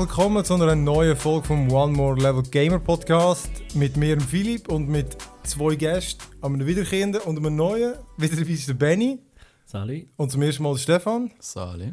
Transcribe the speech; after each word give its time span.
Herzlich 0.00 0.16
willkommen 0.16 0.44
zu 0.46 0.54
einer 0.54 0.74
neuen 0.74 1.14
Folge 1.14 1.46
vom 1.46 1.70
One 1.70 1.92
More 1.92 2.18
Level 2.18 2.42
Gamer 2.42 2.78
Podcast 2.78 3.50
mit 3.74 3.98
mir, 3.98 4.18
Philipp, 4.18 4.70
und 4.70 4.88
mit 4.88 5.18
zwei 5.42 5.74
Gästen, 5.74 6.22
einem 6.40 6.64
Wiederkehrenden 6.64 7.20
und 7.20 7.36
einem 7.36 7.54
neuen. 7.54 7.96
Wieder 8.16 8.34
dabei 8.34 8.50
ist 8.50 8.66
der 8.66 8.72
Benny 8.72 9.18
Sali. 9.66 10.08
und 10.16 10.32
zum 10.32 10.40
ersten 10.40 10.62
Mal 10.62 10.78
Stefan. 10.78 11.30
Sali. 11.38 11.92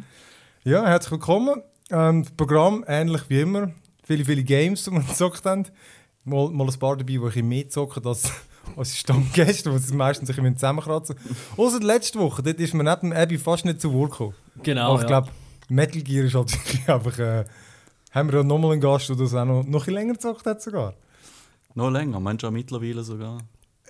Ja, 0.63 0.85
herzlich 0.87 1.11
willkommen. 1.11 1.61
Ähm, 1.91 2.23
das 2.23 2.31
Programm 2.31 2.85
ähnlich 2.87 3.23
wie 3.27 3.41
immer. 3.41 3.71
Viele, 4.05 4.23
viele 4.23 4.43
Games, 4.43 4.85
die 4.85 4.91
wir 4.91 4.99
gezockt 5.09 5.43
haben. 5.43 5.65
Mal, 6.23 6.49
mal 6.51 6.65
ein 6.65 6.79
paar 6.79 6.95
dabei, 6.95 7.11
die 7.11 7.19
bisschen 7.19 7.49
mehr 7.49 7.67
zocken 7.67 8.05
als 8.05 8.31
unsere 8.77 8.97
Stammgäste, 8.97 9.69
die 9.69 9.79
sich 9.79 9.93
meistens 9.93 10.29
ein 10.29 10.35
bisschen 10.37 10.55
zusammenkratzen. 10.55 11.17
Außer 11.57 11.81
letzte 11.81 12.19
Woche, 12.19 12.41
dort 12.41 12.57
ist 12.57 12.73
mir 12.73 12.85
neben 12.85 13.09
dem 13.09 13.11
Abby 13.11 13.37
fast 13.37 13.65
nicht 13.65 13.81
zu 13.81 13.91
Wort 13.91 14.11
gekommen. 14.11 14.35
Genau. 14.63 14.93
Aber 14.93 14.95
ich 14.95 15.01
ja. 15.01 15.07
glaube, 15.07 15.29
Metal 15.67 16.01
Gear 16.01 16.23
ist 16.23 16.35
halt 16.35 16.53
wirklich 16.65 16.89
einfach. 16.89 17.19
Äh, 17.19 17.43
haben 18.11 18.31
wir 18.31 18.39
ja 18.39 18.43
nochmal 18.43 18.73
einen 18.73 18.81
Gast, 18.81 19.09
der 19.09 19.15
das 19.15 19.33
auch 19.33 19.45
noch, 19.45 19.63
noch 19.65 19.87
ein 19.87 19.93
länger 19.93 20.13
gezockt 20.13 20.45
hat 20.45 20.61
sogar. 20.61 20.93
Noch 21.75 21.89
länger, 21.91 22.19
meinst 22.19 22.43
du 22.43 22.51
mittlerweile 22.51 23.03
sogar? 23.03 23.39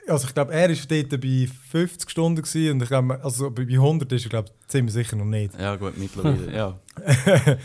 Also 0.08 0.28
ich 0.28 0.34
glaube, 0.34 0.54
er 0.54 0.70
war 0.70 0.76
dort 0.88 1.22
bei 1.22 1.50
50 1.70 2.10
Stunden 2.10 2.42
gewesen, 2.42 2.72
und 2.74 2.84
ich 2.84 2.90
glaube, 2.90 3.22
also 3.24 3.52
bei 3.52 3.66
bei 3.66 3.74
100 3.74 4.12
ist 4.12 4.26
er 4.26 4.30
glaube 4.30 4.50
ziemlich 4.68 4.94
sicher 4.94 5.16
noch 5.16 5.26
nicht. 5.26 5.58
Ja, 5.60 5.76
gut, 5.76 5.98
mittlerweile, 5.98 6.54
ja. 6.56 6.80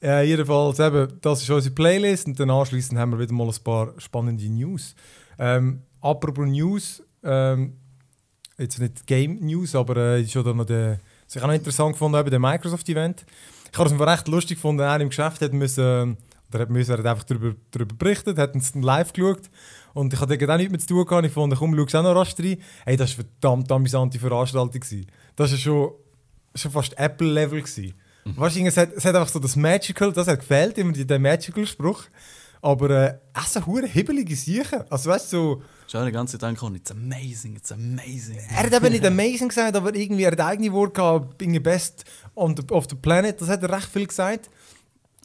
Ja, 0.00 0.20
jedenfalls, 0.20 0.78
eben, 0.78 1.08
das 1.20 1.42
ist 1.42 1.50
unsere 1.50 1.74
Playlist 1.74 2.28
und 2.28 2.38
dann 2.38 2.50
anschließend 2.50 3.00
haben 3.00 3.10
wir 3.10 3.18
wieder 3.18 3.32
mal 3.32 3.48
ein 3.48 3.64
paar 3.64 3.94
spannende 3.98 4.48
News. 4.48 4.94
Ähm, 5.40 5.82
apropos 6.00 6.46
News, 6.46 7.02
ähm, 7.24 7.74
jetzt 8.58 8.78
nicht 8.78 9.06
Game 9.08 9.40
News, 9.40 9.74
aber 9.74 9.96
äh, 9.96 10.22
ist 10.22 10.36
da 10.36 10.52
noch 10.52 10.64
der, 10.66 11.00
was 11.26 11.34
ich 11.34 11.42
auch 11.42 11.48
noch 11.48 11.54
interessant 11.54 11.92
gefunden 11.94 12.16
habe, 12.16 12.30
der 12.30 12.38
Microsoft-Event. 12.38 13.26
Ich 13.72 13.78
habe 13.78 13.88
es 13.88 13.94
mir 13.94 14.06
recht 14.06 14.28
lustig 14.28 14.56
gefunden, 14.56 14.82
er 14.82 15.00
im 15.00 15.08
Geschäft 15.08 15.42
hat 15.42 15.52
müssen, 15.52 16.16
oder 16.50 16.60
hat 16.60 16.70
müssen, 16.70 16.92
er 16.92 16.98
hat 16.98 17.06
einfach 17.06 17.24
darüber, 17.24 17.54
darüber 17.70 17.94
berichtet, 17.94 18.38
hat 18.38 18.54
uns 18.54 18.72
dann 18.72 18.82
live 18.82 19.12
geschaut 19.12 19.50
und 19.94 20.12
ich 20.12 20.20
hatte 20.20 20.34
auch 20.34 20.56
nichts 20.56 20.70
mehr 20.70 20.80
zu 20.80 20.86
tun 20.86 21.04
gehabt. 21.04 21.26
Ich 21.26 21.32
fand, 21.32 21.54
komm, 21.56 21.76
schau 21.76 21.98
auch 21.98 22.02
noch 22.02 22.14
rasch 22.14 22.34
rein. 22.38 22.58
Hey, 22.84 22.96
das 22.96 23.16
war 23.16 23.24
eine 23.24 23.30
verdammt 23.40 23.72
amüsante 23.72 24.18
Veranstaltung. 24.18 24.80
Gewesen. 24.80 25.06
Das 25.36 25.50
war 25.50 25.58
schon, 25.58 25.90
schon 26.54 26.70
fast 26.70 26.98
Apple-Level. 26.98 27.62
gewesen. 27.62 27.94
Weißt 28.24 28.56
du, 28.56 28.66
es 28.66 28.76
hat, 28.76 28.92
es 28.94 29.04
hat 29.04 29.14
einfach 29.14 29.28
so 29.28 29.38
das 29.38 29.56
Magical, 29.56 30.12
das 30.12 30.28
hat 30.28 30.40
gefehlt, 30.40 30.76
immer 30.78 30.92
der 30.92 31.18
Magical-Spruch. 31.18 32.04
Aber 32.60 32.90
äh, 32.90 33.18
so 33.46 33.64
hure 33.64 33.86
hibbelige 33.86 34.34
Sachen. 34.34 34.82
Also 34.90 35.10
weißt 35.10 35.32
du, 35.32 35.36
so, 35.36 35.62
Schau 35.90 36.04
die 36.04 36.12
ganze 36.12 36.38
Zeit 36.38 36.48
angekommen, 36.48 36.76
it's 36.76 36.90
amazing, 36.90 37.56
it's 37.56 37.72
amazing. 37.72 38.38
er 38.50 38.64
hat 38.64 38.72
eben 38.72 38.92
nicht 38.92 39.06
amazing 39.06 39.48
gesagt, 39.48 39.74
aber 39.74 39.94
irgendwie 39.94 40.24
er 40.24 40.32
hat 40.32 40.40
eigene 40.40 40.72
Worte 40.72 40.92
gehabt, 40.92 41.38
being 41.38 41.52
the 41.52 41.60
best 41.60 42.04
on 42.34 42.54
the, 42.56 42.62
of 42.70 42.86
the 42.90 42.96
planet. 42.96 43.40
Das 43.40 43.48
hat 43.48 43.62
er 43.62 43.70
recht 43.70 43.88
viel 43.88 44.06
gesagt. 44.06 44.50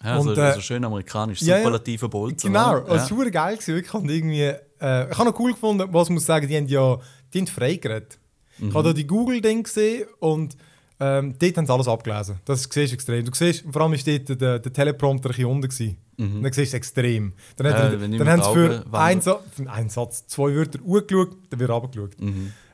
Ja, 0.04 0.22
so, 0.22 0.30
Und, 0.30 0.38
äh, 0.38 0.54
so 0.54 0.62
schön 0.62 0.84
amerikanisch, 0.84 1.42
ja, 1.42 1.58
ja. 1.58 1.64
superlative 1.64 2.10
Bolzen. 2.10 2.52
Genau, 2.52 2.78
oder? 2.78 2.94
das 2.96 3.12
war 3.12 3.30
geil 3.30 3.56
gewesen, 3.56 3.76
wirklich. 3.76 3.94
Und 3.94 4.10
irgendwie, 4.10 4.42
äh, 4.42 5.12
ich 5.12 5.18
habe 5.18 5.30
noch 5.30 5.40
cool 5.40 5.54
gefunden, 5.54 5.88
was 5.92 6.08
ich 6.08 6.14
muss 6.14 6.26
sagen, 6.26 6.48
die 6.48 6.58
haben 6.58 6.68
ja 6.68 7.00
die 7.34 7.40
haben 7.40 7.48
frei 7.48 7.76
geredet. 7.76 8.20
Ich 8.60 8.74
habe 8.74 8.84
da 8.84 8.94
die 8.94 9.08
Google-Ding 9.08 9.64
gesehen 9.64 10.08
und 10.20 10.56
ähm, 11.06 11.36
dort 11.40 11.58
haben 11.58 11.66
sie 11.66 11.74
alles 11.74 11.88
abgelesen. 11.88 12.36
Das 12.46 12.64
siehst 12.64 12.76
du 12.92 12.96
extrem. 12.96 13.26
Du 13.26 13.32
siehst, 13.34 13.64
vor 13.72 13.82
allem 13.82 13.94
ist 13.94 14.08
dort 14.08 14.30
der, 14.42 14.60
der 14.60 14.74
Teleprompter 14.74 15.30
ein 15.30 15.32
bisschen 15.36 15.46
unten 15.50 15.68
gewesen. 15.70 15.98
Und 16.18 16.44
dann 16.44 16.54
siehst 16.54 16.58
du 16.58 16.62
es 16.62 16.74
extrem. 16.76 17.34
Dann, 17.58 17.68
hat 17.68 17.80
Ja, 17.80 17.94
ich 17.94 18.18
dann 18.18 18.30
haben 18.30 18.44
sie 18.44 18.54
für 18.54 18.86
einen, 18.94 19.22
für 19.22 19.70
einen 19.72 19.90
Satz 19.90 20.28
zwei 20.28 20.54
Wörter 20.56 20.80
angeschaut, 20.80 21.36
dann 21.50 21.60
wird 21.60 21.70
runtergeschaut. 21.70 22.12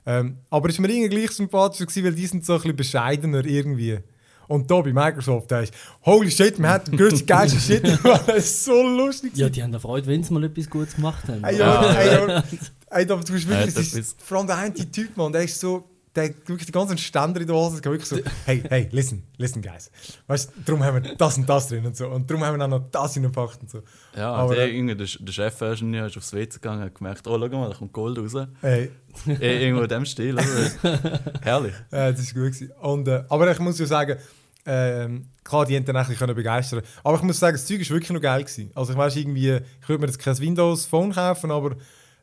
Ähm, 0.06 0.38
aber 0.50 0.70
es 0.70 0.76
ist 0.76 0.80
mir 0.82 0.90
irgendwie 0.90 1.10
gleich 1.10 1.32
sympathischer 1.32 1.86
gewesen, 1.86 2.04
weil 2.06 2.14
die 2.14 2.26
sind 2.28 2.46
so 2.46 2.54
ein 2.54 2.60
bisschen 2.60 2.76
bescheidener 2.76 3.46
irgendwie. 3.46 4.00
Und 4.48 4.70
da 4.72 4.82
bei 4.82 4.92
Microsoft, 4.92 5.52
da 5.52 5.62
ist 5.62 5.74
holy 6.06 6.32
shit, 6.32 6.58
man 6.58 6.72
hat 6.72 6.88
den 6.88 6.98
größten 6.98 7.26
geilsten 7.28 7.60
Shit 7.62 7.84
gemacht. 7.84 8.24
Das 8.28 8.38
ist 8.38 8.66
so 8.66 8.82
lustig. 8.82 9.32
Ja, 9.36 9.48
die 9.48 9.62
haben 9.62 9.72
da 9.72 9.78
Freude, 9.80 10.08
wenn 10.08 10.24
sie 10.24 10.34
mal 10.34 10.44
etwas 10.44 10.68
Gutes 10.70 10.96
gemacht 10.96 11.28
haben. 11.28 11.44
Ey, 11.44 11.58
ja, 11.60 11.84
ey, 11.94 12.14
ja. 12.14 12.44
Ey, 12.92 13.04
aber 13.10 13.24
du 13.24 13.32
bist 13.34 13.46
Ja, 13.48 13.52
wirklich, 13.60 13.76
ist, 13.78 13.96
ist- 13.96 14.22
vor 14.22 14.40
allem 14.40 14.48
der 14.48 14.58
eine 14.58 14.74
Typ, 14.74 15.16
man, 15.16 15.32
der 15.32 15.44
ist 15.44 15.60
so, 15.60 15.84
der 16.20 16.36
wirklich 16.48 16.66
die 16.66 16.72
ganzen 16.72 16.98
Ständer 16.98 17.42
in 17.42 17.48
der 17.48 17.56
Hose, 17.56 17.84
wirklich 17.84 18.06
so, 18.06 18.18
hey, 18.46 18.64
hey, 18.70 18.90
listen, 18.92 19.24
listen, 19.38 19.62
guys. 19.62 19.90
Weißt 20.28 20.52
du, 20.56 20.62
darum 20.66 20.84
haben 20.84 21.04
wir 21.04 21.16
das 21.16 21.38
und 21.38 21.48
das 21.48 21.68
drin 21.68 21.86
und 21.86 21.96
so. 21.96 22.08
Und 22.08 22.30
darum 22.30 22.44
haben 22.44 22.58
wir 22.58 22.66
auch 22.66 22.70
noch 22.70 22.90
das 22.92 23.16
reingepackt 23.16 23.62
und 23.62 23.70
so. 23.70 23.82
Ja, 24.16 24.32
Aber, 24.32 24.56
der, 24.56 24.72
äh, 24.72 24.96
der, 24.96 24.96
der 24.96 25.32
Chefingenieur 25.32 26.08
ist 26.08 26.18
aufs 26.18 26.34
WC 26.34 26.56
gegangen 26.56 26.80
und 26.80 26.86
hat 26.86 26.96
gemerkt, 26.96 27.28
oh, 27.28 27.40
schau 27.40 27.48
mal, 27.48 27.70
da 27.70 27.76
kommt 27.76 27.94
Gold 27.94 28.18
raus. 28.18 28.48
Ey, 28.62 28.92
Eh, 29.40 29.64
Irgendwo 29.66 29.84
in 29.84 29.90
dem 29.90 30.06
Stil. 30.06 30.38
Also, 30.38 30.52
herrlich. 31.42 31.74
äh, 31.92 32.12
das 32.12 32.20
ist 32.20 32.34
gut 32.34 32.44
gewesen. 32.46 32.72
Und, 32.82 33.08
äh, 33.08 33.24
aber 33.30 33.52
ich 33.52 33.60
muss 33.60 33.80
ja 33.80 33.86
sagen, 33.86 34.18
ähm, 34.66 35.26
klar, 35.44 35.66
die 35.66 35.74
dann 35.84 35.96
bisschen 35.96 36.16
können 36.16 36.36
begeistern 36.36 36.82
Aber 37.04 37.18
ich 37.18 37.24
muss 37.24 37.40
sagen, 37.40 37.56
das 37.56 37.66
Zeug 37.66 37.80
ist 37.82 37.90
wirklich 37.90 38.12
noch 38.12 38.22
geil 38.22 38.44
gewesen. 38.44 38.72
Also 38.76 38.92
ich 38.94 38.98
weiß 38.98 39.16
irgendwie, 39.16 39.60
ich 39.82 39.90
würde 39.90 40.02
mir 40.02 40.08
jetzt 40.08 40.20
kein 40.20 40.38
Windows 40.38 40.86
Phone 40.86 41.12
kaufen, 41.12 41.50
aber 41.50 41.76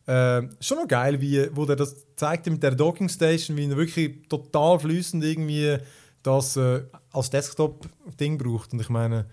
äh, 0.06 0.42
schon 0.60 0.78
noch 0.78 0.88
geil, 0.88 1.20
wie, 1.20 1.48
wo 1.54 1.64
der 1.66 1.76
das 1.76 1.96
zeigt 2.16 2.46
mit 2.46 2.62
der 2.62 2.74
Docking 2.74 3.08
Station, 3.08 3.56
wie 3.56 3.68
er 3.68 3.76
wirklich 3.76 4.28
total 4.28 4.78
fließend 4.78 5.22
irgendwie 5.24 5.76
das 6.22 6.56
äh, 6.56 6.82
als 7.12 7.30
Desktop-Ding 7.30 8.38
braucht. 8.38 8.72
Und 8.72 8.80
ich 8.80 8.88
meine, 8.88 9.26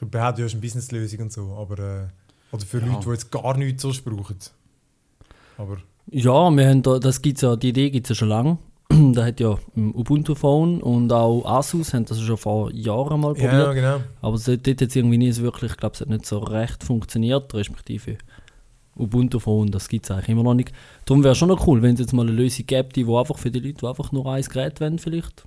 ich 0.00 0.08
behaupte, 0.08 0.42
ja, 0.42 0.46
ist 0.46 0.52
eine 0.52 0.60
Businesslösung 0.60 1.20
und 1.20 1.32
so, 1.32 1.54
aber 1.56 1.78
äh, 1.78 2.06
oder 2.52 2.64
für 2.66 2.78
Ja. 2.80 2.86
Leute, 2.86 3.04
die 3.04 3.10
jetzt 3.10 3.30
gar 3.30 3.56
nichts 3.56 3.82
sonst 3.82 4.04
brauchen. 4.04 4.36
Aber 5.58 5.76
Ja, 6.10 6.50
wir 6.50 6.68
haben 6.68 6.82
da, 6.82 6.98
das 6.98 7.20
gibt's 7.22 7.42
ja, 7.42 7.54
die 7.56 7.68
Idee 7.68 7.90
gibt 7.90 8.06
es 8.06 8.10
ja 8.10 8.14
schon 8.14 8.28
lange. 8.28 8.58
da 9.12 9.24
hat 9.26 9.38
ja 9.38 9.56
ähm, 9.76 9.94
Ubuntu 9.94 10.34
Phone 10.34 10.82
und 10.82 11.12
auch 11.12 11.44
Asus 11.44 11.94
haben 11.94 12.06
das 12.06 12.20
schon 12.20 12.36
vor 12.36 12.72
Jahren 12.72 13.20
mal 13.20 13.34
probiert. 13.34 13.52
ja, 13.52 13.72
genau. 13.72 14.00
Aber 14.20 14.34
es 14.34 14.48
hat 14.48 14.66
jetzt 14.66 14.96
irgendwie 14.96 15.18
nie 15.18 15.30
so 15.30 15.42
wirklich, 15.42 15.70
ich 15.72 15.76
glaube, 15.76 15.94
es 15.94 16.00
hat 16.00 16.08
nicht 16.08 16.26
so 16.26 16.38
recht 16.38 16.82
funktioniert, 16.82 17.52
respektive 17.54 18.18
Ubuntu 18.96 19.38
Phone, 19.38 19.70
das 19.70 19.88
gibt 19.88 20.04
es 20.04 20.10
eigentlich 20.10 20.28
immer 20.28 20.42
noch 20.42 20.54
nicht. 20.54 20.72
Darum 21.04 21.24
wäre 21.24 21.34
schon 21.34 21.48
noch 21.48 21.66
cool, 21.66 21.80
wenn 21.82 21.94
es 21.94 22.00
jetzt 22.00 22.12
mal 22.12 22.26
eine 22.26 22.32
Lösung 22.32 22.66
gäbe, 22.66 22.88
die 22.92 23.04
einfach 23.04 23.38
für 23.38 23.50
die 23.50 23.60
Leute, 23.60 23.78
die 23.80 23.86
einfach 23.86 24.12
nur 24.12 24.26
ein 24.26 24.42
Gerät 24.42 24.80
wollen, 24.80 24.98
vielleicht. 24.98 25.46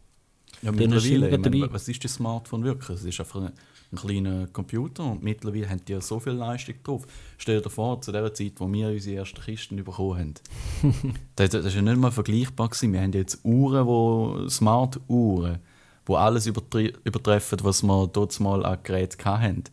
Ja, 0.61 0.71
mittlerweile, 0.71 1.29
ich 1.29 1.39
meine, 1.39 1.73
was 1.73 1.87
ist 1.89 2.03
das 2.03 2.13
Smartphone 2.13 2.63
wirklich? 2.63 2.97
Es 2.97 3.03
ist 3.03 3.19
einfach 3.19 3.41
ein, 3.41 3.51
ein 3.91 3.97
kleiner 3.97 4.47
Computer 4.47 5.03
und 5.03 5.21
mittlerweile 5.21 5.69
haben 5.69 5.83
die 5.85 5.91
ja 5.91 5.99
so 5.99 6.21
viel 6.21 6.33
Leistung 6.33 6.75
drauf. 6.83 7.05
Stell 7.37 7.61
dir 7.61 7.69
vor, 7.69 8.01
zu 8.01 8.13
der 8.13 8.33
Zeit, 8.33 8.53
wo 8.57 8.71
wir 8.71 8.87
unsere 8.87 9.17
ersten 9.17 9.41
Kisten 9.41 9.75
bekommen 9.75 10.19
haben, 10.19 10.33
das, 11.35 11.49
das 11.49 11.65
ist 11.65 11.75
ja 11.75 11.81
nicht 11.81 11.97
mal 11.97 12.11
vergleichbar 12.11 12.69
gewesen. 12.69 12.93
Wir 12.93 13.01
haben 13.01 13.11
jetzt 13.11 13.43
Uhren, 13.43 13.85
wo, 13.85 14.47
Smart-Uhren, 14.47 15.59
wo 16.05 16.15
alles 16.15 16.47
übertre 16.47 16.93
übertreffen, 17.03 17.59
was 17.63 17.83
wir 17.83 18.07
dort 18.07 18.39
mal 18.39 18.65
an 18.65 18.77
Geräten 18.83 19.25
hatten. 19.25 19.63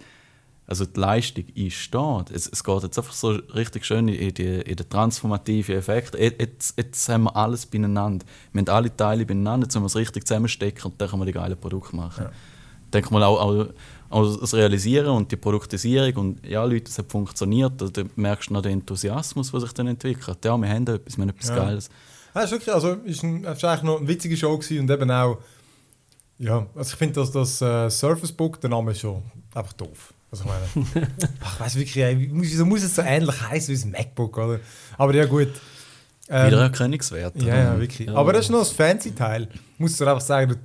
Also 0.71 0.87
die 0.87 1.01
Leistung 1.01 1.45
ist 1.55 1.93
da. 1.93 2.25
Es, 2.33 2.47
es 2.47 2.63
geht 2.63 2.83
jetzt 2.85 2.97
einfach 2.97 3.13
so 3.13 3.31
richtig 3.31 3.85
schön 3.85 4.07
in, 4.07 4.33
die, 4.33 4.61
in 4.61 4.77
den 4.77 4.89
transformativen 4.89 5.75
Effekt. 5.75 6.15
Jetzt, 6.15 6.75
jetzt 6.79 7.09
haben 7.09 7.25
wir 7.25 7.35
alles 7.37 7.67
beieinander. 7.67 8.25
Wir 8.53 8.61
haben 8.61 8.69
alle 8.69 8.97
Teile 8.97 9.27
beieinander, 9.27 9.67
jetzt 9.67 9.75
müssen 9.75 9.83
wir 9.83 9.87
es 9.89 9.97
richtig 9.97 10.29
zusammenstecken 10.29 10.93
und 10.93 11.01
dann 11.01 11.09
können 11.11 11.23
wir 11.23 11.27
die 11.27 11.33
geilen 11.33 11.59
Produkte 11.59 11.97
machen. 11.97 12.27
Denke 12.93 13.13
mal 13.13 13.25
auch, 13.25 13.41
auch, 13.41 13.67
auch 14.11 14.41
das 14.41 14.55
Realisieren 14.55 15.09
und 15.09 15.33
die 15.33 15.37
Produktisierung 15.37 16.15
und 16.17 16.47
ja, 16.47 16.65
Leute, 16.65 16.89
es 16.89 16.99
hat 16.99 17.11
funktioniert. 17.11 17.73
Da 17.77 17.89
da 17.89 18.03
merkst 18.15 18.51
du 18.51 18.55
noch 18.55 18.63
den 18.63 18.75
Enthusiasmus, 18.75 19.51
der 19.51 19.61
sich 19.61 19.73
dann 19.73 19.89
entwickelt. 19.89 20.39
Ja, 20.45 20.57
wir 20.57 20.69
haben 20.69 20.87
etwas, 20.87 21.17
wir 21.17 21.23
haben 21.23 21.31
etwas 21.31 21.49
Ja. 21.49 21.57
Geiles. 21.57 21.91
Ja, 22.33 22.43
ist 22.43 22.51
wirklich, 22.53 22.73
also 22.73 22.93
ist, 22.93 23.25
ein, 23.25 23.43
ist 23.43 23.65
eigentlich 23.65 23.83
noch 23.83 23.99
eine 23.99 24.07
witzige 24.07 24.37
Show 24.37 24.57
gewesen 24.57 24.81
und 24.81 24.91
eben 24.91 25.11
auch, 25.11 25.39
ja, 26.39 26.65
also 26.77 26.93
ich 26.93 26.97
finde, 26.97 27.15
dass 27.15 27.33
das 27.33 27.61
äh, 27.61 27.91
Surface 27.91 28.33
Book, 28.33 28.61
der 28.61 28.71
Name 28.71 28.93
ist 28.93 29.01
schon 29.01 29.21
einfach 29.53 29.73
doof. 29.73 30.15
Also 30.31 30.45
ich 30.45 30.51
meine, 30.51 31.09
ach, 31.41 31.55
ich 31.55 31.61
weiß 31.61 31.75
wirklich, 31.77 32.29
wieso 32.33 32.65
muss 32.65 32.83
es 32.83 32.95
so 32.95 33.03
ähnlich 33.03 33.41
heißen 33.41 33.75
wie 33.75 33.79
das 33.79 33.85
MacBook, 33.87 34.39
oder? 34.39 34.61
Aber 34.97 35.15
ja 35.15 35.25
gut. 35.27 35.49
Ähm, 36.29 36.47
Wiedererkennungswert. 36.47 37.43
ja, 37.43 37.57
ja, 37.57 37.79
wirklich. 37.81 38.07
Ja. 38.09 38.15
Aber 38.15 38.33
das 38.33 38.45
ist 38.45 38.51
noch 38.51 38.61
das 38.61 38.71
fancy 38.71 39.13
Teil. 39.15 39.49
Musst 39.79 39.99
du 40.01 40.05
dir 40.05 40.11
einfach 40.13 40.25
sagen, 40.25 40.51
du 40.53 40.57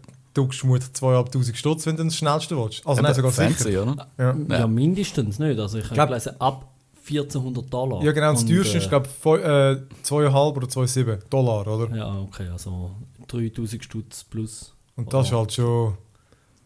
druckst 0.42 0.60
vermutlich 0.60 0.90
2'500 0.92 1.56
Stutz, 1.56 1.86
wenn 1.88 1.98
du 1.98 2.04
das 2.04 2.16
schnellste 2.16 2.56
willst. 2.56 2.86
Also 2.86 3.02
nein, 3.02 3.14
sogar 3.16 3.32
Fancy, 3.32 3.64
sicher. 3.64 3.82
oder? 3.84 4.08
Ja. 4.20 4.36
Ja, 4.50 4.60
Ja. 4.60 4.68
mindestens 4.68 5.40
nicht. 5.40 5.60
Also 5.60 5.80
ich 5.80 5.90
habe 5.90 6.08
gelesen, 6.08 6.34
ab 6.40 6.72
1400 7.08 7.74
Dollar. 7.74 8.04
ja, 8.04 8.12
genau, 8.12 8.32
das 8.34 8.42
Und, 8.44 8.50
teuerste 8.50 8.76
äh, 8.76 8.78
ist, 8.80 8.90
glaube 8.90 9.08
ich, 9.08 9.26
äh, 9.26 10.04
2,5 10.04 10.56
oder 10.58 10.68
2,7 10.68 11.20
Dollar, 11.30 11.66
oder? 11.68 11.96
Ja, 11.96 12.20
okay, 12.20 12.48
also 12.50 12.92
3000 13.28 13.84
Stutz 13.84 14.24
plus. 14.24 14.74
Und 14.96 15.12
das 15.14 15.28
ist 15.28 15.34
halt 15.34 15.54
schon. 15.54 15.98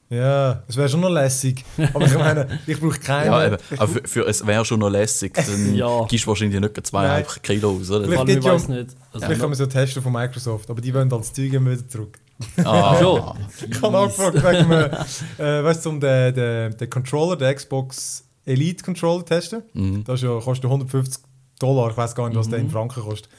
Ja, 0.10 0.64
es 0.68 0.76
wäre 0.76 0.90
schon 0.90 1.02
noch 1.02 1.10
lässig. 1.10 1.64
Aber 1.94 2.06
ich 2.06 2.16
meine, 2.16 2.60
ich 2.66 2.80
brauche 2.80 3.00
keine. 3.00 3.26
Ja, 3.28 3.46
eben. 3.48 3.58
Aber 3.78 3.88
für, 3.88 4.08
für, 4.08 4.28
es 4.28 4.46
wäre 4.46 4.66
schon 4.66 4.80
noch 4.80 4.90
lässig. 4.90 5.34
Dann 5.36 5.76
Ja. 5.76 6.04
gibst 6.06 6.26
du 6.26 6.30
wahrscheinlich 6.30 6.60
nicht 6.60 6.88
zweieinhalb 6.88 7.44
Kilo 7.44 7.78
aus, 7.80 7.92
oder? 7.92 8.06
Vielleicht 8.06 8.30
ich 8.30 8.44
weiß 8.44 8.68
nicht. 8.70 8.90
Also, 9.14 9.26
Vielleicht 9.26 9.42
kann 9.42 9.50
man 9.52 9.58
so 9.58 9.66
testen 9.68 10.02
von 10.02 10.12
Microsoft, 10.12 10.70
aber 10.70 10.82
die 10.82 10.94
wollen 10.94 11.10
dann 11.10 11.20
das 11.20 11.32
Zeug 11.32 11.54
immer 11.54 11.72
wieder 11.72 11.88
zurück. 11.88 12.18
Ah, 12.64 12.98
schon. 13.00 13.22
Ich 13.70 13.82
habe 13.82 13.98
angefragt 13.98 14.36
wegen 14.36 14.70
dem, 14.70 14.82
äh, 15.46 15.64
weißt 15.64 15.86
du, 15.86 15.90
um 15.90 16.00
den, 16.00 16.34
den, 16.34 16.76
den 16.78 16.90
Controller, 16.90 17.36
den 17.36 17.56
Xbox 17.56 18.24
Elite 18.46 18.84
Controller 18.84 19.24
testen. 19.26 19.62
Mhm. 19.74 20.04
Das 20.06 20.16
ist 20.16 20.24
ja, 20.24 20.40
kostet 20.40 20.66
150 20.66 21.22
Dollar, 21.60 21.92
ich 21.92 21.98
weiß 21.98 22.16
gar 22.16 22.30
nicht, 22.30 22.38
was 22.38 22.50
der 22.50 22.60
in 22.60 22.70
Franken 22.70 23.04
kostet. 23.04 23.30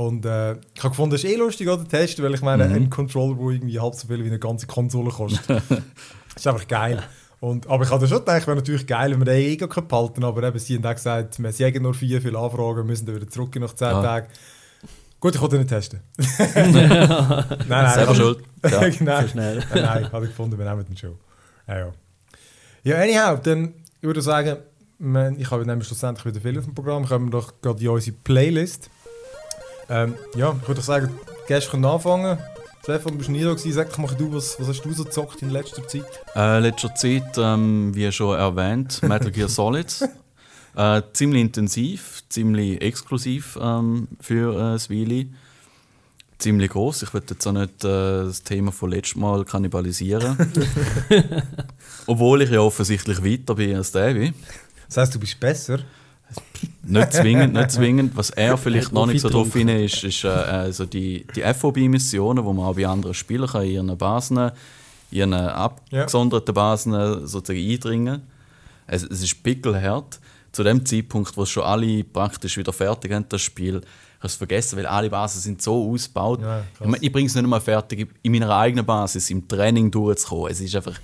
Und 0.00 0.24
äh, 0.24 0.52
ich 0.52 0.78
habe 0.82 0.88
gefunden, 0.90 1.10
das 1.10 1.24
ist 1.24 1.30
eh 1.30 1.36
lustig, 1.36 1.68
oder? 1.68 1.86
Testen, 1.86 2.24
weil 2.24 2.32
ich 2.32 2.40
meine, 2.40 2.66
Mhm. 2.66 2.74
ein 2.74 2.90
Controller, 2.90 3.34
der 3.36 3.48
irgendwie 3.50 3.78
halb 3.78 3.94
so 3.94 4.06
viel 4.08 4.24
wie 4.24 4.28
eine 4.28 4.38
ganze 4.38 4.66
Konsole 4.66 5.10
kostet. 5.10 5.46
ist 6.36 6.46
einfach 6.46 6.66
geil. 6.66 7.02
Und, 7.40 7.66
aber 7.68 7.84
ich 7.84 7.90
hatte 7.90 8.08
schon 8.08 8.20
gedacht, 8.20 8.46
wäre 8.46 8.56
natürlich 8.56 8.86
geil, 8.86 9.10
wenn 9.12 9.18
wir 9.20 9.26
den 9.26 9.36
eh 9.42 9.56
können 9.58 9.88
behalten 9.88 10.24
aber 10.24 10.42
eben, 10.44 10.58
sie 10.58 10.76
haben 10.76 10.86
auch 10.86 10.94
gesagt, 10.94 11.38
wir 11.38 11.50
haben 11.50 11.82
nur 11.82 11.92
vier, 11.92 12.22
viele 12.22 12.38
Anfragen, 12.38 12.86
müssen 12.86 13.04
dann 13.04 13.16
wieder 13.16 13.28
zurück 13.28 13.54
nach 13.56 13.74
zehn 13.74 13.88
Ja. 13.88 14.02
Tagen. 14.02 14.28
Gut, 15.20 15.34
ich 15.34 15.40
konnte 15.40 15.58
nicht 15.58 15.68
testen. 15.68 16.00
nein, 16.38 17.44
nein. 17.68 17.94
Selber 17.94 18.14
schuld. 18.14 18.38
Ja. 18.70 18.88
genau. 18.88 19.20
Nein, 19.34 19.62
nein, 19.74 20.12
habe 20.12 20.24
ich 20.24 20.30
gefunden, 20.30 20.58
wir 20.58 20.64
nehmen 20.64 20.86
den 20.86 20.96
schon. 20.96 21.18
Ja, 21.68 21.78
ja. 21.78 21.92
Ja, 22.84 22.96
anyhow, 22.96 23.38
dann 23.42 23.74
würde 24.00 24.20
ich 24.20 24.24
sagen, 24.24 24.56
ich 25.38 25.50
habe 25.50 25.66
nämlich 25.66 25.86
schlussendlich 25.86 26.24
wieder 26.24 26.40
viel 26.40 26.58
auf 26.58 26.64
dem 26.64 26.74
Programm, 26.74 27.04
kommen 27.04 27.26
wir 27.26 27.32
doch 27.32 27.52
gerade 27.60 27.82
in 27.82 27.88
unsere 27.90 28.16
Playlist. 28.24 28.88
Ähm, 29.90 30.14
ja, 30.36 30.56
ich 30.62 30.68
würde 30.68 30.80
sagen, 30.80 31.10
können 31.46 31.84
anfangen. 31.84 32.38
Stefan, 32.82 33.12
du 33.12 33.18
bist 33.18 33.28
nie 33.28 33.42
da 33.42 33.50
gewesen, 33.50 33.72
sag 33.72 33.98
mal 33.98 34.06
du, 34.16 34.32
was, 34.32 34.58
was 34.58 34.68
hast 34.68 34.82
du 34.82 34.92
so 34.92 35.04
gezockt 35.04 35.42
in 35.42 35.50
letzter 35.50 35.86
Zeit? 35.86 36.04
Äh, 36.34 36.60
letzter 36.60 36.94
Zeit, 36.94 37.36
ähm, 37.36 37.94
wie 37.94 38.10
schon 38.12 38.38
erwähnt, 38.38 39.02
Metal 39.02 39.30
Gear 39.30 39.48
Solid. 39.48 39.92
Äh, 40.76 41.02
ziemlich 41.14 41.42
intensiv, 41.42 42.22
ziemlich 42.28 42.80
exklusiv 42.80 43.58
ähm, 43.60 44.06
für 44.20 44.74
äh, 44.74 44.78
das. 44.78 45.34
Ziemlich 46.38 46.70
groß. 46.70 47.02
Ich 47.02 47.12
will 47.12 47.22
jetzt 47.28 47.44
auch 47.44 47.52
nicht 47.52 47.84
äh, 47.84 48.24
das 48.24 48.44
Thema 48.44 48.70
von 48.70 48.90
letztem 48.90 49.22
Mal 49.22 49.44
kannibalisieren. 49.44 50.36
Obwohl 52.06 52.42
ich 52.42 52.50
ja 52.50 52.60
offensichtlich 52.60 53.22
weiter 53.22 53.56
bin 53.56 53.76
als 53.76 53.90
Davy. 53.90 54.32
Das 54.86 54.96
heisst, 54.98 55.14
du 55.16 55.18
bist 55.18 55.40
besser? 55.40 55.80
Nicht 56.90 57.12
zwingend, 57.14 57.54
nicht 57.54 57.70
zwingend. 57.70 58.16
Was 58.16 58.30
er 58.30 58.56
vielleicht 58.56 58.92
noch 58.92 59.06
nicht 59.06 59.20
so 59.20 59.28
drauf 59.28 59.46
getrunken. 59.46 59.68
hin 59.68 59.84
ist, 59.84 60.04
ist 60.04 60.24
äh, 60.24 60.28
also 60.28 60.86
die, 60.86 61.26
die 61.34 61.42
FOB-Missionen, 61.42 62.44
wo 62.44 62.52
man 62.52 62.66
auch 62.66 62.74
bei 62.74 62.86
anderen 62.86 63.14
Spielern 63.14 63.48
kann, 63.48 63.62
in 63.62 63.70
ihren 63.70 63.98
Basen, 63.98 64.36
in 64.38 64.50
ihren 65.10 65.34
abgesonderten 65.34 66.54
Basen 66.54 67.26
sozusagen 67.26 67.58
eindringen 67.58 68.22
es, 68.90 69.04
es 69.04 69.22
ist 69.22 69.42
pickelhart. 69.42 70.18
Zu 70.52 70.64
dem 70.64 70.84
Zeitpunkt, 70.84 71.36
wo 71.36 71.46
schon 71.46 71.62
alle 71.62 72.02
praktisch 72.02 72.56
wieder 72.56 72.72
fertig 72.72 73.12
haben, 73.12 73.24
das 73.28 73.40
Spiel, 73.40 73.76
ich 73.76 74.18
habe 74.18 74.26
es 74.26 74.34
vergessen, 74.34 74.76
weil 74.76 74.86
alle 74.86 75.08
Basen 75.08 75.40
sind 75.40 75.62
so 75.62 75.92
ausgebaut. 75.92 76.42
Ja, 76.42 76.64
ich 76.74 76.86
meine, 76.86 77.02
ich 77.04 77.12
bringe 77.12 77.28
es 77.28 77.34
nicht 77.34 77.44
einmal 77.44 77.60
fertig, 77.60 78.08
in 78.20 78.32
meiner 78.32 78.50
eigenen 78.50 78.84
Basis, 78.84 79.30
im 79.30 79.46
Training 79.46 79.90
durchzukommen. 79.90 80.50
Es 80.50 80.60
ist 80.60 80.74
einfach... 80.74 80.98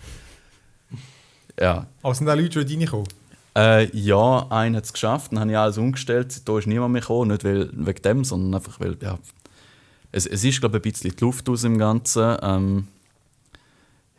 Ja, 1.58 1.86
Aber 2.02 2.14
sind 2.14 2.28
auch 2.28 2.34
Leute 2.34 2.60
schon 2.60 2.68
reingekommen? 2.68 3.06
Äh, 3.56 3.96
ja, 3.96 4.46
einer 4.50 4.76
hat 4.78 4.84
es 4.84 4.92
geschafft, 4.92 5.32
dann 5.32 5.40
habe 5.40 5.50
ich 5.50 5.56
alles 5.58 5.78
umgestellt, 5.78 6.30
seitdem 6.32 6.58
ist 6.58 6.66
niemand 6.66 6.92
mehr 6.92 7.00
gekommen, 7.00 7.30
nicht 7.30 7.42
weil, 7.44 7.70
wegen 7.72 8.02
dem, 8.02 8.24
sondern 8.24 8.54
einfach 8.54 8.78
weil, 8.80 8.96
ja, 9.02 9.18
es, 10.12 10.26
es 10.26 10.44
ist 10.44 10.60
glaube 10.60 10.76
ich 10.78 10.84
ein 10.84 10.92
bisschen 10.92 11.10
die 11.16 11.24
Luft 11.24 11.48
aus 11.48 11.62
dem 11.62 11.78
Ganzen. 11.78 12.36
Ähm, 12.42 12.86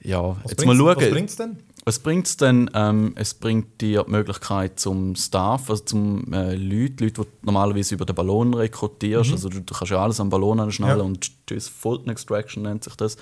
ja, 0.02 0.36
Was 0.44 0.52
jetzt 0.52 0.66
mal 0.66 0.76
bringt's- 0.76 0.78
schauen, 0.78 0.98
Was 1.06 1.10
bringt 1.12 1.30
es 1.30 1.36
denn? 1.36 1.58
was 1.86 2.00
bringt 2.00 2.28
es 2.28 2.38
denn? 2.38 2.70
Ähm, 2.74 3.14
es 3.16 3.34
bringt 3.34 3.80
dir 3.80 4.04
die 4.04 4.12
Möglichkeit 4.12 4.78
zum 4.80 5.16
Staff, 5.16 5.70
also 5.70 5.84
zum 5.86 6.34
äh, 6.34 6.54
Leute, 6.56 7.04
Leute, 7.04 7.06
die 7.06 7.12
du 7.14 7.26
normalerweise 7.44 7.96
über 7.96 8.06
den 8.06 8.16
Ballon 8.16 8.54
rekrutierst, 8.54 9.32
also 9.32 9.48
du, 9.50 9.62
du 9.62 9.74
kannst 9.74 9.92
ja 9.92 10.02
alles 10.04 10.20
am 10.20 10.30
Ballon 10.30 10.60
anschnallen 10.60 10.98
Ja. 11.00 11.04
und 11.06 11.32
tschüss, 11.48 11.68
Fulton 11.70 12.10
Extraction 12.10 12.64
nennt 12.64 12.84
sich 12.84 12.96
das, 12.96 13.16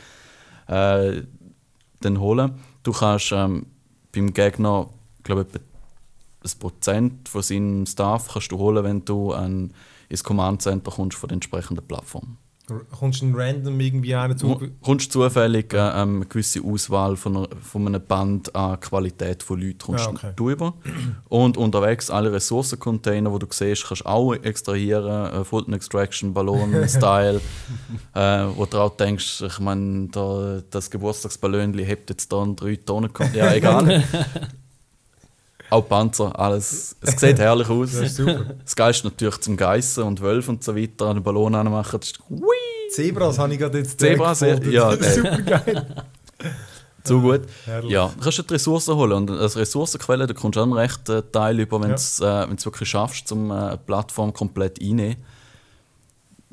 äh, 0.67 1.21
dann 2.01 2.19
holen. 2.19 2.53
Du 2.83 2.91
kannst 2.91 3.31
ähm, 3.31 3.67
beim 4.13 4.33
Gegner, 4.33 4.89
glaube 5.23 5.45
ich, 5.53 5.62
ein 6.45 6.59
Prozent 6.59 7.30
von 7.30 7.42
seinem 7.42 7.86
Staff 7.86 8.30
kannst 8.31 8.51
du 8.51 8.57
holen, 8.57 8.83
wenn 8.83 9.03
du 9.03 9.31
an, 9.33 9.74
ins 10.09 10.24
Command 10.24 10.62
Center 10.62 10.92
kommst 10.92 11.18
von 11.18 11.30
der 11.30 11.36
entsprechenden 11.36 11.86
Plattform. 11.86 12.38
Kommst 12.97 13.21
du 13.21 13.31
random 13.31 13.80
irgendwie 13.80 14.15
einen 14.15 14.36
zu? 14.36 14.56
Du 14.56 14.69
kommst 14.81 15.12
zufällig 15.12 15.71
äh, 15.74 15.77
ähm, 15.77 16.15
eine 16.15 16.25
gewisse 16.25 16.63
Auswahl 16.63 17.15
von, 17.15 17.38
einer, 17.38 17.47
von 17.62 17.86
einem 17.86 18.03
Band 18.03 18.56
an 18.56 18.80
Qualität 18.80 19.44
von 19.44 19.62
Leuten 19.62 19.77
kommst 19.77 20.06
Ja, 20.06 20.12
okay. 20.12 20.31
du 20.36 20.50
über. 20.50 20.74
Und 21.30 21.57
unterwegs 21.57 22.09
alle 22.09 22.31
Ressourcencontainer, 22.31 23.30
die 23.30 23.39
du 23.39 23.48
siehst, 23.51 23.86
kannst 23.88 24.01
du 24.01 24.09
auch 24.09 24.33
extrahieren. 24.33 25.31
Äh, 25.31 25.44
Fulton 25.45 25.75
Extraction, 25.75 26.33
Ballon-Style. 26.33 27.39
äh, 28.15 28.19
wo 28.56 28.65
du 28.65 28.80
auch 28.80 28.98
denkst, 28.98 29.44
ich 29.44 29.59
meine, 29.59 30.07
da, 30.07 30.63
das 30.71 30.89
Geburtstagsballonli 30.89 31.86
hebt 31.86 32.09
jetzt 32.09 32.31
da 32.33 32.44
3 32.44 32.77
Tonnen. 32.77 33.12
Ja, 33.36 33.53
egal. 33.53 34.03
auch 35.75 35.88
Panzer, 35.88 36.38
alles. 36.39 36.95
Es 37.01 37.19
sieht 37.19 37.39
herrlich 37.39 37.69
aus. 37.69 37.92
Das 37.92 38.01
ist 38.01 38.16
super. 38.16 38.45
Das 38.63 38.75
Geilste 38.75 39.07
natürlich 39.07 39.38
zum 39.39 39.57
Geissen 39.57 40.04
und 40.04 40.22
Wölfe 40.22 40.51
und 40.51 40.63
so 40.63 40.75
weiter 40.75 41.07
an 41.07 41.18
den 41.18 41.24
Ballon 41.24 41.56
anmachen. 41.56 42.00
Das 42.00 42.10
ist 42.12 42.19
Zebras 42.92 43.38
habe 43.38 43.54
ich 43.54 43.60
gerade 43.60 43.80
jetzt 43.80 44.00
Zebras, 44.00 44.42
ja, 44.42 44.56
Das 44.95 45.07
ist 45.07 45.16
super 45.16 45.42
geil. 45.42 46.06
zu 47.04 47.22
gut. 47.22 47.42
Herrlich. 47.66 47.92
Ja, 47.92 48.12
du 48.16 48.22
kannst 48.24 48.50
die 48.50 48.54
Ressourcen 48.54 48.95
holen. 48.95 49.12
Und 49.13 49.31
als 49.31 49.56
Ressourcenquelle, 49.56 50.27
da 50.27 50.33
kommst 50.33 50.56
du 50.56 50.60
auch 50.60 50.63
einen 50.63 50.74
rechten 50.74 51.24
Teil 51.31 51.60
über, 51.60 51.81
wenn 51.81 51.89
du 51.89 51.95
es 51.95 52.19
äh, 52.19 52.48
wirklich 52.66 52.89
schaffst, 52.89 53.31
um 53.31 53.51
äh, 53.51 53.54
eine 53.54 53.77
Plattform 53.77 54.33
komplett 54.33 54.81
einzunehmen. 54.81 55.18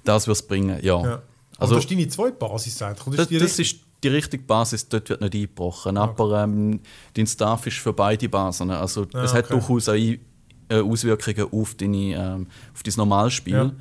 Das 0.05 0.27
wird 0.27 0.37
es 0.37 0.47
bringen, 0.47 0.79
ja. 0.83 1.01
Ja. 1.01 1.23
Also, 1.59 1.75
Also, 1.75 1.75
das 1.77 1.85
ist 1.85 1.91
deine 1.91 2.09
zweite 2.09 2.33
Basis 2.33 2.83
eigentlich? 2.83 3.17
das, 3.17 3.29
die 3.29 3.39
das 3.39 3.59
ist 3.59 3.77
die 4.03 4.09
richtige 4.09 4.43
Basis, 4.45 4.89
dort 4.89 5.09
wird 5.11 5.21
nicht 5.21 5.35
eingebrochen. 5.35 5.97
Aber 5.97 6.43
ähm, 6.45 6.81
dein 7.15 7.27
Staff 7.27 7.67
ist 7.67 7.79
für 7.79 7.93
beide 7.93 8.29
Basen. 8.29 8.71
Also 8.71 9.07
Ah, 9.15 9.23
es 9.23 9.33
hat 9.35 9.45
okay. 9.47 9.55
durchaus 9.59 9.89
auch 9.89 9.93
Ein- 9.95 10.21
äh, 10.69 10.81
Auswirkungen 10.81 11.47
auf, 11.53 11.75
deine, 11.75 11.97
ähm, 12.15 12.47
auf 12.75 12.83
dein 12.83 12.95
Normalspiel. 12.97 13.53
Ja. 13.55 13.73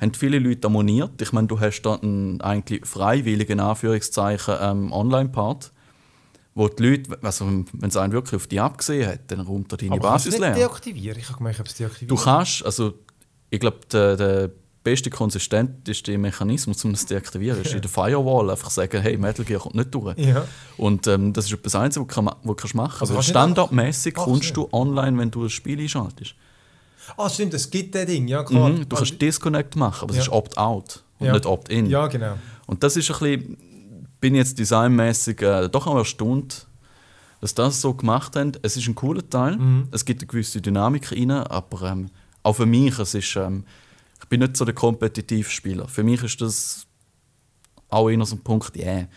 Haben 0.00 0.14
viele 0.14 0.38
Leute 0.38 0.66
abonniert. 0.66 1.20
Ich 1.20 1.32
meine, 1.32 1.46
du 1.46 1.60
hast 1.60 1.82
da 1.82 1.94
einen 1.94 2.40
eigentlich 2.40 2.86
freiwilligen 2.86 3.60
Anführungszeichen 3.60 4.54
ähm, 4.60 4.92
Online-Part, 4.92 5.72
wo 6.54 6.68
die 6.68 6.82
Leute, 6.82 7.18
also 7.22 7.46
wenn 7.46 7.88
es 7.88 7.96
einen 7.96 8.12
wirklich 8.12 8.34
auf 8.36 8.46
dich 8.46 8.60
abgesehen 8.60 9.08
hat, 9.08 9.20
dann 9.30 9.40
räumt 9.40 9.72
er 9.72 9.76
deine 9.78 9.92
Aber 9.92 10.00
Basis 10.00 10.38
leer. 10.38 10.54
deaktivieren? 10.54 11.18
Ich 11.18 11.28
habe 11.28 11.38
gemeint, 11.38 11.54
ich 11.54 11.58
habe 11.60 11.68
es 11.68 11.74
deaktiviert. 11.76 12.10
Du 12.10 12.16
kannst, 12.16 12.64
also 12.64 12.94
ich 13.50 13.60
glaube, 13.60 13.78
der, 13.92 14.16
der 14.16 14.50
beste, 14.82 15.10
konsistenteste 15.10 16.16
Mechanismus, 16.16 16.84
um 16.84 16.92
das 16.92 17.02
zu 17.02 17.08
deaktivieren, 17.08 17.60
ist 17.62 17.74
in 17.74 17.80
der 17.82 17.90
Firewall 17.90 18.50
einfach 18.50 18.70
sagen, 18.70 19.00
hey, 19.02 19.16
Metal 19.18 19.44
Gear 19.44 19.60
kommt 19.60 19.74
nicht 19.74 19.94
durch. 19.94 20.16
Ja. 20.18 20.44
Und 20.76 21.06
ähm, 21.06 21.32
das 21.32 21.46
ist 21.46 21.52
etwas 21.52 21.74
Einzige, 21.74 22.06
was 22.06 22.14
du 22.42 22.54
kannst 22.54 22.74
machen 22.74 22.96
Also 23.00 23.12
kannst. 23.12 23.12
du 23.12 23.16
nicht 23.16 23.26
Standardmäßig 23.28 24.14
Ach, 24.18 24.24
kommst 24.24 24.56
du 24.56 24.68
online, 24.72 25.18
wenn 25.18 25.30
du 25.30 25.42
das 25.44 25.52
Spiel 25.52 25.80
einschaltest. 25.80 26.34
Ah, 27.16 27.28
stimmt, 27.28 27.54
es 27.54 27.68
gibt 27.70 27.94
das 27.94 28.06
Ding, 28.06 28.28
ja 28.28 28.42
klar. 28.44 28.68
Mhm, 28.70 28.88
du 28.88 28.96
kannst 28.96 29.20
Disconnect 29.20 29.76
machen, 29.76 30.04
aber 30.04 30.14
Ja. 30.14 30.20
es 30.20 30.26
ist 30.26 30.32
Opt-out 30.32 31.02
und 31.18 31.26
Ja. 31.26 31.32
nicht 31.32 31.46
Opt-in. 31.46 31.86
Ja, 31.86 32.06
genau. 32.06 32.34
Und 32.66 32.82
das 32.82 32.96
ist 32.96 33.10
ein 33.10 33.18
bisschen, 33.18 33.56
bin 34.20 34.34
jetzt 34.34 34.58
designmäßig 34.58 35.42
äh, 35.42 35.68
doch 35.68 35.86
auch 35.86 35.96
erstaunt, 35.96 36.66
dass 37.40 37.54
das 37.54 37.80
so 37.80 37.94
gemacht 37.94 38.36
haben. 38.36 38.52
Es 38.62 38.76
ist 38.76 38.86
ein 38.86 38.94
cooler 38.94 39.28
Teil, 39.28 39.56
Mhm. 39.56 39.88
es 39.90 40.04
gibt 40.04 40.20
eine 40.20 40.26
gewisse 40.28 40.60
Dynamik 40.60 41.10
rein, 41.10 41.30
aber 41.30 41.82
ähm, 41.90 42.10
auch 42.42 42.52
für 42.54 42.66
mich, 42.66 42.98
es 42.98 43.14
ist, 43.14 43.34
ähm, 43.36 43.64
bin 44.30 44.40
nicht 44.40 44.56
so 44.56 44.64
der 44.64 44.74
Kompetitivspieler. 44.74 45.86
Für 45.88 46.02
mich 46.02 46.22
ist 46.22 46.40
das 46.40 46.86
auch 47.90 48.08
eher 48.08 48.24
so 48.24 48.36
ein 48.36 48.42
Punkt, 48.42 48.74
ja. 48.76 48.86
Yeah. 48.86 49.08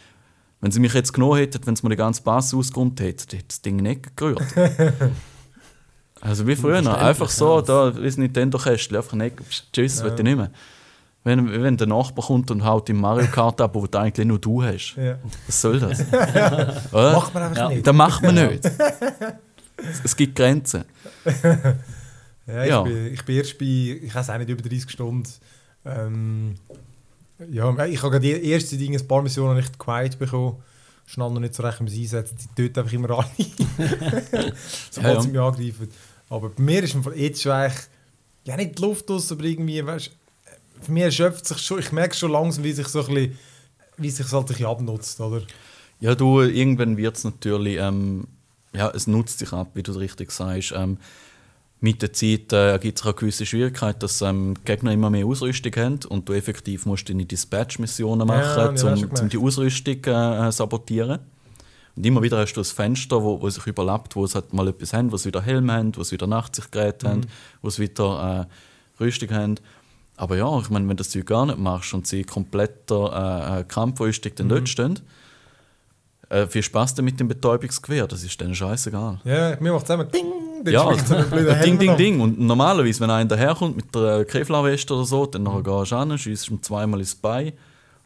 Wenn 0.60 0.72
sie 0.72 0.80
mich 0.80 0.94
jetzt 0.94 1.14
genommen 1.14 1.38
hätten, 1.38 1.66
wenn 1.66 1.76
sie 1.76 1.84
mir 1.84 1.92
die 1.92 1.96
ganze 1.98 2.22
Basis 2.24 2.54
ausgeräumt 2.54 3.00
hätten, 3.00 3.30
hätte 3.32 3.46
das 3.48 3.62
Ding 3.62 3.78
nicht 3.78 4.16
gerührt. 4.18 4.42
also 6.22 6.48
wie 6.48 6.56
früher, 6.56 6.78
einfach 6.98 7.30
so, 7.30 7.58
ja. 7.58 7.62
da 7.62 7.90
ist 7.90 8.18
Nintendo-Kästchen, 8.18 8.98
einfach 8.98 9.14
nicht, 9.14 9.36
tschüss, 9.72 10.00
Ja. 10.00 10.06
will 10.06 10.14
ich 10.18 10.24
nicht 10.24 10.38
mehr. 10.38 10.52
Wenn, 11.26 11.62
wenn 11.64 11.78
der 11.78 11.88
Nachbar 11.88 12.26
kommt 12.26 12.50
und 12.52 12.66
haut 12.66 12.90
im 12.90 13.00
Mario 13.00 13.28
Kart 13.28 13.62
ab, 13.62 13.76
wo 13.76 13.86
du 13.86 13.98
eigentlich 14.00 14.26
nur 14.28 14.40
du 14.40 14.64
hast. 14.64 14.96
Ja. 14.98 15.18
Was 15.48 15.62
soll 15.62 15.80
das? 15.80 16.02
Oder? 16.92 17.14
Macht 17.14 17.34
man 17.34 17.44
einfach 17.44 17.58
Ja. 17.58 17.70
nicht. 17.70 17.88
Das 17.88 17.96
macht 17.96 18.24
man 18.24 18.36
nicht. 18.36 18.72
Es 20.04 20.16
gibt 20.16 20.36
Grenzen. 20.36 20.86
Ja, 22.48 22.64
ich, 22.64 22.70
Ja. 22.70 22.82
Bin, 22.82 23.14
ich 23.14 23.24
bin 23.24 23.38
erst 23.38 23.58
bei, 23.58 23.66
ich 23.66 24.14
weiß 24.14 24.30
auch 24.30 24.38
nicht, 24.38 24.50
über 24.50 24.62
30 24.62 24.90
Stunden. 24.90 25.30
Ähm, 25.86 26.56
ja, 27.52 27.70
ich 27.86 28.02
habe 28.02 28.12
gerade 28.12 28.20
die 28.20 28.50
erste 28.52 28.78
Dinge, 28.78 28.98
ein 28.98 29.08
paar 29.08 29.22
Missionen 29.22 29.56
nicht 29.58 29.78
quiet 29.80 30.18
bekommen. 30.20 30.58
Schnell 31.06 31.30
noch 31.30 31.40
nicht 31.40 31.54
so 31.56 31.64
recht, 31.64 31.80
man 31.82 31.90
sie 31.90 32.02
einsetzt. 32.04 32.36
Die 32.40 32.56
töten 32.56 32.80
einfach 32.80 32.94
immer 32.94 33.10
alle. 33.10 33.26
Sobald 34.92 35.16
Ja, 35.16 35.22
sie 35.22 35.28
mich 35.30 35.40
angreifen. 35.40 35.90
Aber 36.30 36.50
bei 36.50 36.62
mir 36.64 36.84
ist 36.84 36.94
im 36.96 37.04
Fall 37.04 37.18
jetzt 37.18 37.42
schon 37.42 37.52
eigentlich, 37.52 37.82
ja 38.46 38.56
nicht 38.56 38.78
die 38.78 38.82
Luft 38.82 39.10
aus, 39.12 39.32
aber 39.32 39.44
irgendwie, 39.44 39.86
weißt 39.86 40.12
für 40.82 40.92
mich 40.92 41.04
erschöpft 41.04 41.46
sich 41.48 41.58
schon, 41.60 41.80
ich 41.80 41.92
merke 41.92 42.14
schon 42.16 42.32
langsam, 42.32 42.64
wie 42.64 42.74
sich 42.74 42.88
so 42.88 43.00
ein 43.06 43.14
bisschen, 43.14 43.38
wie 43.98 44.10
sich 44.10 44.26
halt 44.32 44.44
ein 44.44 44.48
bisschen 44.48 44.66
abnutzt, 44.66 45.20
oder? 45.22 45.42
Ja, 46.00 46.14
du, 46.16 46.42
irgendwann 46.42 46.98
wird 46.98 47.16
es 47.16 47.24
natürlich, 47.24 47.78
ähm, 47.80 48.28
ja, 48.74 48.90
es 48.90 49.08
nutzt 49.08 49.40
sich 49.40 49.54
ab, 49.54 49.70
wie 49.76 49.84
du 49.84 49.92
es 49.92 50.00
richtig 50.00 50.32
sagst. 50.32 50.74
Ähm, 50.76 50.98
mit 51.84 52.02
der 52.02 52.14
Zeit 52.14 52.54
äh, 52.54 52.80
gibt 52.80 52.98
es 52.98 53.04
auch 53.04 53.08
eine 53.08 53.16
gewisse 53.16 53.46
Schwierigkeit, 53.46 54.02
dass 54.02 54.22
ähm, 54.22 54.54
die 54.58 54.64
Gegner 54.64 54.94
immer 54.94 55.10
mehr 55.10 55.26
Ausrüstung 55.26 55.76
haben 55.76 56.00
und 56.08 56.30
du 56.30 56.34
effektiv 56.34 56.86
musst 56.86 57.10
deine 57.10 57.26
Dispatch-Missionen 57.26 58.22
Ja, 58.22 58.36
machen, 58.38 58.78
schon 58.78 59.04
um, 59.04 59.10
um 59.20 59.28
die 59.30 59.38
Ausrüstung 59.38 59.98
äh, 60.06 60.48
äh, 60.48 60.52
sabotieren. 60.54 61.20
Und 61.98 62.06
immer 62.06 62.22
wieder 62.24 62.38
hast 62.38 62.54
du 62.54 62.62
ein 62.62 62.66
Fenster, 62.66 63.22
wo, 63.22 63.42
wo 63.42 63.50
sich 63.50 63.68
überlappt, 63.68 64.16
wo 64.16 64.24
es 64.24 64.34
halt 64.34 64.54
mal 64.54 64.66
etwas 64.70 64.94
haben, 64.94 65.12
wo 65.12 65.18
sie 65.18 65.26
wieder 65.28 65.42
Helm 65.42 65.70
haben, 65.70 65.92
wo 65.98 66.04
sie 66.04 66.14
wieder 66.14 66.26
Nachtsichtgeräte 66.26 67.06
Mhm. 67.06 67.12
haben, 67.12 67.22
wo 67.62 67.70
sie 67.70 67.82
wieder 67.82 68.48
äh, 68.48 69.04
Rüstung 69.04 69.30
haben. 69.32 69.56
Aber 70.16 70.38
ja, 70.38 70.58
ich 70.60 70.70
meine, 70.70 70.88
wenn 70.88 70.96
du 70.96 71.04
das 71.04 71.10
Zeug 71.10 71.26
gar 71.26 71.46
nicht 71.46 71.58
machst 71.60 71.94
und 71.94 72.08
sie 72.08 72.24
kompletter 72.24 73.58
äh, 73.58 73.60
äh, 73.60 73.64
Kampfrüstung 73.66 74.32
dann 74.36 74.46
Mhm. 74.48 74.50
dort 74.52 74.70
stehen, 74.70 75.00
Äh, 76.30 76.48
viel 76.48 76.64
Spaß 76.64 76.96
mit 77.02 77.20
dem 77.20 77.28
Betäubungsgewehr, 77.28 78.08
das 78.08 78.24
ist 78.24 78.40
denen 78.42 78.56
scheißegal. 78.56 79.20
Ja, 79.26 79.56
mir 79.60 79.74
macht 79.74 79.86
zusammen 79.86 80.10
Ding, 80.10 80.26
dann 80.64 80.74
Ja, 80.74 80.86
schwingt 80.92 81.08
so 81.08 81.16
ein 81.16 81.30
blöder 81.30 81.56
ding, 81.56 81.78
ding, 81.80 81.98
ding. 81.98 82.22
Und 82.22 82.40
normalerweise, 82.40 83.00
wenn 83.02 83.10
einer 83.10 83.30
daherkommt 83.30 83.76
mit 83.76 83.94
der 83.94 84.26
Kevlar-Weste 84.26 84.94
oder 84.94 85.06
so, 85.06 85.26
dann 85.26 85.44
nachher 85.44 85.64
gehst 85.64 85.92
du 85.92 85.96
an, 85.96 86.18
schießt 86.18 86.50
ihm 86.50 86.62
zweimal 86.62 87.00
ins 87.00 87.16
Bein. 87.16 87.54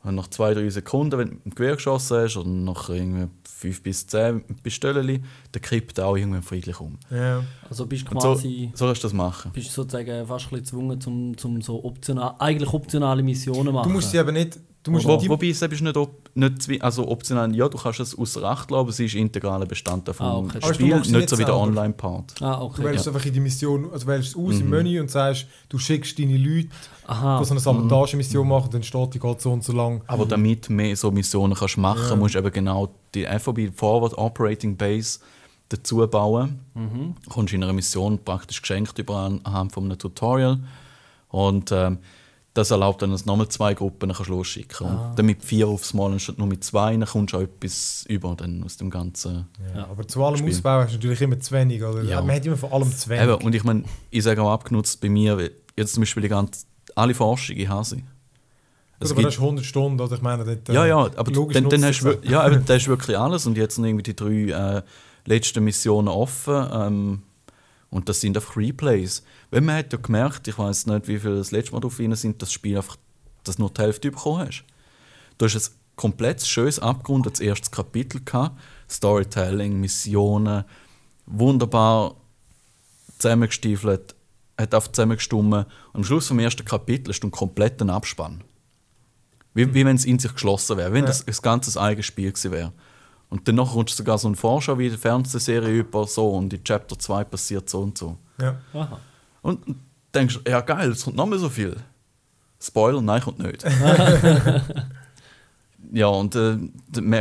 Und 0.04 0.16
nach 0.16 0.28
zwei, 0.28 0.54
drei 0.54 0.70
Sekunden, 0.70 1.18
wenn 1.18 1.28
du 1.28 1.34
mit 1.36 1.46
dem 1.46 1.56
Gewehr 1.56 1.76
geschossen 1.76 2.18
hast, 2.18 2.38
oder 2.38 2.48
nach 2.48 2.88
irgendwie 2.90 3.28
fünf 3.44 3.82
bis 3.84 4.08
zehn 4.08 4.36
mit 4.36 4.50
dem 4.50 4.56
Pistoleli, 4.58 5.22
dann 5.52 5.62
kippt 5.62 5.98
er 5.98 6.06
auch 6.06 6.16
irgendwann 6.16 6.44
friedlich 6.44 6.80
um. 6.80 6.98
Ja. 7.10 7.44
Also 7.70 7.86
bist 7.88 8.10
Und 8.10 8.22
so, 8.22 8.34
quasi 8.34 8.72
so 8.74 8.86
kannst 8.86 9.04
du 9.04 9.08
das 9.08 9.14
machen. 9.14 9.52
bist 9.52 9.68
du 9.68 9.72
sozusagen 9.74 10.26
fast 10.26 10.46
ein 10.46 10.50
bisschen 10.62 10.64
gezwungen, 10.64 11.02
zum, 11.02 11.38
zum 11.38 11.62
so 11.62 11.84
optional, 11.84 12.36
eigentlich 12.40 12.72
optionale 12.72 13.22
Missionen 13.24 13.66
zu 13.66 13.72
machen. 13.74 13.90
Du 13.90 13.94
musst 13.96 14.12
sie 14.12 14.20
aber 14.20 14.32
nicht. 14.32 14.60
Du 14.88 14.92
musst 14.94 15.06
Wo, 15.06 15.18
die, 15.18 15.28
wobei 15.28 15.50
es 15.50 15.62
ist 15.62 15.82
nicht, 15.82 15.98
op, 15.98 16.30
nicht 16.34 16.82
also 16.82 17.10
optional, 17.10 17.54
ja, 17.54 17.68
du 17.68 17.78
kannst 17.78 18.00
es 18.00 18.18
außer 18.18 18.42
Acht 18.44 18.72
lassen, 18.72 18.80
aber 18.80 18.90
es 18.90 19.00
ist 19.02 19.16
integraler 19.16 19.66
Bestandteil 19.66 20.14
vom 20.14 20.26
Ah, 20.26 20.38
okay. 20.38 20.60
Du 20.62 20.74
Spiel, 20.74 20.88
sie 21.04 21.12
nicht 21.12 21.12
nicht 21.12 21.30
so 21.30 21.38
wie 21.38 21.44
der. 21.44 21.58
Online-Part. 21.58 22.42
ah, 22.42 22.56
du 22.60 22.64
okay. 22.68 22.84
wählst 22.86 23.06
Ja. 23.06 23.12
einfach 23.12 23.26
in 23.26 23.34
die 23.34 23.40
Mission, 23.42 23.92
also 23.92 24.08
wählst 24.08 24.30
es 24.30 24.36
aus 24.38 24.54
Mhm. 24.56 24.62
im 24.62 24.70
Menü 24.70 25.02
und 25.02 25.12
sagst, 25.12 25.46
du 25.68 25.78
schickst 25.78 26.18
deine 26.18 26.38
Leute, 26.38 26.70
Aha. 27.06 27.40
die 27.40 27.46
so 27.46 27.52
eine 27.52 27.60
Sabotagemission 27.60 28.48
machen, 28.48 28.70
dann 28.72 28.82
steht 28.84 29.14
die 29.14 29.20
geht 29.20 29.42
so 29.42 29.52
und 29.52 29.62
so 29.66 29.74
lang. 29.74 30.02
Aber 30.08 30.26
damit 30.26 30.70
du 30.70 30.74
mehr 30.74 30.96
so 30.96 31.12
Missionen 31.12 31.54
kannst 31.54 31.78
machen 31.78 32.08
Ja. 32.10 32.16
musst 32.16 32.36
du 32.36 32.40
eben 32.40 32.52
genau 32.54 32.88
die 33.14 33.26
FOB 33.26 33.70
Forward 33.76 34.18
Operating 34.18 34.78
Base 34.78 35.20
dazu 35.68 35.98
bauen. 36.08 36.62
Mhm. 36.76 37.16
Du 37.26 37.30
kommst 37.30 37.54
in 37.54 37.62
einer 37.62 37.74
Mission 37.74 38.20
praktisch 38.24 38.62
geschenkt 38.62 38.98
über 39.00 39.18
an- 39.18 39.42
anhand 39.44 39.74
von 39.74 39.84
einem 39.84 39.98
Tutorial. 40.00 40.60
Und 41.30 41.74
ähm, 41.74 41.98
das 42.58 42.72
erlaubt 42.72 43.02
dann, 43.02 43.12
dass 43.12 43.24
du 43.24 43.30
nochmal 43.30 43.48
zwei 43.50 43.74
Gruppen 43.74 44.12
kannst 44.12 44.30
losschicken 44.30 44.88
Ah. 44.88 45.10
Und 45.10 45.20
dann 45.20 45.26
mit 45.26 45.44
vier 45.44 45.68
aufs 45.68 45.94
Mal 45.94 46.12
anstatt 46.12 46.38
nur 46.38 46.48
mit 46.48 46.64
zwei, 46.64 46.96
dann 46.98 47.08
kommst 47.08 47.34
du 47.34 47.38
auch 47.38 47.42
etwas 47.42 48.06
über 48.08 48.36
dann 48.36 48.64
aus 48.64 48.78
dem 48.78 48.90
Ganzen. 48.90 49.48
Ja. 49.76 49.88
Aber 49.90 50.08
zu 50.08 50.24
allem 50.24 50.38
Spiel. 50.38 50.50
Ausbau 50.52 50.82
hast 50.82 50.92
du 50.92 50.96
natürlich 50.98 51.22
immer 51.22 51.40
zu 51.40 51.54
wenig. 51.54 51.84
Oder? 51.84 52.04
Ja. 52.04 52.22
Man 52.22 52.36
hat 52.36 52.46
immer 52.46 52.58
von 52.58 52.72
allem 52.72 52.92
zu 52.92 53.10
wenig. 53.10 53.24
Eben, 53.24 53.44
und 53.46 53.54
ich 53.56 53.64
meine, 53.64 53.84
ich 54.10 54.24
sage 54.24 54.42
auch 54.42 54.52
abgenutzt 54.52 55.00
bei 55.02 55.10
mir, 55.10 55.38
weil 55.38 55.52
jetzt 55.78 55.94
zum 55.94 56.02
Beispiel 56.02 56.24
die 56.24 56.30
ganze, 56.30 56.66
alle 56.96 57.14
Forschung, 57.14 57.56
sie. 57.56 57.66
Gut, 57.66 58.04
Es 59.00 59.12
aber 59.12 59.18
gibt- 59.18 59.28
das 59.28 59.36
ist 59.36 59.42
100 59.42 59.66
Stunden, 59.66 60.02
oder 60.02 60.16
ich 60.16 60.22
meine, 60.22 60.44
dort, 60.44 60.70
äh, 60.70 60.74
Ja, 60.74 60.86
ja, 60.86 60.98
aber 60.98 61.32
dann, 61.32 61.70
dann 61.70 61.86
hast 61.86 62.02
du 62.02 62.18
ja, 62.24 62.50
dann 62.50 62.66
hast 62.68 62.86
du 62.86 62.90
wirklich 62.90 63.18
alles 63.18 63.46
und 63.46 63.56
jetzt 63.58 63.76
sind 63.76 63.86
irgendwie 63.86 64.04
die 64.04 64.16
drei 64.16 64.78
äh, 64.78 64.82
letzten 65.26 65.64
Missionen 65.64 66.08
offen 66.08 66.68
ähm, 66.74 67.22
und 67.90 68.10
das 68.10 68.20
sind 68.22 68.36
einfach 68.38 68.58
Replays. 68.58 69.24
Weil 69.50 69.62
man 69.62 69.78
hat 69.78 69.94
ja 69.94 70.00
gemerkt, 70.00 70.48
ich 70.48 70.58
weiß 70.58 70.88
nicht, 70.88 71.08
wie 71.08 71.20
viele 71.20 71.38
das 71.38 71.52
letzte 71.52 71.74
Mal 71.74 71.80
drauf 71.80 71.96
sind, 71.96 72.12
dass 72.12 72.22
das 72.38 72.52
Spiel 72.54 72.78
einfach, 72.78 72.98
dass 73.44 73.58
nur 73.58 73.70
die 73.70 73.82
Hälfte 73.82 74.12
bekommen 74.12 74.48
hast. 74.48 74.64
Du 75.38 75.46
hast 75.46 75.56
ein 75.56 75.74
komplett 75.96 76.42
schönes 76.46 76.80
abgerundetes 76.80 77.40
erstes 77.40 77.72
Kapitel 77.72 78.22
gehabt, 78.24 78.60
Storytelling, 78.90 79.80
Missionen, 79.80 80.64
wunderbar 81.26 82.16
zusammengestiefelt, 83.20 84.16
hat 84.60 84.74
auf 84.76 84.92
zusammengestummen 84.92 85.66
und 85.94 85.96
am 85.96 86.04
Schluss 86.04 86.28
vom 86.28 86.40
ersten 86.40 86.66
Kapitel 86.66 87.12
hast 87.12 87.20
du 87.22 87.26
einen 87.28 87.32
kompletten 87.32 87.90
Abspann. 87.90 88.44
Wie, 89.54 89.74
wie 89.74 89.86
wenn 89.86 89.96
es 89.96 90.06
in 90.06 90.20
sich 90.20 90.34
geschlossen 90.34 90.78
wäre, 90.78 90.94
wenn 90.94 91.04
Ja. 91.04 91.08
das 91.08 91.28
ein 91.28 91.36
ganzes 91.42 91.78
eigenes 91.78 92.06
Spiel 92.06 92.32
gewesen 92.32 92.52
wäre. 92.52 92.74
Und 93.30 93.48
danach 93.48 93.76
rutscht 93.76 93.98
sogar 93.98 94.18
so 94.18 94.30
ein 94.30 94.36
Vorschau 94.36 94.78
wie 94.78 94.90
die 94.90 94.98
Fernsehserie 94.98 95.80
über 95.80 96.08
so 96.08 96.30
und 96.30 96.54
in 96.54 96.64
Chapter 96.64 96.98
2 96.98 97.26
passiert 97.26 97.70
so 97.70 97.82
und 97.82 97.98
so. 97.98 98.18
Ja. 98.40 98.58
Aha. 98.74 99.00
Und 99.42 99.76
denkst, 100.14 100.40
ja 100.48 100.62
geil, 100.62 100.92
es 100.92 101.04
kommt 101.04 101.18
noch 101.18 101.26
mal 101.26 101.38
so 101.38 101.50
viel. 101.50 101.76
Spoiler, 102.62 103.02
nein, 103.02 103.22
kommt 103.22 103.40
nicht. 103.40 103.64
ja, 105.92 106.08
und 106.08 106.36
äh, 106.36 106.58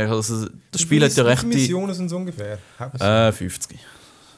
also, 0.05 0.47
das 0.71 0.81
Spiel 0.81 1.03
hat 1.03 1.11
ja 1.15 1.23
Wie 1.23 1.27
recht 1.27 1.41
viele 1.41 1.53
die, 1.53 1.59
Missionen 1.59 1.93
sind 1.93 2.05
es 2.07 2.13
ungefähr? 2.13 2.57
äh, 2.99 3.31
50. 3.31 3.77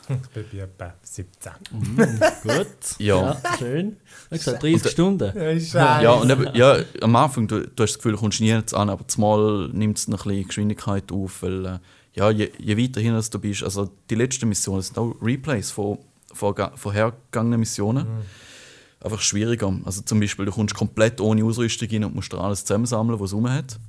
Ich 0.10 0.30
bin 0.30 0.46
bei 0.52 0.58
etwa 0.64 0.94
17. 1.04 1.52
Mhm, 1.72 1.98
gut. 2.44 2.68
Ja. 3.00 3.38
schön. 3.60 3.98
Wie 4.30 4.38
gesagt, 4.38 4.64
30 4.64 4.84
Und, 4.84 4.92
Stunden. 4.92 5.34
Ja, 5.74 6.02
Ja, 6.02 6.12
und 6.14 6.30
eben, 6.30 6.48
ja, 6.56 6.78
am 7.02 7.16
Anfang, 7.16 7.48
du, 7.48 7.62
du 7.62 7.84
hast 7.84 7.92
das 7.94 7.98
Gefühl, 7.98 8.14
du 8.14 8.18
kommst 8.18 8.42
nie 8.42 8.48
jetzt 8.50 8.74
an, 8.74 8.90
aber 8.90 9.08
zumal 9.08 9.70
nimmt 9.72 9.98
es 9.98 10.08
noch 10.08 10.26
ein 10.26 10.30
bisschen 10.30 10.48
Geschwindigkeit 10.48 11.12
auf, 11.12 11.44
weil 11.44 11.66
äh, 11.66 11.80
ja, 12.14 12.32
je, 12.32 12.52
je 12.58 12.78
weiter 12.78 13.02
hin 13.02 13.20
du 13.32 13.40
bist, 13.40 13.64
also 13.64 13.90
die 14.10 14.16
letzten 14.16 14.50
Missionen 14.50 14.82
sind 14.82 14.98
auch 14.98 15.16
Replays 15.22 15.70
von, 15.72 16.00
von 16.34 16.56
ga- 16.56 16.72
vorhergegangenen 16.76 17.60
Missionen. 17.60 18.06
Einfach 19.02 19.22
schwieriger. 19.22 19.72
Also 19.86 20.02
zum 20.02 20.20
Beispiel, 20.20 20.46
du 20.46 20.52
kommst 20.52 20.76
komplett 20.76 21.22
ohne 21.22 21.44
Ausrüstung 21.46 21.88
rein 21.90 22.04
und 22.04 22.16
musst 22.16 22.34
dir 22.34 22.40
alles 22.42 22.66
zusammensammeln, 22.66 23.20
was 23.20 23.30
es 23.30 23.34
rum 23.36 23.50
hat. 23.50 23.80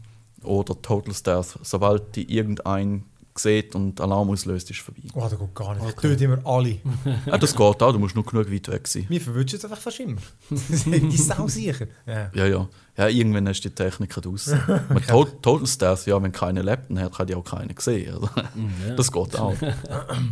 Oder 0.44 0.80
Total 0.80 1.12
Stealth. 1.14 1.58
Sobald 1.62 2.14
die 2.14 2.32
irgendein 2.32 3.04
sieht 3.42 3.75
und 3.75 4.00
Alarm 4.00 4.30
auslöst, 4.30 4.70
ist 4.70 4.78
es 4.78 4.82
vorbei. 4.85 5.02
Oh, 5.14 5.20
das 5.20 5.38
geht 5.38 5.54
gar 5.54 5.75
nicht. 5.75 5.88
Ich 5.88 5.94
töte 5.94 6.25
immer 6.25 6.44
alle. 6.44 6.78
ja, 7.26 7.38
das 7.38 7.52
geht 7.52 7.61
auch, 7.61 7.92
du 7.92 7.99
musst 7.99 8.14
nur 8.14 8.25
genug 8.25 8.50
weit 8.50 8.68
weg 8.68 8.88
sein. 8.88 9.06
Mir 9.09 9.20
verwünscht 9.20 9.52
jetzt 9.52 9.64
einfach 9.64 9.80
fast 9.80 10.00
immer. 10.00 10.20
die 10.50 11.16
Sau 11.16 11.47
sicher. 11.49 11.87
Ja. 12.06 12.30
Ja, 12.35 12.47
ja. 12.47 12.68
Ja, 12.97 13.09
irgendwann 13.09 13.49
hast 13.49 13.62
du 13.62 13.68
die 13.68 13.75
Technik 13.75 14.11
draussen. 14.11 14.61
Mit 14.90 15.09
to 15.09 15.25
Total 15.25 15.66
Stealth, 15.66 16.06
ja, 16.06 16.23
wenn 16.23 16.32
keiner 16.32 16.62
lebt, 16.62 16.90
dann 16.90 17.00
hat 17.00 17.28
die 17.28 17.35
auch 17.35 17.44
keiner 17.44 17.73
gesehen. 17.73 18.14
Also, 18.14 18.28
ja. 18.37 18.94
Das 18.94 19.11
geht 19.11 19.37
auch. 19.37 19.54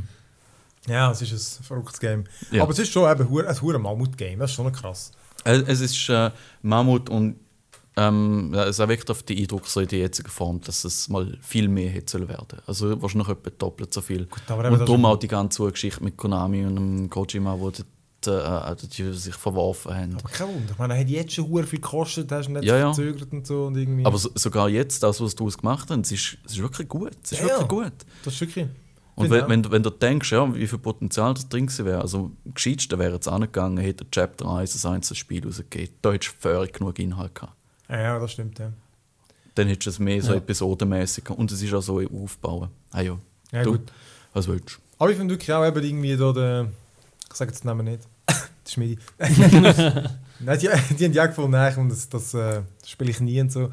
ja, 0.86 1.10
es 1.10 1.22
ist 1.22 1.60
ein 1.60 1.64
verrücktes 1.64 2.00
Game. 2.00 2.24
Ja. 2.50 2.62
Aber 2.62 2.72
es 2.72 2.78
ist 2.78 2.92
schon 2.92 3.10
eben 3.10 3.22
ein 3.22 3.62
hure 3.62 3.78
Mammut-Game. 3.78 4.38
Das 4.38 4.50
ist 4.50 4.56
schon 4.56 4.70
krass. 4.72 5.12
Es 5.44 5.62
es 5.66 5.80
ist 5.80 6.08
äh, 6.08 6.30
Mammut 6.62 7.08
und 7.08 7.36
ähm, 7.98 8.54
es 8.54 8.78
erweckt 8.78 9.10
auf 9.10 9.22
die 9.22 9.40
Eindruck 9.42 9.66
so 9.66 9.80
in 9.80 9.88
der 9.88 9.98
jetzigen 10.00 10.30
Form, 10.30 10.60
dass 10.60 10.84
es 10.84 11.08
mal 11.08 11.36
viel 11.42 11.68
mehr 11.68 11.90
hätte 11.90 12.28
werden. 12.28 12.60
Also 12.66 13.00
wahrscheinlich 13.02 13.28
etwa 13.28 13.50
doppelt 13.50 13.92
so 13.92 14.00
viel. 14.00 14.22
eben 14.48 14.72
und 14.72 14.80
darum 14.80 15.04
auch 15.04 15.16
die 15.18 15.28
ganze 15.28 15.70
Geschichte 15.70 16.02
mit 16.04 16.16
Konami 16.16 16.64
und 16.64 16.76
dem 16.76 17.10
Kojima, 17.10 17.56
wo 17.58 17.70
dort, 17.70 17.84
äh, 18.26 18.86
die 18.96 19.12
sich 19.12 19.34
verworfen 19.34 19.94
haben. 19.94 20.14
Aber 20.16 20.28
kein 20.28 20.48
Wunder. 20.48 20.94
Er 20.94 21.00
hat 21.00 21.08
jetzt 21.08 21.32
schon 21.34 21.48
hure 21.48 21.64
viel 21.64 21.80
gekostet, 21.80 22.30
hast 22.32 22.46
du 22.48 22.52
nicht 22.52 22.64
Ja, 22.64 22.76
ja. 22.78 22.92
verzögert 22.94 23.32
und 23.32 23.46
so. 23.46 23.66
Und 23.66 23.76
irgendwie. 23.76 24.04
Aber 24.06 24.18
so, 24.18 24.30
sogar 24.34 24.68
jetzt, 24.68 25.02
das, 25.02 25.20
was 25.20 25.34
daraus 25.34 25.56
gemacht 25.58 25.90
haben, 25.90 26.00
es 26.02 26.12
ist, 26.12 26.38
es 26.46 26.52
ist 26.52 26.58
wirklich 26.62 26.88
gut. 26.88 27.12
Es 27.22 27.32
ist 27.32 27.40
Ja, 27.40 27.46
wirklich 27.48 27.68
gut. 27.68 27.92
das 28.24 28.34
ist 28.34 28.40
wirklich. 28.40 28.66
Und 29.14 29.24
Finde 29.24 29.40
wenn, 29.42 29.48
wenn, 29.50 29.62
du- 29.64 29.70
wenn 29.72 29.82
du 29.82 29.90
denkst, 29.90 30.30
ja, 30.30 30.54
wie 30.54 30.66
viel 30.68 30.78
Potenzial 30.78 31.34
das 31.34 31.48
drin 31.48 31.68
wäre, 31.78 32.00
also 32.02 32.30
am 32.46 32.52
gescheitsten 32.54 32.96
wäre 33.00 33.14
jetzt 33.14 33.26
angegangen, 33.26 33.78
hätte 33.78 34.08
Chapter 34.12 34.48
1 34.48 34.84
ein 34.84 34.92
einzelnes 34.94 35.18
Spiel 35.18 35.44
rausgegeben. 35.44 35.92
Da 36.02 36.12
hättest 36.12 36.34
du 36.36 36.40
völlig 36.40 36.72
genug 36.72 36.98
Inhalt 37.00 37.34
gehabt. 37.34 37.54
Ja, 37.88 38.18
das 38.18 38.32
stimmt. 38.32 38.58
Ja, 38.58 38.72
Dann 39.54 39.68
hättest 39.68 39.86
du 39.86 39.90
es 39.90 39.98
mehr 39.98 40.22
so 40.22 40.32
Ja. 40.32 40.38
episodenmäßig 40.38 41.30
und 41.30 41.50
es 41.50 41.62
ist 41.62 41.72
auch 41.74 41.80
so 41.82 42.00
aufbauen. 42.00 42.68
Ah 42.90 43.00
ja, 43.00 43.18
ja 43.52 43.62
Du? 43.62 43.72
gut. 43.72 43.92
was 44.32 44.46
willst 44.48 44.70
du? 44.70 44.74
Aber 44.98 45.10
ich 45.10 45.16
finde 45.16 45.34
wirklich 45.34 45.52
auch 45.52 45.64
eben 45.66 45.82
irgendwie 45.82 46.16
da 46.16 46.32
den. 46.32 46.68
Ich 47.30 47.36
sage 47.36 47.50
jetzt 47.50 47.62
den 47.64 47.68
Namen 47.68 47.84
nicht. 47.86 48.02
Der 48.28 48.70
Schmidi. 48.70 48.98
Nein, 50.40 50.58
die, 50.58 50.68
die 50.96 51.04
haben 51.06 51.12
ja 51.12 51.26
gefunden, 51.26 51.50
nein, 51.52 51.76
und 51.78 51.88
das, 51.88 52.08
das, 52.08 52.32
äh, 52.34 52.62
spiele 52.86 53.10
ich 53.10 53.20
nie 53.20 53.40
und 53.40 53.50
so. 53.50 53.70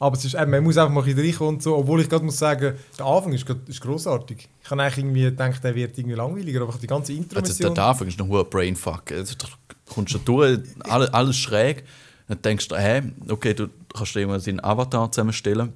Aber 0.00 0.16
es 0.16 0.24
ist, 0.24 0.34
eben, 0.34 0.50
man 0.50 0.62
muss 0.64 0.76
einfach 0.76 0.92
mal 0.92 1.04
ein 1.04 1.18
reinkommen 1.18 1.54
und 1.56 1.62
so. 1.62 1.76
Obwohl 1.76 2.00
ich 2.00 2.08
gerade 2.08 2.24
muss 2.24 2.38
sagen, 2.38 2.74
der 2.98 3.06
Anfang 3.06 3.32
ist, 3.32 3.48
ist 3.66 3.80
grossartig. 3.80 4.48
Ich 4.62 4.70
habe 4.70 4.82
eigentlich 4.82 4.98
irgendwie 4.98 5.22
gedacht, 5.22 5.62
der 5.62 5.74
wird 5.74 5.96
irgendwie 5.98 6.16
langweiliger, 6.16 6.62
aber 6.62 6.74
die 6.80 6.86
ganze 6.86 7.12
Also, 7.12 7.22
Intro-Mission... 7.22 7.74
der 7.74 7.84
Anfang 7.84 8.08
ist 8.08 8.18
noch 8.18 8.28
ein 8.30 8.50
Brainfuck. 8.50 9.12
Also, 9.12 9.34
du 9.36 9.46
kommst 9.92 10.12
schon 10.12 10.24
durch, 10.24 10.58
alles, 10.80 11.12
alles 11.12 11.36
schräg. 11.36 11.84
Dann 12.28 12.42
denkst 12.42 12.68
du, 12.68 12.76
hä, 12.76 13.02
okay, 13.28 13.54
du 13.54 13.68
kannst 13.94 14.14
dir 14.14 14.20
irgendwann 14.20 14.42
deinen 14.42 14.62
Avatar 14.62 15.10
zusammenstellen. 15.10 15.72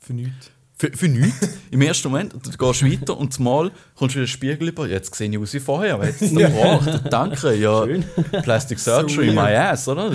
Für 0.00 0.14
nichts. 0.14 0.50
Für, 0.74 0.92
für 0.96 1.08
nichts. 1.08 1.58
Im 1.72 1.82
ersten 1.82 2.08
Moment, 2.08 2.34
du 2.34 2.50
gehst 2.56 2.84
weiter 2.84 3.18
und 3.18 3.34
zumal 3.34 3.72
kommst 3.96 4.14
du 4.14 4.20
wieder 4.20 4.26
den 4.26 4.28
Spiegel 4.28 4.68
über. 4.68 4.86
Jetzt 4.86 5.12
sehe 5.12 5.28
ich 5.28 5.36
aus 5.36 5.52
wie 5.52 5.58
vorher. 5.58 5.94
Aber 5.94 6.06
jetzt 6.06 6.22
noch 6.32 6.40
gebracht. 6.40 7.02
Danke. 7.10 7.54
Ja, 7.56 7.84
Schön. 7.84 8.04
Plastic 8.44 8.78
Surgery, 8.78 9.28
So 9.28 9.32
my 9.32 9.54
ass, 9.56 9.88
oder? 9.88 10.12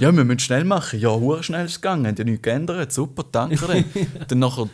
Ja, 0.00 0.16
wir 0.16 0.24
müssen 0.24 0.38
schnell 0.38 0.64
machen. 0.64 0.98
Ja, 0.98 1.10
hure 1.10 1.42
schnell 1.42 1.66
ist 1.66 1.72
es 1.72 1.80
gegangen. 1.82 2.06
Haben 2.06 2.16
ja 2.16 2.24
nichts 2.24 2.42
geändert. 2.42 2.90
Super, 2.92 3.26
danke. 3.30 3.66
Dann, 3.66 3.84
dann 4.28 4.38
nachher 4.38 4.70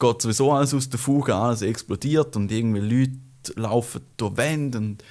geht 0.00 0.22
sowieso 0.22 0.52
alles 0.52 0.74
aus 0.74 0.88
der 0.88 0.98
Fuge, 0.98 1.34
alles 1.34 1.62
explodiert 1.62 2.34
und 2.34 2.50
irgendwie 2.50 2.80
Leute 2.80 3.60
laufen 3.60 4.00
durch 4.16 4.36
Wände. 4.36 4.78
Und 4.78 5.04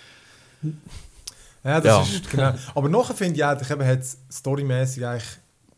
Ja, 1.65 1.81
das 1.81 1.85
Ja. 1.85 2.01
ist 2.15 2.29
genau. 2.29 2.53
Aber 2.75 2.87
nachher 2.89 3.15
finde 3.15 3.35
ich 3.37 3.43
eigentlich, 3.45 3.69
eben, 3.69 3.85
hat 3.85 3.99
es 3.99 4.17
storymäßig 4.31 5.05
eigentlich 5.05 5.27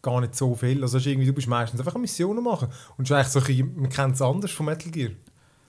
gar 0.01 0.21
nicht 0.21 0.35
so 0.35 0.53
viel. 0.53 0.81
Also 0.83 0.97
es 0.97 1.03
ist 1.03 1.07
irgendwie, 1.07 1.27
du 1.27 1.33
bist 1.33 1.47
meistens 1.47 1.79
einfach 1.79 1.95
Missionen 1.97 2.43
machen. 2.43 2.67
Und 2.97 3.05
es 3.05 3.09
ist 3.09 3.15
eigentlich 3.15 3.27
so 3.29 3.39
ein 3.39 3.45
bisschen, 3.45 3.81
man 3.81 3.89
kennt 3.89 4.15
es 4.15 4.21
anders 4.21 4.51
von 4.51 4.65
Metal 4.67 4.91
Gear. 4.91 5.11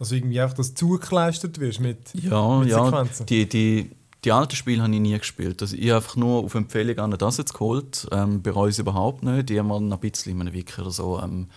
Also 0.01 0.15
irgendwie 0.15 0.41
einfach, 0.41 0.57
dass 0.57 0.75
du 0.75 0.87
zugekleistert 0.87 1.59
wirst 1.59 1.81
mit, 1.81 1.99
ja, 2.15 2.59
mit 2.59 2.69
ja 2.69 2.85
Sequenzen. 2.85 3.27
die, 3.27 3.49
die, 3.49 3.91
die 4.25 4.33
alten 4.33 4.55
Spiele 4.55 4.83
habe 4.83 4.93
ich 4.95 5.01
nie 5.01 5.17
gespielt. 5.19 5.61
Also 5.63 5.77
ich 5.77 5.87
habe 5.91 5.97
einfach 5.97 6.17
nur 6.17 6.45
auf 6.45 6.55
Empfehlung 6.55 6.99
an 6.99 7.11
das 7.13 7.37
jetzt 7.39 7.53
geholt. 7.55 8.07
Ähm, 8.13 8.43
bei 8.43 8.53
uns 8.53 8.79
überhaupt 8.79 9.23
nicht. 9.23 9.49
Die 9.49 9.59
haben 9.59 9.69
noch 9.69 9.81
ein 9.81 9.99
bisschen 10.11 10.33
in 10.33 10.41
einem 10.41 10.53
Wiki 10.53 10.81
oder 10.81 10.91
so 10.91 11.21
ähm, 11.21 11.49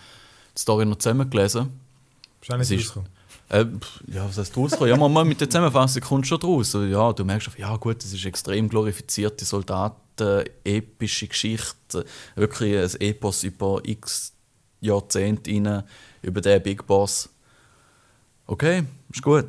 die 0.56 0.60
Story 0.60 0.84
noch 0.86 0.96
zusammengelesen. 0.98 1.62
Auch 1.62 2.56
nicht 2.56 2.60
Es 2.62 2.70
ist- 2.70 2.80
rausgekommen. 2.96 3.08
Äh, 3.52 3.66
ja, 4.12 4.26
was 4.26 4.38
heißt 4.38 4.56
rauskommen? 4.56 4.88
Ja, 4.88 4.96
mal, 5.08 5.24
mit 5.24 5.40
der 5.40 5.48
Zusammenfassung 5.50 6.02
kommst 6.02 6.30
du 6.30 6.34
schon 6.36 6.40
draus. 6.40 6.74
Also, 6.74 6.86
Ja, 6.86 7.12
du 7.12 7.24
merkst, 7.24 7.48
einfach, 7.48 7.58
ja 7.58 7.76
gut, 7.76 8.02
das 8.02 8.12
ist 8.12 8.24
extrem 8.24 8.68
glorifizierte 8.68 9.44
Soldaten, 9.44 10.44
epische 10.64 11.26
Geschichte, 11.28 12.04
wirklich 12.34 12.76
ein 12.78 13.00
Epos 13.00 13.44
über 13.44 13.80
x 13.84 14.32
Jahrzehnte 14.80 15.50
rein 15.52 15.84
über 16.22 16.40
den 16.40 16.62
Big 16.62 16.86
Boss. 16.86 17.28
Okay, 18.46 18.84
ist 19.12 19.22
gut. 19.22 19.46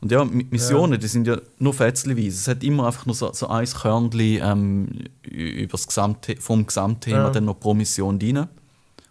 Und 0.00 0.12
ja, 0.12 0.22
Mi- 0.24 0.46
Missionen, 0.50 1.00
die 1.00 1.06
sind 1.08 1.26
ja 1.26 1.38
nur 1.58 1.72
fetzliweise. 1.74 2.28
Es 2.28 2.48
hat 2.48 2.62
immer 2.62 2.86
einfach 2.86 3.06
nur 3.06 3.14
so, 3.14 3.32
so 3.32 3.48
ein 3.48 3.66
Körnchen 3.66 4.40
ähm, 4.42 4.88
ü- 5.26 5.62
übers 5.64 5.86
Gesamthe 5.86 6.36
vom 6.38 6.66
Gesamtthema 6.66 7.16
Ja. 7.18 7.30
dann 7.30 7.46
noch 7.46 7.58
pro 7.58 7.72
Mission 7.72 8.18
rein. 8.22 8.46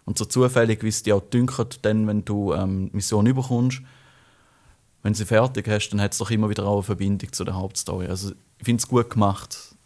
Und 0.06 0.16
so 0.16 0.24
zufällig, 0.24 0.82
wie 0.82 0.88
es 0.88 1.02
dir 1.02 1.16
auch 1.16 1.20
dünkt, 1.20 1.84
dann, 1.84 2.06
wenn 2.06 2.24
du 2.24 2.54
ähm, 2.54 2.88
die 2.90 2.96
Mission 2.96 3.26
überkommst, 3.26 3.82
wenn 5.02 5.12
du 5.12 5.18
sie 5.18 5.26
fertig 5.26 5.68
hast, 5.68 5.90
dann 5.90 6.00
hat 6.00 6.12
es 6.12 6.18
doch 6.18 6.30
immer 6.30 6.48
wieder 6.48 6.64
auch 6.64 6.76
eine 6.76 6.82
Verbindung 6.82 7.32
zu 7.32 7.44
der 7.44 7.54
Hauptstory. 7.54 8.06
Also 8.06 8.30
ich 8.58 8.64
finde 8.64 8.80
es 8.80 8.88
gut 8.88 9.10
gemacht. 9.10 9.76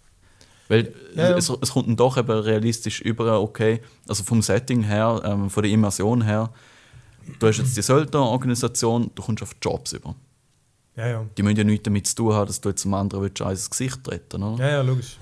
Weil 0.69 0.95
Ja, 1.17 1.31
ja. 1.31 1.37
Es, 1.37 1.49
es 1.49 1.73
kommt 1.73 1.89
dann 1.89 1.97
doch 1.97 2.17
eben 2.17 2.31
realistisch 2.31 3.01
über, 3.01 3.41
okay, 3.41 3.81
also 4.07 4.23
vom 4.23 4.41
Setting 4.41 4.83
her, 4.83 5.21
ähm, 5.25 5.51
von 5.51 5.63
der 5.63 5.73
Immersion 5.73 6.23
her, 6.23 6.51
du 7.39 7.47
hast 7.49 7.59
jetzt 7.59 7.77
die 7.77 7.83
Söldnerorganisation, 7.83 9.11
du 9.15 9.23
kommst 9.23 9.43
auf 9.43 9.57
Jobs 9.61 9.93
über. 9.93 10.15
Ja, 10.97 11.09
ja. 11.09 11.27
Die 11.37 11.43
müssen 11.43 11.57
ja 11.57 11.65
nichts 11.65 11.85
damit 11.85 12.07
zu 12.07 12.15
tun 12.15 12.35
haben, 12.35 12.47
dass 12.47 12.61
du 12.61 12.69
jetzt 12.69 12.85
einem 12.85 12.95
anderen 12.95 13.25
willst, 13.25 13.41
ins 13.41 13.71
Gesicht 13.71 14.05
treten 14.05 14.43
oder? 14.43 14.65
Ja, 14.65 14.71
ja, 14.73 14.83
logisch. 14.83 15.19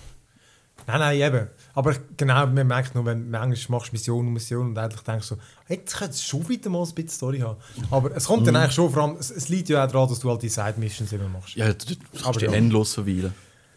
Nein, 0.86 0.98
nein, 0.98 1.20
eben. 1.20 1.48
Aber 1.78 1.94
genau, 2.16 2.44
man 2.48 2.66
merkt 2.66 2.96
nur, 2.96 3.06
wenn 3.06 3.30
manchmal 3.30 3.78
machst 3.78 3.92
Mission 3.92 4.26
um 4.26 4.32
Mission 4.32 4.70
und 4.70 4.78
eigentlich 4.78 5.00
denkst 5.02 5.28
so, 5.28 5.36
jetzt 5.68 5.96
könnte 5.96 6.14
es 6.14 6.24
schon 6.24 6.48
wieder 6.48 6.68
mal 6.70 6.82
ein 6.82 6.92
bisschen 6.92 7.08
Story 7.08 7.38
haben. 7.38 7.56
Aber 7.92 8.16
es 8.16 8.24
kommt 8.24 8.48
dann 8.48 8.56
eigentlich 8.56 8.72
schon, 8.72 8.90
vor 8.90 9.04
allem, 9.04 9.16
es, 9.16 9.30
es 9.30 9.48
liegt 9.48 9.68
ja 9.68 9.84
auch 9.84 9.88
daran, 9.88 10.08
dass 10.08 10.18
du 10.18 10.28
halt 10.28 10.42
die 10.42 10.48
Side-Missions 10.48 11.12
immer 11.12 11.28
machst. 11.28 11.54
Ja, 11.54 11.72
kannst 12.20 12.40
die 12.40 12.46
ja. 12.46 12.50
endlos 12.50 12.94
verweilen. 12.94 13.32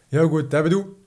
Ja 0.09 0.23
gut, 0.23 0.51
eben 0.51 0.69
du, 0.71 0.97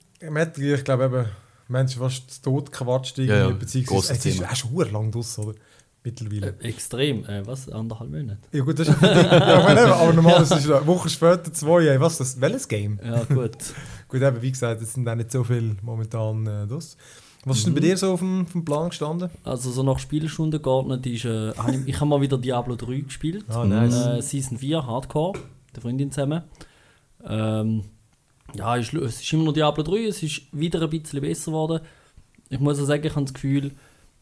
ich 0.56 0.84
glaube 0.84 1.06
eben, 1.06 1.26
Menschen 1.66 2.00
fast 2.00 2.44
Tod 2.44 2.70
gequatscht 2.70 3.18
Ja, 3.18 3.48
ja, 3.48 3.50
beziehungsweise 3.50 4.12
es 4.12 4.26
ist 4.26 4.44
auch 4.44 4.54
schon 4.54 4.92
lang 4.92 5.10
draus, 5.10 5.36
oder? 5.40 5.58
Mittlerweile. 6.04 6.54
Äh, 6.60 6.68
extrem. 6.68 7.24
Äh, 7.24 7.46
was? 7.46 7.66
Anderthalb 7.70 8.10
Monate? 8.10 8.38
Ja 8.52 8.62
gut, 8.62 8.78
das 8.78 8.88
ist 8.88 9.00
ja 9.00 9.58
ich 9.58 9.64
meine, 9.64 9.86
aber 9.86 10.12
normalerweise 10.12 10.54
ist 10.54 10.66
es 10.66 10.70
eine 10.70 10.86
Woche 10.86 11.08
später 11.08 11.50
zwei, 11.50 11.86
ey, 11.86 11.98
was 11.98 12.18
das, 12.18 12.38
welches 12.40 12.68
Game? 12.68 13.00
Ja, 13.02 13.24
gut. 13.24 13.56
Gut, 14.08 14.22
eben, 14.22 14.42
wie 14.42 14.52
gesagt, 14.52 14.80
es 14.80 14.92
sind 14.92 15.08
auch 15.08 15.14
nicht 15.16 15.32
so 15.32 15.42
viel 15.42 15.76
momentan 15.82 16.46
äh, 16.46 16.66
das. 16.68 16.96
Was 17.46 17.56
ist 17.58 17.66
denn 17.66 17.74
bei 17.74 17.80
dir 17.80 17.96
so 17.96 18.12
auf 18.12 18.20
dem, 18.20 18.42
auf 18.42 18.52
dem 18.52 18.64
Plan 18.64 18.90
gestanden? 18.90 19.30
Also 19.42 19.70
so 19.70 19.82
nach 19.82 19.98
Spielstunden 19.98 20.62
geordnet 20.62 21.04
ist, 21.06 21.24
äh, 21.24 21.50
ich, 21.86 21.96
habe 21.96 22.06
mal 22.06 22.20
wieder 22.20 22.38
Diablo 22.38 22.76
3 22.76 23.00
gespielt. 23.00 23.44
Ah, 23.48 23.64
nice. 23.64 24.06
Äh, 24.06 24.22
Season 24.22 24.58
4, 24.58 24.86
Hardcore, 24.86 25.40
der 25.74 25.82
Freundin 25.82 26.12
zusammen. 26.12 26.42
Ähm, 27.26 27.84
ja, 28.54 28.76
es 28.76 28.92
ist 28.92 29.32
immer 29.32 29.44
noch 29.44 29.52
Diablo 29.52 29.82
3, 29.82 30.06
es 30.06 30.22
ist 30.22 30.42
wieder 30.52 30.80
ein 30.82 30.90
bisschen 30.90 31.20
besser 31.20 31.50
geworden. 31.50 31.80
Ich 32.50 32.60
muss 32.60 32.80
auch 32.80 32.84
sagen, 32.84 33.04
ich 33.04 33.14
habe 33.14 33.24
das 33.24 33.34
Gefühl, 33.34 33.72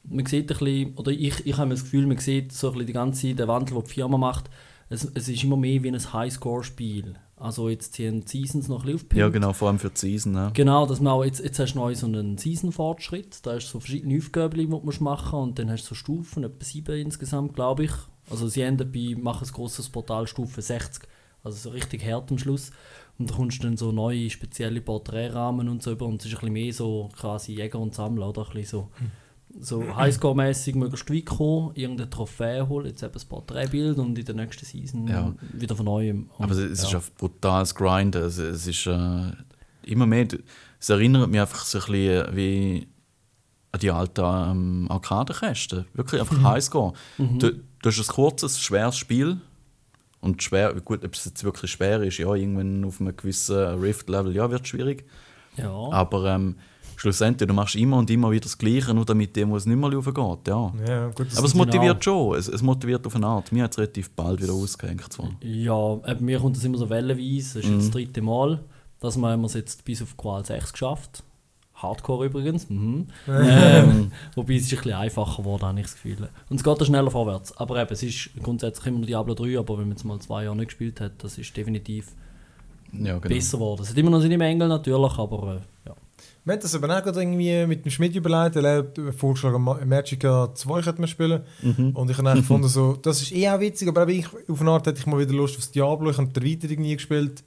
man 0.04 0.26
sieht 0.26 0.50
ein 0.50 0.59
bisschen, 0.59 0.94
oder 0.94 1.11
ich, 1.11 1.47
ich 1.47 1.56
habe 1.56 1.71
das 1.71 1.85
Gefühl, 1.85 2.06
man 2.06 2.18
sieht 2.18 2.52
so 2.52 2.68
ein 2.68 2.73
bisschen 2.75 2.87
die 2.87 2.92
ganze 2.92 3.28
Zeit, 3.28 3.38
den 3.38 3.49
Wandel, 3.49 3.75
den 3.75 3.85
die 3.85 3.90
Firma 3.90 4.18
macht. 4.18 4.50
Es, 4.88 5.09
es 5.14 5.28
ist 5.28 5.44
immer 5.44 5.56
mehr 5.56 5.82
wie 5.82 5.88
ein 5.88 6.12
Highscore-Spiel. 6.12 7.14
Also 7.37 7.68
jetzt 7.68 7.94
sind 7.94 8.32
die 8.32 8.38
Seasons 8.38 8.68
noch 8.68 8.80
ein 8.80 8.82
bisschen 8.82 8.94
aufgepimpt. 8.97 9.21
Ja, 9.21 9.28
genau, 9.28 9.52
vor 9.52 9.68
allem 9.68 9.78
für 9.78 9.90
die 9.90 9.99
Season. 9.99 10.35
Ja. 10.35 10.50
Genau, 10.50 10.87
dass 10.87 11.00
man 11.00 11.12
auch, 11.12 11.25
jetzt, 11.25 11.42
jetzt 11.42 11.59
hast 11.59 11.75
du 11.75 11.78
neu 11.78 11.94
so 11.94 12.06
einen 12.06 12.38
Season-Fortschritt. 12.38 13.44
Da 13.44 13.54
hast 13.54 13.66
du 13.66 13.73
so 13.73 13.80
verschiedene 13.80 14.18
Aufgaben, 14.18 14.59
die 14.59 14.66
du 14.66 14.78
musst 14.78 15.00
machen 15.00 15.38
und 15.38 15.59
dann 15.59 15.71
hast 15.71 15.85
du 15.85 15.88
so 15.88 15.94
Stufen, 15.94 16.44
etwa 16.44 16.64
sieben 16.64 16.97
insgesamt, 16.97 17.54
glaube 17.54 17.85
ich. 17.85 17.92
Also 18.30 18.47
sie 18.47 18.62
enden 18.62 18.93
bei, 18.93 19.17
machen 19.21 19.47
ein 19.47 19.52
grosses 19.52 19.88
Portal 19.88 20.26
Stufe 20.26 20.62
60, 20.62 21.02
also 21.43 21.56
so 21.56 21.71
richtig 21.71 22.04
hart 22.04 22.30
am 22.30 22.38
Schluss. 22.38 22.71
Und 23.19 23.30
da 23.30 23.34
kommst 23.34 23.58
du 23.58 23.67
dann 23.67 23.76
so 23.76 23.91
neue 23.93 24.30
spezielle 24.30 24.80
Porträtrahmen 24.80 25.69
und 25.69 25.82
so 25.82 25.93
über 25.93 26.06
und 26.06 26.21
es 26.21 26.26
ist 26.26 26.34
ein 26.34 26.41
bisschen 26.41 26.52
mehr 26.52 26.73
so 26.73 27.08
quasi 27.19 27.54
Jäger 27.54 27.80
und 27.80 27.95
Sammler, 27.95 28.28
oder? 28.28 28.43
Ein 28.43 28.52
bisschen 28.52 28.67
so, 28.67 28.88
so 29.60 29.82
Highscore-mäßig 29.97 30.75
möglichst 30.76 31.10
weit 31.12 31.26
kommen, 31.26 31.73
irgendeine 31.75 32.08
Trophäe 32.10 32.69
holen, 32.69 32.86
jetzt 32.86 33.02
eben 33.02 33.12
das 33.12 33.25
Porträtbild 33.25 33.99
und 33.99 34.19
in 34.19 34.25
der 34.25 34.34
nächsten 34.34 34.65
Season 34.65 35.06
Ja. 35.06 35.34
wieder 35.52 35.76
von 35.76 35.84
neuem. 35.84 36.30
Und, 36.38 36.45
Aber 36.45 36.52
es, 36.52 36.58
es 36.58 36.82
ist 36.84 36.93
ja. 36.93 36.99
auch 36.99 37.02
brutales 37.19 37.75
Grind. 37.75 38.15
Es, 38.15 38.38
es 38.38 38.67
ist 38.67 38.86
äh, 38.86 39.32
immer 39.82 40.06
mehr. 40.06 40.26
Es 40.80 40.88
erinnert 40.88 41.30
mich 41.30 41.41
einfach 41.41 41.65
so 41.65 41.78
ein 41.78 41.84
bisschen 41.86 42.36
wie 42.36 42.88
an 43.73 43.80
die 43.80 43.91
alten 43.91 44.21
ähm, 44.25 44.86
Arcade-Kästen. 44.91 45.84
Wirklich 45.95 46.21
einfach 46.21 46.43
Highscore. 46.43 46.93
Du, 47.19 47.52
du 47.52 47.60
hast 47.84 47.99
ein 47.99 48.06
kurzes, 48.06 48.60
schweres 48.60 48.97
Spiel. 48.97 49.38
Und 50.21 50.41
schwer, 50.43 50.73
gut, 50.80 51.04
ob 51.04 51.15
es 51.15 51.25
jetzt 51.25 51.43
wirklich 51.43 51.73
schwer 51.73 52.00
ist, 52.02 52.19
ja, 52.19 52.32
irgendwann 52.32 52.84
auf 52.84 53.00
einem 53.00 53.17
gewissen 53.17 53.56
Rift-Level, 53.56 54.32
ja, 54.36 54.50
wird 54.52 54.62
es 54.62 54.69
schwierig. 54.69 55.04
ja. 55.56 55.69
Aber 55.91 56.26
ähm, 56.26 56.56
schlussendlich, 57.02 57.47
du 57.47 57.54
machst 57.54 57.75
immer 57.76 57.99
und 57.99 58.08
immer 58.10 58.30
wieder 58.30 58.43
das 58.45 58.56
Gleiche, 58.56 58.95
nur 58.95 59.04
damit 59.04 59.36
dem, 59.36 59.50
wo 59.50 59.56
es 59.56 59.67
nicht 59.67 59.76
mehr 59.76 59.93
raufgeht. 59.93 60.49
Ja. 60.49 60.73
Ja, 60.88 61.06
gut, 61.08 61.26
Aber 61.36 61.45
es 61.45 61.50
sind- 61.52 61.56
motiviert 61.56 62.02
schon. 62.02 62.36
Es, 62.38 62.49
es 62.49 62.62
motiviert 62.62 63.06
auf 63.06 63.15
eine 63.17 63.26
Art. 63.26 63.52
Mir 63.52 63.65
hat 63.65 63.73
es 63.73 63.78
relativ 63.78 64.10
bald 64.10 64.41
wieder 64.43 64.52
ausgehängt. 64.54 65.12
Zwar. 65.12 65.30
Ja, 65.43 65.95
eben, 66.06 66.25
mir 66.25 66.38
kommt 66.38 66.56
das 66.56 66.65
immer 66.65 66.78
so 66.78 66.88
wellenweise. 66.88 67.58
Das 67.60 67.65
ist 67.65 67.71
jetzt 67.71 67.84
das 67.86 67.91
dritte 67.91 68.23
Mal, 68.23 68.60
dass 69.00 69.17
wir 69.19 69.45
es 69.45 69.54
jetzt 69.54 69.84
bis 69.84 70.00
auf 70.02 70.17
Qual 70.17 70.45
6 70.45 70.73
geschafft. 70.73 71.23
Hardcore 71.75 72.26
übrigens. 72.26 72.71
Mhm. 72.71 73.08
ähm, 73.28 74.12
wobei 74.36 74.54
es 74.54 74.62
ist 74.62 74.73
ein 74.73 74.76
bisschen 74.78 74.93
einfacher 74.93 75.43
geworden, 75.43 75.65
habe 75.65 75.80
ich 75.80 75.86
das 75.86 75.95
Gefühl. 75.95 76.28
Und 76.49 76.56
es 76.56 76.62
geht 76.62 76.80
dann 76.80 76.86
schneller 76.86 77.10
vorwärts. 77.10 77.56
Aber 77.56 77.82
eben, 77.82 77.93
es 77.93 78.02
ist 78.04 78.30
grundsätzlich 78.41 78.86
immer 78.86 79.00
noch 79.00 79.06
Diablo 79.06 79.34
3, 79.34 79.58
aber 79.58 79.75
wenn 79.78 79.88
man 79.88 79.97
jetzt 79.97 80.04
mal 80.04 80.19
zwei 80.21 80.45
Jahre 80.45 80.54
nicht 80.54 80.69
gespielt 80.69 81.00
hat, 81.00 81.12
das 81.25 81.38
ist 81.38 81.56
definitiv 81.56 82.12
Ja, 82.93 83.19
genau. 83.19 83.34
besser 83.34 83.56
geworden. 83.58 83.82
Es 83.82 83.91
hat 83.91 83.99
immer 83.99 84.10
noch 84.10 84.21
seine 84.21 84.38
Mängel 84.38 84.69
natürlich, 84.69 85.19
aber 85.19 85.56
äh, 85.56 85.88
ja. 85.88 85.97
Wir 86.45 86.55
haben 86.55 86.61
das 86.61 86.75
aber 86.75 86.89
auch 87.00 87.07
irgendwie 87.17 87.67
mit 87.67 87.85
dem 87.85 87.91
Schmidt 87.93 88.17
überlegt. 88.17 88.57
Er 88.57 88.78
hat 88.78 88.99
vorgeschlagen, 89.17 89.63
Ma- 89.63 89.78
Magica 89.85 90.52
2 90.52 90.81
könnte 90.83 91.00
man 91.00 91.09
spielen. 91.09 91.43
Und 91.95 92.11
ich 92.11 92.19
habe 92.19 92.28
eigentlich 92.31 92.43
gefunden, 92.49 92.67
so, 92.69 92.95
das 92.97 93.23
ist 93.23 93.31
eh 93.33 93.49
auch 93.49 93.61
witzig, 93.61 93.87
aber 93.89 94.02
eben 94.09 94.19
ich, 94.21 94.26
auf 94.50 94.61
eine 94.61 94.71
Art 94.73 94.87
hätte 94.87 94.99
ich 94.99 95.07
mal 95.07 95.21
wieder 95.21 95.33
Lust 95.35 95.57
aufs 95.57 95.71
Diablo. 95.71 96.11
Ich 96.11 96.19
habe 96.19 96.28
die 96.28 96.41
Erweiterung 96.41 96.83
nie 96.83 96.97
gespielt. 96.97 97.45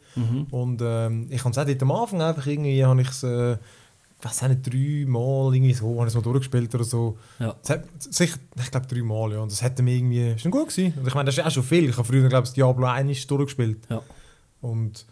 Und 0.50 0.82
ähm, 0.82 1.28
ich 1.30 1.40
habe 1.44 1.52
es 1.52 1.58
auch 1.58 1.66
dort 1.66 1.82
am 1.82 1.92
Anfang 1.92 2.22
einfach 2.22 2.48
irgendwie, 2.48 2.86
habe 2.86 3.02
ich 3.02 3.10
es, 3.10 3.24
äh, 3.24 3.54
ich 3.54 4.26
weiß 4.26 4.44
auch 4.44 4.48
nicht, 4.48 4.66
dreimal 4.66 5.54
irgendwie 5.54 5.74
so, 5.74 5.90
habe 6.00 6.08
ich 6.08 6.08
es 6.08 6.16
mal 6.16 6.22
durchgespielt 6.22 6.74
oder 6.74 6.86
so. 6.86 7.18
Ja. 7.40 7.54
Hat, 7.68 7.84
sicher, 8.00 8.38
ich 8.58 8.72
glaube 8.72 8.88
dreimal, 8.88 9.34
ja. 9.34 9.40
Und 9.40 9.52
das 9.52 9.62
hätte 9.62 9.84
mir 9.84 9.96
irgendwie, 9.96 10.30
ist 10.32 10.46
dann 10.46 10.52
gut 10.54 10.70
gewesen. 10.70 10.98
Und 10.98 11.06
ich 11.06 11.14
meine, 11.14 11.26
das 11.26 11.38
ist 11.38 11.44
auch 11.46 11.52
schon 11.52 11.64
viel. 11.64 11.90
Ich 11.90 11.98
habe 11.98 12.08
früher, 12.08 12.30
glaube 12.30 12.44
ich, 12.46 12.50
das 12.52 12.54
Diablo 12.54 12.88
1 12.88 13.28
durchgespielt. 13.28 13.80
Ja. 13.90 14.02
Und, 14.62 15.06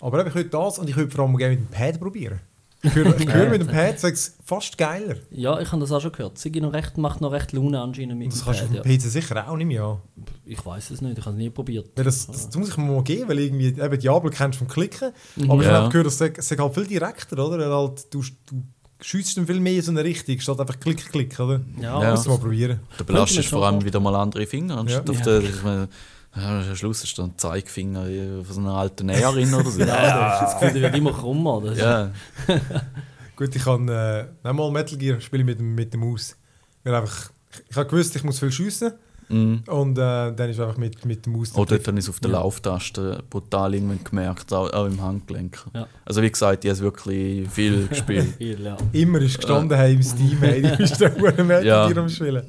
aber 0.00 0.20
eben, 0.20 0.28
ich 0.28 0.34
will 0.34 0.44
das 0.44 0.78
und 0.78 0.90
ich 0.90 0.96
will 0.96 1.10
vor 1.10 1.24
allem 1.24 1.36
gerne 1.38 1.56
mit 1.56 1.70
dem 1.70 1.72
Pad 1.74 1.98
probieren. 1.98 2.40
Ich 2.84 2.94
höre, 2.94 3.18
ich 3.18 3.32
höre 3.32 3.48
mit 3.50 3.60
dem 3.62 3.68
Pad, 3.68 3.96
es 4.04 4.36
fast 4.44 4.76
geiler. 4.78 5.16
ja, 5.30 5.58
ich 5.60 5.72
habe 5.72 5.80
das 5.80 5.90
auch 5.90 6.00
schon 6.00 6.12
gehört. 6.12 6.38
Sigi 6.38 6.60
noch 6.60 6.72
recht, 6.72 6.98
macht 6.98 7.20
noch 7.20 7.32
recht 7.32 7.52
Laune 7.52 7.80
anscheinend 7.80 8.18
mit 8.18 8.28
das 8.30 8.38
dem 8.40 8.44
kannst 8.44 8.60
du 8.60 8.66
Pad, 8.66 8.84
dem 8.84 8.90
ja. 8.92 8.96
PC 8.98 9.02
sicher 9.02 9.48
auch 9.48 9.56
nicht 9.56 9.66
mehr 9.66 9.82
an. 9.82 9.98
Ich 10.44 10.64
weiß 10.64 10.90
es 10.90 11.00
nicht, 11.00 11.18
ich 11.18 11.24
habe 11.24 11.34
es 11.34 11.38
nie 11.42 11.50
probiert. 11.50 11.90
Weil 11.96 12.04
das, 12.04 12.26
das, 12.26 12.46
das 12.46 12.56
muss 12.56 12.68
ich 12.68 12.76
mir 12.76 12.84
mal 12.84 13.02
geben, 13.02 13.28
weil 13.28 13.38
irgendwie, 13.38 13.68
eben 13.68 13.98
Diablo 13.98 14.30
kennst 14.30 14.60
du 14.60 14.64
vom 14.64 14.68
Klicken, 14.68 15.12
aber 15.48 15.62
ich 15.62 15.66
Ja. 15.68 15.72
habe 15.82 15.88
gehört, 15.90 16.06
das 16.06 16.18
sei 16.18 16.56
halt 16.56 16.74
viel 16.74 16.86
direkter, 16.86 17.38
oder? 17.44 17.74
Halt, 17.74 18.12
du, 18.12 18.22
du 18.46 18.62
schießt 19.00 19.36
dann 19.38 19.46
viel 19.46 19.60
mehr 19.60 19.74
in 19.74 19.82
so 19.82 19.90
eine 19.90 20.04
Richtung, 20.04 20.38
statt 20.40 20.60
einfach 20.60 20.78
klick, 20.78 21.10
klick, 21.10 21.38
oder? 21.40 21.60
Ja, 21.80 22.02
Ja. 22.02 22.10
Muss 22.12 22.26
mal 22.26 22.38
probieren. 22.38 22.80
Du 22.98 23.04
belastest 23.04 23.48
vor 23.48 23.66
allem 23.66 23.82
wieder 23.84 24.00
mal 24.00 24.14
andere 24.14 24.46
Finger, 24.46 24.76
anstatt 24.78 25.08
Ja. 25.08 25.14
auf 25.14 25.22
den. 25.22 25.88
Ja, 26.36 26.60
am 26.60 26.74
Schluss 26.76 27.04
ist 27.04 27.16
dann 27.18 27.26
ein 27.30 27.38
Zeigefinger 27.38 28.04
von 28.44 28.54
so 28.54 28.60
einer 28.60 28.74
alten 28.74 29.06
Näherin 29.06 29.52
oder 29.54 29.70
so. 29.70 29.80
Ja, 29.84 30.40
das, 30.42 30.54
Gefühl, 30.60 30.72
der 30.74 30.82
wird 30.82 30.96
immer 30.96 31.12
krummer. 31.12 31.60
Das 31.64 31.78
ja. 31.78 32.10
Gut, 33.36 33.54
ich 33.54 33.62
kann 33.64 33.88
äh, 33.88 34.26
einmal 34.42 34.70
Metal 34.70 34.96
Gear 34.98 35.20
spiele 35.20 35.42
ich 35.42 35.46
mit, 35.46 35.58
dem- 35.58 35.74
mit 35.74 35.92
der 35.92 36.00
Maus. 36.00 36.36
Weil 36.84 36.94
einfach, 36.94 37.30
ich, 37.52 37.62
ich 37.70 37.76
habe 37.76 37.88
gewusst, 37.88 38.14
ich 38.16 38.24
muss 38.24 38.38
viel 38.38 38.52
schiessen 38.52 38.92
Mm. 39.30 39.60
und 39.68 39.96
äh, 39.96 40.34
dann 40.34 40.50
ist 40.50 40.60
einfach 40.60 40.76
mit, 40.76 41.02
mit 41.06 41.24
der 41.24 41.32
Maus. 41.32 41.50
Oh, 41.54 41.64
dort 41.64 41.86
habe 41.88 41.98
ich 41.98 42.04
es 42.04 42.10
auf 42.10 42.20
der 42.20 42.30
Ja. 42.30 42.40
Lauftaste 42.40 43.24
brutal 43.30 43.72
irgendwann 43.72 44.04
gemerkt, 44.04 44.52
auch, 44.52 44.70
auch 44.70 44.84
im 44.84 45.00
Handgelenk. 45.00 45.64
Ja. 45.72 45.86
Also 46.04 46.20
wie 46.20 46.30
gesagt, 46.30 46.62
ich 46.66 46.70
habe 46.70 46.80
wirklich 46.80 47.48
viel 47.48 47.86
gespielt. 47.88 48.34
viel, 48.36 48.60
ja. 48.62 48.76
Immer 48.92 49.22
ist 49.22 49.38
gestanden, 49.38 49.78
hey, 49.78 49.94
im 49.94 50.02
Steam, 50.02 50.36
hey, 50.40 50.60
du 50.60 50.76
bist 50.76 51.00
da 51.00 51.08
Metal 51.08 51.64
Ja. 51.64 51.88
Gear 51.88 51.98
am 52.02 52.08
Spielen. 52.10 52.44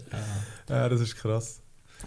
Ja, 0.68 0.90
das 0.90 1.00
ist 1.00 1.16
krass. 1.16 1.62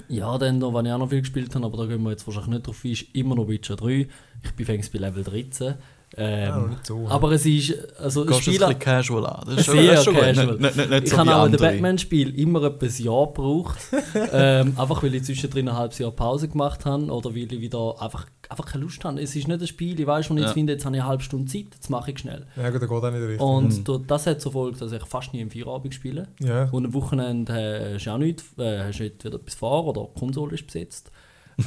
Ja, 0.09 0.39
dann 0.39 0.61
was 0.61 0.85
ich 0.85 0.93
auch 0.93 0.99
noch 0.99 1.11
viel 1.11 1.21
gespielt 1.21 1.55
habe, 1.55 1.67
aber 1.67 1.77
da 1.79 1.87
gehen 1.87 2.03
wir 2.03 2.11
jetzt 2.11 2.27
wahrscheinlich 2.27 2.51
nicht 2.55 2.67
drauf 2.67 2.85
ein, 2.85 2.93
ist 2.93 3.15
immer 3.15 3.35
noch 3.35 3.49
Witcher 3.49 3.77
3. 3.77 4.09
Ich 4.43 4.53
bin 4.53 4.67
fängst 4.67 4.93
bei 4.93 4.99
Level 4.99 5.25
13. 5.25 5.75
Ähm, 6.17 6.43
Ja, 6.49 6.59
nicht 6.69 6.87
so. 6.87 7.07
aber 7.09 7.33
es 7.33 7.45
ist, 7.45 7.75
also 8.01 8.25
Gehst 8.25 8.39
ein 8.39 8.43
Spieler, 8.43 8.67
bisschen 8.69 8.81
casual 8.81 9.27
an? 9.27 9.43
Das 9.47 9.57
ist 9.59 9.67
schon, 9.67 9.77
Sehr 9.79 9.93
das 9.93 10.07
ist 10.07 10.15
casual. 10.15 10.33
Nicht, 10.59 10.77
nicht, 10.77 10.91
nicht 10.91 11.05
ich 11.05 11.11
so 11.11 11.19
habe 11.19 11.29
wie 11.29 11.35
auch 11.35 11.45
in 11.47 11.53
den 11.53 11.61
andere. 11.61 11.73
Batman-Spielen 11.73 12.35
immer 12.35 12.63
etwa 12.65 12.87
ein 12.87 13.03
Jahr 13.05 13.27
gebraucht. 13.27 13.79
ähm, 14.33 14.73
einfach 14.79 15.03
weil 15.03 15.15
ich 15.15 15.25
zwischendrin 15.25 15.69
ein 15.69 15.77
halbes 15.77 15.99
Jahr 15.99 16.11
Pause 16.13 16.49
gemacht 16.49 16.87
habe 16.87 17.05
oder 17.07 17.31
weil 17.35 17.53
ich 17.53 17.61
wieder 17.61 17.95
einfach, 18.01 18.27
einfach 18.49 18.65
keine 18.65 18.85
Lust 18.85 19.05
habe. 19.05 19.21
Es 19.21 19.37
ist 19.37 19.47
nicht 19.49 19.61
ein 19.61 19.67
Spiel, 19.67 20.01
ich 20.01 20.07
weiß, 20.07 20.31
wo 20.31 20.35
ich 20.35 20.41
Ja. 20.41 20.49
finde, 20.53 20.73
jetzt 20.73 20.87
habe 20.87 20.97
ich 20.97 21.03
eine 21.03 21.09
halbe 21.11 21.23
Stunde 21.23 21.53
Zeit, 21.53 21.67
jetzt 21.75 21.91
mache 21.91 22.11
ich 22.11 22.19
schnell. 22.19 22.47
ja, 22.57 22.71
gut, 22.71 22.81
da 22.83 22.87
geht 22.87 22.91
auch 22.97 23.11
nicht 23.11 23.21
richtig. 23.23 23.41
Und 23.41 23.89
da- 23.89 24.01
das 24.07 24.27
hat 24.27 24.41
zur 24.41 24.53
Folge, 24.53 24.79
dass 24.79 24.91
ich 24.93 25.05
fast 25.05 25.35
nie 25.35 25.41
im 25.41 25.51
Feierabend 25.51 25.95
spiele. 25.95 26.29
ja. 26.41 26.69
Und 26.73 26.87
am 26.87 26.95
Wochenende 26.95 27.53
äh, 27.53 27.95
hast 27.95 28.07
du 28.07 28.11
auch 28.13 28.19
nicht, 28.19 28.43
äh, 28.59 28.79
hast 28.85 28.99
du 28.99 29.03
nicht 29.05 29.25
wieder 29.25 29.37
etwas 29.37 29.55
vor 29.57 29.87
oder 29.87 30.09
die 30.15 30.19
Konsole 30.19 30.55
ist 30.55 30.65
besetzt. 30.67 31.11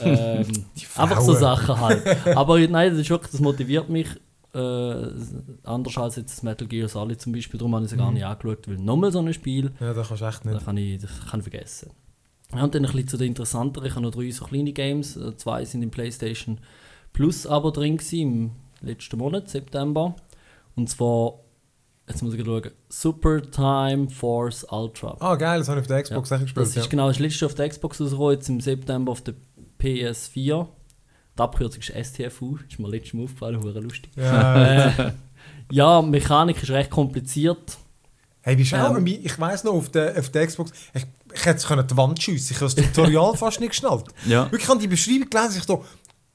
Ähm, 0.02 0.46
einfach 0.96 1.22
so. 1.22 1.34
Sachen 1.36 1.80
halt. 1.80 2.02
Aber 2.36 2.58
nein, 2.60 2.92
das 2.92 3.00
ist 3.02 3.10
wirklich, 3.10 3.32
das 3.32 3.42
motiviert 3.42 3.88
mich. 3.90 4.08
Äh, 4.54 5.08
anders 5.64 5.98
als 5.98 6.18
jetzt 6.18 6.32
das 6.38 6.44
Metal 6.44 6.68
Gear 6.68 6.88
Solid 6.90 7.22
zum 7.22 7.32
Beispiel. 7.32 7.58
Darum 7.58 7.74
habe 7.76 7.86
ich 7.86 7.92
es 7.92 7.98
gar 7.98 8.08
Mhm. 8.10 8.16
nicht 8.16 8.26
angeschaut, 8.26 8.68
weil 8.68 8.78
nochmal 8.78 9.12
so 9.12 9.20
ein 9.20 9.34
Spiel, 9.34 9.72
Ja, 9.80 9.94
das 9.94 10.10
kannst 10.10 10.22
du 10.22 10.26
echt 10.28 10.46
das 10.46 10.54
nicht. 10.54 10.66
kann 10.66 10.78
ich, 10.78 11.02
das 11.02 11.12
kann 11.30 11.40
ich 11.40 11.44
vergessen. 11.50 11.92
Ja, 12.54 12.64
und 12.66 12.76
dann 12.76 12.84
ein 12.86 12.92
bisschen 12.92 13.08
zu 13.08 13.18
den 13.18 13.28
interessanteren. 13.30 13.88
Ich 13.88 13.94
habe 13.96 14.02
noch 14.06 14.12
drei 14.12 14.30
so 14.32 14.44
kleine 14.46 14.74
Games. 14.74 15.16
Äh, 15.16 15.38
Zwei 15.38 15.64
sind 15.64 15.82
im 15.84 15.90
PlayStation 15.92 16.60
Plus 17.14 17.46
aber 17.48 17.72
drin 17.72 17.96
gewesen, 17.98 18.52
im 18.82 18.88
letzten 18.88 19.18
Monat, 19.18 19.50
September. 19.50 20.16
Und 20.76 20.90
zwar, 20.90 21.36
jetzt 22.10 22.22
muss 22.24 22.34
ich 22.34 22.44
schauen, 22.46 22.72
Super 22.90 23.42
Time 23.52 24.10
Force 24.10 24.66
Ultra. 24.70 25.16
Ah, 25.20 25.36
geil, 25.36 25.60
das 25.60 25.70
habe 25.70 25.80
ich 25.80 25.84
auf 25.84 25.88
der 25.88 26.04
Xbox 26.04 26.32
echt 26.32 26.42
gespielt. 26.44 26.66
Das 26.68 26.76
ist 26.76 26.90
genau 26.90 27.08
das 27.08 27.20
letzte 27.20 27.46
auf 27.46 27.56
der 27.56 27.70
Xbox 27.70 28.02
rausgekommen, 28.02 28.34
jetzt 28.34 28.50
im 28.50 28.60
September 28.60 29.12
auf 29.14 29.22
der 29.22 29.34
PS4. 29.80 30.68
Die 31.38 31.42
Abkürzung 31.42 31.82
ist 31.82 32.08
STFU, 32.08 32.58
ist 32.70 32.80
mir 32.80 32.90
letztes 32.90 33.14
Mal 33.14 33.24
aufgefallen, 33.24 33.62
hure 33.62 33.80
lustig. 33.80 34.12
ja. 34.16 34.88
Äh, 34.88 35.12
ja, 35.72 36.02
Mechanik 36.02 36.62
ist 36.62 36.70
recht 36.72 36.90
kompliziert. 36.90 37.78
Hey, 38.42 38.58
wie 38.58 38.66
schau, 38.66 38.96
Ähm. 38.98 39.06
ich 39.08 39.40
weiss 39.40 39.64
noch, 39.64 39.74
auf 39.74 39.90
der, 39.90 40.18
auf 40.18 40.30
der 40.30 40.48
Xbox, 40.48 40.72
ich, 40.94 41.06
ich 41.34 41.46
hätte 41.46 41.58
es 41.58 41.66
können 41.68 41.88
die 41.88 41.96
Wand 41.96 42.22
schiessen 42.22 42.54
Ich 42.56 42.62
habe 42.62 42.74
das 42.74 42.76
Tutorial 42.94 43.36
fast 43.38 43.60
nicht 43.60 43.70
geschnallt. 43.70 44.06
Ja. 44.26 44.46
Wirklich, 44.46 44.64
ich 44.64 44.70
habe 44.70 44.80
die 44.80 44.88
Beschreibung 44.88 45.30
gelesen, 45.30 45.58
ich 45.60 45.66
dachte, 45.66 45.84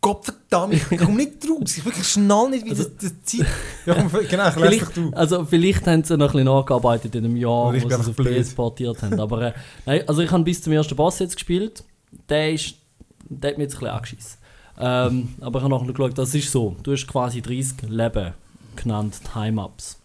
Gott 0.01 0.25
verdammt, 0.25 0.75
ich 0.75 0.99
komme 0.99 1.17
nicht 1.17 1.37
raus. 1.51 1.77
Ich 1.79 1.85
wirklich 1.85 2.07
schnall 2.07 2.49
nicht, 2.51 2.65
wie 2.65 2.71
Also- 2.71 2.85
das, 2.85 2.93
das 3.13 3.23
Zeit... 3.25 3.47
Ja, 3.87 3.95
komm, 3.95 4.11
genau, 4.29 4.49
ich 4.49 4.57
lese 4.57 4.87
du. 4.95 5.11
also 5.11 5.45
vielleicht 5.45 5.87
haben 5.87 6.05
sie 6.05 6.17
noch 6.17 6.27
ein 6.29 6.33
bisschen 6.33 6.45
nachgearbeitet 6.47 7.15
in 7.17 7.25
einem 7.25 7.37
Jahr, 7.37 7.73
wo 7.75 7.79
sie 7.79 7.87
es 7.87 8.09
auf 8.09 8.15
blöd. 8.17 8.41
PS 8.43 8.55
portiert 8.55 9.03
haben. 9.03 9.19
Aber 9.19 9.43
äh, 9.43 9.53
nein, 9.85 10.03
also 10.09 10.23
ich 10.23 10.31
habe 10.31 10.45
bis 10.45 10.63
zum 10.63 10.73
ersten 10.75 10.95
Boss 10.95 11.19
jetzt 11.19 11.35
gespielt. 11.35 11.83
Der, 12.29 12.53
ist, 12.53 12.75
der 13.29 13.51
hat 13.51 13.59
mich 13.59 13.65
jetzt 13.65 13.75
ein 13.75 13.81
bisschen 13.81 13.95
angeschissen. 13.97 14.39
Ähm, 14.79 15.35
aber 15.41 15.59
ich 15.59 15.65
habe 15.65 15.75
nachher 15.75 15.93
geschaut, 15.93 16.19
das 16.19 16.35
ist 16.35 16.51
so. 16.51 16.77
Du 16.83 16.93
hast 16.93 17.07
quasi 17.07 17.41
30 17.41 17.89
Leben 17.89 18.35
genannt, 18.77 19.21
Time-Ups. 19.33 19.99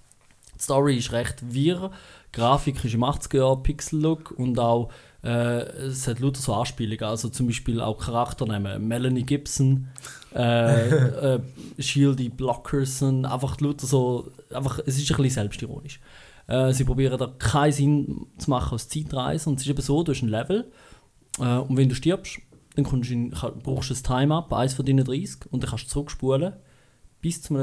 Die 0.55 0.63
Story 0.63 0.97
ist 0.97 1.12
recht 1.12 1.38
wirr. 1.53 1.91
Die 2.34 2.38
Grafik 2.38 2.84
ist 2.84 2.93
im 2.93 3.03
80er-Jahr 3.03 3.62
Pixel-Look 3.62 4.31
und 4.31 4.57
auch 4.60 4.89
äh, 5.23 5.63
es 5.88 6.07
hat 6.07 6.19
lauter 6.19 6.39
so 6.39 6.53
Anspielungen. 6.53 7.03
Also 7.03 7.29
zum 7.29 7.47
Beispiel 7.47 7.81
auch 7.81 7.97
Charakternamen. 7.97 8.88
Melanie 8.88 9.23
Gibson, 9.23 9.88
äh, 10.34 10.88
äh, 11.36 11.39
Shieldy 11.77 12.29
Blockerson, 12.29 13.25
einfach 13.25 13.60
lauter 13.60 13.86
so. 13.86 14.31
Einfach, 14.53 14.79
es 14.86 14.97
ist 14.97 15.12
ein 15.12 15.17
bisschen 15.17 15.43
selbstironisch. 15.43 15.99
Äh, 16.47 16.73
sie 16.73 16.86
probieren 16.86 17.17
da 17.17 17.27
keinen 17.27 17.71
Sinn 17.71 18.27
zu 18.38 18.49
machen 18.49 18.75
aus 18.75 18.88
Zeitreise. 18.88 19.49
Und 19.49 19.57
es 19.57 19.63
ist 19.63 19.69
eben 19.69 19.81
so, 19.81 20.03
du 20.03 20.12
hast 20.12 20.21
ein 20.21 20.29
Level 20.29 20.71
äh, 21.39 21.57
und 21.57 21.77
wenn 21.77 21.89
du 21.89 21.95
stirbst, 21.95 22.39
dann 22.75 22.86
kommst 22.86 23.10
du 23.10 23.13
in, 23.13 23.31
kann- 23.31 23.60
brauchst 23.60 23.89
du 23.89 23.93
ein 23.93 24.03
Time-Up, 24.03 24.51
eins 24.53 24.73
von 24.73 24.86
deinen 24.86 25.03
30, 25.05 25.51
und 25.51 25.63
dann 25.63 25.69
kannst 25.69 25.86
du 25.86 25.89
zurückspulen 25.89 26.53
bis 27.21 27.41
zum, 27.41 27.57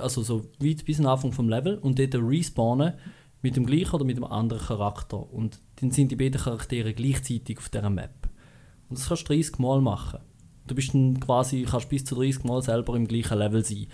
also 0.00 0.22
so 0.22 0.46
weit 0.58 0.84
bis 0.84 0.96
zum 0.96 1.06
Anfang 1.06 1.32
vom 1.32 1.48
Level 1.48 1.78
und 1.78 1.98
dort 1.98 2.14
respawnen 2.16 2.94
mit 3.42 3.54
dem 3.56 3.66
gleichen 3.66 3.94
oder 3.94 4.04
mit 4.04 4.16
einem 4.16 4.24
anderen 4.24 4.62
Charakter. 4.62 5.32
Und 5.32 5.60
dann 5.76 5.90
sind 5.92 6.10
die 6.10 6.16
beiden 6.16 6.40
Charaktere 6.40 6.94
gleichzeitig 6.94 7.58
auf 7.58 7.68
dieser 7.68 7.90
Map. 7.90 8.28
Und 8.88 8.98
das 8.98 9.08
kannst 9.08 9.28
du 9.28 9.34
30 9.34 9.58
Mal 9.58 9.80
machen. 9.80 10.18
Du 10.66 10.74
bist 10.74 10.94
dann 10.94 11.20
quasi, 11.20 11.62
kannst 11.68 11.88
bis 11.90 12.04
zu 12.04 12.14
30 12.16 12.42
Mal 12.44 12.62
selber 12.62 12.96
im 12.96 13.06
gleichen 13.06 13.38
Level 13.38 13.64
sein. 13.64 13.86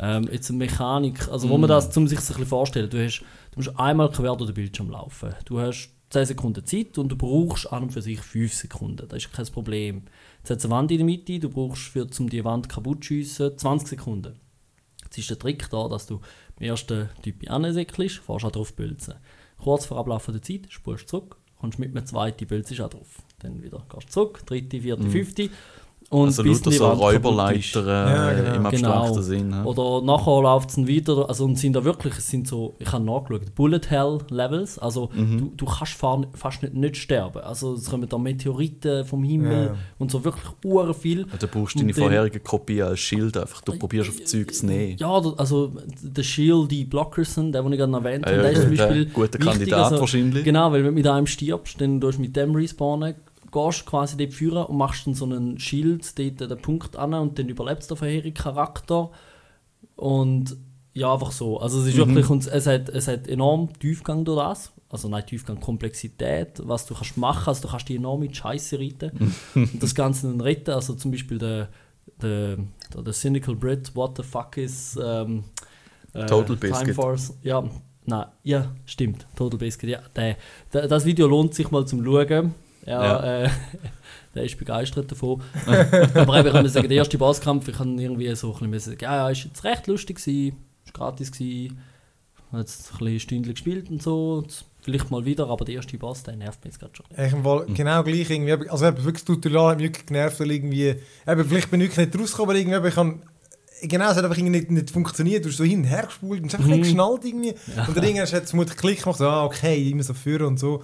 Ähm, 0.00 0.28
jetzt 0.32 0.48
eine 0.50 0.58
Mechanik, 0.58 1.28
also 1.28 1.48
wo 1.50 1.56
man 1.58 1.68
das, 1.68 1.90
zum 1.92 2.08
sich 2.08 2.18
das 2.18 2.30
ein 2.30 2.34
bisschen 2.34 2.48
vorstellen, 2.48 2.90
du, 2.90 3.04
hast, 3.04 3.20
du 3.52 3.58
musst 3.60 3.78
einmal 3.78 4.10
quer 4.10 4.34
durch 4.34 4.50
den 4.50 4.54
Bildschirm 4.54 4.90
laufen. 4.90 5.34
Du 5.44 5.60
hast 5.60 5.93
10 6.14 6.26
Sekunden 6.26 6.64
Zeit 6.64 6.96
und 6.96 7.08
du 7.08 7.16
brauchst 7.16 7.72
an 7.72 7.84
und 7.84 7.90
für 7.90 8.00
sich 8.00 8.20
5 8.20 8.52
Sekunden. 8.54 9.08
Das 9.08 9.24
ist 9.24 9.32
kein 9.32 9.46
Problem. 9.46 10.02
Jetzt 10.38 10.50
hat 10.50 10.58
es 10.58 10.64
eine 10.64 10.74
Wand 10.74 10.90
in 10.92 10.98
der 10.98 11.06
Mitte, 11.06 11.40
du 11.40 11.50
brauchst, 11.50 11.82
für, 11.82 12.06
um 12.20 12.30
die 12.30 12.44
Wand 12.44 12.68
kaputt 12.68 13.02
zu 13.02 13.08
schiessen, 13.08 13.58
20 13.58 13.88
Sekunden. 13.88 14.38
Jetzt 15.02 15.18
ist 15.18 15.30
der 15.30 15.38
Trick 15.40 15.68
da, 15.70 15.88
dass 15.88 16.06
du 16.06 16.20
im 16.60 16.66
ersten 16.66 17.08
Typ 17.22 17.50
ansäckelst, 17.50 18.18
fährst 18.18 18.44
auch 18.44 18.52
drauf 18.52 18.74
bülzen. 18.74 19.14
Kurz 19.58 19.86
vor 19.86 19.98
Ablauf 19.98 20.26
der 20.26 20.40
Zeit 20.40 20.66
spulst 20.68 21.04
du 21.04 21.08
zurück, 21.08 21.36
kommst 21.58 21.80
mit 21.80 21.96
einem 21.96 22.06
zweiten 22.06 22.46
bülzen 22.46 22.80
auch 22.80 22.90
drauf. 22.90 23.22
Dann 23.40 23.62
wieder 23.62 23.84
gehst 23.92 24.08
du 24.08 24.12
zurück, 24.12 24.46
dritte, 24.46 24.80
vierte, 24.80 25.10
fünfte. 25.10 25.50
Und 26.14 26.26
Also 26.26 26.42
bis 26.44 26.62
die 26.62 26.72
so. 26.72 26.86
Räuberleiter 26.88 27.86
Ja, 27.86 28.30
äh, 28.30 28.36
genau. 28.36 28.54
im 28.56 28.66
abstrakten 28.66 29.10
Genau. 29.14 29.22
Sinn. 29.22 29.50
Ja. 29.50 29.64
Oder 29.64 30.02
nachher 30.06 30.42
läuft 30.42 30.70
es 30.70 30.76
weiter, 30.78 31.28
also 31.28 31.44
und 31.44 31.58
sind 31.58 31.74
da 31.74 31.84
wirklich, 31.84 32.16
es 32.16 32.28
sind 32.28 32.46
so, 32.46 32.74
ich 32.78 32.90
habe 32.92 33.04
nachgeschaut, 33.04 33.54
Bullet 33.54 33.80
Hell 33.88 34.18
Levels, 34.30 34.78
also 34.78 35.10
Mhm. 35.14 35.38
du, 35.38 35.52
du 35.56 35.64
kannst 35.66 35.94
fahr, 35.94 36.22
fast 36.34 36.62
nicht, 36.62 36.74
nicht 36.74 36.96
sterben. 36.96 37.40
Also 37.42 37.74
es 37.74 37.90
kommen 37.90 38.08
da 38.08 38.16
Meteoriten 38.16 39.04
vom 39.04 39.24
Himmel 39.24 39.66
Ja. 39.66 39.74
und 39.98 40.10
so 40.10 40.24
wirklich 40.24 40.44
uhr 40.64 40.94
viel. 40.94 41.20
Ja, 41.20 41.36
Du 41.38 41.48
brauchst 41.48 41.78
deine 41.78 41.92
vorherige 41.92 42.38
Kopie 42.40 42.82
als 42.82 43.00
Schild 43.00 43.36
einfach. 43.36 43.60
Du 43.62 43.76
probierst 43.78 44.10
auf 44.10 44.24
Zeug 44.24 44.54
zu 44.54 44.66
nehmen. 44.66 44.96
Ja, 44.98 45.08
also 45.36 45.72
der 46.02 46.22
Shieldy 46.22 46.84
Blockerson, 46.84 47.50
der, 47.52 47.62
den 47.62 47.72
ich 47.72 47.78
gerade 47.78 47.92
erwähnt 47.92 48.24
habe, 48.26 48.36
Ja, 48.36 48.42
der 48.42 48.52
ist 48.52 48.62
zum 48.62 48.72
ja, 48.74 48.86
Beispiel 48.86 49.06
guter 49.06 49.32
wichtig, 49.34 49.40
Kandidat 49.46 49.84
also, 49.84 50.00
wahrscheinlich. 50.00 50.44
Genau, 50.44 50.70
weil 50.70 50.80
wenn 50.84 50.90
du 50.90 50.92
mit 50.92 51.06
einem 51.06 51.26
stirbst, 51.26 51.80
dann 51.80 52.00
tust 52.00 52.18
du 52.18 52.22
mit 52.22 52.36
dem 52.36 52.54
respawnen, 52.54 53.14
gehst 53.54 53.86
quasi 53.86 54.16
dort 54.16 54.34
führen 54.34 54.64
und 54.66 54.76
machst 54.76 55.06
dann 55.06 55.14
so 55.14 55.24
einen 55.24 55.58
Schild, 55.58 56.18
dort 56.18 56.50
den 56.50 56.58
Punkt 56.60 56.96
an 56.96 57.14
und 57.14 57.38
dann 57.38 57.48
überlebst 57.48 57.88
der 57.90 57.96
vorherige 57.96 58.32
Charakter. 58.42 59.10
Und 59.96 60.56
ja, 60.92 61.12
einfach 61.12 61.32
so. 61.32 61.58
Also 61.58 61.80
es 61.80 61.86
ist 61.86 61.94
Mhm. 61.94 61.98
wirklich, 61.98 62.30
und 62.30 62.46
es 62.46 62.66
hat, 62.66 62.88
es 62.88 63.08
hat 63.08 63.26
enorm 63.28 63.68
Tiefgang 63.78 64.24
durch 64.24 64.38
das. 64.40 64.72
Also 64.88 65.08
nein, 65.08 65.26
Tiefgang, 65.26 65.58
Komplexität, 65.60 66.60
was 66.64 66.86
du 66.86 66.94
kannst 66.94 67.16
machen, 67.16 67.48
also 67.48 67.62
du 67.62 67.68
kannst 67.68 67.88
die 67.88 67.96
enorm 67.96 68.20
mit 68.20 68.36
Scheiße 68.36 68.78
reiten. 68.78 69.34
und 69.54 69.82
das 69.82 69.94
Ganze 69.94 70.28
dann 70.28 70.40
retten, 70.40 70.70
also 70.70 70.94
zum 70.94 71.10
Beispiel 71.10 71.38
der, 71.38 71.68
der, 72.22 72.58
der, 72.94 73.02
der 73.02 73.12
Cynical 73.12 73.56
Brit, 73.56 73.94
what 73.96 74.16
the 74.16 74.22
fuck 74.22 74.56
is 74.56 74.96
ähm, 75.02 75.44
äh, 76.12 76.26
Total 76.26 76.56
Time 76.56 76.58
Biscuit. 76.58 76.94
Force, 76.94 77.36
ja, 77.42 77.64
nein, 78.06 78.26
ja, 78.44 78.70
stimmt, 78.86 79.26
Total 79.34 79.58
Biscuit, 79.58 79.90
ja, 79.90 79.98
der, 80.14 80.36
der, 80.72 80.86
das 80.86 81.04
Video 81.04 81.26
lohnt 81.26 81.54
sich 81.54 81.72
mal 81.72 81.84
zum 81.86 82.04
Schauen. 82.04 82.54
Ja, 82.86 83.02
Ja. 83.02 83.44
Äh, 83.44 83.50
der 84.34 84.44
ist 84.44 84.58
begeistert 84.58 85.10
davon. 85.10 85.40
Aber 86.14 86.38
eben, 86.38 86.46
ich 86.48 86.52
kann 86.52 86.68
sagen, 86.68 86.88
der 86.88 86.96
erste 86.98 87.18
Bosskampf, 87.18 87.68
ich 87.68 87.76
kann 87.76 87.98
irgendwie 87.98 88.34
so 88.34 88.54
ein 88.60 88.70
bisschen 88.70 88.92
sagen, 88.92 89.04
ja, 89.04 89.16
ja, 89.16 89.30
ist 89.30 89.44
jetzt 89.44 89.62
recht 89.64 89.86
lustig 89.86 90.16
gewesen, 90.16 90.56
ist 90.84 90.92
gratis 90.94 91.30
gewesen, 91.32 91.78
habe 92.50 92.60
jetzt 92.62 92.92
ein 92.92 92.98
bisschen 92.98 93.20
Stündchen 93.20 93.54
gespielt 93.54 93.90
und 93.90 94.02
so, 94.02 94.44
vielleicht 94.82 95.10
mal 95.10 95.24
wieder, 95.24 95.48
aber 95.48 95.64
der 95.64 95.76
erste 95.76 95.96
Boss, 95.98 96.22
der 96.24 96.36
nervt 96.36 96.64
mich 96.64 96.72
jetzt 96.74 96.80
gerade 96.80 96.94
schon. 96.94 97.06
Ich 97.10 97.32
habe 97.32 97.66
genau 97.72 98.02
gleich 98.02 98.28
irgendwie, 98.30 98.68
also 98.68 98.86
eben, 98.86 98.96
wirklich 98.98 99.24
das 99.24 99.36
Tutorial 99.36 99.70
hat 99.70 99.78
mich 99.78 99.86
wirklich 99.88 100.06
genervt, 100.06 100.40
weil 100.40 100.50
irgendwie, 100.50 100.94
eben, 101.26 101.44
vielleicht 101.48 101.70
bin 101.70 101.80
ich 101.80 101.96
nicht 101.96 102.18
rausgekommen, 102.18 102.50
aber 102.50 102.58
irgendwie, 102.58 102.88
ich 102.88 102.94
kann, 102.94 103.22
genau, 103.82 104.10
es 104.10 104.16
hat 104.16 104.24
einfach 104.24 104.36
irgendwie 104.36 104.58
nicht, 104.58 104.70
nicht 104.70 104.90
funktioniert, 104.90 105.44
du 105.44 105.48
hast 105.48 105.56
so 105.56 105.64
hin 105.64 105.78
und 105.80 105.84
her 105.84 106.04
gespult 106.06 106.42
und 106.42 106.48
es 106.48 106.54
einfach 106.54 106.66
Mhm. 106.66 106.74
nicht 106.74 106.84
geschnallt 106.84 107.24
irgendwie. 107.24 107.54
Und 107.86 107.96
dann 107.96 108.04
irgendwann 108.04 108.26
hat 108.32 108.44
es 108.44 108.52
mutig 108.52 108.76
Klick 108.76 109.02
gemacht, 109.02 109.18
so, 109.18 109.26
ah, 109.28 109.44
okay, 109.44 109.90
immer 109.90 110.02
so 110.02 110.12
führen 110.14 110.46
und 110.46 110.58
so. 110.60 110.82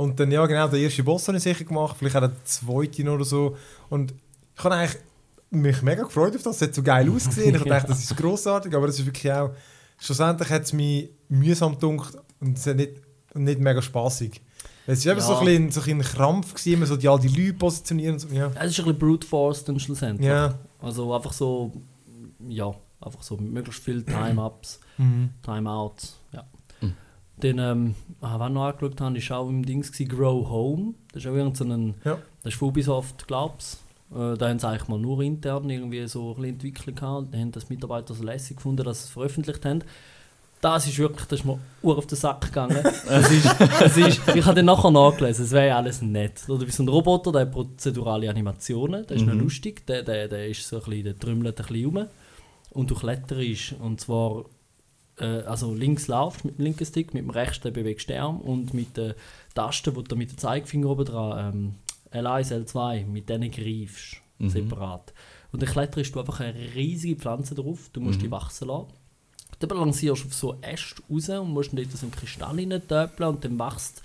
Und 0.00 0.18
dann, 0.18 0.30
ja 0.30 0.46
genau, 0.46 0.66
der 0.68 0.80
erste 0.80 1.02
Boss 1.04 1.28
habe 1.28 1.36
ich 1.36 1.42
sicher 1.44 1.64
gemacht, 1.64 1.96
vielleicht 1.98 2.16
auch 2.16 2.20
der 2.20 2.32
zweite 2.44 3.10
oder 3.10 3.24
so. 3.24 3.56
Und 3.90 4.14
ich 4.56 4.64
habe 4.64 4.74
eigentlich 4.74 4.96
mich 5.50 5.82
mega 5.82 6.04
gefreut 6.04 6.34
auf 6.36 6.42
das, 6.42 6.56
es 6.56 6.62
hat 6.68 6.74
so 6.74 6.82
geil 6.82 7.10
ausgesehen, 7.10 7.54
ich 7.54 7.62
dachte, 7.64 7.88
das 7.88 8.02
ist 8.04 8.16
grossartig, 8.16 8.74
aber 8.74 8.88
es 8.88 8.98
ist 8.98 9.04
wirklich 9.04 9.30
auch, 9.30 9.50
schlussendlich 9.98 10.48
hat 10.48 10.62
es 10.62 10.72
mich 10.72 11.10
mühsam 11.28 11.72
gedunkt 11.72 12.16
und 12.40 12.56
es 12.56 12.66
hat 12.66 12.76
nicht, 12.76 12.92
nicht 13.34 13.60
mega 13.60 13.82
spaßig. 13.82 14.40
Es 14.86 15.04
war 15.04 15.14
Ja. 15.14 15.20
so 15.20 15.36
ein 15.36 15.44
bisschen, 15.44 15.70
so 15.70 15.80
ein 15.82 15.98
bisschen 15.98 16.16
Krampf, 16.16 16.54
gewesen, 16.54 16.72
immer 16.72 16.86
so 16.86 16.96
die, 16.96 17.06
all 17.08 17.20
die 17.20 17.28
Leute 17.28 17.58
positionieren 17.58 18.14
und 18.14 18.18
so, 18.20 18.28
ja. 18.28 18.46
Es 18.46 18.70
ist 18.70 18.78
ein 18.78 18.84
bisschen 18.86 18.98
Brute 18.98 19.26
Force 19.26 19.64
dann 19.64 19.78
schlussendlich. 19.78 20.26
Ja. 20.28 20.58
Also 20.80 21.12
einfach 21.14 21.32
so, 21.34 21.72
ja, 22.48 22.72
einfach 23.02 23.22
so 23.22 23.36
möglichst 23.36 23.82
viel 23.84 24.02
Time-Ups, 24.04 24.80
Mhm. 24.96 25.30
Timeouts, 25.42 26.16
ja. 26.32 26.44
Dann, 27.40 27.58
ähm, 27.58 27.94
ah, 28.20 28.38
was 28.38 28.48
ich 28.48 28.54
noch 28.54 28.64
angeschaut 28.64 29.00
habe, 29.00 29.18
ist 29.18 29.32
auch 29.32 29.48
im 29.48 29.64
Dings 29.64 29.92
gewesen, 29.92 30.08
Grow 30.16 30.48
Home. 30.48 30.94
Das 31.12 31.24
ist 31.24 31.30
auch 31.30 31.34
irgend 31.34 31.56
so 31.56 31.64
ein, 31.64 31.94
Ja. 32.04 32.18
das 32.42 32.52
ist 32.54 32.58
von 32.58 32.68
Ubisoft, 32.68 33.26
glaub's. 33.26 33.82
Äh, 34.12 34.36
da 34.36 34.48
haben 34.48 34.58
sie 34.58 34.68
eigentlich 34.68 34.88
mal 34.88 34.98
nur 34.98 35.20
intern 35.22 35.68
irgendwie 35.70 36.06
so 36.08 36.34
ein 36.36 36.44
Entwicklung 36.44 36.94
gehabt. 36.94 37.32
Da 37.34 37.38
haben 37.38 37.52
das 37.52 37.68
Mitarbeiter 37.68 38.14
so 38.14 38.24
lässig 38.24 38.56
gefunden, 38.56 38.84
dass 38.84 39.02
sie 39.02 39.04
es 39.06 39.10
veröffentlicht 39.10 39.64
haben. 39.64 39.82
Das 40.62 40.86
ist 40.86 40.98
wirklich, 40.98 41.26
das 41.26 41.38
ist 41.40 41.44
mir 41.46 41.58
ur 41.80 41.96
auf 41.96 42.06
den 42.06 42.16
Sack 42.16 42.42
gegangen. 42.42 42.76
es 43.08 43.30
ist, 43.30 43.60
es 43.80 43.96
ist, 43.96 44.20
ich 44.34 44.44
habe 44.44 44.56
dann 44.56 44.66
nachher 44.66 44.90
nachgelesen, 44.90 45.46
es 45.46 45.52
wäre 45.52 45.68
ja 45.68 45.76
alles 45.78 46.02
nett. 46.02 46.42
Oder 46.48 46.66
wie 46.66 46.70
so 46.70 46.82
ein 46.82 46.88
Roboter, 46.88 47.32
der 47.32 47.42
hat 47.42 47.52
prozedurale 47.52 48.28
Animationen, 48.28 49.06
der 49.06 49.16
ist 49.16 49.24
noch 49.24 49.32
Mhm. 49.32 49.40
lustig, 49.40 49.86
der, 49.86 50.02
der, 50.02 50.28
der 50.28 50.48
ist 50.48 50.68
so 50.68 50.76
ein 50.76 50.82
bisschen, 50.82 51.04
der 51.04 51.18
trümmelt 51.18 51.58
ein 51.58 51.66
bisschen 51.66 51.84
rum. 51.86 52.06
Und 52.72 52.90
du 52.90 52.94
kletterst, 52.94 53.74
und 53.80 54.02
zwar, 54.02 54.44
äh, 55.20 55.42
also 55.46 55.74
links 55.74 56.08
laufst 56.08 56.44
mit 56.44 56.58
dem 56.58 56.64
linken 56.64 56.86
Stick, 56.86 57.14
mit 57.14 57.22
dem 57.22 57.30
rechten 57.30 57.72
bewegst 57.72 58.08
du 58.08 58.12
den 58.14 58.22
Arm 58.22 58.40
und 58.40 58.74
mit 58.74 58.96
den 58.96 59.14
Tasten, 59.54 59.94
wo 59.96 60.02
du 60.02 60.16
mit 60.16 60.30
dem 60.32 60.38
Zeigefinger 60.38 60.88
oben 60.88 61.04
dran, 61.04 61.54
ähm, 61.54 61.74
L1, 62.24 62.52
L2, 62.66 63.06
mit 63.06 63.28
denen 63.28 63.50
greifst, 63.50 64.16
Mhm. 64.38 64.48
separat. 64.50 65.12
Und 65.52 65.62
dann 65.62 65.68
kletterst 65.68 66.14
du 66.14 66.20
einfach 66.20 66.40
eine 66.40 66.58
riesige 66.74 67.16
Pflanze 67.16 67.54
drauf, 67.54 67.90
du 67.92 68.00
musst 68.00 68.18
Mhm. 68.18 68.22
die 68.24 68.30
wachsen 68.30 68.68
lassen. 68.68 68.86
Dann 69.58 69.68
balancierst 69.68 70.22
du 70.24 70.26
auf 70.28 70.34
so 70.34 70.56
Äste 70.62 71.02
raus 71.10 71.28
und 71.28 71.50
musst 71.52 71.72
dann 71.72 71.76
dort 71.76 71.90
so 71.92 72.06
einen 72.06 72.12
Kristall 72.12 72.56
reintöpeln 72.56 73.28
und 73.28 73.44
dann 73.44 73.58
wächst 73.58 74.02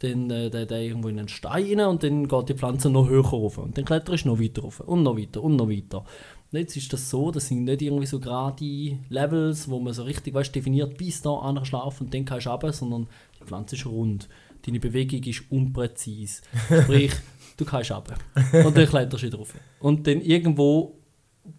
dann 0.00 0.30
äh, 0.30 0.50
der, 0.50 0.66
der 0.66 0.82
irgendwo 0.82 1.08
in 1.08 1.18
einen 1.18 1.28
Stein 1.28 1.80
rein 1.80 1.88
und 1.88 2.02
dann 2.02 2.28
geht 2.28 2.48
die 2.50 2.54
Pflanze 2.54 2.90
noch 2.90 3.08
höher 3.08 3.24
rauf. 3.24 3.58
Und 3.58 3.76
dann 3.78 3.84
kletterst 3.84 4.24
du 4.24 4.28
noch 4.28 4.40
weiter 4.40 4.62
rauf 4.62 4.80
und 4.80 5.02
noch 5.02 5.16
weiter 5.16 5.42
und 5.42 5.56
noch 5.56 5.68
weiter. 5.68 6.04
Jetzt 6.50 6.76
ist 6.76 6.92
das 6.92 7.10
so, 7.10 7.30
das 7.30 7.48
sind 7.48 7.64
nicht 7.64 7.82
irgendwie 7.82 8.06
so 8.06 8.20
gerade 8.20 8.98
Levels, 9.08 9.68
wo 9.68 9.80
man 9.80 9.92
so 9.92 10.04
richtig 10.04 10.34
weißt, 10.34 10.54
definiert, 10.54 10.96
bis 10.96 11.20
da 11.20 11.40
einer 11.40 11.64
schlafen 11.64 12.04
und 12.04 12.14
dann 12.14 12.24
kannst 12.24 12.46
du 12.46 12.50
runter, 12.50 12.72
sondern 12.72 13.08
die 13.40 13.44
Pflanze 13.44 13.76
ist 13.76 13.86
rund. 13.86 14.28
Deine 14.64 14.80
Bewegung 14.80 15.22
ist 15.24 15.42
unpräzise. 15.50 16.42
Sprich, 16.82 17.12
du 17.56 17.64
kannst 17.64 17.90
runter. 17.90 18.14
Und 18.52 18.76
dann 18.76 18.86
kletterst 18.86 19.22
du 19.22 19.26
wieder 19.26 19.38
rauf. 19.38 19.54
Und 19.80 20.06
dann 20.06 20.20
irgendwo 20.20 20.96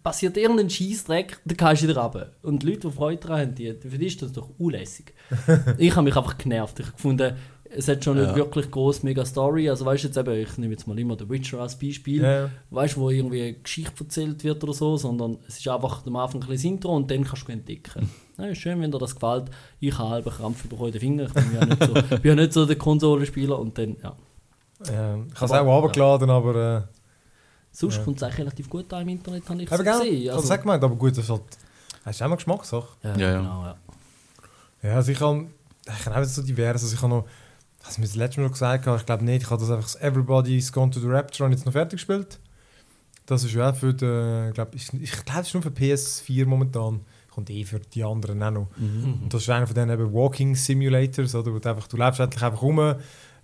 passiert 0.02 0.36
irgendein 0.36 0.70
Scheißdreck, 0.70 1.40
dann 1.44 1.56
kannst 1.56 1.82
du 1.82 1.88
wieder 1.88 2.00
runter. 2.00 2.32
Und 2.42 2.62
die 2.62 2.70
Leute, 2.70 2.88
die 2.88 2.90
Freude 2.90 3.20
daran 3.20 3.40
haben, 3.40 3.54
die, 3.54 3.74
für 3.74 3.98
die 3.98 4.06
ist 4.06 4.22
das 4.22 4.32
doch 4.32 4.50
unlässig. 4.58 5.14
ich 5.78 5.94
habe 5.94 6.04
mich 6.04 6.16
einfach 6.16 6.38
genervt. 6.38 6.80
Ich 6.80 6.86
habe 6.86 6.96
gefunden, 6.96 7.36
es 7.70 7.88
hat 7.88 8.04
schon 8.04 8.16
nicht 8.18 8.28
Ja. 8.28 8.36
wirklich 8.36 8.70
groß 8.70 9.02
mega 9.02 9.24
Story. 9.24 9.68
Also 9.70 9.84
weißt 9.84 10.04
du 10.04 10.08
jetzt 10.08 10.16
eben, 10.16 10.34
ich 10.34 10.58
nehme 10.58 10.72
jetzt 10.72 10.86
mal 10.86 10.98
immer 10.98 11.16
The 11.18 11.28
Witcher 11.28 11.60
als 11.60 11.78
Beispiel, 11.78 12.22
Ja. 12.22 12.50
weißt 12.70 12.96
du, 12.96 13.00
wo 13.00 13.10
irgendwie 13.10 13.42
eine 13.42 13.52
Geschichte 13.54 14.04
erzählt 14.04 14.44
wird 14.44 14.62
oder 14.62 14.72
so, 14.72 14.96
sondern 14.96 15.38
es 15.48 15.58
ist 15.58 15.68
einfach 15.68 16.04
am 16.06 16.16
Anfang 16.16 16.42
ein 16.42 16.48
bisschen 16.48 16.74
Intro 16.74 16.94
und 16.96 17.10
dann 17.10 17.24
kannst 17.24 17.46
du 17.48 17.52
entdecken. 17.52 18.10
Ja, 18.38 18.44
ist 18.48 18.58
schön, 18.58 18.78
wenn 18.82 18.90
dir 18.90 18.98
das 18.98 19.14
gefällt. 19.14 19.44
Ich 19.80 19.96
habe 19.96 20.10
halben 20.10 20.28
Krampf 20.30 20.62
in 20.70 20.92
den 20.92 21.00
Finger. 21.00 21.24
Ich 21.24 21.32
bin 21.32 21.54
ja 21.54 21.64
nicht 21.64 21.82
so, 21.82 21.94
bin 22.18 22.20
ja 22.22 22.34
nicht 22.34 22.52
so 22.52 22.66
der 22.66 22.76
Konsolenspieler 22.76 23.58
und 23.58 23.78
dann, 23.78 23.96
ja. 24.02 24.14
Ja, 24.92 25.16
ich 25.16 25.34
habe 25.40 25.44
es 25.46 25.52
auch 25.52 25.64
runtergeladen, 25.66 26.28
aber... 26.28 26.76
Äh, 26.76 26.82
Sonst 27.72 27.96
Ja. 27.96 28.04
kommt 28.04 28.18
es 28.18 28.22
eigentlich 28.22 28.38
relativ 28.40 28.68
gut 28.68 28.92
an 28.92 29.02
im 29.02 29.08
Internet, 29.08 29.48
habe 29.48 29.62
ich 29.62 29.68
gesehen. 29.70 30.02
Ich 30.22 30.28
habe 30.30 30.40
es 30.42 30.50
auch 30.50 30.60
gemeint, 30.60 30.84
aber 30.84 30.94
gut, 30.96 31.12
das 31.12 31.24
ist 31.24 31.30
halt... 31.30 31.42
Das 32.04 32.14
ist 32.14 32.20
auch 32.22 32.26
eine 32.26 32.36
Geschmackssache. 32.36 32.88
ja, 33.04 33.16
Ja, 33.16 33.30
ja. 33.32 33.38
Genau, 33.38 33.64
ja. 33.64 33.76
Ja, 34.82 34.94
also 34.96 35.12
ich 35.12 35.18
kann... 35.18 35.50
Ich 35.86 36.04
kann 36.04 36.12
auch 36.12 36.24
so 36.24 36.42
divers, 36.42 36.82
also 36.82 36.94
ich 36.94 37.00
habe 37.02 37.14
noch... 37.14 37.24
Was 37.86 37.98
mir 37.98 38.06
das 38.06 38.16
letzte 38.16 38.40
Mal 38.40 38.50
gesagt 38.50 38.86
habe, 38.86 38.96
ich 38.98 39.06
glaube 39.06 39.24
nicht, 39.24 39.42
ich 39.44 39.50
habe 39.50 39.60
das 39.60 39.70
einfach 39.70 39.84
das 39.84 40.00
Everybody's 40.00 40.72
Gone 40.72 40.90
to 40.90 41.00
the 41.00 41.06
Rapture 41.06 41.46
und 41.46 41.52
jetzt 41.52 41.64
noch 41.64 41.72
fertig 41.72 41.98
gespielt. 41.98 42.40
Das 43.26 43.44
ist 43.44 43.54
ja 43.54 43.70
auch 43.70 43.76
für 43.76 43.94
den... 43.94 44.48
Ich 44.48 44.54
glaube, 44.54 44.76
ich, 44.76 44.92
ich 44.92 45.24
glaube, 45.24 45.40
es 45.40 45.48
ist 45.48 45.54
nur 45.54 45.62
für 45.62 45.70
PS4 45.70 46.46
momentan. 46.46 47.00
Kommt 47.30 47.50
eh 47.50 47.64
für 47.64 47.80
die 47.80 48.02
anderen 48.02 48.42
auch 48.42 48.50
noch. 48.50 48.68
Mhm. 48.76 49.22
Und 49.22 49.34
das 49.34 49.42
ist 49.42 49.50
einer 49.50 49.66
von 49.66 49.74
diesen 49.74 49.90
eben 49.90 50.12
Walking 50.12 50.54
Simulators, 50.54 51.34
oder? 51.34 51.52
Wo 51.52 51.58
du, 51.58 51.68
einfach, 51.68 51.86
du 51.86 51.96
lebst 51.96 52.20
eigentlich 52.20 52.42
einfach 52.42 52.62
rum. 52.62 52.94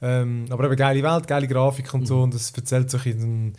Ähm, 0.01 0.47
aber 0.51 0.65
eben 0.65 0.77
geile 0.77 1.03
Welt, 1.03 1.27
geile 1.27 1.47
Grafik 1.47 1.93
und 1.95 2.07
so. 2.07 2.17
Mhm. 2.17 2.23
Und 2.23 2.35
das 2.35 2.51
erzählt 2.53 2.91
sich 2.91 3.07
in 3.07 3.23
einem... 3.23 3.53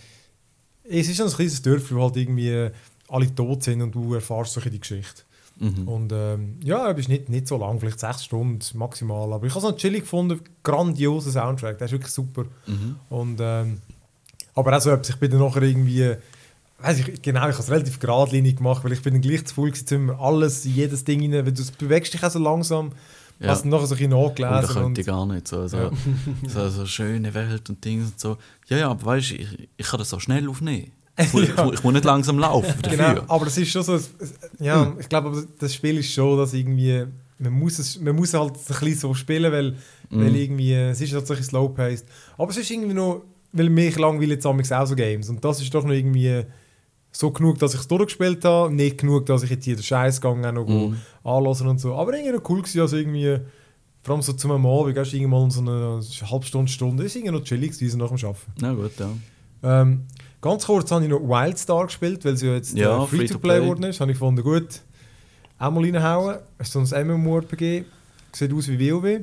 Es 0.83 1.07
ist 1.07 1.21
ein 1.21 1.29
kleines 1.29 1.61
Dörfchen, 1.61 1.97
wo 1.97 2.03
halt 2.03 2.17
irgendwie 2.17 2.69
alle 3.07 3.35
tot 3.35 3.63
sind 3.63 3.81
und 3.81 3.93
du 3.93 4.15
erfährst 4.15 4.53
so 4.53 4.59
ein 4.59 4.63
bisschen 4.63 4.71
die 4.71 4.79
Geschichte. 4.79 5.23
Mhm. 5.59 5.87
Und 5.87 6.11
ähm, 6.13 6.57
ja, 6.63 6.89
es 6.91 6.99
ist 6.99 7.09
nicht, 7.09 7.29
nicht 7.29 7.47
so 7.47 7.57
lang, 7.57 7.79
vielleicht 7.79 7.99
sechs 7.99 8.25
Stunden 8.25 8.59
maximal. 8.77 9.31
Aber 9.33 9.45
ich 9.45 9.53
habe 9.55 9.65
es 9.65 9.71
noch 9.71 9.77
chillig 9.77 10.01
gefunden, 10.01 10.39
grandioser 10.63 11.31
Soundtrack, 11.31 11.77
der 11.77 11.85
ist 11.85 11.91
wirklich 11.91 12.11
super. 12.11 12.45
Mhm. 12.67 12.95
Und, 13.09 13.37
ähm, 13.41 13.81
aber 14.55 14.75
auch 14.77 14.81
so, 14.81 14.93
ich 14.95 15.15
bin 15.17 15.31
dann 15.31 15.39
nachher 15.41 15.61
irgendwie, 15.63 16.15
weiß 16.79 16.99
ich 16.99 17.21
genau, 17.21 17.47
ich 17.47 17.53
habe 17.53 17.63
es 17.63 17.69
relativ 17.71 17.99
geradlinig 17.99 18.57
gemacht, 18.57 18.83
weil 18.83 18.91
ich 18.93 19.01
bin 19.01 19.13
dann 19.13 19.21
gleich 19.21 19.45
zu 19.45 19.53
voll 19.55 19.71
gewesen, 19.71 19.93
immer 19.95 20.19
alles, 20.19 20.63
jedes 20.63 21.03
Ding 21.03 21.21
rein, 21.21 21.45
weil 21.45 21.51
du 21.53 21.63
bewegst 21.77 22.13
dich 22.13 22.23
auch 22.23 22.31
so 22.31 22.39
langsam, 22.39 22.91
Ja. 23.39 23.49
hast 23.49 23.61
dann 23.63 23.69
nachher 23.71 23.87
so 23.87 23.95
ein 23.95 23.97
bisschen 23.99 24.13
Und 24.13 24.39
da 24.39 24.49
nachgelesen. 24.51 24.81
könnte 24.81 25.01
ich 25.01 25.07
gar 25.07 25.25
nicht 25.25 25.47
so. 25.47 25.59
Also, 25.59 25.77
Ja. 25.77 25.91
so, 26.47 26.69
so 26.69 26.85
schöne 26.85 27.33
Welt 27.33 27.69
und 27.69 27.83
Dinge 27.85 28.03
und 28.05 28.19
so. 28.19 28.37
Ja, 28.67 28.77
ja, 28.77 28.89
aber 28.89 29.05
weißt 29.05 29.31
du, 29.31 29.35
ich, 29.35 29.69
ich 29.77 29.85
kann 29.87 29.99
das 29.99 30.13
auch 30.13 30.19
schnell 30.21 30.47
aufnehmen. 30.49 30.91
Ich, 31.17 31.31
muss- 31.33 31.55
muss- 31.63 31.73
ich 31.75 31.83
muss 31.83 31.93
nicht 31.93 32.05
langsam 32.05 32.39
laufen 32.39 32.73
dafür. 32.81 32.97
genau, 33.13 33.21
aber 33.27 33.47
es 33.47 33.57
ist 33.57 33.69
schon 33.69 33.83
so, 33.83 33.99
ja, 34.59 34.93
ich 34.99 35.07
glaube, 35.09 35.47
das 35.59 35.73
Spiel 35.73 35.97
ist 35.99 36.11
schon, 36.11 36.37
dass 36.37 36.53
irgendwie, 36.53 37.05
man 37.39 37.53
muss, 37.53 37.77
es, 37.79 37.99
man 37.99 38.15
muss 38.15 38.33
halt 38.33 38.53
ein 38.53 38.59
bisschen 38.79 38.95
so 38.95 39.13
spielen, 39.13 39.51
weil, 39.51 39.75
weil 40.09 40.29
Mhm. 40.29 40.35
irgendwie, 40.35 40.73
es 40.73 41.01
ist 41.01 41.13
halt 41.13 41.25
so 41.27 41.33
ein 41.33 41.43
slow-paced. 41.43 42.05
Aber 42.37 42.49
es 42.51 42.57
ist 42.57 42.69
irgendwie 42.71 42.93
noch, 42.93 43.23
weil 43.51 43.69
mich 43.69 43.97
langweilt 43.97 44.29
jetzt 44.29 44.45
auch 44.47 44.85
so 44.85 44.95
Games 44.95 45.29
und 45.29 45.43
das 45.43 45.61
ist 45.61 45.73
doch 45.73 45.83
noch 45.83 45.93
irgendwie 45.93 46.43
so 47.11 47.29
genug, 47.29 47.59
dass 47.59 47.75
ich 47.75 47.81
es 47.81 47.87
durchgespielt 47.87 48.43
habe, 48.43 48.73
nicht 48.73 48.97
genug, 48.97 49.27
dass 49.27 49.43
ich 49.43 49.51
jetzt 49.51 49.65
hier 49.65 49.75
den 49.75 49.83
Scheißgang 49.83 50.43
auch 50.45 50.51
noch 50.51 50.67
Mhm. 50.67 50.97
anlassen 51.23 51.67
und 51.67 51.79
so. 51.79 51.93
Aber 51.95 52.13
irgendwie 52.15 52.31
noch 52.35 52.49
cool 52.49 52.61
gewesen, 52.63 52.81
also 52.81 52.97
irgendwie, 52.97 53.37
vor 54.01 54.15
allem 54.15 54.23
so 54.23 54.33
zum 54.33 54.49
Abend, 54.51 54.95
gehst 54.95 55.13
du 55.13 55.17
irgendwann 55.17 55.51
so 55.51 55.61
eine 55.61 56.01
halbe 56.31 56.45
Stunde, 56.45 56.71
Stunde, 56.71 57.03
ist 57.03 57.15
irgendwie 57.15 57.33
noch 57.33 57.43
chillig 57.43 57.73
gewesen 57.73 57.99
nach 57.99 58.09
dem 58.11 58.17
Arbeiten. 58.17 58.51
Na 58.59 58.73
gut, 58.73 58.91
ja. 58.99 59.09
Ähm, 59.65 60.01
ganz 60.43 60.65
kurz 60.67 60.91
habe 60.91 61.03
ich 61.03 61.09
noch 61.09 61.19
Wildstar 61.21 61.85
gespielt, 61.85 62.23
weil 62.25 62.37
sie 62.37 62.47
ja 62.47 62.53
jetzt 62.53 62.77
Ja, 62.77 63.03
äh, 63.03 63.07
Free-to-Play 63.07 63.61
geworden 63.61 63.83
ist. 63.83 63.99
Habe 63.99 64.11
ich 64.11 64.19
gefunden, 64.19 64.43
gut, 64.43 64.81
auch 65.57 65.71
mal 65.71 65.83
reinhauen. 65.83 66.37
Es 66.59 66.67
ist 66.75 66.89
so 66.89 66.95
ein 66.95 67.07
MMORPG, 67.07 67.83
sieht 68.33 68.53
aus 68.53 68.67
wie 68.67 68.91
WoW. 68.91 69.21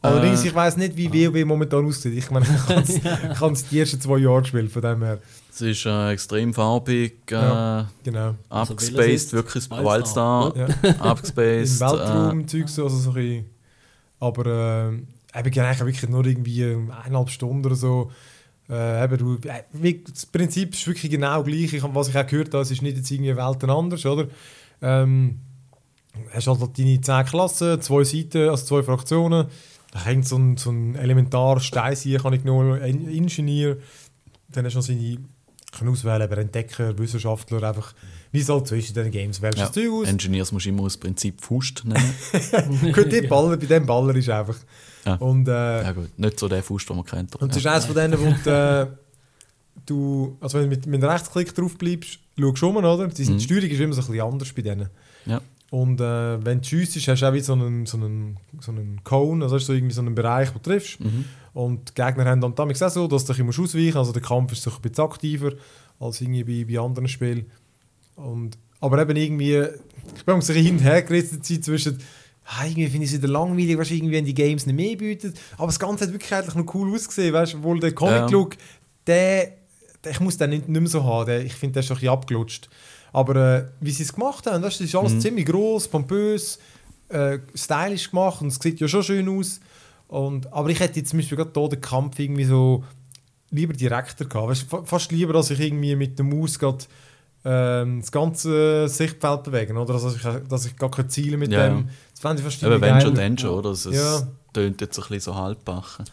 Allerdings, 0.00 0.44
Äh, 0.44 0.48
ich 0.48 0.54
weiß 0.54 0.76
nicht, 0.76 0.96
wie 0.96 1.10
WoW 1.12 1.44
momentan 1.44 1.84
aussieht. 1.84 2.14
Ich 2.16 2.30
meine, 2.30 2.46
ich 2.46 2.68
habe 2.68 2.80
es- 2.82 2.96
ich 3.32 3.40
habe 3.40 3.54
die 3.70 3.80
ersten 3.80 4.00
zwei 4.00 4.18
Jahre 4.18 4.42
gespielt, 4.42 4.70
von 4.70 4.82
dem 4.82 5.02
her. 5.02 5.18
Es 5.50 5.60
ist 5.60 5.86
äh, 5.86 6.10
extrem 6.12 6.54
farbig, 6.54 7.16
äh, 7.30 7.34
Ja. 7.34 7.88
Genau. 8.04 8.34
Also 8.48 8.74
abgespaced, 8.74 9.08
ist? 9.12 9.32
wirklich 9.32 9.68
Wildstar. 9.70 10.54
Wildstar, 10.54 10.56
Ja. 10.56 10.66
Im 10.90 11.00
abgespaced. 11.00 11.80
Äh, 11.82 11.84
Weltraum, 11.84 12.46
Zeug 12.46 12.68
so, 12.68 12.84
also 12.84 12.96
so 12.96 13.10
ein 13.10 13.14
bisschen. 13.14 13.46
Aber 14.20 14.46
äh, 14.46 14.88
eben 14.88 15.04
eigentlich 15.60 15.78
wirklich 15.80 16.08
nur 16.08 16.24
irgendwie 16.24 16.64
eineinhalb 17.04 17.30
Stunden 17.30 17.64
oder 17.66 17.74
so. 17.74 18.12
Äh, 18.70 19.04
eben, 19.04 19.18
du, 19.18 19.38
äh, 19.48 19.94
das 20.06 20.26
Prinzip 20.26 20.74
ist 20.74 20.86
wirklich 20.86 21.10
genau 21.10 21.42
gleich. 21.42 21.72
Ich, 21.72 21.82
was 21.82 22.08
ich 22.08 22.16
auch 22.16 22.26
gehört 22.26 22.48
habe, 22.48 22.62
es 22.62 22.70
ist 22.70 22.82
nicht 22.82 22.96
jetzt 22.96 23.10
irgendwie 23.10 23.36
Welten 23.36 23.70
anders, 23.70 24.04
oder? 24.04 24.28
Ähm, 24.82 25.40
hast 26.32 26.46
halt 26.46 26.78
deine 26.78 27.00
10 27.00 27.26
Klassen, 27.26 27.80
zwei 27.80 28.04
Seiten, 28.04 28.48
also 28.48 28.64
zwei 28.64 28.82
Fraktionen. 28.82 29.46
Da 29.92 30.04
hängt 30.04 30.28
so 30.28 30.36
ein, 30.36 30.56
so 30.58 30.70
ein 30.70 30.96
elementarer 30.96 31.60
Stein 31.60 31.96
hier, 31.96 32.20
kann 32.20 32.34
ich 32.34 32.42
genommen, 32.42 32.80
ein 32.82 33.08
Ingenieur. 33.08 33.78
Dann 34.50 34.66
hast 34.66 34.74
du 34.74 34.78
noch 34.78 34.84
seine, 34.84 35.18
kann 35.72 35.88
auswählen, 35.88 36.22
aber 36.22 36.38
Entdecker, 36.38 36.98
Wissenschaftler, 36.98 37.62
einfach, 37.62 37.94
wie 38.32 38.40
es 38.40 38.48
halt 38.50 38.70
in 38.70 38.80
diesen 38.80 39.10
Games. 39.10 39.40
Wählst 39.40 39.58
du 39.58 39.62
ja. 39.62 39.72
Zeug 39.72 39.90
aus, 39.90 40.08
Engineers 40.08 40.52
musst 40.52 40.66
du 40.66 40.70
immer 40.70 40.82
aus 40.82 40.98
Prinzip 40.98 41.40
Faust 41.40 41.84
nennen. 41.86 42.92
Gut, 42.92 43.10
die 43.10 43.22
Baller, 43.22 43.56
bei 43.56 43.66
dem 43.66 43.86
Baller 43.86 44.14
ist 44.14 44.28
einfach. 44.28 44.56
Ja. 45.08 45.14
Und, 45.16 45.48
äh, 45.48 45.82
ja 45.82 45.92
gut, 45.92 46.18
nicht 46.18 46.38
so 46.38 46.48
der 46.48 46.62
Faust, 46.62 46.88
den 46.88 46.96
man 46.96 47.04
kennt. 47.06 47.36
und 47.36 47.50
es 47.50 47.56
ist 47.58 47.66
eines 47.66 47.84
von 47.86 47.94
denen, 47.94 48.18
wo 48.18 48.34
du, 48.44 48.50
äh, 48.50 48.86
du 49.86 50.36
also 50.40 50.58
wenn 50.58 50.64
du 50.64 50.76
mit, 50.76 50.86
mit 50.86 51.02
einem 51.02 51.10
Rechtsklick 51.12 51.54
drauf 51.54 51.76
bleibst, 51.76 52.18
schaust 52.38 52.62
du 52.62 52.68
um, 52.68 52.76
oder? 52.76 53.08
Die, 53.08 53.24
Mhm. 53.24 53.38
die 53.38 53.44
Steuerung 53.44 53.68
ist 53.70 53.80
immer 53.80 53.92
so 53.94 54.00
ein 54.02 54.06
bisschen 54.06 54.20
anders 54.32 54.52
bei 54.52 54.62
denen. 54.62 54.88
Ja. 55.26 55.40
Und 55.70 56.00
äh, 56.00 56.44
wenn 56.44 56.60
du 56.60 56.66
schiessst, 56.66 56.96
hast 57.08 57.20
du 57.22 57.26
auch 57.28 57.32
wie 57.34 57.40
so 57.40 57.52
einen, 57.52 57.84
so 57.86 57.98
einen, 57.98 58.38
so 58.60 58.72
einen 58.72 59.02
Cone, 59.04 59.44
also 59.44 59.56
hast 59.56 59.64
du 59.64 59.72
so 59.72 59.74
irgendwie 59.74 59.94
so 59.94 60.00
einen 60.00 60.14
Bereich, 60.14 60.48
wo 60.54 60.58
du 60.58 60.70
triffst. 60.70 60.98
Mhm. 61.00 61.24
Und 61.52 61.90
die 61.90 61.94
Gegner 62.02 62.24
haben 62.24 62.40
dann 62.40 62.54
damals 62.54 62.82
auch 62.82 62.90
so, 62.90 63.06
dass 63.06 63.24
du 63.26 63.32
dich 63.32 63.40
immer 63.40 63.50
ausweichen 63.50 63.84
musst. 63.86 63.96
Also 63.96 64.12
der 64.12 64.22
Kampf 64.22 64.52
ist 64.52 64.62
so 64.62 64.70
ein 64.70 64.80
bisschen 64.80 65.04
aktiver 65.04 65.52
als 66.00 66.20
irgendwie 66.20 66.64
bei, 66.64 66.72
bei 66.72 66.80
anderen 66.82 67.08
Spielen. 67.08 67.46
Und, 68.16 68.56
aber 68.80 69.02
eben 69.02 69.16
irgendwie, 69.16 69.56
ich 70.16 70.24
bin 70.24 70.26
so 70.26 70.32
ein 70.32 70.38
bisschen 70.38 70.54
hin 70.64 70.74
und 70.76 70.82
her 70.84 71.02
gerissen 71.02 71.42
zwischen, 71.42 71.98
ah, 72.50 72.64
irgendwie 72.64 72.88
finde 72.88 73.04
ich 73.06 73.12
es 73.12 73.18
wieder 73.18 73.28
langweilig, 73.28 73.76
weißt, 73.78 73.90
irgendwie, 73.90 74.14
wenn 74.14 74.24
die 74.24 74.34
Games 74.34 74.64
nicht 74.66 74.74
mehr 74.76 74.96
bieten. 74.96 75.34
Aber 75.56 75.66
das 75.66 75.78
Ganze 75.78 76.04
hat 76.06 76.12
wirklich 76.12 76.32
eigentlich 76.34 76.54
noch 76.54 76.74
cool 76.74 76.94
ausgesehen, 76.94 77.32
weißt 77.34 77.52
du, 77.54 77.58
obwohl 77.58 77.78
der 77.80 77.92
Comic-Look, 77.92 78.56
der, 79.06 79.52
der, 80.04 80.12
ich 80.12 80.20
muss 80.20 80.36
den 80.38 80.50
nicht, 80.50 80.68
nicht 80.68 80.80
mehr 80.80 80.88
so 80.90 81.04
haben, 81.04 81.26
der, 81.26 81.44
ich 81.44 81.54
finde, 81.54 81.74
der 81.74 81.80
ist 81.82 81.90
doch 81.90 81.96
ein 81.96 82.00
bisschen 82.00 82.12
abgelutscht. 82.14 82.68
Aber 83.12 83.36
äh, 83.36 83.64
wie 83.80 83.90
sie 83.90 84.02
es 84.02 84.12
gemacht 84.12 84.46
haben, 84.46 84.62
das 84.62 84.80
ist 84.80 84.94
alles 84.94 85.14
Mhm. 85.14 85.20
ziemlich 85.20 85.46
groß, 85.46 85.88
pompös, 85.88 86.58
äh, 87.08 87.38
stylisch 87.54 88.10
gemacht 88.10 88.40
und 88.42 88.48
es 88.48 88.56
sieht 88.56 88.80
ja 88.80 88.88
schon 88.88 89.02
schön 89.02 89.28
aus. 89.28 89.60
Und, 90.08 90.50
aber 90.52 90.68
ich 90.70 90.80
hätte 90.80 91.00
jetzt 91.00 91.10
zum 91.10 91.18
Beispiel 91.18 91.36
gerade 91.36 91.50
hier 91.58 91.68
den 91.68 91.80
Kampf 91.80 92.18
irgendwie 92.18 92.44
so 92.44 92.84
lieber 93.50 93.72
direkter 93.72 94.24
gehabt. 94.26 94.48
Weißt, 94.48 94.62
fa- 94.68 94.84
fast 94.84 95.10
lieber, 95.12 95.34
als 95.34 95.50
ich 95.50 95.60
irgendwie 95.60 95.96
mit 95.96 96.18
der 96.18 96.24
Maus 96.26 96.58
gerade 96.58 96.84
ähm, 97.44 98.00
das 98.00 98.10
ganze 98.12 98.88
Sichtfeld 98.88 99.42
bewegen, 99.44 99.76
oder? 99.76 99.94
Also, 99.94 100.10
dass 100.10 100.16
ich, 100.16 100.48
dass 100.48 100.66
ich 100.66 100.76
gar 100.76 100.90
keine 100.90 101.08
Ziele 101.08 101.36
mit 101.36 101.50
Ja, 101.52 101.68
dem... 101.68 101.88
Das 102.12 102.20
fände 102.20 102.38
ich 102.38 102.44
fast 102.44 102.64
Aber 102.64 102.80
wenn 102.80 103.00
schon, 103.00 103.14
dann 103.14 103.38
schon, 103.38 103.50
oder? 103.50 103.68
Also, 103.70 103.90
Es 103.90 104.26
tönt 104.52 104.80
jetzt 104.80 104.98
ein 104.98 105.02
bisschen 105.08 105.20
so 105.20 105.34
halbbachen. 105.36 106.04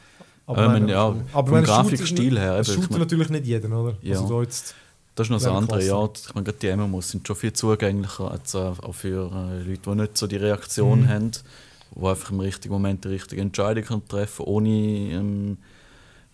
Aber, 0.48 0.68
meine- 0.68 0.92
ja, 0.92 1.08
aber 1.34 1.48
vom 1.48 1.52
meine, 1.52 1.66
Grafikstil 1.66 2.40
her, 2.40 2.60
ich 2.62 2.68
shootet 2.72 2.98
natürlich 3.00 3.30
nicht 3.30 3.46
jeden, 3.46 3.74
oder? 3.74 3.96
Ja. 4.04 4.20
Also 4.20 4.30
da 4.38 4.42
jetzt, 4.44 4.76
Das 5.16 5.26
ist 5.28 5.32
noch 5.32 5.40
das 5.40 5.48
andere, 5.48 5.80
klasse. 5.80 5.88
ja. 5.88 6.10
Ich 6.28 6.36
meine, 6.36 6.44
gerade 6.46 6.58
die 6.60 6.76
MMOs 6.76 7.10
sind 7.10 7.26
schon 7.26 7.36
viel 7.36 7.54
zugänglicher 7.54 8.30
als 8.30 8.54
äh, 8.54 8.58
auch 8.60 8.94
für 8.94 9.32
äh, 9.32 9.64
Leute, 9.68 9.80
die 9.84 9.96
nicht 9.96 10.18
so 10.18 10.28
die 10.28 10.36
Reaktion 10.36 11.02
Mhm. 11.02 11.10
haben, 11.10 11.32
die 11.96 12.06
einfach 12.06 12.30
im 12.30 12.40
richtigen 12.42 12.74
Moment 12.74 13.04
die 13.04 13.08
richtige 13.08 13.42
Entscheidung 13.42 13.84
können 13.86 14.08
treffen 14.08 14.46
ohne 14.46 14.70
ähm, 14.70 15.58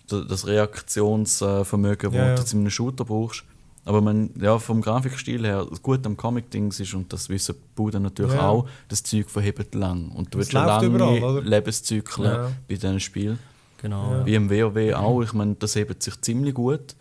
das 0.09 0.45
Reaktionsvermögen, 0.45 2.11
das 2.11 2.17
Ja, 2.19 2.35
du 2.35 2.41
jetzt 2.41 2.53
in 2.53 2.59
einem 2.59 2.69
Shooter 2.69 3.05
brauchst. 3.05 3.43
Aber 3.83 4.01
man, 4.01 4.29
ja, 4.39 4.59
vom 4.59 4.81
Grafikstil 4.81 5.43
her, 5.45 5.65
das 5.69 5.81
Gute 5.81 6.05
am 6.07 6.15
Comic-Dings 6.15 6.79
ist, 6.79 6.93
und 6.93 7.11
das 7.11 7.29
wissen 7.29 7.55
die 7.55 7.61
Buden 7.75 8.03
natürlich 8.03 8.33
Ja. 8.33 8.47
auch, 8.49 8.67
das 8.89 9.01
Zeug 9.01 9.29
verhebt 9.29 9.73
lang. 9.73 10.09
Und 10.09 10.33
du 10.33 10.37
willst 10.37 10.53
lange 10.53 10.85
überall? 10.85 11.43
Lebenszyklen 11.43 12.31
Ja. 12.31 12.51
bei 12.67 12.75
diesen 12.75 12.99
Spielen. 12.99 13.39
Genau. 13.81 14.11
Ja. 14.13 14.25
Wie 14.25 14.35
im 14.35 14.49
WoW 14.51 14.93
auch. 14.93 15.21
Ich 15.23 15.33
meine, 15.33 15.55
das 15.55 15.75
hebt 15.75 16.03
sich 16.03 16.19
ziemlich 16.21 16.53
gut. 16.53 16.95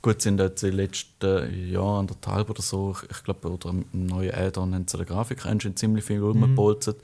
Gut 0.00 0.22
sind 0.22 0.40
jetzt 0.40 0.62
die 0.62 0.70
letzten 0.70 1.70
Jahre, 1.70 1.98
anderthalb 1.98 2.48
oder 2.50 2.62
so, 2.62 2.96
ich, 3.02 3.10
ich 3.18 3.22
glaube, 3.24 3.48
oder 3.52 3.68
im 3.70 3.84
neuen 4.06 4.34
Add-on 4.34 4.74
haben 4.74 4.88
sie 4.88 4.96
der 4.96 5.06
Grafik-Engine 5.06 5.74
ziemlich 5.74 6.04
viel 6.04 6.20
rumgepolzt. 6.20 6.96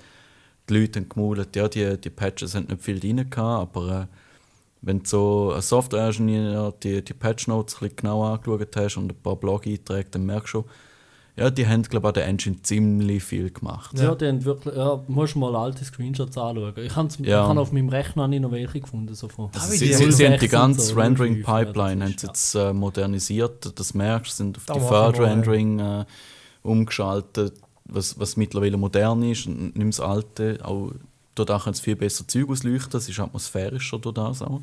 Die 0.69 0.75
Leute 0.75 1.01
haben 1.01 1.09
gemaulet, 1.09 1.55
ja, 1.55 1.69
die, 1.69 1.97
die 2.01 2.11
Patches 2.11 2.55
haben 2.55 2.67
nicht 2.67 2.83
viel 2.83 2.99
drin 2.99 3.29
gehabt, 3.31 3.77
aber 3.77 4.09
wenn 4.83 5.01
du 5.01 5.05
so 5.07 5.53
als 5.55 5.69
Software-Ingenieur 5.69 6.73
die, 6.83 7.03
die 7.03 7.15
Patch-Notes 7.15 7.77
ein 7.77 7.79
bisschen 7.81 7.97
genau 7.97 8.25
angeschaut 8.25 8.77
hast 8.77 8.97
und 8.97 9.13
ein 9.13 9.23
paar 9.23 9.37
Blog-Einträge, 9.37 10.09
dann 10.11 10.27
merkst 10.27 10.49
du 10.55 10.59
schon, 10.59 10.65
ja, 11.37 11.51
die 11.51 11.69
haben, 11.69 11.83
glaube 11.83 12.07
ich, 12.07 12.09
an 12.09 12.15
der 12.15 12.27
Engine 12.27 12.63
ziemlich 12.63 13.23
viel 13.23 13.51
gemacht. 13.53 13.97
Ja, 13.97 14.13
die 14.17 14.27
haben 14.27 14.45
wirklich, 14.45 14.75
ja, 14.75 15.01
musst 15.07 15.37
mal 15.37 15.55
alte 15.55 15.85
Screenshots 15.85 16.37
anschauen. 16.37 16.73
Ich 16.77 16.97
habe 16.97 17.09
Ja. 17.21 17.43
ich 17.45 17.49
hab 17.49 17.57
auf 17.59 17.71
meinem 17.71 17.89
Rechner 17.91 18.27
nicht 18.27 18.41
noch 18.41 18.51
welche 18.51 18.81
gefunden. 18.81 19.15
So 19.15 19.29
von 19.29 19.49
Also 19.55 19.71
sie, 19.71 19.87
die 19.87 19.93
sie, 19.95 20.11
sie 20.11 20.27
haben 20.27 20.33
die 20.33 20.49
06 20.49 20.51
ganze 20.51 20.81
so, 20.81 20.95
05, 20.95 20.99
Rendering-Pipeline 21.21 22.05
ja, 22.07 22.11
jetzt 22.11 22.55
äh, 22.57 22.73
modernisiert. 22.73 23.79
Das 23.79 23.95
merkst 23.95 24.33
du, 24.33 24.37
sind 24.37 24.57
auf 24.57 24.65
Da 24.67 24.75
die 24.75 24.81
Third-Rendering 24.81 25.79
äh, 25.79 26.05
umgeschaltet, 26.63 27.55
was, 27.85 28.19
was 28.19 28.37
mittlerweile 28.37 28.77
modern 28.77 29.23
ist 29.23 29.47
und 29.47 29.77
nicht 29.77 29.89
das 29.99 30.01
alte. 30.01 30.59
Auch 30.65 30.91
dadurch 31.45 31.65
können 31.65 31.75
sie 31.75 31.83
viel 31.83 31.97
besser 31.97 32.27
Zeug 32.27 32.49
ausleuchten, 32.49 32.99
es 32.99 33.09
ist 33.09 33.19
atmosphärischer 33.21 33.99
durch 33.99 34.15
das 34.15 34.43
auch. 34.43 34.61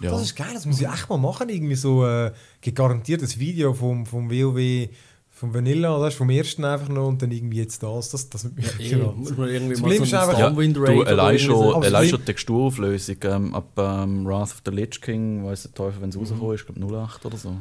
Ja. 0.00 0.10
Das 0.10 0.22
ist 0.22 0.34
geil, 0.34 0.50
das 0.52 0.66
muss 0.66 0.80
ich 0.80 0.86
echt 0.88 1.08
mal 1.08 1.16
machen. 1.18 1.48
Irgendwie 1.48 1.76
so 1.76 2.04
äh, 2.06 2.32
garantiert 2.74 3.22
ein 3.22 3.38
Video 3.38 3.72
vom, 3.72 4.04
vom 4.04 4.28
WoW, 4.30 4.88
vom 5.30 5.54
Vanilla, 5.54 5.96
oder? 5.96 6.10
vom 6.10 6.28
ersten 6.30 6.64
einfach 6.64 6.88
noch 6.88 7.06
und 7.08 7.22
dann 7.22 7.30
irgendwie 7.30 7.58
jetzt 7.58 7.82
das. 7.82 8.10
Das, 8.10 8.28
das 8.28 8.44
wird 8.44 8.56
mich 8.56 8.90
Ja, 8.90 8.98
genau. 8.98 9.12
muss 9.12 9.36
man 9.36 9.48
irgendwie 9.48 9.74
Das 9.74 9.80
mal 9.80 9.88
Problem 9.90 10.04
so 10.04 10.16
einfach- 10.16 10.38
Ja, 10.38 10.50
du, 10.50 11.02
allein 11.04 11.38
schon, 11.38 11.74
allein 11.74 11.92
das 11.92 12.08
schon 12.10 12.18
die 12.20 12.24
Texturauflösung 12.26 13.16
ähm, 13.22 13.54
ab 13.54 13.68
ähm, 13.76 14.24
Wrath 14.26 14.42
of 14.52 14.62
the 14.64 14.72
Lich 14.72 15.00
King, 15.00 15.44
weiss 15.44 15.62
der 15.62 15.72
Teufel, 15.74 16.02
wenn 16.02 16.08
es 16.10 16.16
rausgekommen 16.18 16.54
ist, 16.54 16.60
ich 16.68 16.74
glaube 16.74 16.96
08 16.96 17.26
oder 17.26 17.36
so. 17.36 17.56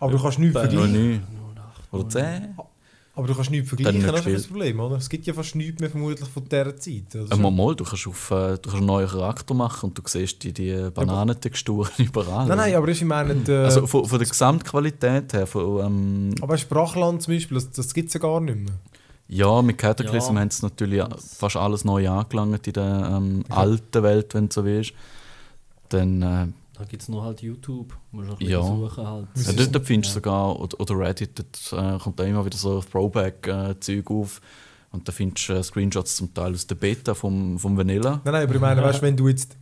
Aber 0.00 0.12
du 0.12 0.22
kannst 0.22 0.38
nichts 0.38 0.58
vergleichen. 0.58 0.92
09 0.92 1.22
oder 1.90 2.08
10. 2.08 2.54
Aber 3.18 3.26
du 3.26 3.34
kannst 3.34 3.50
nichts 3.50 3.68
vergleichen, 3.68 4.00
nicht 4.00 4.12
das 4.12 4.26
ist 4.26 4.34
das. 4.36 4.46
Problem, 4.46 4.78
oder? 4.78 4.96
Es 4.96 5.08
gibt 5.08 5.26
ja 5.26 5.34
fast 5.34 5.56
nichts 5.56 5.80
mehr 5.80 5.90
vermutlich 5.90 6.28
von 6.28 6.44
dieser 6.48 6.76
Zeit. 6.76 7.02
Also 7.16 7.34
Äh, 7.34 7.36
mal, 7.36 7.50
mal, 7.50 7.74
du 7.74 7.82
kannst, 7.84 8.06
auf, 8.06 8.30
äh, 8.30 8.34
du 8.54 8.58
kannst 8.62 8.76
einen 8.76 8.86
neuen 8.86 9.08
Charakter 9.08 9.54
machen 9.54 9.88
und 9.90 9.98
du 9.98 10.02
siehst 10.06 10.42
die, 10.44 10.52
die 10.52 10.88
Bananentexturen 10.94 11.90
überall. 11.98 12.46
nein, 12.46 12.56
nein, 12.58 12.74
aber 12.76 12.86
ich 12.88 13.02
meine, 13.04 13.34
äh, 13.48 13.64
Also 13.64 13.86
von, 13.88 14.04
von 14.06 14.18
der 14.20 14.28
Gesamtqualität 14.28 15.32
her, 15.32 15.46
von, 15.48 15.84
ähm, 15.84 16.34
aber 16.40 16.56
Sprachland 16.56 17.20
zum 17.22 17.34
Beispiel, 17.34 17.56
das, 17.56 17.70
das 17.72 17.92
gibt 17.92 18.08
es 18.08 18.14
ja 18.14 18.20
gar 18.20 18.40
nicht 18.40 18.56
mehr. 18.56 18.74
ja, 19.26 19.62
mit 19.62 19.78
Cataclysm 19.78 20.34
Ja. 20.36 20.40
haben 20.42 20.50
sie 20.50 20.64
natürlich 20.64 21.02
fast 21.38 21.56
alles 21.56 21.84
neu 21.84 22.08
angelangt 22.08 22.66
in 22.68 22.72
der 22.72 23.14
ähm, 23.16 23.44
alten 23.48 24.02
Welt, 24.04 24.32
wenn 24.34 24.48
du 24.48 24.54
so 24.54 24.64
willst. 24.64 24.92
Dann, 25.88 26.22
äh, 26.22 26.46
Da 26.78 26.84
gibt 26.84 27.02
es 27.02 27.08
noch 27.08 27.24
halt 27.24 27.42
YouTube. 27.42 27.96
Musst 28.12 28.28
du 28.30 28.34
ein 28.34 28.48
Ja. 28.50 28.60
bisschen 28.60 28.76
suchen 28.80 29.06
halt. 29.06 29.26
Ja, 29.34 29.40
ist- 29.40 29.58
dort, 29.58 29.74
dort 29.74 29.86
findest 29.86 30.10
du 30.14 30.18
ja. 30.18 30.22
sogar, 30.22 30.60
oder, 30.60 30.80
oder 30.80 30.98
Reddit, 30.98 31.38
dort 31.38 31.96
äh, 31.96 31.98
kommt 31.98 32.18
da 32.20 32.24
immer 32.24 32.44
wieder 32.44 32.56
so 32.56 32.80
Throwback-Zeug 32.80 34.10
auf. 34.10 34.40
Und 34.90 35.06
da 35.06 35.12
findest 35.12 35.48
du 35.48 35.52
äh, 35.54 35.62
Screenshots 35.62 36.16
zum 36.16 36.32
Teil 36.32 36.52
aus 36.54 36.66
der 36.66 36.76
Beta 36.76 37.14
vom, 37.14 37.58
vom 37.58 37.76
Vanilla. 37.76 38.22
Nein, 38.24 38.32
nein, 38.32 38.42
aber 38.44 38.54
ich 38.54 38.60
meine, 38.60 38.82
weißt, 38.82 39.02
wenn 39.02 39.16
du 39.16 39.28
jetzt 39.28 39.56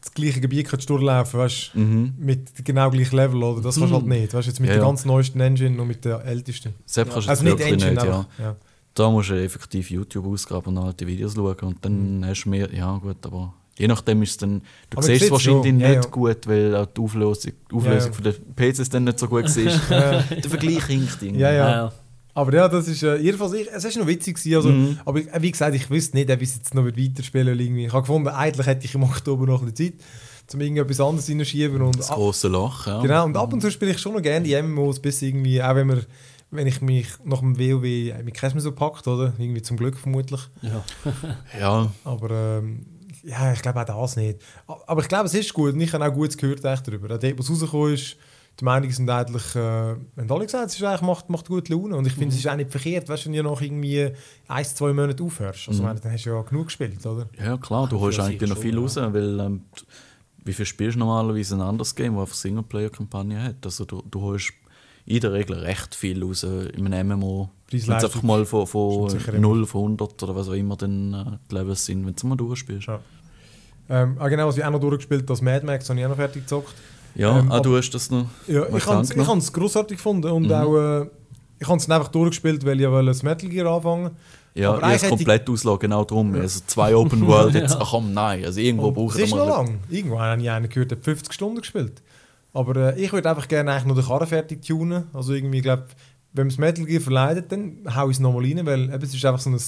das 0.00 0.14
gleiche 0.14 0.40
Gebiet 0.40 0.68
kannst 0.68 0.88
durchlaufen 0.88 1.40
kannst, 1.40 1.74
Mhm. 1.74 2.14
mit 2.18 2.64
genau 2.64 2.88
gleichem 2.90 3.16
Level, 3.16 3.42
oder? 3.42 3.60
Das 3.62 3.76
kannst 3.76 3.90
du 3.90 3.96
halt 3.96 4.06
nicht. 4.06 4.32
Weißt, 4.34 4.46
jetzt 4.46 4.60
mit 4.60 4.68
Ja, 4.68 4.74
der 4.76 4.82
ja. 4.84 4.88
ganz 4.88 5.04
neuesten 5.04 5.40
Engine 5.40 5.80
und 5.82 5.88
mit 5.88 6.04
der 6.04 6.24
ältesten. 6.24 6.74
Selbst 6.86 7.12
kannst 7.12 7.26
du 7.26 7.30
Also 7.30 7.40
es 7.40 7.44
nicht 7.44 7.58
wirklich 7.58 7.72
Engine, 7.84 7.94
nicht, 7.94 8.04
ja. 8.04 8.26
Ja. 8.38 8.56
Da 8.94 9.10
musst 9.10 9.30
du 9.30 9.34
effektiv 9.42 9.90
YouTube 9.90 10.26
ausgraben 10.26 10.76
und 10.76 10.84
alte 10.84 11.06
Videos 11.06 11.34
schauen 11.34 11.56
und 11.62 11.84
dann 11.84 12.24
hast 12.24 12.44
du 12.44 12.50
mehr, 12.50 12.72
ja 12.72 12.96
gut, 12.98 13.24
aber 13.26 13.52
je 13.78 13.86
nachdem 13.88 14.22
ist 14.22 14.30
es 14.32 14.36
dann, 14.38 14.60
du 14.90 14.98
Aber 14.98 15.02
siehst 15.06 15.20
man 15.22 15.26
es 15.26 15.30
wahrscheinlich 15.32 15.64
schon, 15.70 15.80
ja, 15.80 15.88
nicht 15.88 16.04
ja. 16.04 16.10
gut, 16.10 16.46
weil 16.46 16.76
auch 16.76 16.86
die 16.86 17.00
Auflösung, 17.00 17.52
die 17.70 17.74
Auflösung 17.74 17.98
Ja, 18.00 18.06
ja. 18.06 18.12
von 18.12 18.24
der 18.24 18.72
PCs 18.72 18.90
dann 18.90 19.04
nicht 19.04 19.18
so 19.18 19.28
gut 19.28 19.44
war. 19.44 19.90
Ja. 19.90 20.22
der 20.22 20.50
Vergleich 20.50 20.84
hinkt 20.86 21.22
irgendwie. 21.22 21.40
Ja, 21.40 21.52
ja. 21.52 21.70
Ja. 21.70 21.92
Aber 22.34 22.54
ja, 22.54 22.68
das 22.68 22.86
ist 22.86 23.02
äh, 23.02 23.16
jedenfalls, 23.16 23.52
ich, 23.54 23.68
es 23.72 23.84
ist 23.84 23.96
noch 23.96 24.06
witzig 24.06 24.36
gewesen, 24.36 24.56
also, 24.56 24.68
Mhm. 24.68 24.98
aber 25.04 25.18
ich, 25.20 25.26
äh, 25.32 25.42
wie 25.42 25.50
gesagt, 25.50 25.74
ich 25.74 25.90
wüsste 25.90 26.16
nicht, 26.16 26.30
ob 26.30 26.40
ich 26.40 26.48
es 26.50 26.54
jetzt 26.56 26.74
noch 26.74 26.84
weiterspielen 26.84 27.46
will. 27.48 27.60
Irgendwie. 27.60 27.86
Ich 27.86 27.92
habe 27.92 28.02
gefunden, 28.02 28.28
eigentlich 28.28 28.66
hätte 28.66 28.84
ich 28.84 28.94
im 28.94 29.02
Oktober 29.02 29.46
noch 29.46 29.60
ein 29.62 29.72
bisschen 29.72 29.98
Zeit, 29.98 30.54
um 30.54 30.60
irgendetwas 30.60 31.00
anderes 31.00 31.28
reinzuschieben 31.28 31.82
und 31.82 31.98
Das 31.98 32.10
ab, 32.10 32.16
große 32.16 32.46
Loch, 32.48 32.86
ja. 32.86 33.00
genau, 33.02 33.24
und 33.24 33.36
ab 33.36 33.52
und 33.52 33.60
zu 33.60 33.70
spiele 33.72 33.90
ich 33.92 33.98
schon 33.98 34.12
noch 34.14 34.22
gerne 34.22 34.44
die 34.46 34.60
MMOs, 34.62 35.00
bis 35.00 35.20
irgendwie, 35.22 35.62
auch 35.62 35.74
wenn 35.74 35.88
wir 35.88 36.02
wenn 36.50 36.66
ich 36.66 36.80
mich 36.80 37.08
nach 37.24 37.40
dem 37.40 37.58
WoW 37.58 37.84
äh, 37.84 38.22
mit 38.22 38.32
keinem 38.34 38.54
mehr 38.54 38.62
so 38.62 38.72
packt, 38.72 39.06
oder? 39.06 39.34
Irgendwie 39.38 39.60
zum 39.60 39.76
Glück 39.76 39.98
vermutlich. 39.98 40.40
Ja. 40.62 40.82
Ja, 41.60 41.92
Aber 42.04 42.30
ähm, 42.30 42.86
ja, 43.28 43.52
ich 43.52 43.62
glaube 43.62 43.80
auch 43.80 44.02
das 44.02 44.16
nicht. 44.16 44.40
Aber 44.66 45.02
ich 45.02 45.08
glaube, 45.08 45.26
es 45.26 45.34
ist 45.34 45.52
gut 45.52 45.74
und 45.74 45.80
ich 45.80 45.92
habe 45.92 46.06
auch 46.06 46.12
Gutes 46.12 46.36
gehört 46.36 46.64
echt 46.64 46.88
darüber. 46.88 47.08
Dort, 47.08 47.38
was 47.38 47.50
rausgekommen 47.50 47.94
ist, 47.94 48.16
die 48.58 48.64
Meinungen 48.64 48.92
sind 48.92 49.08
eigentlich, 49.08 49.54
äh, 49.54 49.94
wenn 50.16 50.30
alle 50.30 50.44
gesagt, 50.44 50.66
es 50.70 50.74
ist 50.76 50.82
eigentlich, 50.82 51.02
macht, 51.02 51.30
macht 51.30 51.46
gut 51.46 51.68
Laune. 51.68 51.96
Und 51.96 52.06
ich 52.06 52.14
finde, 52.14 52.30
es 52.30 52.40
ist 52.40 52.48
auch 52.48 52.56
nicht 52.56 52.70
verkehrt, 52.70 53.08
weißt, 53.08 53.26
du, 53.26 53.30
wenn 53.30 53.36
du 53.36 53.50
nach 53.50 53.60
irgendwie 53.60 54.10
ein, 54.48 54.64
zwei 54.64 54.92
Monaten 54.92 55.22
aufhörst. 55.22 55.68
Also, 55.68 55.80
Mhm. 55.80 55.88
meine, 55.88 56.00
dann 56.00 56.12
hast 56.12 56.24
du 56.24 56.30
ja 56.30 56.42
genug 56.42 56.66
gespielt, 56.66 57.04
oder? 57.06 57.28
ja 57.38 57.56
klar, 57.56 57.88
du 57.88 58.00
holst 58.00 58.18
eigentlich 58.18 58.50
noch 58.50 58.58
viel 58.58 58.74
ja. 58.74 58.80
raus, 58.80 58.96
weil 58.96 59.38
ähm, 59.38 59.60
wie 60.44 60.52
viel 60.52 60.66
spielst 60.66 60.96
du 60.96 61.00
normalerweise 61.00 61.54
ein 61.54 61.60
anderes 61.60 61.94
Game, 61.94 62.14
das 62.14 62.22
einfach 62.22 62.34
Singleplayer-Kampagne 62.34 63.40
hat? 63.40 63.56
Also 63.64 63.84
du, 63.84 64.02
du 64.10 64.22
holst 64.22 64.52
in 65.06 65.20
der 65.20 65.32
Regel 65.32 65.56
recht 65.58 65.94
viel 65.94 66.22
raus 66.22 66.42
in 66.42 66.92
einem 66.92 67.18
MMO. 67.18 67.50
Wenn 67.70 67.80
es 67.80 67.88
einfach 68.04 68.22
mal 68.22 68.44
von, 68.44 68.66
von 68.66 69.08
Stimmt 69.08 69.22
sicher 69.22 69.34
immer. 69.34 69.48
0 69.48 69.62
auf 69.62 69.74
100 69.74 70.22
oder 70.22 70.34
was 70.36 70.48
auch 70.48 70.52
immer 70.52 70.76
dann 70.76 71.14
äh, 71.14 71.38
die 71.50 71.54
Levels 71.54 71.84
sind, 71.86 72.04
wenn 72.06 72.14
du 72.14 72.26
mal 72.26 72.36
durchspielst. 72.36 72.88
Ja. 72.88 73.00
Ähm, 73.90 74.16
ah, 74.18 74.28
genau, 74.28 74.48
was 74.48 74.56
ich 74.56 74.64
auch 74.64 74.70
noch 74.70 74.80
durchgespielt 74.80 75.28
das 75.28 75.40
Mad 75.40 75.64
Max 75.64 75.88
habe 75.88 75.98
ich 75.98 76.04
auch 76.04 76.10
noch 76.10 76.16
fertig 76.16 76.42
gezockt. 76.42 76.74
Ja, 77.14 77.38
Ähm, 77.38 77.50
ah, 77.50 77.56
ab- 77.56 77.62
du 77.62 77.76
hast 77.76 77.90
das 77.90 78.10
noch. 78.10 78.26
Ja, 78.46 78.64
ich 78.74 78.86
habe 78.86 79.02
es 79.02 79.10
ich 79.46 79.52
grossartig 79.52 79.96
gefunden 79.96 80.30
und 80.30 80.44
Mhm. 80.44 80.52
auch, 80.52 80.76
äh, 80.76 81.06
ich 81.58 81.66
habe 81.66 81.78
es 81.78 81.90
einfach 81.90 82.08
durchgespielt, 82.08 82.64
weil 82.64 82.76
ich 82.76 82.82
ja 82.82 83.02
das 83.02 83.22
Metal 83.22 83.48
Gear 83.48 83.66
anfangen 83.74 84.10
Ja, 84.54 84.72
Aber 84.74 84.88
ich 84.88 84.94
es 84.96 85.02
hätte 85.02 85.14
ich- 85.14 85.18
komplett 85.20 85.48
auslassen, 85.48 85.78
genau 85.80 86.04
darum. 86.04 86.34
Also 86.34 86.60
zwei 86.66 86.94
Open 86.96 87.26
World, 87.26 87.54
jetzt, 87.54 87.76
ach 87.80 87.90
komm, 87.90 88.12
nein. 88.12 88.44
Also 88.44 88.60
irgendwo 88.60 88.88
Und 88.88 88.94
braucht 88.94 89.16
Es 89.16 89.24
ist 89.24 89.34
noch 89.34 89.46
lang. 89.46 89.78
Irgendwann 89.88 90.18
habe 90.20 90.42
ich 90.42 90.50
einen 90.50 90.68
gehört, 90.68 90.90
der 90.90 90.98
hat 90.98 91.04
50 91.04 91.32
Stunden 91.32 91.60
gespielt. 91.60 92.02
Aber 92.52 92.74
äh, 92.94 93.00
ich 93.00 93.12
würde 93.12 93.30
einfach 93.30 93.46
gerne 93.48 93.70
eigentlich 93.72 93.84
noch 93.86 93.94
den 93.94 94.04
Karren 94.04 94.26
fertig 94.26 94.62
tunen. 94.62 95.04
Also 95.12 95.32
irgendwie, 95.32 95.58
ich 95.58 95.62
glaube, 95.62 95.84
wenn 96.32 96.46
man 96.46 96.48
das 96.50 96.58
Metal 96.58 96.84
Gear 96.84 97.00
verleidet, 97.00 97.52
dann 97.52 97.78
hau 97.94 98.08
ich 98.10 98.16
es 98.16 98.20
nochmal 98.20 98.42
rein, 98.44 98.66
weil 98.66 98.84
eben, 98.84 99.02
es 99.02 99.14
ist 99.14 99.24
einfach 99.24 99.40
so 99.40 99.50
ein... 99.50 99.58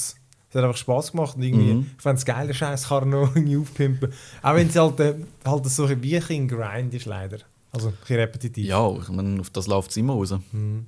Es 0.50 0.56
hat 0.56 0.64
einfach 0.64 0.76
Spaß 0.76 1.12
gemacht 1.12 1.36
und 1.36 1.42
irgendwie, 1.42 1.74
Mhm. 1.74 1.90
ich 1.96 2.02
fände 2.02 2.18
es 2.18 2.24
geil, 2.24 2.46
den 2.46 2.54
scheiß 2.54 2.88
Karren 2.88 3.10
noch 3.10 3.30
irgendwie 3.36 3.56
aufpimpen. 3.56 4.12
Auch 4.42 4.54
wenn 4.54 4.68
es 4.68 4.76
halt, 4.76 5.00
äh, 5.00 5.14
halt 5.44 5.66
so 5.66 5.86
ein 5.86 6.00
bisschen 6.00 6.48
Grind 6.48 6.92
ist, 6.92 7.06
leider. 7.06 7.38
Also 7.72 7.88
ein 7.88 7.94
bisschen 8.00 8.16
repetitiv. 8.16 8.66
Ja, 8.66 8.90
ich 8.96 9.08
meine, 9.10 9.40
auf 9.40 9.50
das 9.50 9.66
läuft 9.68 9.90
es 9.90 9.96
immer 9.96 10.14
raus. 10.14 10.34
Mhm. 10.52 10.86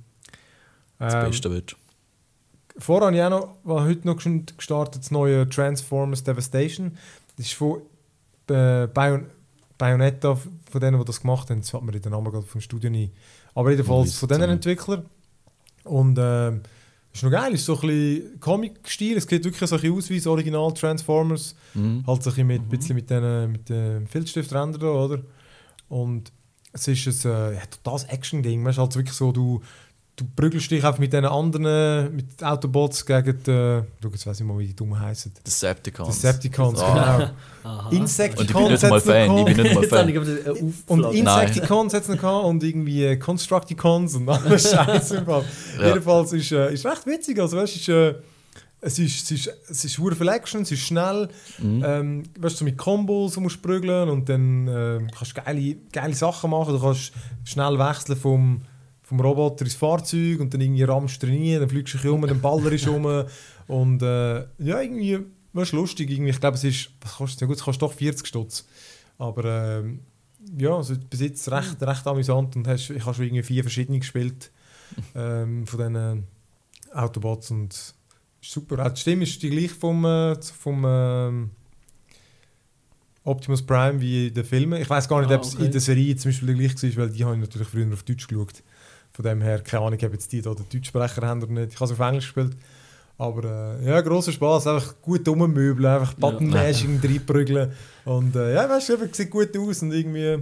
Das 0.99 1.13
Ähm, 1.13 1.21
Beste 1.31 1.49
wird. 1.49 1.75
Vorher 2.77 3.07
habe 3.07 3.15
ich 3.15 3.21
auch 3.23 3.29
noch, 3.29 3.55
war 3.63 3.85
heute 3.85 4.05
noch 4.07 4.17
gestartet, 4.17 5.03
das 5.03 5.11
neue 5.11 5.47
Transformers 5.47 6.23
Devastation. 6.23 6.97
Das 7.37 7.45
ist 7.45 7.53
von 7.53 7.81
äh, 8.49 8.87
Bayon 8.87 9.27
Bayonetta, 9.77 10.35
von 10.69 10.81
denen, 10.81 10.99
die 10.99 11.05
das 11.05 11.21
gemacht 11.21 11.49
haben. 11.49 11.57
Jetzt 11.57 11.73
hat 11.73 11.81
man 11.83 11.99
den 11.99 12.11
Namen 12.11 12.31
gerade 12.31 12.45
vom 12.45 12.61
Studio 12.61 12.89
nie. 12.89 13.11
Aber 13.55 13.71
jedenfalls 13.71 14.17
von 14.17 14.29
diesen. 14.29 14.43
Entwicklern. 14.43 15.05
Und 15.83 16.17
ähm, 16.19 16.61
ist 17.13 17.23
noch 17.23 17.31
geil, 17.31 17.53
ist 17.53 17.65
so 17.65 17.79
ein 17.79 17.87
bisschen 17.87 18.39
Comic-Stil. 18.39 19.17
Es 19.17 19.23
sieht 19.25 19.43
wirklich 19.43 19.69
so 19.69 19.75
ein 19.75 19.81
bisschen 19.81 19.97
aus 19.97 20.09
wie 20.09 20.17
das 20.17 20.27
Original 20.27 20.73
Transformers. 20.73 21.55
Mhm. 21.73 22.03
Halt 22.07 22.23
so 22.23 22.29
ein 22.29 22.33
bisschen 22.33 22.47
mit, 22.47 22.69
bisschen 22.69 22.95
mit 22.95 23.09
den 23.09 23.51
mit 23.51 23.69
den 23.69 24.07
Filzstifträndern 24.07 24.81
da, 24.81 24.87
oder? 24.87 25.21
Und 25.89 26.31
es 26.71 26.87
ist 26.87 27.25
ein 27.25 27.53
äh, 27.53 27.59
totales 27.69 28.05
Action-Ding. 28.05 28.65
Weißt 28.65 28.79
du, 28.79 28.81
halt 28.81 28.95
wirklich 28.95 29.15
so, 29.15 29.31
du, 29.31 29.61
du 30.15 30.25
prügelst 30.35 30.69
dich 30.69 30.83
einfach 30.85 30.99
mit 30.99 31.11
den 31.13 31.25
anderen, 31.25 32.15
mit 32.15 32.43
Autobots 32.43 33.05
gegen 33.05 33.41
die, 33.43 33.51
äh, 33.51 33.83
schau, 34.01 34.09
jetzt 34.09 34.27
weiss 34.27 34.39
ich 34.39 34.45
mal, 34.45 34.57
wie 34.59 34.67
die 34.67 34.75
dummen 34.75 34.99
heißen. 34.99 35.31
Decepticons. 35.45 36.19
Decepticons, 36.21 36.79
Ah. 36.81 37.17
genau. 37.17 37.29
Aha. 37.63 37.79
Und 37.79 37.85
ich 37.85 37.89
bin 37.91 38.01
Insecticons 38.01 38.69
nicht 38.69 38.83
mal 38.83 38.91
hat's 38.91 39.05
noch 39.05 39.13
Fan, 39.13 39.37
ich 39.47 39.55
bin 39.55 39.63
nicht 39.63 39.75
mal 39.75 39.83
Fan. 39.87 40.09
äh, 40.09 40.71
Und. 40.87 41.13
Insecticons 41.15 41.93
hat 41.93 42.01
es 42.03 42.07
noch 42.09 42.43
und 42.43 42.63
irgendwie 42.63 43.05
äh, 43.05 43.17
Constructicons 43.17 44.15
und 44.15 44.29
alles 44.29 44.71
Scheiße. 44.75 45.25
Ja. 45.27 45.41
Jedenfalls 45.87 46.33
ist 46.33 46.45
es 46.45 46.51
äh, 46.51 46.73
ist 46.73 46.85
recht 46.85 47.05
witzig. 47.07 47.39
Also, 47.39 47.57
weißt, 47.57 47.75
ist, 47.75 47.89
äh, 47.89 48.15
es 48.81 48.99
ist, 48.99 49.23
es 49.23 49.31
ist, 49.31 49.49
es 49.69 49.85
ist 49.85 49.95
viel 49.95 50.27
Action, 50.27 50.61
es 50.63 50.71
ist 50.71 50.81
schnell. 50.81 51.29
Mhm. 51.57 51.83
Ähm, 51.85 52.23
weißt 52.37 52.55
du, 52.55 52.59
so 52.59 52.65
mit 52.65 52.77
Kombos 52.77 53.37
musst 53.37 53.55
du 53.55 53.61
prügeln 53.61 54.09
und 54.09 54.27
dann 54.27 54.67
ähm, 54.67 55.07
kannst 55.17 55.37
du 55.37 55.41
geile, 55.41 55.75
geile 55.91 56.13
Sachen 56.13 56.49
machen. 56.51 56.73
Du 56.73 56.81
kannst 56.81 57.13
schnell 57.45 57.79
wechseln 57.79 58.17
vom, 58.17 58.61
vom 59.13 59.19
Roboter 59.19 59.63
ins 59.63 59.75
Fahrzeug 59.75 60.39
und 60.39 60.51
dann 60.53 60.61
irgendwie 60.61 60.81
rammst 60.83 61.21
du 61.21 61.27
rein, 61.27 61.59
dann 61.59 61.69
fliegst 61.69 62.03
du 62.03 62.13
um, 62.13 62.21
dann 62.23 62.41
ballerst 62.41 62.87
du 62.87 62.91
rum. 62.91 63.25
Und 63.67 64.01
äh, 64.01 64.39
ja, 64.57 64.81
irgendwie, 64.81 65.19
das 65.53 65.69
ist 65.69 65.71
lustig. 65.73 66.09
Irgendwie, 66.09 66.31
ich 66.31 66.39
glaube, 66.39 66.57
es 66.57 66.63
ist, 66.63 66.89
was 66.99 67.13
kostet 67.13 67.37
es? 67.37 67.41
Ja 67.41 67.47
gut, 67.47 67.57
es 67.57 67.63
kostet 67.63 67.81
doch 67.83 67.93
40 67.93 68.25
Stutz. 68.27 68.67
Aber 69.19 69.45
ähm, 69.79 69.99
ja, 70.57 70.75
also 70.75 70.95
bis 71.09 71.21
jetzt 71.21 71.49
recht, 71.51 71.81
recht 71.81 72.07
amüsant 72.07 72.55
und 72.55 72.67
hast, 72.67 72.89
ich 72.89 73.05
habe 73.05 73.13
schon 73.13 73.25
irgendwie 73.25 73.43
vier 73.43 73.63
verschiedene 73.63 73.99
gespielt 73.99 74.51
ähm, 75.15 75.67
von 75.67 75.77
diesen 75.79 76.23
Autobots 76.93 77.51
und 77.51 77.93
super. 78.41 78.83
Auch 78.85 78.91
die 78.91 78.99
Stimme 78.99 79.23
ist 79.23 79.41
die 79.43 79.51
gleiche 79.51 79.75
vom, 79.75 80.03
äh, 80.05 80.41
vom 80.41 80.83
ähm, 80.87 81.51
Optimus 83.23 83.61
Prime 83.61 84.01
wie 84.01 84.27
in 84.27 84.33
den 84.33 84.43
Filmen. 84.43 84.81
Ich 84.81 84.89
weiß 84.89 85.07
gar 85.07 85.21
nicht, 85.21 85.31
Ah, 85.31 85.35
ob 85.35 85.43
es 85.43 85.53
okay. 85.53 85.65
in 85.65 85.71
der 85.71 85.81
Serie 85.81 86.15
zum 86.15 86.31
Beispiel 86.31 86.55
gleich 86.55 86.97
war, 86.97 87.03
weil 87.03 87.09
die 87.11 87.23
habe 87.23 87.35
ich 87.35 87.41
natürlich 87.41 87.67
früher 87.67 87.93
auf 87.93 88.03
Deutsch 88.03 88.27
geschaut. 88.27 88.63
Von 89.15 89.25
dem 89.25 89.41
her, 89.41 89.59
keine 89.61 89.83
Ahnung, 89.85 89.99
ob 90.03 90.13
jetzt 90.13 90.31
die 90.31 90.41
da 90.41 90.53
den 90.53 90.65
Deutschsprecher 90.71 91.21
haben 91.21 91.43
oder 91.43 91.51
nicht. 91.51 91.73
Ich 91.73 91.75
habe 91.79 91.85
es 91.85 91.91
auf 91.91 91.99
Englisch 92.07 92.33
gespielt. 92.33 92.57
Aber 93.17 93.77
äh, 93.79 93.87
ja, 93.87 94.01
grosser 94.01 94.31
Spaß, 94.31 94.65
einfach 94.67 94.95
gut 95.01 95.27
rummöbeln, 95.27 95.85
einfach 95.85 96.15
Button-Mashing 96.15 96.99
reinprügeln. 97.03 97.71
Und 98.05 98.35
äh, 98.35 98.55
ja, 98.55 98.67
weißt 98.67 98.89
du, 98.89 98.93
es 98.95 99.15
sieht 99.17 99.29
gut 99.29 99.55
aus 99.55 99.83
und 99.83 99.91
irgendwie, 99.93 100.39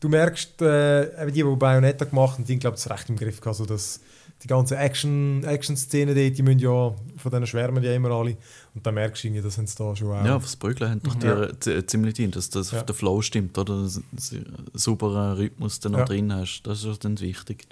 du 0.00 0.08
merkst, 0.08 0.62
äh, 0.62 1.26
die, 1.26 1.32
die 1.32 1.42
Bayonetta 1.44 2.06
gemacht 2.06 2.38
haben, 2.38 2.44
die 2.46 2.58
glaube 2.58 2.78
ich 2.78 2.90
recht 2.90 3.10
im 3.10 3.16
Griff 3.16 3.40
gehabt, 3.42 3.58
so 3.58 3.66
dass 3.66 4.00
die 4.42 4.48
ganzen 4.48 4.78
Action- 4.78 5.44
Action-Szenen 5.44 6.14
dort, 6.14 6.36
die 6.38 6.42
müssen 6.42 6.58
ja, 6.60 6.94
von 7.18 7.30
denen 7.30 7.46
schwärmen 7.46 7.82
die 7.82 7.88
immer 7.88 8.10
alle. 8.10 8.38
Und 8.74 8.84
dann 8.86 8.94
merkst 8.94 9.22
du 9.22 9.28
irgendwie, 9.28 9.42
das 9.42 9.58
haben 9.58 9.66
sie 9.66 9.76
da 9.76 9.94
schon 9.94 10.08
auch. 10.10 10.24
Ja, 10.24 10.40
fürs 10.40 10.56
Brügeln 10.56 10.90
haben 10.90 11.02
doch 11.02 11.14
die 11.14 11.26
Ja. 11.26 11.60
z- 11.60 11.90
ziemlich 11.90 12.14
dient, 12.14 12.36
dass 12.36 12.48
das 12.48 12.70
Ja. 12.72 12.78
auf 12.80 12.86
den 12.86 12.96
Flow 12.96 13.20
stimmt, 13.20 13.56
oder? 13.58 13.82
Dass 13.82 14.00
du 14.30 14.36
einen 14.36 14.66
sauberen 14.72 15.34
Rhythmus 15.36 15.78
dann 15.80 15.92
noch 15.92 15.98
Ja. 16.00 16.04
drin 16.06 16.32
hast. 16.34 16.62
Das 16.62 16.82
ist 16.84 17.04
dann 17.04 17.20
wichtig. 17.20 17.66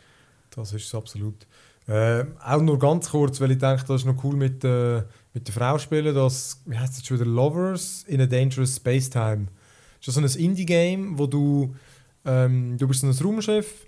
Das 0.54 0.72
ist 0.72 0.86
es 0.86 0.94
absolut. 0.94 1.46
Äh, 1.88 2.24
auch 2.44 2.60
nur 2.60 2.78
ganz 2.78 3.10
kurz, 3.10 3.40
weil 3.40 3.52
ich 3.52 3.58
denke, 3.58 3.84
das 3.86 4.02
ist 4.02 4.06
noch 4.06 4.22
cool 4.22 4.36
mit, 4.36 4.62
äh, 4.64 5.02
mit 5.34 5.48
der 5.48 5.54
Frau 5.54 5.78
spielen. 5.78 6.14
Das, 6.14 6.60
wie 6.66 6.78
heißt 6.78 6.96
das 6.96 7.06
schon 7.06 7.18
wieder? 7.18 7.28
Lovers 7.28 8.04
in 8.06 8.20
a 8.20 8.26
Dangerous 8.26 8.76
Space 8.76 9.10
Time. 9.10 9.48
Das 9.98 10.08
ist 10.08 10.14
so 10.14 10.20
ein 10.20 10.44
Indie-Game, 10.44 11.18
wo 11.18 11.26
du, 11.26 11.74
ähm, 12.24 12.76
du 12.78 12.86
bist 12.86 13.00
so 13.00 13.06
ein 13.06 13.12
Raumschiff 13.12 13.86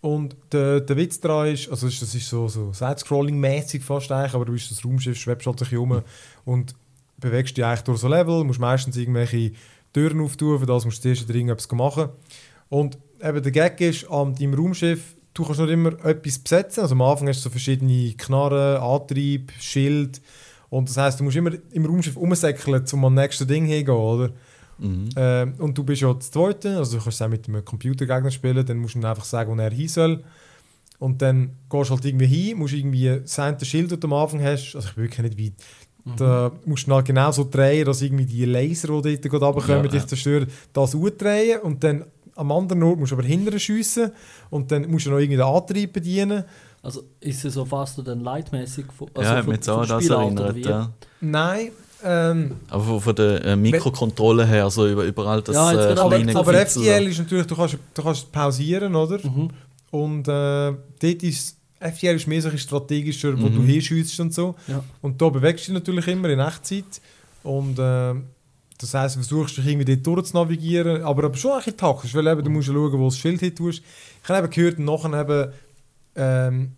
und 0.00 0.36
der, 0.52 0.80
der 0.80 0.96
Witz 0.96 1.20
daran 1.20 1.48
ist, 1.48 1.68
also 1.70 1.86
das 1.86 2.02
ist, 2.14 2.28
so, 2.28 2.48
so 2.48 2.72
Side-Scrolling-mäßig 2.72 3.82
fast 3.82 4.10
eigentlich, 4.10 4.34
aber 4.34 4.44
du 4.44 4.52
bist 4.52 4.70
das 4.70 4.84
Raumschiff, 4.84 5.18
schwebst 5.18 5.46
halt 5.46 5.58
sich 5.58 5.76
um 5.76 6.02
und 6.44 6.74
bewegst 7.18 7.56
dich 7.56 7.64
eigentlich 7.64 7.82
durch 7.82 7.98
so 7.98 8.08
Level, 8.08 8.44
musst 8.44 8.60
meistens 8.60 8.96
irgendwelche 8.96 9.52
Türen 9.92 10.20
auftun, 10.20 10.58
für 10.58 10.66
das 10.66 10.84
musst 10.84 10.98
du 10.98 11.02
zuerst 11.02 11.28
wieder 11.28 11.34
irgendetwas 11.34 11.70
machen. 11.72 12.08
Und 12.68 12.98
eben 13.22 13.42
der 13.42 13.52
Gag 13.52 13.80
ist, 13.80 14.10
an 14.10 14.34
deinem 14.34 14.54
Raumschiff, 14.54 15.16
du 15.34 15.44
kannst 15.44 15.60
nicht 15.60 15.70
immer 15.70 15.92
etwas 16.04 16.38
besetzen. 16.38 16.80
Also 16.80 16.94
am 16.94 17.02
Anfang 17.02 17.28
hast 17.28 17.38
du 17.40 17.42
so 17.44 17.50
verschiedene 17.50 18.12
Knarren, 18.16 18.80
Antrieb, 18.82 19.52
Schild. 19.60 20.20
Und 20.68 20.88
das 20.88 20.96
heisst, 20.96 21.20
du 21.20 21.24
musst 21.24 21.36
immer 21.36 21.50
im 21.72 21.84
Raumschiff 21.86 22.16
umsäckeln, 22.16 22.84
um 22.92 23.04
am 23.04 23.14
nächsten 23.14 23.46
Ding 23.46 23.64
hingehen, 23.66 23.94
oder? 23.94 24.30
Mhm. 24.78 25.08
Ähm, 25.16 25.54
und 25.58 25.76
du 25.76 25.84
bist 25.84 26.00
ja 26.02 26.12
das 26.14 26.30
Zweite, 26.30 26.76
also 26.78 26.96
du 26.96 27.02
kannst 27.04 27.22
auch 27.22 27.28
mit 27.28 27.46
einem 27.48 27.64
Computergegner 27.64 28.30
spielen, 28.30 28.64
dann 28.64 28.78
musst 28.78 28.94
du 28.94 28.98
ihm 29.00 29.04
einfach 29.04 29.24
sagen, 29.24 29.50
wo 29.56 29.60
er 29.60 29.70
hin 29.70 29.88
soll. 29.88 30.22
Und 30.98 31.20
dann 31.22 31.56
gehst 31.68 31.90
du 31.90 31.94
halt 31.94 32.04
irgendwie 32.04 32.26
hin, 32.26 32.58
musst 32.58 32.74
irgendwie 32.74 33.20
das 33.20 33.38
eine 33.38 33.62
Schild, 33.64 33.90
das 33.92 34.00
du 34.00 34.06
am 34.06 34.12
Anfang 34.14 34.42
hast, 34.42 34.74
also 34.74 34.88
ich 34.88 34.94
bin 34.94 35.04
wirklich 35.04 35.34
nicht 35.36 35.38
weit, 35.38 35.52
Mhm. 36.04 36.16
da 36.16 36.52
musst 36.64 36.86
du 36.86 36.94
halt 36.94 37.06
genau 37.06 37.30
so 37.30 37.46
drehen, 37.50 37.84
dass 37.84 38.00
irgendwie 38.00 38.24
die 38.24 38.46
Laser, 38.46 39.02
die 39.02 39.20
dort 39.20 39.42
runterkommen, 39.42 39.84
Ja, 39.84 39.90
dich 39.90 40.00
ja. 40.00 40.06
zerstören, 40.06 40.46
das 40.72 40.96
drehen 41.18 41.60
und 41.60 41.84
dann 41.84 42.04
am 42.36 42.52
anderen 42.52 42.82
Ort 42.82 42.98
musst 42.98 43.12
du 43.12 43.16
aber 43.16 43.24
hinterher 43.26 43.58
schiessen 43.58 44.10
und 44.50 44.70
dann 44.70 44.90
musst 44.90 45.06
du 45.06 45.10
noch 45.10 45.18
irgendwie 45.18 45.36
den 45.36 45.46
Antrieb 45.46 45.92
bedienen. 45.92 46.44
Also 46.82 47.02
ist 47.20 47.44
es 47.44 47.54
so 47.54 47.64
fast 47.64 47.96
so 47.96 48.02
dann 48.02 48.20
leitmäßig 48.20 48.86
von, 48.96 49.08
ja, 49.18 49.36
hat 49.36 49.46
mich 49.46 49.60
das 49.60 50.08
erinnert. 50.08 50.56
Ja. 50.58 50.90
Nein, 51.20 51.72
ähm, 52.02 52.56
Aber 52.70 52.82
von, 52.84 53.00
von 53.00 53.14
der 53.14 53.44
äh, 53.44 53.56
Mikrokontrolle 53.56 54.46
her, 54.46 54.64
also 54.64 54.88
über, 54.88 55.04
überall 55.04 55.42
das 55.42 55.54
Ja, 55.54 55.72
äh, 55.72 55.98
aber, 55.98 56.16
kleine 56.16 56.34
aber 56.34 56.52
da. 56.52 56.64
FTL 56.64 57.06
ist 57.08 57.18
natürlich, 57.18 57.46
du 57.46 57.54
kannst, 57.56 57.76
du 57.94 58.02
kannst 58.02 58.32
pausieren, 58.32 58.94
oder? 58.94 59.18
Mhm. 59.22 59.50
Und 59.90 60.28
äh, 60.28 60.72
dort 61.02 61.22
ist 61.22 61.56
FTL 61.80 62.16
ist 62.16 62.26
mehr 62.26 62.42
so 62.42 62.48
ein 62.48 62.58
strategischer, 62.58 63.38
wo 63.40 63.46
Mhm. 63.48 63.56
du 63.56 63.62
hinschießt 63.62 64.20
und 64.20 64.32
so. 64.34 64.54
Ja. 64.68 64.82
Und 65.02 65.20
da 65.20 65.28
bewegst 65.28 65.66
du 65.68 65.72
dich 65.72 65.80
natürlich 65.80 66.06
immer 66.08 66.28
in 66.28 66.38
Echtzeit. 66.38 67.00
Und 67.42 67.78
äh, 67.78 68.14
das 68.80 68.94
heisst, 68.94 69.16
du 69.16 69.20
versuchst 69.20 69.56
dich 69.58 69.66
irgendwie 69.66 69.96
dort 69.96 70.06
durch 70.06 70.28
zu 70.28 70.36
navigieren, 70.36 71.02
aber, 71.02 71.24
aber 71.24 71.36
schon 71.36 71.52
ein 71.52 71.58
bisschen 71.58 71.76
taktisch, 71.76 72.14
weil 72.14 72.26
eben, 72.26 72.42
du 72.42 72.50
musst 72.50 72.68
schauen, 72.68 72.98
wo 72.98 73.04
das 73.06 73.18
Schild 73.18 73.40
hin 73.40 73.54
tust. 73.54 73.82
Ich 74.22 74.28
habe 74.28 74.38
eben 74.38 74.50
gehört, 74.50 74.78
nachher 74.78 75.20
eben, 75.20 75.52
ähm, 76.16 76.72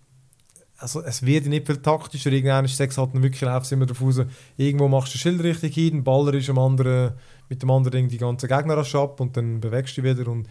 also 0.78 1.00
es 1.02 1.24
wird 1.24 1.46
nicht 1.46 1.66
viel 1.66 1.76
taktischer, 1.76 2.32
irgendwann 2.32 2.64
ist 2.64 2.80
es 2.80 2.98
halt 2.98 3.14
wirklich 3.14 3.40
läuft 3.40 3.70
immer 3.70 3.86
darauf 3.86 4.02
raus, 4.02 4.26
irgendwo 4.56 4.88
machst 4.88 5.14
du 5.14 5.18
das 5.18 5.22
Schild 5.22 5.42
richtig 5.42 5.74
hin, 5.74 5.98
ein 5.98 6.04
Baller 6.04 6.34
ist 6.34 6.50
am 6.50 6.58
anderen, 6.58 7.12
mit 7.48 7.62
dem 7.62 7.70
anderen 7.70 7.92
Ding 7.92 8.08
die 8.08 8.18
ganzen 8.18 8.48
Gegner 8.48 8.76
ab 8.78 9.20
und 9.20 9.36
dann 9.36 9.60
bewegst 9.60 9.96
du 9.96 10.02
dich 10.02 10.18
wieder 10.18 10.30
und 10.30 10.48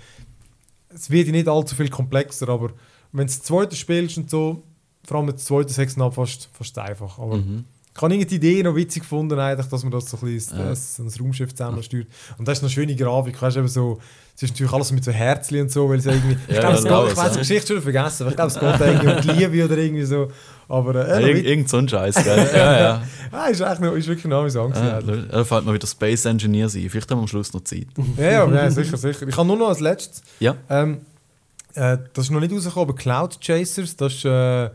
es 0.93 1.10
wird 1.10 1.30
nicht 1.30 1.47
allzu 1.47 1.76
viel 1.76 1.89
komplexer, 1.89 2.47
aber 2.47 2.70
wenn 3.12 3.28
du 3.28 3.34
das 3.34 3.43
zweite 3.43 3.76
spielst 3.76 4.18
und 4.18 4.30
so, 4.30 4.64
vor 5.04 5.18
allem 5.18 5.28
das 5.28 5.43
zweite 5.43 5.74
Sechsen 5.74 6.12
fast, 6.12 6.49
fast 6.54 6.78
einfach. 6.78 7.20
Aber 7.20 7.38
Mhm. 7.38 7.66
Ich 7.94 8.02
habe 8.02 8.26
die 8.26 8.36
Idee 8.36 8.64
noch 8.64 8.76
witzig 8.76 9.04
gefunden, 9.04 9.38
eigentlich, 9.38 9.68
dass 9.68 9.84
man 9.84 9.92
das 9.92 10.10
so 10.10 10.18
ein, 10.18 10.34
bisschen, 10.34 10.58
Ja. 10.58 10.74
so 10.76 11.04
ein 11.04 11.10
Raumschiff 11.20 11.54
zusammensteuert. 11.54 12.08
Und 12.38 12.48
das 12.48 12.58
ist 12.60 12.64
eine 12.64 12.70
schöne 12.70 12.96
Grafik, 12.96 13.42
weißt 13.42 13.58
eben 13.58 13.68
so, 13.68 14.00
es 14.36 14.44
ist 14.44 14.52
natürlich 14.52 14.72
alles 14.72 14.92
mit 14.94 15.04
so 15.04 15.12
Herzchen 15.12 15.62
und 15.62 15.72
so, 15.72 15.89
weil 15.89 16.00
es 16.00 16.06
irgendwie, 16.06 16.38
ich 16.48 16.56
Ja, 16.56 16.62
glaube, 16.62 16.78
es 16.78 16.84
ja, 16.86 17.02
geht, 17.04 17.12
ich 17.12 17.18
weiß 17.18 17.30
die 17.32 17.36
ja. 17.36 17.39
Geschichte 17.42 17.74
schon 17.74 17.82
vergessen, 17.82 18.24
aber 18.24 18.30
ich 18.32 18.36
glaube, 18.38 18.52
es 18.52 18.60
geht 18.60 18.88
irgendwie 18.88 19.10
um 19.14 19.22
die 19.22 19.44
Liebe 19.46 19.66
oder 19.66 19.78
irgendwie 19.78 20.04
so. 20.06 20.28
Aber 20.70 20.96
Ja, 20.96 21.18
äh, 21.18 21.22
ja, 21.22 21.28
irgend, 21.28 21.46
irgend 21.46 21.70
so 21.70 21.78
ein 21.78 21.89
Scheiß, 21.89 22.16
gell? 22.24 22.50
ja, 22.54 22.80
ja. 22.80 23.04
ah, 23.34 23.48
ist, 23.48 23.60
echt 23.60 23.82
noch, 23.82 23.92
ist 23.94 24.08
wirklich 24.08 24.26
noch 24.26 24.39
amüsant. 24.39 24.74
Ah, 24.78 25.02
gewesen, 25.02 25.28
da 25.30 25.44
fällt 25.44 25.66
mir 25.66 25.74
wieder 25.74 25.88
Space 25.88 26.24
Engineer 26.24 26.70
sein. 26.70 26.88
Vielleicht 26.89 27.12
haben 27.12 27.18
wir 27.18 27.24
am 27.24 27.28
Schluss 27.28 27.52
noch 27.52 27.64
Zeit. 27.66 27.88
ja, 28.18 28.24
ja, 28.24 28.50
ja, 28.50 28.72
sicher, 28.72 28.96
sicher. 28.96 29.28
Ich 29.28 29.36
habe 29.36 29.46
nur 29.48 29.58
noch 29.58 29.68
als 29.68 29.82
letztes, 29.82 30.22
Ja. 30.39 30.56
ähm, 30.70 31.02
äh, 31.74 31.98
das 32.14 32.26
ist 32.26 32.32
noch 32.32 32.39
nicht 32.39 32.54
rausgekommen, 32.54 32.89
aber 32.89 32.98
Cloud 32.98 33.38
Chasers, 33.42 33.98
das 33.98 34.14
ist 34.14 34.24
äh, 34.26 34.70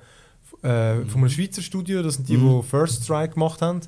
äh, 0.67 1.05
von 1.07 1.21
einem 1.21 1.31
Schweizer 1.31 1.63
Studio, 1.63 2.03
das 2.03 2.15
sind 2.15 2.29
die, 2.29 2.37
Mhm. 2.37 2.61
die 2.61 2.67
First 2.69 3.05
Strike 3.05 3.35
gemacht 3.35 3.63
haben. 3.63 3.81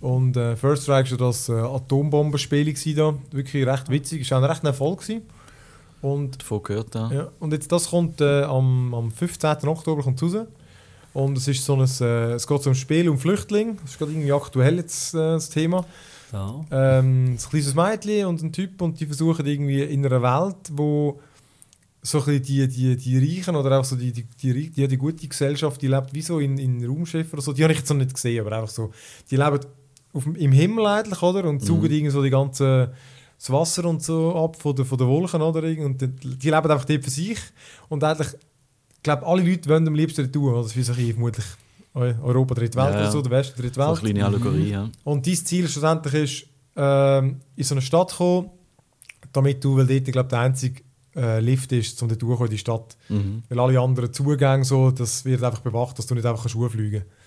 Und 0.00 0.36
äh, 0.36 0.56
First 0.56 0.84
Strike 0.84 1.10
war 1.12 1.18
das 1.28 1.48
äh, 1.48 1.52
Atombombenspiel 1.52 2.72
da, 2.94 3.14
wirklich 3.30 3.66
recht 3.66 3.90
witzig, 3.90 4.22
ist 4.22 4.32
auch 4.32 4.38
ein 4.38 4.44
recht 4.44 4.64
Erfolg 4.64 5.00
gewesen. 5.00 5.22
Und, 6.02 6.40
Davon 6.40 6.62
gehört, 6.62 6.94
ja. 6.94 7.12
ja, 7.12 7.28
und 7.40 7.52
jetzt 7.52 7.70
das 7.70 7.90
kommt 7.90 8.20
äh, 8.22 8.42
am, 8.44 8.94
am 8.94 9.10
15. 9.10 9.68
Oktober 9.68 10.02
kommt 10.02 10.22
raus. 10.22 10.36
Und 11.12 11.36
es 11.36 11.48
ist 11.48 11.64
so 11.64 11.74
ein, 11.74 11.88
äh, 12.00 12.32
es 12.32 12.46
geht 12.46 12.66
um 12.66 12.74
Spiel 12.74 13.08
um 13.08 13.18
Flüchtlinge, 13.18 13.74
das 13.82 13.90
ist 13.92 13.98
gerade 13.98 14.12
irgendwie 14.12 14.32
aktuell 14.32 14.76
jetzt 14.76 15.12
äh, 15.14 15.18
das 15.18 15.50
Thema. 15.50 15.84
Ja. 16.32 16.60
Ähm, 16.70 17.32
ein 17.32 17.38
kleines 17.38 17.74
Mädchen 17.74 18.26
und 18.26 18.40
ein 18.42 18.52
Typ 18.52 18.80
und 18.80 19.00
die 19.00 19.06
versuchen 19.06 19.44
irgendwie 19.44 19.82
in 19.82 20.06
einer 20.06 20.22
Welt, 20.22 20.70
wo 20.72 21.20
so 22.02 22.22
ein 22.24 22.42
die, 22.42 22.66
die, 22.68 22.96
die 22.96 23.18
Reichen 23.18 23.54
oder 23.56 23.78
auch 23.78 23.84
so 23.84 23.94
die, 23.96 24.12
die, 24.12 24.24
die, 24.24 24.70
die, 24.70 24.88
die 24.88 24.96
gute 24.96 25.26
Gesellschaft, 25.28 25.80
die 25.82 25.88
lebt 25.88 26.14
wie 26.14 26.22
so 26.22 26.38
in, 26.38 26.56
in 26.58 26.84
Raumschiffen 26.84 27.32
oder 27.34 27.42
so, 27.42 27.52
die 27.52 27.62
habe 27.62 27.72
ich 27.72 27.80
jetzt 27.80 27.90
noch 27.90 27.96
nicht 27.98 28.14
gesehen, 28.14 28.40
aber 28.46 28.56
einfach 28.56 28.70
so, 28.70 28.90
die 29.30 29.36
leben 29.36 29.60
auf, 30.12 30.26
im 30.26 30.52
Himmel 30.52 30.86
eigentlich, 30.86 31.22
oder? 31.22 31.44
Und 31.48 31.62
saugen 31.62 31.82
Mhm. 31.88 31.90
irgendwie 31.92 32.10
so 32.10 32.22
die 32.22 32.30
ganze 32.30 32.92
das 33.38 33.50
Wasser 33.50 33.84
und 33.86 34.02
so 34.02 34.34
ab 34.36 34.60
von 34.60 34.74
den, 34.76 34.84
von 34.84 34.98
den 34.98 35.06
Wolken, 35.08 35.40
oder? 35.40 35.62
Und 35.84 36.00
die, 36.00 36.08
die 36.08 36.50
leben 36.50 36.70
einfach 36.70 36.84
dort 36.84 37.04
für 37.04 37.10
sich 37.10 37.38
und 37.88 38.02
eigentlich, 38.04 38.28
ich 38.96 39.02
glaube, 39.02 39.26
alle 39.26 39.42
Leute 39.42 39.68
wollen 39.68 39.86
am 39.88 39.94
liebsten 39.94 40.30
tun? 40.32 40.54
Das 40.54 40.66
ist 40.66 40.76
wie 40.76 40.82
so 40.82 40.92
ein 40.92 40.96
bisschen 40.96 41.12
vermutlich 41.14 41.44
Eu- 41.94 42.14
Europa, 42.22 42.54
dritte 42.54 42.76
Welt 42.78 42.94
Ja, 42.94 43.00
oder 43.00 43.10
so, 43.10 43.20
der 43.22 43.30
Westen, 43.32 43.60
dritte 43.60 43.74
So 43.74 43.80
eine 43.82 43.90
Welt. 43.92 44.00
kleine 44.00 44.24
Allegorie, 44.26 44.70
ja. 44.70 44.90
Und 45.04 45.26
dein 45.26 45.34
Ziel 45.34 45.68
schlussendlich 45.68 46.14
ist, 46.14 46.46
ähm, 46.76 47.40
in 47.56 47.64
so 47.64 47.74
eine 47.74 47.82
Stadt 47.82 48.10
zu 48.10 48.16
kommen, 48.16 48.50
damit 49.32 49.62
du, 49.64 49.76
weil 49.76 49.86
dort, 49.86 50.06
ich 50.06 50.12
glaube, 50.12 50.28
der 50.28 50.38
einzige 50.40 50.82
äh, 51.16 51.40
Lift 51.40 51.72
ist, 51.72 52.00
um 52.02 52.08
dort 52.08 52.22
durchzukommen 52.22 52.50
in 52.50 52.56
die 52.56 52.58
Stadt. 52.58 52.96
Mhm. 53.08 53.42
Weil 53.48 53.60
alle 53.60 53.80
anderen 53.80 54.12
Zugänge, 54.12 54.64
so, 54.64 54.90
das 54.90 55.24
wird 55.24 55.42
einfach 55.42 55.60
bewacht, 55.60 55.98
dass 55.98 56.06
du 56.06 56.14
nicht 56.14 56.26
einfach 56.26 56.48
Schuhe 56.48 56.70
fliegen 56.70 57.00
kannst. 57.00 57.20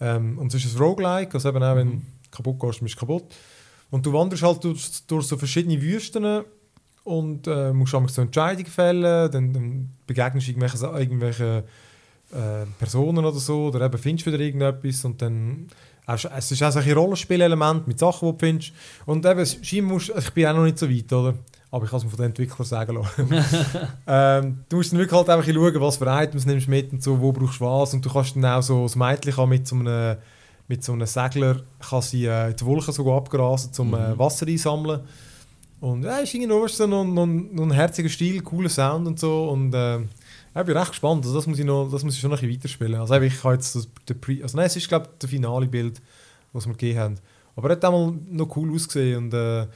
Ähm, 0.00 0.38
und 0.38 0.52
es 0.54 0.64
ist 0.64 0.76
ein 0.76 0.82
Roguelike, 0.82 1.34
also 1.34 1.48
eben 1.48 1.62
auch, 1.62 1.76
wenn 1.76 1.90
du 1.90 2.02
kaputt 2.30 2.58
gehst, 2.58 2.80
bist 2.80 2.94
du 2.94 3.00
kaputt. 3.00 3.24
Und 3.90 4.06
du 4.06 4.12
wanderst 4.12 4.42
halt 4.42 4.64
durch, 4.64 5.06
durch 5.06 5.26
so 5.26 5.36
verschiedene 5.36 5.80
Wüsten 5.80 6.44
und 7.04 7.46
äh, 7.46 7.72
musst 7.72 7.94
einmal 7.94 8.10
so 8.10 8.22
Entscheidungen 8.22 8.70
fällen, 8.70 9.30
dann, 9.30 9.52
dann 9.52 9.90
begegnest 10.06 10.46
du 10.46 10.52
irgendwelche, 10.52 10.86
irgendwelche 10.86 11.64
äh, 12.32 12.66
Personen 12.78 13.24
oder 13.24 13.38
so, 13.38 13.66
oder 13.66 13.86
eben 13.86 13.98
findest 13.98 14.26
du 14.26 14.32
wieder 14.32 14.42
irgendetwas 14.42 15.04
und 15.04 15.20
dann 15.20 15.68
es 16.12 16.50
ist 16.50 16.62
auch 16.62 16.74
ein 16.74 16.92
Rollenspielelement 16.92 17.86
mit 17.86 17.98
Sachen, 17.98 18.28
die 18.28 18.32
du 18.32 18.38
findest. 18.38 18.72
Und 19.06 19.24
eben, 19.24 19.46
scheinbar 19.46 19.94
musst, 19.94 20.10
ich 20.16 20.30
bin 20.30 20.46
auch 20.46 20.56
noch 20.56 20.64
nicht 20.64 20.78
so 20.78 20.90
weit, 20.90 21.12
oder? 21.12 21.34
Aber 21.72 21.84
ich 21.84 21.90
kann 21.90 21.98
es 21.98 22.04
mir 22.04 22.10
von 22.10 22.16
den 22.18 22.26
Entwicklern 22.26 22.66
sagen 22.66 22.96
lassen. 22.96 23.28
ähm, 24.06 24.58
du 24.68 24.76
musst 24.76 24.92
dann 24.92 24.98
wirklich 24.98 25.16
halt 25.16 25.28
einfach 25.28 25.52
schauen, 25.52 25.80
was 25.80 25.96
für 25.98 26.06
Items 26.06 26.44
nimmst 26.46 26.66
du 26.66 26.70
mit 26.70 26.92
und 26.92 27.02
so, 27.02 27.20
wo 27.20 27.30
brauchst 27.32 27.60
du 27.60 27.64
was. 27.64 27.94
Und 27.94 28.04
du 28.04 28.10
kannst 28.10 28.34
dann 28.34 28.44
auch 28.44 28.62
so, 28.62 28.82
das 28.82 28.96
Mädchen 28.96 29.32
kann 29.32 29.48
mit 29.48 29.68
so 29.68 29.76
einem, 29.76 30.16
mit 30.66 30.82
so 30.82 30.92
einem 30.92 31.06
Segler 31.06 31.60
kann 31.78 32.02
sie, 32.02 32.26
äh, 32.26 32.52
die 32.54 32.64
Wolken 32.64 32.92
sogar 32.92 33.18
abgrasen, 33.18 33.70
um 33.78 33.94
äh, 33.94 34.10
Mhm. 34.10 34.18
Wasser 34.18 34.46
einsammeln. 34.48 35.00
Und 35.80 36.02
ja, 36.02 36.18
ist 36.18 36.34
irgendwie 36.34 36.48
noch, 36.48 36.66
noch, 36.86 37.04
noch, 37.04 37.26
noch 37.26 37.62
ein 37.64 37.70
herziger 37.70 38.08
Stil, 38.08 38.42
cooler 38.42 38.68
Sound 38.68 39.06
und 39.06 39.18
so. 39.18 39.48
Und 39.48 39.72
äh, 39.72 39.98
ich 40.00 40.64
bin 40.66 40.76
recht 40.76 40.90
gespannt. 40.90 41.24
Also 41.24 41.36
das 41.36 41.46
muss 41.46 41.58
ich, 41.58 41.64
noch, 41.64 41.88
das 41.90 42.02
muss 42.02 42.14
ich 42.14 42.20
schon 42.20 42.30
noch 42.30 42.42
ein 42.42 42.48
bisschen 42.48 42.60
weiterspielen. 42.60 43.00
Also 43.00 43.14
ich 43.14 43.44
habe 43.44 43.54
jetzt 43.54 43.76
das, 43.76 43.88
der 44.08 44.14
Pre 44.14 44.38
also 44.42 44.56
nein, 44.56 44.66
es 44.66 44.76
ist 44.76 44.88
glaube 44.88 45.06
ich 45.06 45.18
das 45.20 45.30
finale 45.30 45.66
Bild, 45.66 46.02
was 46.52 46.66
wir 46.66 46.72
gegeben 46.72 46.98
haben. 46.98 47.14
Aber 47.56 47.70
er 47.70 47.76
hat 47.76 47.84
auch 47.84 47.92
mal 47.92 48.18
noch 48.28 48.56
cool 48.56 48.74
ausgesehen 48.74 49.24
und 49.24 49.34
äh, 49.34 49.66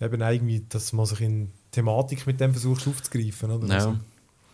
eben 0.00 0.20
irgendwie, 0.20 0.64
dass 0.68 0.92
man 0.92 1.06
sich 1.06 1.20
in 1.20 1.50
Thematik 1.72 2.26
mit 2.26 2.40
dem 2.40 2.52
versucht 2.52 2.86
aufzugreifen. 2.88 3.50
Oder? 3.50 3.66
Ja. 3.68 3.74
Also, 3.74 3.96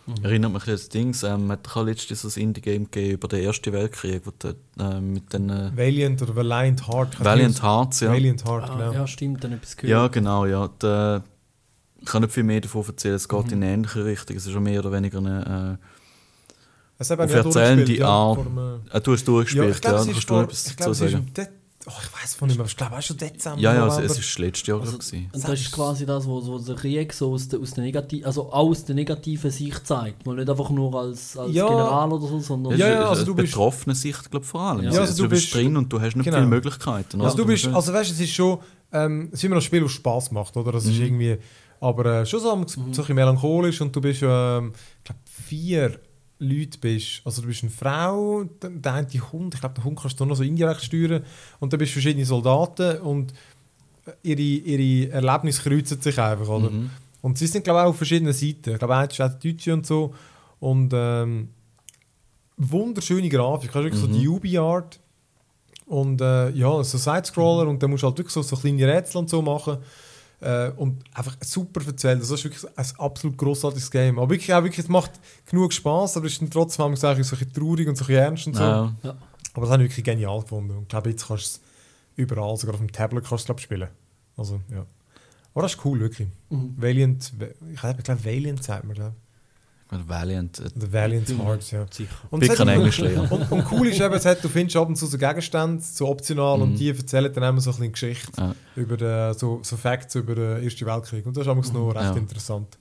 Mhm. 0.09 0.25
Erinnert 0.25 0.53
mich 0.53 0.63
an 0.69 0.71
das 0.71 0.89
Ding, 0.89 1.17
ähm, 1.25 1.51
hat 1.51 1.67
doch 1.67 1.79
auch 1.79 1.85
letztens 1.85 2.25
ein 2.37 2.41
Indie-Game 2.41 2.85
gegeben 2.85 3.15
über 3.15 3.27
den 3.27 3.43
Ersten 3.43 3.73
Weltkrieg, 3.73 4.23
wo 4.25 4.31
der, 4.31 4.55
äh, 4.79 5.01
mit 5.01 5.33
den 5.33 5.51
äh, 5.51 5.77
Valiant 5.77 6.23
oder 6.23 6.37
Valiant 6.37 6.87
Heart. 6.87 7.25
Valiant 7.25 7.61
Hearts, 7.61 7.99
ja. 7.99 8.13
Valiant 8.13 8.45
Heart, 8.45 8.71
Ah, 8.71 8.77
genau. 8.77 8.93
ja, 8.93 9.07
stimmt, 9.09 9.43
dann 9.43 9.51
etwas 9.55 9.77
gehört. 9.77 9.91
Ja, 9.91 10.07
genau, 10.07 10.47
ja. 10.47 10.69
Der, 10.81 11.25
ich 11.99 12.07
kann 12.07 12.23
nicht 12.23 12.33
viel 12.33 12.45
mehr 12.45 12.61
davon 12.61 12.85
erzählen, 12.87 13.17
es 13.17 13.29
geht 13.29 13.47
Mhm. 13.47 13.53
in 13.55 13.63
eine 13.65 13.73
ähnliche 13.73 14.05
Richtung. 14.05 14.37
Es 14.37 14.47
ist 14.47 14.53
schon 14.53 14.63
mehr 14.63 14.79
oder 14.79 14.93
weniger 14.93 15.19
eine, 15.19 15.79
Das 16.99 17.11
habe 17.11 17.25
Auf 17.25 17.35
erzählende 17.35 17.93
ja, 17.97 18.07
Art. 18.09 18.39
dem, 18.47 18.59
äh, 18.93 19.01
du 19.01 19.13
hast 19.13 19.21
Ja, 19.23 19.27
durchgespielt, 19.27 19.75
ich 19.75 19.81
glaube, 19.81 19.97
ja, 19.97 20.03
es 20.03 20.09
ist 20.19 20.25
vor, 20.29 20.43
etwas 20.45 20.67
ich 20.69 20.77
glaube, 20.77 20.91
dazu 20.93 21.05
es 21.05 21.11
ist 21.11 21.13
sagen. 21.15 21.27
im 21.27 21.35
De 21.35 21.47
oh, 21.87 21.93
ich 22.03 22.23
weiß 22.23 22.35
von 22.35 22.49
nicht 22.49 22.57
mehr, 22.59 22.67
ich 22.67 22.77
glaube, 22.77 22.95
es 22.95 22.99
ist 23.01 23.07
schon 23.07 23.17
Dezember, 23.17 23.61
Ja, 23.61 23.75
ja, 23.75 23.87
es, 23.87 23.99
es 24.13 24.19
ist 24.19 24.39
letztes 24.39 24.67
Jahr, 24.67 24.81
Also. 24.81 24.97
Und 24.97 25.29
das 25.33 25.49
ist 25.61 25.73
quasi 25.73 26.05
das, 26.07 26.27
was 26.27 26.47
wo 26.47 26.59
der 26.59 26.75
Krieg 26.75 27.13
so 27.13 27.33
aus 27.33 27.49
der, 27.49 27.61
aus 27.61 27.73
der 27.75 27.85
negativen, 27.85 28.27
also 28.27 28.53
auch 28.53 28.69
aus 28.71 28.85
der 28.85 28.95
negativen 28.95 29.51
Sicht 29.51 29.87
zeigt. 29.87 30.27
Mal 30.27 30.37
nicht 30.37 30.51
einfach 30.51 30.71
nur 30.71 30.95
als, 30.95 31.37
als 31.37 31.53
Ja. 31.55 31.67
General 31.69 32.13
oder 32.13 32.27
so, 32.27 32.41
sondern 32.41 32.73
Ja, 32.77 32.87
ist 32.87 32.93
ja, 32.93 32.99
eine 33.01 33.09
also 33.09 33.25
du 33.25 33.35
bist- 33.35 33.53
betroffene 33.53 33.95
Sicht, 33.95 34.31
glaube 34.31 34.45
ich, 34.45 34.51
vor 34.51 34.61
allem. 34.61 34.83
Ja. 34.83 34.89
Also, 34.91 35.01
also 35.03 35.17
du, 35.17 35.23
du 35.25 35.29
bist 35.31 35.55
drin 35.55 35.77
und 35.77 35.93
du 35.93 36.01
hast 36.01 36.17
nicht 36.17 36.25
Genau. 36.25 36.37
viele 36.39 36.49
Möglichkeiten. 36.49 37.21
Also 37.21 37.37
du 37.37 37.47
bist, 37.47 37.67
also 37.69 37.93
weißt, 37.93 38.11
es 38.11 38.21
ist 38.21 38.33
schon, 38.33 38.59
ähm, 38.93 39.29
es 39.33 39.39
ist 39.41 39.45
immer 39.45 39.57
ein 39.57 39.63
Spiel, 39.63 39.81
das 39.83 39.93
Spaß 39.93 40.33
macht, 40.33 40.57
oder? 40.57 40.73
Das 40.73 40.85
ist 40.85 40.97
Mhm. 40.99 41.05
irgendwie, 41.05 41.37
aber 41.81 42.05
äh, 42.23 42.27
schon 42.27 42.41
so, 42.41 42.51
am- 42.51 42.67
so 42.67 42.81
ein 42.81 42.91
bisschen 42.91 43.15
melancholisch 43.15 43.81
und 43.81 43.95
du 43.95 44.01
bist, 44.01 44.23
ähm, 44.23 44.73
ich 44.99 45.05
glaube, 45.05 45.21
vier 45.25 46.01
Leute 46.39 46.79
bist, 46.79 47.23
also 47.25 47.41
du 47.43 47.49
bist 47.49 47.63
eine 47.63 47.71
Frau, 47.71 48.45
dann 48.61 48.83
der 48.83 48.93
eine 48.95 49.33
Hund, 49.33 49.55
ich 49.55 49.61
glaube, 49.61 49.75
den 49.77 49.85
Hund 49.85 49.99
kannst 49.99 50.21
du 50.21 50.25
noch 50.27 50.37
so 50.37 50.43
indirekt 50.43 50.83
steuern 50.83 51.25
und 51.61 51.73
dann 51.73 51.79
bist 51.79 51.93
du 51.93 51.95
verschiedene 51.95 52.27
Soldaten 52.27 52.99
und 53.01 53.33
äh, 54.07 54.13
ihre, 54.23 54.41
ihre 54.43 55.13
Erlebnisse 55.13 55.63
kreuzen 55.63 56.01
sich 56.01 56.19
einfach, 56.19 56.49
oder? 56.49 56.71
Mhm. 56.71 56.91
Und 57.23 57.39
sie 57.39 57.47
sind, 57.47 57.65
glaube 57.65 57.81
ich, 57.81 57.85
auch 57.85 57.89
auf 57.91 57.97
verschiedenen 57.97 58.33
Seiten. 58.35 58.73
Ich 58.73 58.79
glaube, 58.79 58.95
eins 58.97 59.15
ist 59.15 59.21
auch 59.21 59.33
die 59.39 59.53
Deutsche 59.53 59.73
und 59.73 59.85
so. 59.87 60.15
Und 60.61 60.93
ähm, 60.95 61.49
wunderschöne 62.57 63.29
Grafik. 63.29 63.73
Du 63.73 63.79
hast 63.79 63.85
wirklich 63.85 64.01
so 64.01 64.09
Mhm. 64.09 64.13
die 64.13 64.29
UB-Art. 64.29 65.01
Und 65.87 66.21
äh, 66.21 66.51
ja, 66.51 66.83
so 66.85 66.99
Sidescroller. 66.99 67.69
Und 67.69 67.83
dann 67.83 67.91
musst 67.91 68.03
du 68.03 68.09
halt 68.09 68.19
wirklich 68.19 68.33
so, 68.33 68.43
so 68.43 68.57
kleine 68.57 68.87
Rätsel 68.87 69.19
und 69.19 69.31
so 69.31 69.43
machen. 69.43 69.79
Äh, 70.41 70.71
und 70.73 71.03
einfach 71.15 71.37
super 71.41 71.81
erzählt. 71.87 72.21
Das 72.21 72.31
ist 72.31 72.45
wirklich 72.45 72.65
ein 72.77 72.87
absolut 72.99 73.39
grossartiges 73.39 73.91
Game. 73.91 74.19
Aber 74.19 74.31
wirklich, 74.31 74.53
auch 74.53 74.63
wirklich, 74.63 74.85
es 74.85 74.89
macht 74.89 75.13
genug 75.47 75.73
Spaß, 75.73 76.17
aber 76.17 76.27
es 76.27 76.33
ist 76.33 76.43
dann 76.43 76.51
trotzdem 76.51 76.91
manchmal 76.91 77.25
so 77.25 77.37
ein 77.37 77.39
bisschen 77.39 77.53
traurig 77.53 77.89
und 77.89 77.97
so 77.97 78.05
ein 78.05 78.07
bisschen 78.09 78.23
ernst 78.23 78.47
und 78.47 78.57
so. 78.57 78.63
Ja. 78.63 79.17
Aber 79.55 79.63
das 79.63 79.71
habe 79.71 79.85
ich 79.85 79.91
wirklich 79.91 80.05
genial 80.05 80.41
gefunden. 80.43 80.73
Und 80.73 80.83
ich 80.83 80.89
glaube, 80.89 81.11
jetzt 81.11 81.27
kannst 81.27 81.45
du 81.45 81.49
es 81.49 81.61
überall, 82.17 82.57
sogar 82.57 82.75
auf 82.75 82.81
dem 82.81 82.93
Tablet 82.93 83.25
kannst 83.25 83.49
du 83.49 83.55
ich, 83.55 83.63
spielen. 83.63 83.89
Also, 84.37 84.61
ja. 84.71 84.85
Aber 85.55 85.63
das 85.63 85.75
ist 85.75 85.85
cool, 85.87 86.01
wirklich. 86.01 86.29
Mhm. 86.51 86.75
Valiant, 86.77 87.33
ich 87.73 87.81
glaube, 87.81 88.25
Valiant 88.25 88.63
sagt 88.63 88.85
man, 88.85 88.95
glaube 88.95 89.15
Und 89.15 89.26
Valiant. 89.91 90.59
äh, 90.59 90.65
ich. 90.67 90.77
Oder 90.77 90.93
Valiant 90.93 91.29
Mhm. 91.29 91.43
Hearts, 91.43 91.71
ja. 91.71 91.87
sicher. 91.91 92.11
Und 92.31 92.43
es 92.43 92.49
kein 92.57 92.69
hat- 92.69 92.75
Englisch 92.77 92.99
lernen. 92.99 93.27
Und, 93.31 93.51
und 93.53 93.71
cool 93.73 93.87
ist 93.89 94.01
eben, 94.01 94.15
es 94.15 94.25
hat, 94.25 94.43
du 94.43 94.49
findest 94.49 94.77
ab 94.77 94.89
und 94.89 94.97
zu 94.97 95.07
so 95.07 95.17
Gegenstände, 95.17 95.83
so 95.83 96.09
optional, 96.09 96.61
und 96.61 96.73
Mhm. 96.73 96.77
die 96.77 96.89
erzählen 96.91 97.33
dann 97.33 97.45
immer 97.45 97.61
so 97.61 97.71
ein 97.71 97.77
bisschen 97.77 97.93
Geschichte 97.93 98.33
Ja. 98.37 98.55
über 98.75 98.97
den, 98.97 99.35
so, 99.35 99.61
so 99.63 99.77
Facts 99.77 100.15
über 100.17 100.35
den 100.35 100.63
Ersten 100.65 100.87
Weltkrieg. 100.87 101.25
Und 101.27 101.37
das 101.37 101.43
ist 101.43 101.49
auch 101.49 101.55
noch 101.73 101.95
recht 101.95 102.05
Ja. 102.05 102.17
interessant. 102.17 102.77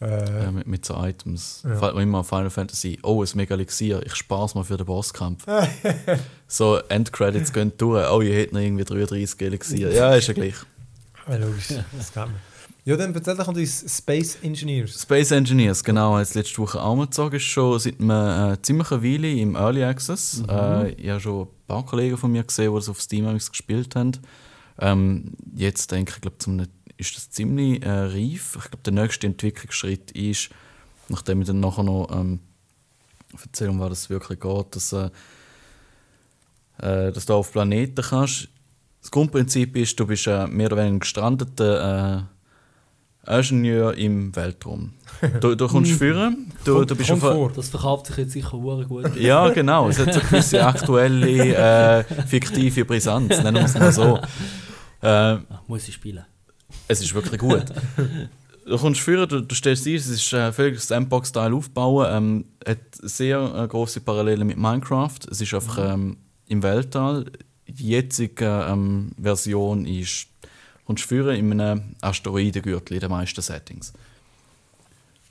Äh, 0.00 0.44
Ja, 0.44 0.50
mit, 0.52 0.66
mit 0.68 0.84
so 0.86 0.94
Items. 1.02 1.64
Ja. 1.64 1.88
Immer 1.90 2.22
Final 2.22 2.50
Fantasy. 2.50 3.00
Oh, 3.02 3.20
ein 3.24 3.28
mega 3.34 3.54
Elixier. 3.54 4.00
Ich 4.06 4.14
spar's 4.14 4.54
mal 4.54 4.62
für 4.62 4.76
den 4.76 4.86
Bosskampf. 4.86 5.44
so, 6.46 6.76
Endcredits 6.88 7.52
gehen 7.52 7.72
durch. 7.78 8.08
Oh, 8.10 8.20
ihr 8.20 8.34
hättet 8.36 8.52
noch 8.52 8.60
irgendwie 8.60 8.84
33 8.84 9.40
Elixier. 9.42 9.90
Ja, 9.92 10.14
ist 10.14 10.28
ja 10.28 10.34
gleich. 10.34 10.54
ja, 11.28 11.36
logisch, 11.36 11.68
das 11.96 12.12
kennt 12.12 12.26
man. 12.26 12.34
Ja, 12.88 12.96
dann 12.96 13.14
erzähl 13.14 13.36
doch 13.36 13.52
die 13.52 13.66
Space 13.66 14.38
Engineers. 14.40 15.02
Space 15.02 15.30
Engineers, 15.30 15.84
genau, 15.84 16.14
als 16.14 16.32
letzte 16.32 16.56
Woche 16.56 16.80
auch 16.80 16.96
mal 16.96 17.04
gezogen, 17.04 17.36
ist 17.36 17.42
schon 17.42 17.78
seit 17.78 18.00
einer 18.00 18.52
äh, 18.54 18.62
ziemlich 18.62 18.90
eine 18.90 19.02
Weile 19.02 19.30
im 19.30 19.56
Early 19.56 19.84
Access. 19.84 20.42
Äh, 20.48 20.92
ich 20.92 21.10
habe 21.10 21.20
schon 21.20 21.42
ein 21.42 21.48
paar 21.66 21.84
Kollegen 21.84 22.16
von 22.16 22.32
mir 22.32 22.44
gesehen, 22.44 22.70
die 22.70 22.76
das 22.76 22.88
auf 22.88 23.02
Steam 23.02 23.26
gespielt 23.36 23.94
haben. 23.94 24.12
Ähm, 24.78 25.34
jetzt 25.54 25.92
denke 25.92 26.14
ich, 26.14 26.20
glaub, 26.22 26.40
zum, 26.40 26.66
ist 26.96 27.14
das 27.14 27.28
ziemlich 27.28 27.84
äh, 27.84 27.90
reif. 27.90 28.56
Ich 28.56 28.70
glaube, 28.70 28.82
der 28.86 28.94
nächste 28.94 29.26
Entwicklungsschritt 29.26 30.12
ist, 30.12 30.48
nachdem 31.10 31.42
ich 31.42 31.46
dann 31.46 31.60
nachher 31.60 31.82
noch 31.82 32.08
ähm, 32.10 32.40
erzähle, 33.38 33.68
um 33.68 33.80
was 33.80 33.92
es 33.92 34.08
wirklich 34.08 34.40
geht, 34.40 34.76
dass, 34.76 34.94
äh, 34.94 35.10
äh, 36.78 37.12
dass 37.12 37.26
du 37.26 37.34
auf 37.34 37.52
Planeten 37.52 38.00
kannst. 38.00 38.48
Das 39.02 39.10
Grundprinzip 39.10 39.76
ist, 39.76 40.00
du 40.00 40.06
bist 40.06 40.26
äh, 40.26 40.46
mehr 40.46 40.68
oder 40.68 40.78
weniger 40.78 41.00
gestrandeter 41.00 42.16
äh, 42.16 42.37
Ingenieur 43.28 43.94
im 43.94 44.34
Weltraum. 44.34 44.94
Du, 45.40 45.54
du 45.54 45.66
kommst 45.66 45.92
führen, 45.92 46.52
du, 46.64 46.84
du 46.84 46.94
bist 46.94 47.10
auf 47.10 47.20
vor. 47.20 47.50
Das 47.54 47.68
verkauft 47.68 48.06
sich 48.06 48.16
jetzt 48.18 48.32
sicher 48.32 48.52
hure 48.52 48.86
gut. 48.86 49.16
ja, 49.16 49.48
genau. 49.48 49.88
Es 49.88 49.98
hat 49.98 50.14
so 50.14 50.20
eine 50.20 50.28
gewisse 50.28 50.64
aktuelle, 50.64 51.56
äh, 51.56 52.04
fiktive 52.26 52.84
Brisanz, 52.84 53.42
nennen 53.42 53.56
wir 53.56 53.64
es 53.64 53.74
mal 53.74 53.92
so. 53.92 54.20
Äh, 55.02 55.38
muss 55.66 55.88
ich 55.88 55.94
spielen. 55.94 56.24
es 56.86 57.00
ist 57.00 57.14
wirklich 57.14 57.40
gut. 57.40 57.64
Du 58.68 58.76
kommst 58.76 59.00
führen, 59.00 59.28
du, 59.28 59.40
du 59.40 59.54
stellst 59.54 59.86
ein, 59.86 59.94
es 59.94 60.08
ist 60.08 60.32
äh, 60.32 60.52
völlig 60.52 60.78
Sandbox-Style 60.80 61.54
aufbauen, 61.54 62.06
ähm, 62.10 62.44
hat 62.66 62.78
sehr 62.92 63.40
äh, 63.54 63.66
große 63.66 64.00
Parallelen 64.00 64.46
mit 64.46 64.58
Minecraft. 64.58 65.18
Es 65.30 65.40
ist 65.40 65.54
einfach 65.54 65.94
ähm, 65.94 66.18
im 66.48 66.62
Weltall. 66.62 67.26
Die 67.66 67.88
jetzige 67.88 68.66
ähm, 68.68 69.12
Version 69.20 69.86
ist, 69.86 70.28
kommst 70.88 71.04
führen 71.04 71.36
in 71.36 71.60
einem 71.60 71.94
Asteroidengürtel 72.00 72.94
in 72.94 73.00
den 73.00 73.10
meisten 73.10 73.42
Settings. 73.42 73.92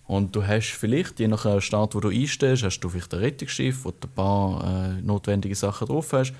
Und 0.06 0.36
du 0.36 0.46
hast 0.46 0.70
vielleicht, 0.70 1.20
je 1.20 1.28
nach 1.28 1.48
äh, 1.48 1.60
Start, 1.60 1.96
wo 1.96 2.00
du 2.00 2.10
einstehst, 2.10 2.64
hast 2.64 2.80
du 2.80 2.90
vielleicht 2.90 3.12
ein 3.16 3.22
Rettungsschiff, 3.22 3.84
wo 3.84 3.90
du 3.90 4.08
ein 4.08 4.14
paar 4.14 4.64
äh, 4.64 5.02
notwendige 5.02 5.56
Sachen 5.56 5.88
drauf 5.88 6.14
hast. 6.14 6.34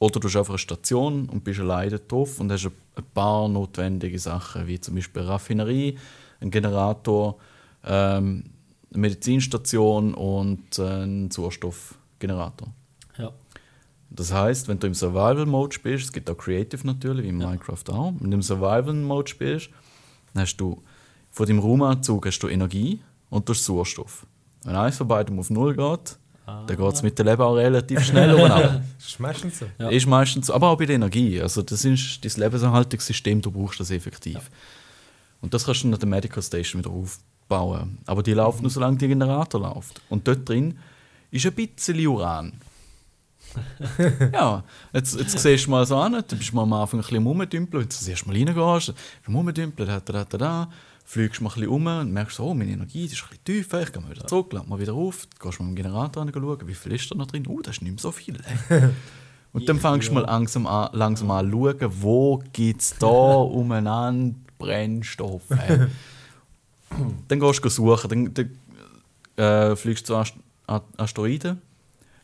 Oder 0.00 0.18
du 0.18 0.26
hast 0.26 0.34
einfach 0.36 0.54
eine 0.54 0.58
Station 0.58 1.28
und 1.28 1.44
bist 1.44 1.60
alleine 1.60 2.00
drauf 2.00 2.40
und 2.40 2.50
hast 2.50 2.66
ein 2.66 3.04
paar 3.14 3.48
notwendige 3.48 4.18
Sachen, 4.18 4.66
wie 4.66 4.80
zum 4.80 4.96
Beispiel 4.96 5.22
eine 5.22 5.30
Raffinerie, 5.30 5.96
ein 6.40 6.50
Generator, 6.50 7.36
ähm, 7.84 8.42
eine 8.92 9.00
Medizinstation 9.00 10.14
und 10.14 10.80
äh, 10.80 10.82
einen 10.82 11.30
Sauerstoffgenerator. 11.30 12.74
Ja. 14.14 14.16
Das 14.16 14.32
heißt, 14.32 14.68
wenn 14.68 14.78
du 14.78 14.86
im 14.86 14.94
Survival-Mode 14.94 15.74
spielst, 15.74 16.06
es 16.06 16.12
gibt 16.12 16.30
auch 16.30 16.36
Creative 16.36 16.86
natürlich, 16.86 17.24
wie 17.24 17.28
in 17.28 17.38
Minecraft 17.38 17.82
auch, 17.90 18.12
wenn 18.18 18.30
du 18.30 18.36
im 18.36 18.42
Survival-Mode 18.42 19.28
spielst, 19.28 19.70
dann 20.32 20.42
hast 20.42 20.56
du 20.56 20.82
von 21.30 21.46
deinem 21.46 21.58
Raumanzug 21.58 22.26
hast 22.26 22.38
du 22.40 22.48
Energie 22.48 23.00
und 23.28 23.48
du 23.48 23.52
hast 23.52 23.64
Sauerstoff. 23.64 24.26
Wenn 24.62 24.76
eins 24.76 24.96
von 24.96 25.08
beiden 25.08 25.38
auf 25.38 25.50
Null 25.50 25.74
geht, 25.74 26.16
dann 26.46 26.66
geht 26.66 26.92
es 26.94 27.02
mit 27.02 27.18
dem 27.18 27.26
Leben 27.26 27.42
auch 27.42 27.54
relativ 27.54 28.04
schnell 28.04 28.30
runter. 28.30 28.82
Das 28.98 29.08
ist 29.08 29.20
meistens 29.20 29.58
so. 29.58 29.66
Ja. 29.78 29.88
Ist 29.88 30.06
meistens 30.06 30.46
so, 30.46 30.54
aber 30.54 30.70
auch 30.70 30.78
bei 30.78 30.86
der 30.86 30.96
Energie. 30.96 31.40
Also 31.40 31.62
das 31.62 31.84
ist 31.84 32.24
dein 32.24 32.42
Lebenserhaltungssystem, 32.44 33.40
du 33.42 33.50
brauchst 33.50 33.80
das 33.80 33.90
effektiv. 33.90 34.50
Und 35.40 35.52
das 35.52 35.64
kannst 35.66 35.84
du 35.84 35.88
nach 35.88 35.98
der 35.98 36.08
Medical 36.08 36.42
Station 36.42 36.82
wieder 36.82 36.90
aufbauen. 36.90 37.98
Aber 38.06 38.22
die 38.22 38.32
läuft 38.32 38.62
nur, 38.62 38.70
solange 38.70 38.96
der 38.96 39.08
Generator 39.08 39.60
läuft. 39.60 40.00
Und 40.08 40.26
dort 40.26 40.48
drin 40.48 40.78
ist 41.30 41.44
ein 41.44 41.52
bisschen 41.52 42.06
Uran. 42.06 42.52
Ja, 44.32 44.64
jetzt, 44.92 45.18
jetzt 45.18 45.38
siehst 45.38 45.66
du 45.66 45.70
mal 45.70 45.86
so 45.86 45.96
an, 45.96 46.12
du 46.12 46.36
bist 46.36 46.52
mal 46.52 46.62
am 46.62 46.72
Anfang 46.72 47.00
ein 47.00 47.02
bisschen 47.02 47.18
am 47.18 47.26
rumdümpeln, 47.26 47.82
wenn 47.82 47.88
du 47.88 47.94
das 47.94 48.08
erste 48.08 48.28
Mal 48.28 48.36
reingehst, 48.36 48.94
am 49.26 49.36
rumdümpeln, 49.36 49.88
da, 49.88 50.00
da, 50.00 50.24
da, 50.24 50.38
da, 50.38 50.70
fliegst 51.04 51.40
mal 51.40 51.50
ein 51.50 51.54
bisschen 51.54 51.68
um 51.68 51.86
und 51.86 52.12
merkst 52.12 52.36
so, 52.36 52.44
oh, 52.44 52.54
meine 52.54 52.72
Energie 52.72 53.04
ist 53.04 53.22
ein 53.22 53.28
bisschen 53.28 53.44
tiefer, 53.44 53.82
ich 53.82 53.92
gehe 53.92 54.02
mal 54.02 54.10
wieder 54.10 54.26
zurück, 54.26 54.52
lade 54.52 54.68
mal 54.68 54.78
wieder 54.78 54.94
auf, 54.94 55.28
gehst 55.40 55.60
mal 55.60 55.66
mit 55.66 55.78
dem 55.78 55.82
Generator 55.84 56.22
an, 56.22 56.32
schauen, 56.32 56.66
wie 56.66 56.74
viel 56.74 56.92
ist 56.92 57.10
da 57.10 57.14
noch 57.14 57.26
drin, 57.26 57.46
oh, 57.46 57.60
das 57.60 57.76
ist 57.76 57.82
nicht 57.82 57.92
mehr 57.92 58.00
so 58.00 58.10
viel. 58.10 58.36
ey. 58.68 58.88
Und 59.52 59.68
dann 59.68 59.78
fängst 59.78 60.08
du 60.08 60.14
mal 60.14 60.24
langsam 60.24 60.66
an, 60.66 60.88
langsam 60.94 61.30
an 61.30 61.48
zu 61.48 61.56
schauen, 61.56 62.02
wo 62.02 62.42
gibt 62.52 62.80
es 62.80 62.96
da 62.98 63.06
umeinander 63.06 64.34
Brennstoff. 64.58 65.42
ey. 65.50 65.86
dann 67.28 67.40
gehst 67.40 67.64
du 67.64 67.68
suchen, 67.68 68.32
dann, 68.34 68.34
dann 68.34 68.50
äh, 69.36 69.76
fliegst 69.76 70.08
du 70.08 70.14
zu 70.14 70.16
Ast 70.16 70.34
Asteroiden, 70.96 71.60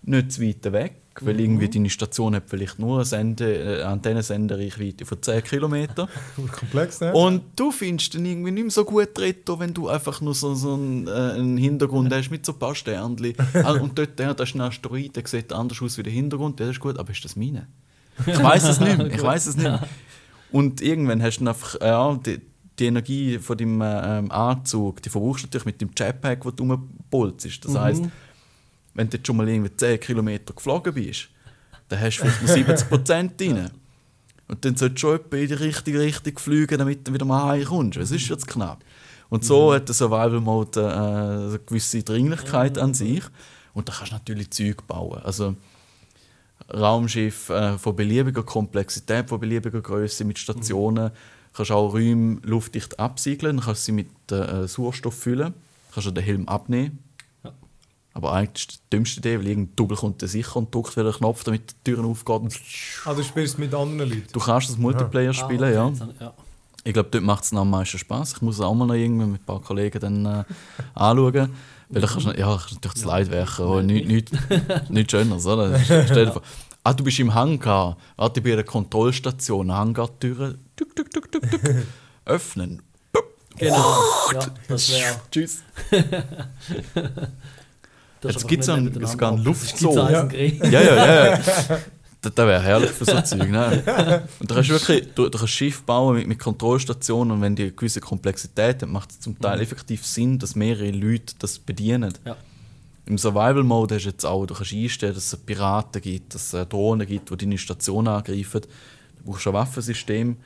nicht 0.02 0.32
zu 0.32 0.42
weit 0.42 0.72
weg, 0.72 0.99
weil 1.20 1.40
irgendwie 1.40 1.68
deine 1.68 1.90
Station 1.90 2.34
hat 2.34 2.44
vielleicht 2.46 2.78
nur 2.78 2.96
eine 2.96 3.04
Sende, 3.04 3.80
äh, 3.80 3.82
Antennensendereichweite 3.82 5.04
von 5.04 5.20
10 5.20 5.42
Kilometern. 5.42 6.08
Komplex, 6.58 7.00
ne? 7.00 7.12
Und 7.12 7.42
du 7.56 7.70
findest 7.72 8.14
dann 8.14 8.24
irgendwie 8.24 8.52
nicht 8.52 8.62
mehr 8.62 8.70
so 8.70 8.84
gut 8.84 9.18
Retto, 9.18 9.58
wenn 9.58 9.74
du 9.74 9.88
einfach 9.88 10.20
nur 10.20 10.34
so, 10.34 10.54
so 10.54 10.74
einen, 10.74 11.06
äh, 11.08 11.11
einen 11.11 11.56
Hintergrund 11.56 12.12
hast 12.14 12.30
mit 12.30 12.46
so 12.46 12.52
ein 12.52 12.58
paar 12.58 12.74
Sternchen. 12.74 13.34
Ah, 13.62 13.72
und 13.72 13.98
dort, 13.98 14.18
ja, 14.18 14.32
das 14.32 14.50
ist 14.50 14.54
ein 14.54 14.61
Asteroid, 14.61 15.16
der 15.16 15.26
sieht 15.26 15.52
anders 15.52 15.82
aus 15.82 15.98
wie 15.98 16.02
der 16.02 16.12
Hintergrund, 16.12 16.61
das 16.61 16.70
ist 16.70 16.80
gut, 16.80 16.98
aber 16.98 17.11
ist 17.11 17.24
das 17.24 17.36
meine? 17.36 17.66
Ich 18.26 18.42
weiß 18.42 18.64
es 18.64 18.80
nicht 18.80 18.96
mehr, 18.96 19.06
ich 19.06 19.22
weiß 19.22 19.46
es 19.46 19.56
nicht 19.56 19.64
mehr. 19.64 19.86
Und 20.52 20.80
irgendwann 20.80 21.22
hast 21.22 21.38
du 21.38 21.44
dann 21.44 21.54
einfach, 21.54 21.80
ja, 21.80 22.14
die, 22.14 22.40
die 22.78 22.86
Energie 22.86 23.38
von 23.38 23.58
deinem 23.58 23.80
äh, 23.80 24.18
ähm, 24.18 24.30
Anzug, 24.30 25.02
die 25.02 25.11
verbrauchst 25.11 25.42
du 25.42 25.46
natürlich 25.46 25.66
mit 25.66 25.80
dem 25.80 25.90
Jetpack, 25.96 26.44
wo 26.44 26.50
du 26.50 26.64
rumpolst. 26.64 27.64
Das 27.64 27.76
heisst, 27.76 28.04
wenn 28.95 29.09
du 29.09 29.16
jetzt 29.16 29.26
schon 29.26 29.36
mal 29.36 29.49
irgendwie 29.49 29.74
10 29.74 30.01
Kilometer 30.01 30.53
geflogen 30.53 30.95
bist, 30.95 31.28
dann 31.88 32.01
hast 32.01 32.18
du 32.18 32.22
vielleicht 32.22 32.43
noch 32.43 32.49
70 32.49 32.88
Prozent 32.88 33.32
rein. 33.41 33.70
Und 34.49 34.64
dann 34.64 34.76
solltest 34.76 35.05
du 35.05 35.09
schon 35.09 35.20
in 35.38 35.47
die 35.49 35.55
richtige 35.55 36.01
Richtung 36.01 36.38
fliegen, 36.38 36.78
damit 36.78 37.07
du 37.07 37.14
wieder 37.14 37.24
mal 37.24 37.51
heimkommst. 37.51 37.99
Es 37.99 38.11
ist 38.11 38.28
jetzt 38.28 38.49
knapp. 38.49 38.84
Und 39.28 39.45
so 39.45 39.72
hat 39.72 39.86
der 39.86 39.95
Survival 39.95 40.41
Mode 40.41 40.80
äh, 40.80 40.84
eine 40.84 41.61
gewisse 41.64 42.03
Dringlichkeit 42.03 42.76
an 42.76 42.95
sich. 42.95 43.22
Und 43.72 43.88
da 43.88 43.93
kannst 43.93 44.11
du 44.11 44.16
natürlich 44.16 44.51
Zeug 44.51 44.84
bauen. 44.88 45.20
Also 45.22 45.55
Raumschiff 46.72 47.49
äh, 47.49 47.78
von 47.78 47.95
beliebiger 47.95 48.43
Komplexität, 48.43 49.28
von 49.28 49.38
beliebiger 49.38 49.80
Größe 49.80 50.24
mit 50.24 50.38
Stationen. 50.38 51.12
Kannst 51.53 51.70
auch 51.70 51.93
Räume 51.93 52.41
luftdicht 52.43 52.99
absiegeln, 52.99 53.61
kannst 53.61 53.84
sie 53.84 53.93
mit 53.93 54.09
äh, 54.30 54.66
Sauerstoff 54.66 55.14
füllen, 55.14 55.55
kannst 55.93 56.09
du 56.09 56.12
den 56.12 56.24
Helm 56.24 56.49
abnehmen. 56.49 56.99
Ja. 58.12 58.16
Aber 58.16 58.32
eigentlich 58.32 58.68
ist 58.68 58.72
die 58.92 58.96
dümmste 58.96 59.20
Idee, 59.20 59.38
weil 59.38 59.46
irgendein 59.48 59.76
Double 59.76 59.96
kommt 59.96 60.20
sicher 60.28 60.56
und 60.56 60.74
drückt 60.74 60.96
wieder 60.96 61.06
einen 61.06 61.14
Knopf, 61.14 61.44
damit 61.44 61.70
die 61.70 61.90
Türen 61.92 62.04
aufgehen. 62.06 62.36
Und 62.42 62.61
Ah, 63.04 63.14
du 63.14 63.22
spielst 63.22 63.58
mit 63.58 63.72
anderen 63.74 64.11
Leuten. 64.11 64.26
du 64.32 64.40
kannst 64.40 64.68
das 64.68 64.76
Multiplayer 64.78 65.30
Ah, 65.30 65.34
spielen, 65.34 65.62
okay, 65.62 65.74
ja. 65.74 65.92
ja. 66.26 66.34
Ich 66.82 66.92
glaube, 66.94 67.08
dort 67.11 67.22
macht 67.24 67.44
es 67.44 67.52
am 67.52 67.68
meisten 67.70 67.98
Spaß. 67.98 68.32
Ich 68.36 68.42
muss 68.42 68.54
es 68.56 68.61
auch 68.62 68.74
mal 68.74 68.86
noch 68.86 68.94
irgendwie 68.94 69.26
mit 69.26 69.42
ein 69.42 69.44
paar 69.44 69.61
Kollegen 69.61 70.00
dann 70.00 70.24
äh, 70.26 70.44
anschauen. 70.94 71.50
Weil 71.90 72.04
ich 72.04 72.11
kannst, 72.11 72.26
ja, 72.26 72.32
kannst 72.46 72.72
natürlich 72.72 72.94
das 72.94 73.04
Leid 73.04 73.30
werken, 73.30 73.62
aber 73.64 73.82
nichts 73.82 74.08
nicht, 74.08 74.90
nicht 74.90 75.11
Schöneres, 75.11 75.44
oder? 75.46 75.78
Stell 75.80 76.06
dir 76.26 76.32
vor, 76.32 76.42
ah, 76.84 76.92
du 76.94 77.04
bist 77.04 77.18
im 77.20 77.34
Hangar. 77.34 77.96
Warte, 78.16 78.40
bei 78.40 78.52
einer 78.54 78.62
Kontrollstation. 78.64 79.70
Hangartüre. 79.72 80.56
Tuk, 80.76 80.96
tuk, 80.96 81.11
tuk, 81.11 81.30
tuk, 81.30 81.50
tuk. 81.50 81.61
Öffnen. 82.24 82.80
Genau. 83.58 83.76
ja, 84.32 84.40
das 84.68 84.90
wäre. 84.90 85.20
Tschüss. 85.30 85.62
Das 88.20 88.44
Jetzt 88.48 88.68
einen- 88.68 88.84
nicht 88.86 89.08
sogar 89.08 89.32
einen 89.32 89.42
Luftzoo. 89.44 89.94
Ja. 89.94 90.28
Ja, 90.30 90.68
ja, 90.70 90.80
ja. 90.82 91.24
ja. 91.32 91.38
Das, 92.22 92.34
das 92.34 92.46
wäre 92.46 92.62
herrlich 92.62 92.90
für 92.90 93.06
so 93.06 93.18
Zeug. 93.22 93.48
Ne? 93.50 94.22
Und 94.40 94.50
du 94.50 94.54
kannst 94.54 94.68
wirklich 94.68 95.08
du, 95.14 95.28
du 95.30 95.38
kannst 95.38 95.54
Schiff 95.54 95.82
bauen 95.84 96.16
mit, 96.16 96.26
mit 96.26 96.38
Kontrollstationen 96.38 97.32
und 97.32 97.40
wenn 97.40 97.56
die 97.56 97.62
eine 97.62 97.72
gewisse 97.72 98.00
Komplexität 98.00 98.82
hat, 98.82 98.88
macht 98.90 99.10
es 99.12 99.20
zum 99.20 99.38
Teil 99.40 99.60
effektiv 99.60 100.04
Sinn, 100.04 100.38
dass 100.38 100.54
mehrere 100.54 100.90
Leute 100.90 101.34
das 101.38 101.58
bedienen. 101.58 102.12
Ja. 102.26 102.36
Im 103.06 103.16
Survival-Mode 103.16 103.94
hast 103.94 104.04
du 104.04 104.10
jetzt 104.10 104.26
auch, 104.26 104.44
du 104.44 104.52
kannst 104.54 104.72
einstellen, 104.74 105.14
dass 105.14 105.32
es 105.32 105.36
Piraten 105.38 106.02
gibt, 106.02 106.34
dass 106.34 106.52
es 106.52 106.68
Drohnen 106.68 107.06
gibt, 107.06 107.30
die 107.30 107.36
deine 107.38 107.56
Station 107.58 108.06
angreifen. 108.06 108.60
Du 108.60 109.24
brauchst 109.32 109.46
ein 109.46 109.54
Waffensystem. 109.54 110.36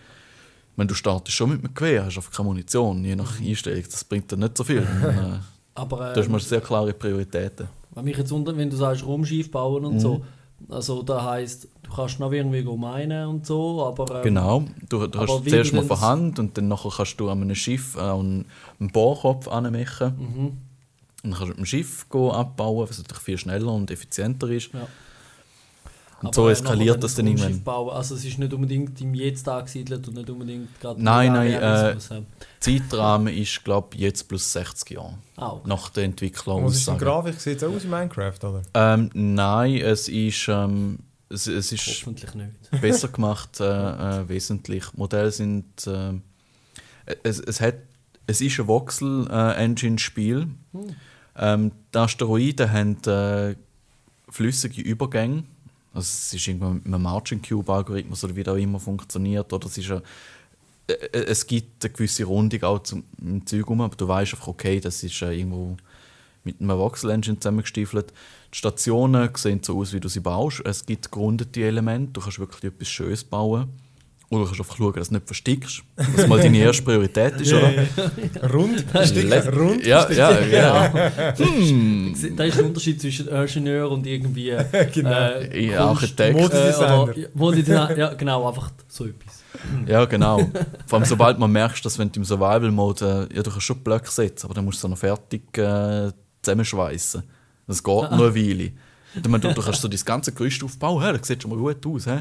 Wenn 0.77 0.89
du 0.89 0.95
startest 0.95 1.37
schon 1.37 1.51
mit 1.51 1.65
einem 1.65 1.75
Gewehr, 1.75 2.05
hast 2.05 2.15
du 2.17 2.21
einfach 2.21 2.33
keine 2.33 2.49
Munition, 2.49 3.05
je 3.05 3.17
nach 3.17 3.41
Einstellung. 3.41 3.83
Das 3.85 4.05
bringt 4.05 4.31
dir 4.31 4.37
nicht 4.37 4.57
so 4.57 4.63
viel. 4.65 4.87
Aber 5.75 5.97
da 6.13 6.21
hast 6.21 6.29
äh, 6.29 6.31
du 6.33 6.39
sehr 6.39 6.61
klare 6.61 6.93
Prioritäten. 6.93 7.69
wenn 7.95 8.05
mich 8.05 8.17
jetzt 8.17 8.33
unter, 8.33 8.57
wenn 8.57 8.71
du 8.71 8.77
sagst 8.77 9.05
Raumschiff 9.07 9.51
bauen 9.51 9.83
Mhm. 9.83 9.89
und 9.89 10.01
so, 10.01 10.25
also 10.69 11.03
da 11.03 11.25
heisst, 11.25 11.69
du 11.83 11.91
kannst 11.95 12.21
noch 12.21 12.33
irgendwie 12.33 12.63
meinen 12.63 13.27
und 13.29 13.47
so, 13.47 13.85
aber 13.85 14.17
ähm, 14.17 14.23
Genau, 14.23 14.65
du, 14.89 15.07
du 15.07 15.19
hast 15.19 15.45
zuerst 15.49 15.73
du 15.73 15.77
mal 15.77 15.85
von 15.85 16.01
Hand 16.01 16.39
und 16.39 16.57
dann 16.57 16.69
nachher 16.69 16.91
kannst 16.97 17.19
du 17.21 17.29
an 17.29 17.43
einem 17.43 17.55
Schiff 17.55 17.97
äh, 17.97 18.01
einen, 18.01 18.47
einen 18.81 18.91
Bohrkopf 18.91 19.49
anmachen. 19.49 20.15
Mhm. 20.19 20.47
Und 21.25 21.31
dann 21.31 21.33
kannst 21.33 21.43
du 21.43 21.49
mit 21.49 21.59
dem 21.59 21.67
Schiff 21.67 22.07
abbauen, 22.13 22.89
was 22.89 22.99
natürlich 22.99 23.23
viel 23.23 23.39
schneller 23.39 23.73
und 23.73 23.91
effizienter 23.91 24.49
ist. 24.49 24.73
Ja. 24.73 24.87
Und 26.25 26.29
Aber, 26.29 26.35
so 26.35 26.49
eskaliert 26.49 27.05
das 27.05 27.15
dann 27.17 27.27
irgendwann. 27.27 27.63
Bauen, 27.63 27.95
also 27.95 28.15
es 28.15 28.25
ist 28.25 28.39
nicht 28.39 28.53
unbedingt 28.55 28.99
im 29.03 29.13
Jetzt 29.13 29.47
angesiedelt 29.47 30.09
und 30.09 30.15
nicht 30.15 30.31
unbedingt 30.31 30.81
gerade 30.81 31.03
Nein, 31.03 31.35
nein, 31.35 31.53
äh. 31.53 31.97
Zeitrahmen 32.61 33.35
ist, 33.35 33.63
glaube 33.63 33.89
ich, 33.95 34.01
jetzt 34.01 34.27
plus 34.27 34.51
60 34.55 34.91
Jahre. 34.91 35.19
Ah, 35.37 35.51
okay. 35.51 35.69
Nach 35.69 35.91
der 35.91 36.05
Entwicklung. 36.05 36.65
Und 36.65 36.71
was 36.71 36.77
ist 36.77 36.99
Grafik? 36.99 37.39
Sieht 37.39 37.59
es 37.59 37.65
auch 37.65 37.75
aus 37.75 37.85
wie 37.85 37.89
Minecraft, 37.89 38.39
oder? 38.43 38.63
Ähm, 38.73 39.11
nein, 39.13 39.77
es 39.77 40.09
ist, 40.09 40.49
ähm, 40.49 41.01
es, 41.29 41.47
es 41.47 41.73
ist 41.73 41.87
Hoffentlich 41.87 42.35
nicht. 42.35 42.53
besser 42.81 43.09
gemacht, 43.09 43.61
äh, 43.61 43.65
äh, 43.65 44.27
wesentlich. 44.27 44.85
Modelle 44.95 45.31
sind. 45.31 45.87
Äh, 45.87 46.15
es, 47.23 47.39
es, 47.39 47.61
hat, 47.61 47.75
es 48.27 48.41
ist 48.41 48.59
ein 48.59 48.67
Voxel-Engine-Spiel. 48.67 50.49
Ähm, 51.37 51.73
die 51.93 51.99
Asteroiden 51.99 52.73
haben 52.73 52.97
äh, 53.07 53.57
flüssige 54.31 54.81
Übergänge. 54.81 55.45
Also 55.95 56.07
es 56.07 56.35
ist 56.35 56.49
irgendwann 56.49 56.75
mit 56.75 56.87
einem 56.87 57.03
Margin 57.03 57.41
Cube-Algorithmus 57.41 58.25
oder 58.25 58.35
wie 58.35 58.43
das 58.43 58.55
auch 58.55 58.59
immer 58.59 58.81
funktioniert. 58.81 59.53
Oder 59.53 59.67
es, 59.67 59.79
ist 59.79 59.91
ein, 59.93 60.03
äh, 60.89 60.93
äh, 60.93 61.25
es 61.27 61.47
gibt 61.47 61.85
eine 61.85 61.93
gewisse 61.93 62.25
Rundung 62.25 62.63
auch 62.65 62.83
zum 62.83 63.05
Zeug 63.47 63.69
rum, 63.69 63.81
aber 63.81 63.95
du 63.95 64.09
weißt 64.09 64.35
einfach, 64.35 64.49
okay, 64.49 64.81
das 64.81 65.05
ist 65.05 65.23
äh, 65.23 65.33
irgendwo 65.33 65.77
mit 66.43 66.61
einem 66.61 66.77
Voxel-Engine 66.77 67.39
zusammengestiefelt. 67.39 68.13
Die 68.53 68.59
Stationen 68.59 69.31
sehen 69.37 69.61
so 69.63 69.79
aus, 69.79 69.93
wie 69.93 70.01
du 70.01 70.09
sie 70.09 70.21
baust. 70.21 70.63
Es 70.65 70.85
gibt 70.85 71.11
gerundete 71.13 71.63
Elemente, 71.63 72.13
du 72.13 72.21
kannst 72.21 72.41
wirklich 72.41 72.65
etwas 72.65 72.89
Schönes 72.89 73.23
bauen. 73.25 73.69
Oder 74.35 74.45
du 74.45 74.47
kannst 74.51 74.61
einfach 74.61 74.77
schauen, 74.77 74.93
dass 74.95 75.09
du 75.09 75.15
nicht 75.15 75.27
verstickst. 75.27 75.83
Was 76.17 76.27
mal 76.27 76.39
deine 76.41 76.59
erste 76.59 76.83
Priorität 76.83 77.41
ist, 77.41 77.53
oder? 77.53 77.73
Rund, 78.53 78.85
Stick, 79.05 79.29
Let- 79.29 79.55
rund. 79.57 79.85
Ja, 79.87 80.11
ja, 80.11 80.41
ja. 80.47 81.35
Hm. 81.39 82.15
Da 82.37 82.45
ist 82.45 82.59
ein 82.59 82.65
Unterschied 82.67 83.01
zwischen 83.01 83.29
Ingenieur 83.29 83.91
und 83.91 84.07
irgendwie 84.07 84.51
äh, 84.51 84.65
Genau. 84.93 85.11
äh, 85.11 85.67
Ja, 85.71 85.87
Kunst- 85.87 86.03
Architekt. 86.03 86.39
äh, 86.39 86.43
Modedesigner. 86.43 87.03
oder- 87.03 87.19
ja, 87.19 87.29
Modedesigner. 87.35 87.97
Ja, 87.99 88.15
genau, 88.15 88.49
einfach 88.49 88.71
so 88.89 89.05
etwas. 89.07 89.43
Ja, 89.87 90.05
genau. 90.05 90.51
Vor 90.87 90.99
allem, 90.99 91.07
sobald 91.09 91.39
man 91.39 91.51
merkst, 91.53 91.85
dass 91.85 91.99
wenn 91.99 92.11
du 92.11 92.21
im 92.21 92.25
Survival-Mode, 92.25 93.29
äh, 93.31 93.37
ja, 93.37 93.43
du 93.43 93.51
kannst 93.51 93.67
schon 93.67 93.79
Blöcke 93.79 94.11
setzen, 94.11 94.47
aber 94.47 94.55
dann 94.55 94.65
musst 94.65 94.83
du 94.83 94.89
sie 94.89 94.91
noch 94.91 94.99
fertig 94.99 95.43
äh, 95.57 96.11
zusammenschweißen. 96.43 97.23
Das 97.67 97.83
geht 97.83 97.95
nur 97.95 98.11
eine 98.11 98.35
Weile. 98.35 98.73
Und 99.15 99.25
dann, 99.27 99.41
du, 99.41 99.55
du 99.55 99.63
kannst 99.63 99.81
so 99.81 99.89
das 99.89 100.05
ganze 100.05 100.33
Gerüst 100.33 100.63
aufbauen, 100.65 101.03
hey, 101.03 101.17
das 101.17 101.27
sieht 101.29 101.41
schon 101.41 101.51
mal 101.53 101.59
gut 101.59 101.87
aus. 101.87 102.05
He? 102.05 102.19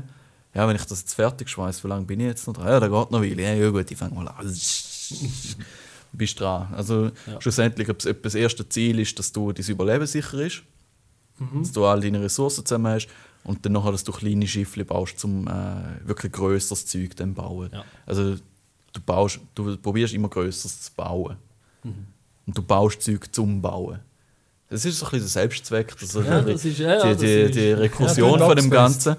Ja, 0.54 0.68
wenn 0.68 0.76
ich 0.76 0.86
das 0.86 1.00
jetzt 1.02 1.14
fertig 1.16 1.50
schweiße, 1.50 1.84
wie 1.84 1.88
lange 1.88 2.06
bin 2.06 2.20
ich 2.20 2.28
jetzt 2.28 2.46
noch 2.48 2.54
dran? 2.54 2.68
Ja, 2.68 2.80
da 2.80 2.88
geht 2.88 3.12
noch 3.12 3.22
Weile. 3.22 3.42
Ja, 3.42 3.54
ja 3.54 3.70
gut, 3.72 3.90
ich 3.90 3.98
fange 3.98 4.14
mal 4.16 4.28
an. 4.28 4.46
Bist 6.16 6.40
dran. 6.40 6.68
Also 6.74 7.06
Ja. 7.26 7.42
schlussendlich, 7.42 7.90
ob, 7.90 8.06
ob 8.06 8.24
das 8.24 8.36
erste 8.36 8.68
Ziel 8.70 9.00
ist, 9.00 9.18
dass 9.18 9.32
du 9.32 9.52
dein 9.52 9.66
Überleben 9.66 10.06
sicher 10.06 10.40
ist, 10.42 10.62
dass 11.60 11.72
du 11.72 11.86
all 11.86 12.02
deine 12.02 12.22
Ressourcen 12.22 12.64
zusammen 12.66 12.94
hast 12.94 13.08
und 13.44 13.66
dann 13.66 13.72
nachher, 13.74 13.92
dass 13.92 14.04
du 14.04 14.12
kleine 14.12 14.48
Schiffle 14.48 14.86
baust, 14.86 15.24
um 15.26 15.48
äh, 15.48 16.08
wirklich 16.08 16.32
grösseres 16.32 16.86
Zeug 16.86 17.16
dann 17.16 17.34
bauen. 17.34 17.70
Ja. 17.74 17.84
Also 18.06 18.36
du 18.94 19.02
baust, 19.04 19.40
du 19.56 19.76
probierst 19.78 20.14
immer 20.14 20.30
grösseres 20.30 20.82
zu 20.84 20.92
bauen. 20.96 21.38
Und 21.84 22.58
du 22.58 22.62
baust 22.62 23.02
Zeug 23.02 23.34
zum 23.34 23.60
Bauen. 23.62 24.00
Das 24.70 24.86
ist 24.86 25.00
so 25.00 25.06
ein 25.06 25.12
bisschen 25.12 25.26
der 25.26 25.30
Selbstzweck, 25.30 25.96
das 26.00 26.14
Ja, 26.14 26.42
die, 26.42 26.52
das 26.54 26.66
ist- 26.66 26.78
ja, 26.80 27.14
die, 27.14 27.46
die, 27.48 27.52
die 27.52 27.72
Rekursion 27.72 28.40
von 28.40 28.56
dem. 28.56 28.70
Ganzen. 28.70 29.16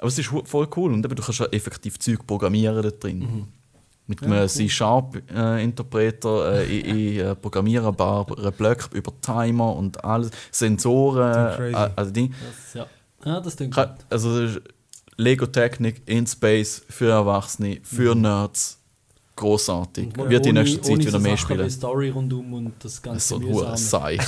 Aber 0.00 0.08
es 0.08 0.18
ist 0.18 0.30
voll 0.44 0.68
cool 0.76 0.92
und 0.92 1.04
eben, 1.04 1.14
du 1.14 1.22
kannst 1.22 1.40
ja 1.40 1.46
effektiv 1.46 1.98
Zeug 1.98 2.26
programmieren 2.26 2.82
da 2.82 2.90
drin. 2.90 3.46
Mit 4.06 4.24
einem 4.24 4.48
C-Sharp-Interpreter 4.48 6.54
äh, 6.54 6.80
in, 6.80 7.20
äh, 7.26 7.36
programmierbaren 7.36 8.52
Blöcken 8.54 8.96
über 8.96 9.12
Timer 9.20 9.76
und 9.76 10.02
alles, 10.02 10.30
Sensoren, 10.50 11.72
äh, 11.72 11.90
also 11.94 12.10
Ding. 12.10 12.32
Das, 12.32 12.74
ja. 12.74 12.86
ja, 13.24 13.40
das 13.40 13.56
klingt. 13.56 13.76
Also 14.08 14.40
das 14.40 14.56
ist 14.56 14.62
Lego-Technik 15.16 16.02
in 16.06 16.26
Space 16.26 16.82
für 16.88 17.10
Erwachsene, 17.10 17.80
für 17.84 18.14
Nerds. 18.14 18.79
Großartig. 19.40 20.08
Wird 20.16 20.44
in 20.46 20.54
nächster 20.54 20.82
Zeit 20.82 20.98
wieder 20.98 21.12
so 21.12 21.18
mehr 21.18 21.32
Sachen 21.36 21.38
spielen. 21.54 21.64
wie 21.66 21.70
Story 21.70 22.08
rundum 22.10 22.52
und 22.52 22.72
das 22.80 23.00
ganze 23.00 23.26
So 23.28 23.36
ein 23.36 23.44
hoher 23.48 23.74
Seich. 23.78 24.20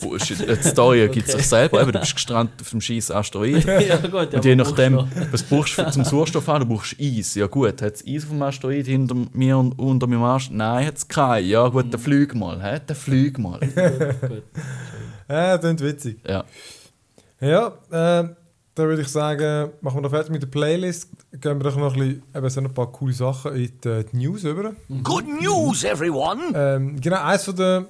Bullshit. 0.00 0.38
Die 0.48 0.68
Story 0.68 1.08
gibt 1.08 1.28
sich 1.28 1.46
selber. 1.46 1.82
Eben, 1.82 1.92
du 1.92 1.98
bist 2.00 2.14
gestrandet 2.14 2.54
auf 2.60 2.70
dem 2.70 2.80
scheiß 2.80 3.10
Asteroid. 3.20 3.64
ja, 3.64 3.96
gut, 3.98 4.32
ja, 4.32 4.38
Und 4.38 4.44
je 4.44 4.56
nachdem, 4.56 4.94
brauchst 4.96 5.32
was 5.32 5.42
brauchst 5.42 5.78
du 5.78 5.90
zum 5.90 6.04
Sauerstoff 6.04 6.46
haben? 6.48 6.66
Du 6.68 6.74
brauchst 6.74 6.96
Eis. 6.98 7.34
Ja 7.34 7.46
gut, 7.48 7.82
hat 7.82 7.94
es 7.96 8.04
Eis 8.06 8.22
auf 8.24 8.30
dem 8.30 8.42
Asteroid 8.42 8.86
hinter 8.86 9.14
mir 9.32 9.58
und 9.58 9.78
unter 9.78 10.06
meinem 10.06 10.22
Arsch? 10.22 10.48
Nein, 10.50 10.86
hat 10.86 10.96
es 10.96 11.06
keinen. 11.06 11.46
Ja 11.48 11.68
gut, 11.68 11.92
dann 11.92 12.00
flieg 12.00 12.34
mal. 12.34 12.62
hä? 12.62 12.80
Dann 12.86 12.96
flieg 12.96 13.38
mal. 13.38 13.60
noch- 13.60 14.28
gut. 14.28 14.42
Ja, 15.28 15.56
das 15.56 15.60
klingt 15.60 15.80
witzig. 15.82 16.18
Ja. 16.26 16.44
Ja, 17.40 17.72
äh, 17.90 18.28
dann 18.74 18.88
würde 18.88 19.02
ich 19.02 19.08
sagen, 19.08 19.70
machen 19.82 19.98
wir 19.98 20.02
da 20.02 20.08
fertig 20.08 20.32
mit 20.32 20.42
der 20.42 20.48
Playlist. 20.48 21.08
Gehen 21.32 21.58
wir 21.58 21.64
doch 21.64 21.76
noch 21.76 21.94
ein, 21.94 21.98
bisschen, 21.98 22.22
eben 22.34 22.50
so 22.50 22.60
ein 22.60 22.74
paar 22.74 22.90
coole 22.90 23.12
Sachen 23.12 23.54
in 23.54 23.70
die, 23.84 23.88
äh, 23.88 24.04
die 24.04 24.16
News 24.16 24.44
über. 24.44 24.72
Good 25.02 25.24
news, 25.40 25.84
everyone! 25.84 26.40
Ähm, 26.54 27.00
genau, 27.00 27.22
eins 27.22 27.44
von 27.44 27.56
den 27.56 27.86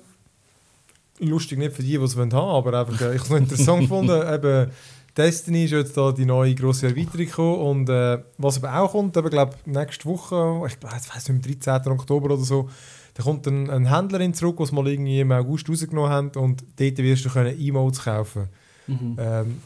lustig 1.19 1.59
nicht 1.59 1.75
für 1.75 1.83
die, 1.83 1.99
die 1.99 2.05
es 2.05 2.17
haben 2.17 2.33
wollen, 2.33 2.51
aber 2.51 2.81
einfach, 2.81 3.01
äh, 3.01 3.15
ich 3.15 3.21
habe 3.21 3.25
es 3.25 3.31
noch 3.31 3.37
interessant 3.37 3.81
gefunden. 3.83 4.35
Eben, 4.35 4.71
Destiny 5.17 5.65
ist 5.65 5.73
jetzt 5.73 5.97
da 5.97 6.11
die 6.11 6.25
neue 6.25 6.55
grosse 6.55 6.89
Erweiterung 6.89 7.27
gekommen 7.27 7.59
und 7.59 7.89
äh, 7.89 8.19
was 8.39 8.63
aber 8.63 8.81
auch 8.81 8.93
kommt, 8.93 9.17
eben, 9.17 9.29
glaube 9.29 9.57
nächste 9.67 10.07
Woche, 10.07 10.63
ich 10.67 10.75
ich 10.75 10.83
weiß 11.15 11.29
nicht, 11.29 11.31
am 11.31 11.61
13. 11.83 11.93
Oktober 11.93 12.27
oder 12.27 12.39
so, 12.39 12.71
da 13.15 13.23
kommt 13.23 13.47
ein, 13.47 13.69
ein 13.69 13.95
Händlerin 13.95 14.33
zurück, 14.33 14.57
was 14.59 14.73
mal 14.73 14.89
irgendwie 14.89 15.21
im 15.21 15.31
August 15.33 15.69
rausgenommen 15.69 16.11
haben 16.11 16.31
und 16.31 16.65
dort 16.77 16.99
wirst 16.99 17.25
du 17.27 17.29
können 17.29 17.61
Emotes 17.61 18.03
kaufen. 18.03 18.49
Mhm. 18.87 19.17
Ähm, 19.19 19.63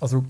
also, 0.00 0.24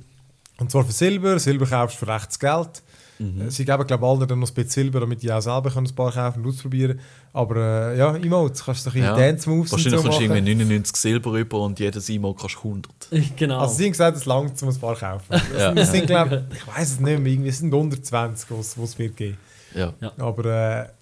und 0.58 0.70
zwar 0.70 0.84
für 0.84 0.92
Silber, 0.92 1.38
Silber 1.38 1.66
kaufst 1.66 2.00
du 2.00 2.06
für 2.06 2.12
rechtes 2.12 2.38
Geld. 2.38 2.82
Äh, 3.20 3.48
Sie 3.50 3.64
geben, 3.64 3.86
glaube 3.86 4.04
ich, 4.04 4.10
alle 4.10 4.26
dann 4.26 4.40
noch 4.40 4.48
ein 4.48 4.54
bisschen 4.54 4.70
Silber, 4.70 5.00
damit 5.00 5.22
die 5.22 5.32
auch 5.32 5.40
selber 5.40 5.70
können 5.70 5.86
ein 5.86 5.94
paar 5.94 6.12
kaufen 6.12 6.42
und 6.44 6.48
ausprobieren 6.50 6.98
Aber 7.32 7.56
äh, 7.92 7.98
ja, 7.98 8.14
Emotes 8.16 8.64
kannst 8.64 8.84
du 8.84 8.90
doch 8.90 8.96
in 8.96 9.04
Ja. 9.04 9.16
Dance-Moves 9.16 9.70
Wahrscheinlich 9.72 10.00
so 10.00 10.02
kommst 10.08 10.18
du 10.18 10.24
irgendwie 10.24 10.54
99 10.54 10.96
Silber 10.96 11.32
rüber 11.32 11.60
und 11.60 11.78
jedes 11.78 12.08
E-Mail 12.08 12.34
kannst 12.38 12.56
du 12.56 12.58
100. 12.68 12.92
Genau. 13.36 13.60
Also 13.60 13.76
sie 13.76 13.84
haben 13.84 13.92
gesagt, 13.92 14.16
es 14.16 14.24
langt, 14.26 14.60
um 14.62 14.68
ein 14.68 14.80
paar 14.80 14.96
kaufen. 14.96 15.26
Ja. 15.56 15.68
sind, 15.68 15.78
das 15.78 15.92
sind 15.92 16.06
glaube 16.06 16.44
ich, 16.52 16.66
weiß 16.76 16.90
es 16.92 17.00
nicht 17.00 17.18
mehr, 17.20 17.32
irgendwie 17.32 17.48
es 17.48 17.58
sind 17.58 17.72
120, 17.72 18.50
was 18.50 18.76
es 18.76 18.98
wird 18.98 19.16
geben. 19.16 19.38
Ja. 19.74 19.92
Aber 20.18 20.44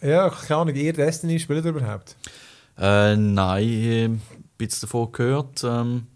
äh, 0.01 0.11
ja, 0.11 0.29
keine 0.29 0.61
Ahnung, 0.61 0.75
ihr 0.75 0.93
Destiny 0.93 1.39
spielt 1.39 1.65
ihr 1.65 1.71
überhaupt? 1.71 2.17
Äh, 2.79 3.17
nein, 3.17 3.63
ich 3.65 3.87
habe 4.05 4.15
ein 4.15 4.23
bisschen 4.59 4.87
davon 4.87 5.13
gehört. 5.13 5.63
Ähm, 5.65 6.07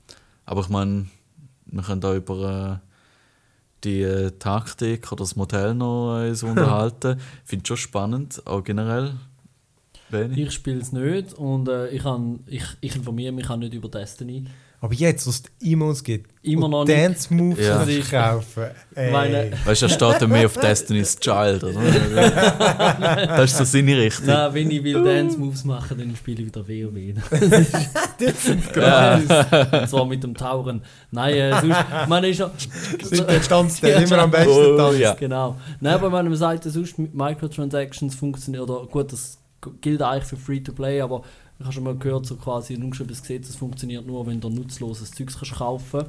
aber 0.44 0.60
ich 0.60 0.68
meine, 0.68 1.06
wir 1.66 1.82
können 1.82 2.00
da 2.00 2.14
über 2.14 2.80
äh, 2.82 2.85
die 3.84 4.02
äh, 4.02 4.32
Taktik 4.38 5.12
oder 5.12 5.20
das 5.22 5.36
Modell 5.36 5.74
noch 5.74 6.18
äh, 6.20 6.34
so 6.34 6.46
unterhalten. 6.48 7.18
Ich 7.44 7.48
finde 7.50 7.62
es 7.62 7.68
schon 7.68 7.76
spannend, 7.76 8.46
auch 8.46 8.62
generell. 8.62 9.14
Benny? 10.10 10.42
Ich 10.42 10.52
spiele 10.52 10.80
es 10.80 10.92
nicht 10.92 11.34
und 11.34 11.68
äh, 11.68 11.88
ich, 11.88 12.04
ich, 12.46 12.64
ich 12.80 12.96
informiere 12.96 13.32
mich 13.32 13.50
auch 13.50 13.56
nicht 13.56 13.74
über 13.74 13.88
Destiny. 13.88 14.44
Aber 14.80 14.92
jetzt, 14.92 15.26
was 15.26 15.36
es 15.36 15.42
Emotes 15.66 16.04
gibt, 16.04 16.30
Immer 16.42 16.68
noch. 16.68 16.84
Dance 16.84 17.32
Moves 17.34 17.66
Ja. 17.66 17.82
ja. 17.82 18.02
kaufen. 18.32 18.66
Meine- 18.94 19.50
Weißt 19.64 19.82
du, 19.82 19.86
er 19.86 19.90
steht 19.90 20.20
ja 20.20 20.26
mehr 20.28 20.46
auf 20.46 20.56
Destiny's 20.56 21.18
Child, 21.18 21.64
oder? 21.64 21.80
das 23.26 23.50
ist 23.52 23.58
so 23.58 23.64
seine 23.64 23.96
Richtung. 23.96 24.26
Nein, 24.26 24.54
wenn 24.54 24.70
ich 24.70 24.84
will 24.84 25.02
Dance 25.02 25.38
Moves 25.38 25.64
machen, 25.64 25.98
dann 25.98 26.14
spiele 26.14 26.42
ich 26.42 26.46
wieder 26.48 26.68
WoW. 26.68 27.14
das 28.20 28.42
sind 28.44 28.64
Und 28.66 29.88
zwar 29.88 30.04
mit 30.06 30.22
dem 30.22 30.34
Tauren. 30.34 30.82
Nein, 31.10 31.34
äh, 31.34 31.50
sonst, 31.60 31.76
man 32.08 32.24
ist 32.24 32.38
ja... 32.38 32.50
sind 33.02 33.28
der 33.28 33.42
Tanz, 33.42 33.80
der 33.80 34.02
immer 34.02 34.18
am 34.18 34.30
besten 34.30 34.50
Oh, 34.50 34.76
tanzt. 34.76 35.00
ja. 35.00 35.14
Genau. 35.14 35.56
Nein, 35.80 35.94
aber 35.94 36.12
wenn 36.12 36.26
man 36.26 36.36
sagt, 36.36 36.64
sonst 36.64 36.98
mit 36.98 37.14
Microtransactions 37.14 38.14
funktioniert, 38.14 38.62
oder 38.68 38.86
gut, 38.86 39.12
das 39.12 39.38
gilt 39.80 40.02
eigentlich 40.02 40.24
für 40.24 40.36
Free-to-Play, 40.36 41.00
aber 41.00 41.22
ich 41.58 41.64
habe 41.64 41.72
schon 41.72 41.84
mal 41.84 41.96
gehört, 41.96 42.26
so 42.26 42.36
quasi 42.36 42.74
ein 42.74 42.82
ungeschriebenes 42.82 43.22
Gesetz, 43.22 43.46
das 43.48 43.56
funktioniert 43.56 44.06
nur, 44.06 44.26
wenn 44.26 44.40
du 44.40 44.48
nutzloses 44.50 45.10
Zeugs 45.10 45.38
kannst 45.38 45.54
kaufen 45.54 46.04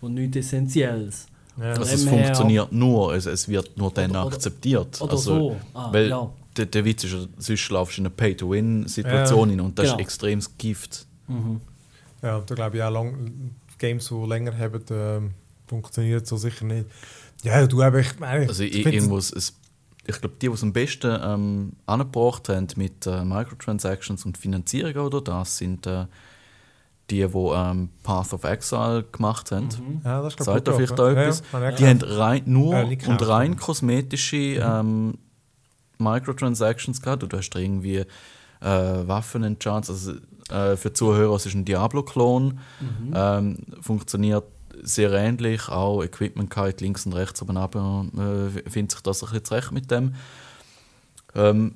und 0.00 0.14
nichts 0.14 0.36
Essentielles. 0.36 1.26
Ja. 1.58 1.70
Also 1.72 1.82
es 1.94 2.04
funktioniert 2.04 2.70
nur, 2.72 3.14
es, 3.14 3.26
es 3.26 3.48
wird 3.48 3.76
nur 3.76 3.90
dann 3.90 4.10
Oder- 4.10 4.26
oder- 4.26 4.34
akzeptiert. 4.36 5.00
Oder 5.00 5.12
also, 5.12 5.34
so. 5.34 5.56
Ah, 5.74 5.92
Weil 5.92 6.08
ja. 6.10 6.30
der, 6.56 6.66
der 6.66 6.84
Witz 6.84 7.04
ist, 7.04 7.16
sonst 7.38 7.70
laufst 7.70 7.96
du 7.96 8.02
in 8.02 8.06
eine 8.06 8.14
Pay-to-Win-Situation 8.14 9.48
Ja. 9.48 9.50
hin 9.52 9.60
und 9.60 9.78
das 9.78 9.86
Genau. 9.86 9.96
ist 9.96 10.00
extremes 10.02 10.56
Gift. 10.58 11.06
Mhm. 11.28 11.60
Ja, 12.22 12.40
da 12.40 12.54
glaube 12.54 12.76
ich 12.76 12.82
auch 12.82 12.90
lang, 12.90 13.52
Games, 13.78 14.08
die 14.08 14.26
länger 14.28 14.56
haben, 14.56 14.82
ähm, 14.90 15.30
funktioniert 15.66 16.26
so 16.26 16.36
sicher 16.36 16.64
nicht. 16.64 16.86
Ja, 17.42 17.66
du 17.66 17.82
aber 17.82 18.00
ich 18.00 18.18
meine, 18.18 18.48
Also 18.48 18.62
ich 18.62 18.74
ich, 18.76 18.82
find's- 18.82 18.94
irgendwo, 18.96 19.18
es, 19.18 19.54
ich 20.06 20.20
glaube, 20.20 20.36
die, 20.40 20.48
die 20.48 20.52
es 20.52 20.62
am 20.62 20.72
besten 20.72 21.18
ähm, 21.22 21.72
angebracht 21.86 22.48
haben 22.48 22.68
mit 22.76 23.06
äh, 23.06 23.24
Microtransactions 23.24 24.24
und 24.24 24.38
Finanzierung 24.38 25.06
oder 25.06 25.20
das, 25.20 25.58
sind 25.58 25.86
äh, 25.86 26.06
die, 27.10 27.26
die 27.26 27.38
ähm, 27.38 27.90
Path 28.02 28.32
of 28.32 28.44
Exile 28.44 29.04
gemacht 29.10 29.52
haben. 29.52 29.64
Mhm. 29.66 30.00
ja, 30.04 30.22
das 30.22 30.34
Sagt 30.34 30.68
da 30.68 30.72
vielleicht 30.72 30.98
auch 31.00 31.06
ja. 31.06 31.22
etwas? 31.22 31.42
Ja, 31.52 31.62
ja, 31.62 31.72
Die 31.72 31.86
haben 31.86 32.00
rein, 32.02 32.42
nur 32.46 32.82
nicht 32.84 33.06
und 33.06 33.26
rein 33.26 33.56
kosmetische 33.56 34.36
ähm, 34.36 35.18
Microtransactions 35.98 37.00
gehabt. 37.00 37.22
Du 37.22 37.36
hast 37.36 37.50
da 37.50 37.58
irgendwie 37.58 37.96
äh, 37.96 38.06
Waffen 38.60 39.44
Enchants. 39.44 39.90
Also, 39.90 40.14
äh, 40.50 40.76
für 40.76 40.92
Zuhörer, 40.92 41.34
es 41.34 41.46
ist 41.46 41.54
ein 41.54 41.64
Diablo-Klon. 41.64 42.58
Mhm. 42.80 43.12
Ähm, 43.14 43.56
funktioniert 43.80 44.44
sehr 44.82 45.12
ähnlich. 45.12 45.68
Auch 45.68 46.02
Equipment 46.02 46.50
Kite 46.50 46.84
links 46.84 47.06
und 47.06 47.12
rechts 47.14 47.40
oben 47.42 47.56
runter, 47.56 48.06
äh, 48.16 48.70
findet 48.70 48.92
sich 48.92 49.00
das 49.02 49.22
ein 49.22 49.26
bisschen 49.28 49.44
zurecht 49.44 49.72
mit 49.72 49.90
dem. 49.90 50.14
Ähm, 51.34 51.74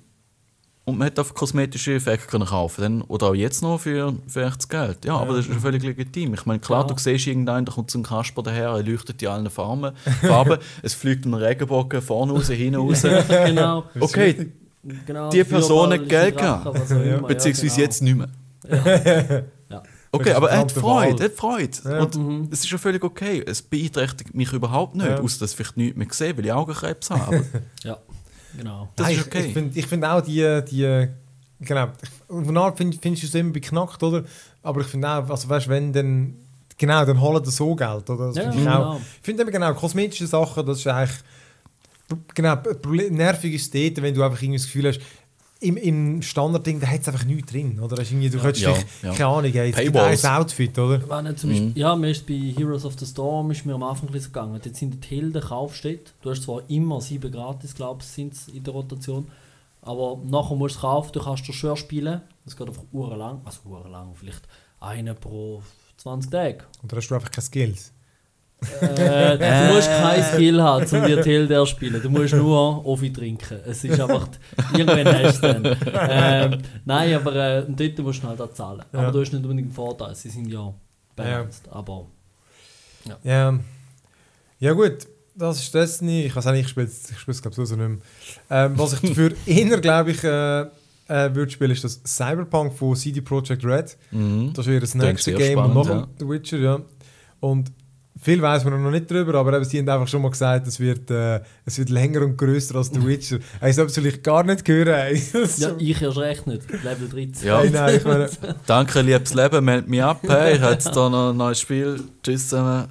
und 0.86 0.98
man 0.98 1.07
hat 1.07 1.18
einfach 1.18 1.34
kosmetische 1.34 1.94
Effekte 1.94 2.26
können 2.26 2.46
kaufen 2.46 2.80
dann, 2.80 3.03
oder 3.03 3.28
auch 3.28 3.34
jetzt 3.34 3.62
noch 3.62 3.78
für, 3.78 4.14
für 4.26 4.44
echtes 4.46 4.68
Geld. 4.68 5.05
Ja, 5.05 5.16
aber 5.18 5.36
das 5.36 5.46
ist 5.46 5.53
ja 5.55 5.61
völlig 5.61 5.82
legitim. 5.84 6.34
Ich 6.34 6.46
meine, 6.46 6.59
klar, 6.59 6.80
Ja. 6.80 6.86
du 6.88 6.98
siehst 6.98 7.26
irgendeinen, 7.28 7.66
da 7.66 7.72
kommt 7.72 7.90
so 7.90 7.98
ein 7.98 8.03
Kasper 8.03 8.42
daher, 8.42 8.70
er 8.70 8.82
leuchtet 8.82 9.22
in 9.22 9.28
allen 9.28 9.51
Farben, 9.51 9.94
Farben 10.22 10.59
es 10.82 10.94
fliegt 10.94 11.26
ein 11.26 11.34
Regenbogen 11.34 12.03
vorne 12.03 12.32
raus, 12.32 12.48
hinten 12.48 12.74
raus. 12.80 13.03
genau. 13.03 13.84
Okay, 14.01 14.51
genau. 15.07 15.30
Die 15.30 15.44
Person 15.44 15.92
hat 15.92 16.09
Geld 16.09 16.38
gehabt. 16.38 16.64
beziehungsweise 17.28 17.76
ja, 17.76 17.82
jetzt 17.84 18.03
nicht 18.03 18.16
mehr. 18.16 19.44
Okay, 20.12 20.32
aber 20.32 20.50
er 20.50 20.58
hat 20.58 20.72
Freude, 20.72 21.22
er 21.22 21.28
hat 21.30 21.36
Freude. 21.36 21.70
Ja. 21.84 22.00
Und 22.00 22.16
Mhm. 22.16 22.48
es 22.50 22.64
ist 22.64 22.70
ja 22.70 22.78
völlig 22.78 23.04
okay. 23.04 23.44
Es 23.46 23.62
beeinträchtigt 23.62 24.34
mich 24.34 24.52
überhaupt 24.52 24.96
nicht, 24.96 25.06
Ja. 25.06 25.20
außer 25.20 25.38
dass 25.40 25.50
ich 25.52 25.56
vielleicht 25.56 25.76
nichts 25.76 25.96
mehr 25.96 26.08
sehe, 26.11 26.36
weil 26.36 26.46
ich 26.46 26.52
Augenkrebs 26.52 27.11
habe. 27.11 27.44
Ja, 27.84 27.96
genau. 28.56 28.88
das 28.96 29.06
Nein, 29.06 29.16
ist 29.16 29.20
ich- 29.20 29.26
okay. 29.28 29.46
Ich 29.46 29.52
finde 29.52 29.78
ich 29.78 29.86
find 29.86 30.04
auch 30.04 30.20
die, 30.20 30.61
die 30.68 31.08
genau, 31.61 31.88
auf 32.28 32.48
eine 32.48 32.61
Art 32.61 32.76
find- 32.78 32.98
findest 33.00 33.22
du 33.22 33.26
es 33.28 33.34
immer 33.34 33.52
beknackt, 33.52 34.02
oder? 34.02 34.24
Aber 34.62 34.80
ich 34.80 34.86
finde 34.88 35.08
auch, 35.08 35.30
also 35.30 35.48
weißt, 35.48 35.68
wenn 35.68 35.92
dann, 35.92 36.34
genau, 36.76 37.04
dann 37.04 37.20
holen 37.20 37.42
die 37.44 37.50
so 37.50 37.74
Geld, 37.76 38.11
oder? 38.11 38.26
Das 38.28 38.36
Ja, 38.36 38.50
find 38.50 38.62
ich, 38.62 38.68
auch, 38.68 38.78
genau. 38.78 38.96
ich 38.96 39.24
finde 39.24 39.42
eben 39.42 39.52
genau, 39.52 39.74
kosmetische 39.74 40.26
Sachen, 40.26 40.66
das 40.66 40.78
ist 40.78 40.86
eigentlich, 40.88 41.18
genau, 42.34 42.56
nervig 43.11 43.54
ist 43.54 43.62
es 43.62 43.70
dort, 43.94 44.02
wenn 44.02 44.14
du 44.14 44.22
einfach 44.24 44.42
irgendwie 44.42 44.58
das 44.58 44.66
Gefühl 44.66 44.88
hast, 44.88 45.00
im, 45.61 45.76
im 45.76 46.22
Standardding, 46.22 46.80
da 46.80 46.86
hat 46.86 47.02
es 47.02 47.08
einfach 47.08 47.24
nichts 47.24 47.52
drin, 47.52 47.78
oder? 47.80 47.96
Das 47.96 48.11
irgendwie, 48.11 48.30
du 48.30 48.38
könntest 48.38 48.62
Ja, 48.64 48.72
dich, 48.72 48.84
ja. 49.02 49.12
keine 49.12 49.26
Ahnung, 49.28 49.52
gibt 49.52 49.76
Paywalls. 49.76 50.24
ein 50.24 50.36
Outfit, 50.40 50.78
oder? 50.78 51.00
Wenn 51.08 51.36
zum 51.36 51.50
Beispiel, 51.50 51.72
Ja, 51.74 51.94
mir 51.96 52.11
ist 52.11 52.26
bei 52.26 52.34
Heroes 52.56 52.84
of 52.86 52.98
the 52.98 53.04
Storm 53.06 53.50
ist 53.50 53.66
mir 53.66 53.74
am 53.74 53.82
Anfang 53.82 54.08
ein 54.08 54.12
bisschen 54.12 54.32
gegangen. 54.32 54.61
Dort 54.62 54.74
sind 54.76 55.04
die 55.04 55.08
Helden 55.16 55.42
kaufsteht. 55.42 56.14
Du 56.22 56.30
hast 56.30 56.42
zwar 56.42 56.62
immer 56.68 57.00
sieben 57.00 57.30
gratis, 57.30 57.74
glaube 57.74 58.00
ich, 58.02 58.08
sind 58.08 58.34
in 58.54 58.64
der 58.64 58.72
Rotation. 58.72 59.28
Aber 59.82 60.18
nachher 60.24 60.56
musst 60.56 60.74
du 60.76 60.78
es 60.78 60.80
kaufen, 60.82 61.12
du 61.12 61.20
kannst 61.20 61.46
den 61.46 61.54
Schwör 61.54 61.76
spielen. 61.76 62.22
Das 62.44 62.56
geht 62.56 62.66
einfach 62.68 62.84
uhrenlang. 62.92 63.40
Also 63.44 63.61
uhrenlang, 63.66 64.14
vielleicht 64.14 64.42
eine 64.80 65.14
pro 65.14 65.62
20 65.98 66.30
Tage. 66.30 66.64
Und 66.82 66.90
da 66.90 66.96
hast 66.96 67.08
du 67.08 67.14
einfach 67.14 67.30
keine 67.30 67.44
Skills. 67.44 67.92
Äh, 68.80 69.38
du 69.38 69.74
musst 69.74 69.88
kein 69.88 70.22
Skill 70.22 70.62
haben, 70.62 70.84
um 70.84 71.06
dir 71.06 71.22
die 71.22 71.30
Helden 71.30 71.56
zu 71.56 71.66
spielen. 71.66 72.02
Du 72.02 72.11
musst 72.11 72.34
nur 72.34 72.86
Offi 72.86 73.12
trinken. 73.12 73.58
Es 73.66 73.84
ist 73.84 73.98
einfach, 74.00 74.28
irgendwann 74.72 75.06
hast 75.06 75.42
du 75.42 75.46
es 75.46 75.62
dann. 75.62 75.76
Ähm, 75.92 76.62
nein, 76.84 77.14
aber 77.14 77.34
äh, 77.34 77.64
dort 77.66 77.98
musst 78.00 78.22
du 78.22 78.28
halt 78.28 78.40
auch 78.40 78.52
zahlen. 78.52 78.82
Ja. 78.92 78.98
Aber 79.00 79.12
du 79.12 79.20
hast 79.20 79.32
nicht 79.32 79.42
unbedingt 79.42 79.68
einen 79.68 79.74
Vorteil. 79.74 80.14
Sie 80.14 80.28
sind 80.28 80.48
ja 80.48 80.72
balanced. 81.16 81.68
Aber 81.70 82.06
Ja. 83.24 83.58
Ja 84.58 84.72
gut, 84.74 85.08
das 85.34 85.58
ist 85.62 85.74
Destiny. 85.74 86.24
Ich 86.26 86.36
weiß 86.36 86.46
auch 86.46 86.52
nicht, 86.52 86.66
ich 86.66 86.68
spiele 86.68 86.86
es 86.86 87.42
glaube 87.42 87.50
ich 87.50 87.56
sowieso 87.56 87.76
nicht 87.76 87.88
mehr. 87.88 87.98
Ähm, 88.50 88.78
was 88.78 88.92
ich 88.92 89.00
dafür 89.00 89.32
eher, 89.46 89.80
glaube 89.80 90.11
ich, 90.11 90.22
äh, 90.22 90.61
äh, 91.11 91.34
würde 91.34 91.50
spielen, 91.50 91.70
ist 91.70 91.82
das 91.82 92.00
Cyberpunk 92.06 92.74
von 92.74 92.94
CD 92.94 93.20
Projekt 93.20 93.64
Red. 93.64 93.96
Mhm. 94.11 94.52
Das 94.52 94.66
ihr 94.66 94.80
das 94.80 94.94
nächste 94.94 95.32
Game 95.32 95.58
und 95.58 95.72
spannend, 95.72 95.74
noch 95.74 95.88
ja. 95.88 96.08
The 96.18 96.28
Witcher, 96.28 96.58
ja. 96.58 96.80
Und 97.40 97.72
viel 98.20 98.42
weiß 98.42 98.64
man 98.64 98.82
noch 98.82 98.90
nicht 98.90 99.10
drüber, 99.10 99.34
aber 99.34 99.54
eben, 99.54 99.64
sie 99.64 99.78
haben 99.78 99.88
einfach 99.88 100.08
schon 100.08 100.20
mal 100.20 100.30
gesagt, 100.30 100.66
es 100.66 100.78
wird, 100.78 101.10
äh, 101.10 101.40
es 101.64 101.78
wird 101.78 101.88
länger 101.88 102.20
und 102.22 102.36
größer 102.36 102.76
als 102.76 102.88
The 102.88 103.04
Witcher. 103.04 103.38
Das 103.60 103.76
soll 103.76 104.06
ich 104.06 104.22
gar 104.22 104.44
nicht 104.44 104.66
hören. 104.68 105.18
Ja, 105.56 105.74
ich 105.78 106.02
erst 106.02 106.18
recht 106.18 106.46
nicht. 106.46 106.70
Level 106.84 107.08
13. 107.08 107.48
Ja. 107.48 107.62
Ey, 107.62 107.70
nein, 107.70 107.96
ich 107.96 108.04
meine, 108.04 108.28
Danke, 108.66 109.00
liebes 109.00 109.34
Leben, 109.34 109.64
meld 109.64 109.88
mich 109.88 110.02
ab. 110.02 110.20
Hey, 110.26 110.56
ich 110.56 110.60
habe 110.60 110.72
jetzt 110.72 110.92
hier 110.92 111.08
noch 111.08 111.30
ein 111.30 111.36
neues 111.36 111.60
Spiel. 111.60 112.02
Tschüss 112.22 112.48
zusammen. 112.48 112.88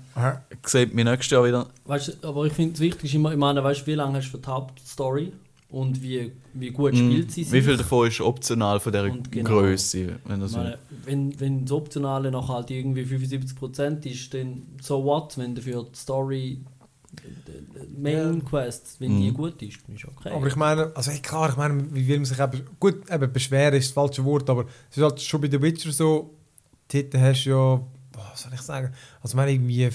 Seht 0.66 0.94
mich 0.94 1.06
nächstes 1.06 1.30
Jahr 1.30 1.46
wieder. 1.46 1.68
Weißt, 1.86 2.18
du, 2.22 2.28
aber 2.28 2.46
ich 2.46 2.54
finde 2.54 2.74
es 2.74 2.80
wichtig, 2.80 3.06
ist 3.06 3.16
immer, 3.16 3.32
ich 3.32 3.38
meine, 3.38 3.64
weißt 3.64 3.86
wie 3.88 3.96
lange 3.96 4.18
hast 4.18 4.28
du 4.28 4.32
für 4.32 4.38
die 4.40 4.48
Hauptstory 4.48 5.32
und 5.70 6.02
wie, 6.02 6.32
wie 6.60 6.72
gut 6.72 6.94
Mhm. 6.94 6.98
spielt 6.98 7.32
sie 7.32 7.44
sich? 7.44 7.54
Wie 7.54 7.62
viel 7.62 7.78
davon 7.78 8.08
ist 8.08 8.22
optional 8.22 8.80
von 8.80 8.92
dieser 8.92 9.10
genau. 9.10 9.50
Größe? 9.50 10.20
Wenn 10.26 10.40
das 10.40 10.56
wenn, 11.06 11.40
wenn 11.40 11.66
das 11.66 11.72
Optionale 11.72 12.32
noch 12.32 12.50
halt 12.50 12.70
irgendwie 12.72 13.04
75% 13.06 14.06
ist, 14.06 14.34
dann 14.34 14.64
so 14.82 15.04
what, 15.04 15.38
wenn 15.38 15.56
dafür 15.56 15.84
die 15.84 15.98
Story, 15.98 16.62
die- 17.12 17.90
die 17.96 18.02
Main 18.02 18.44
Quest, 18.46 18.98
wenn 19.00 19.18
die 19.20 19.32
Mhm. 19.32 19.34
gut 19.34 19.62
ist, 19.62 19.78
ist 19.94 20.06
okay. 20.06 20.30
Aber 20.32 20.48
ich 20.48 20.56
meine, 20.56 20.92
also 20.96 21.12
hey, 21.12 21.20
klar, 21.20 21.50
ich 21.50 21.58
meine, 21.58 21.84
wie 21.94 22.08
will 22.08 22.18
man 22.18 22.26
sich 22.26 22.40
eben, 22.40 22.62
gut, 22.80 23.10
eben 23.12 23.34
beschweren 23.34 23.74
ist 23.76 23.88
das 23.88 23.94
falsche 23.94 24.24
Wort, 24.26 24.50
aber 24.50 24.66
es 24.92 24.98
ist 24.98 25.04
halt 25.04 25.22
schon 25.22 25.42
bei 25.42 25.50
The 25.50 25.62
Witcher 25.62 25.92
so, 25.92 26.34
dort 26.92 27.14
hast 27.16 27.44
du 27.46 27.50
ja, 27.50 27.82
was 28.14 28.42
soll 28.42 28.54
ich 28.54 28.62
sagen, 28.62 28.94
also 29.22 29.34
ich 29.34 29.36
meine 29.36 29.52
irgendwie 29.52 29.90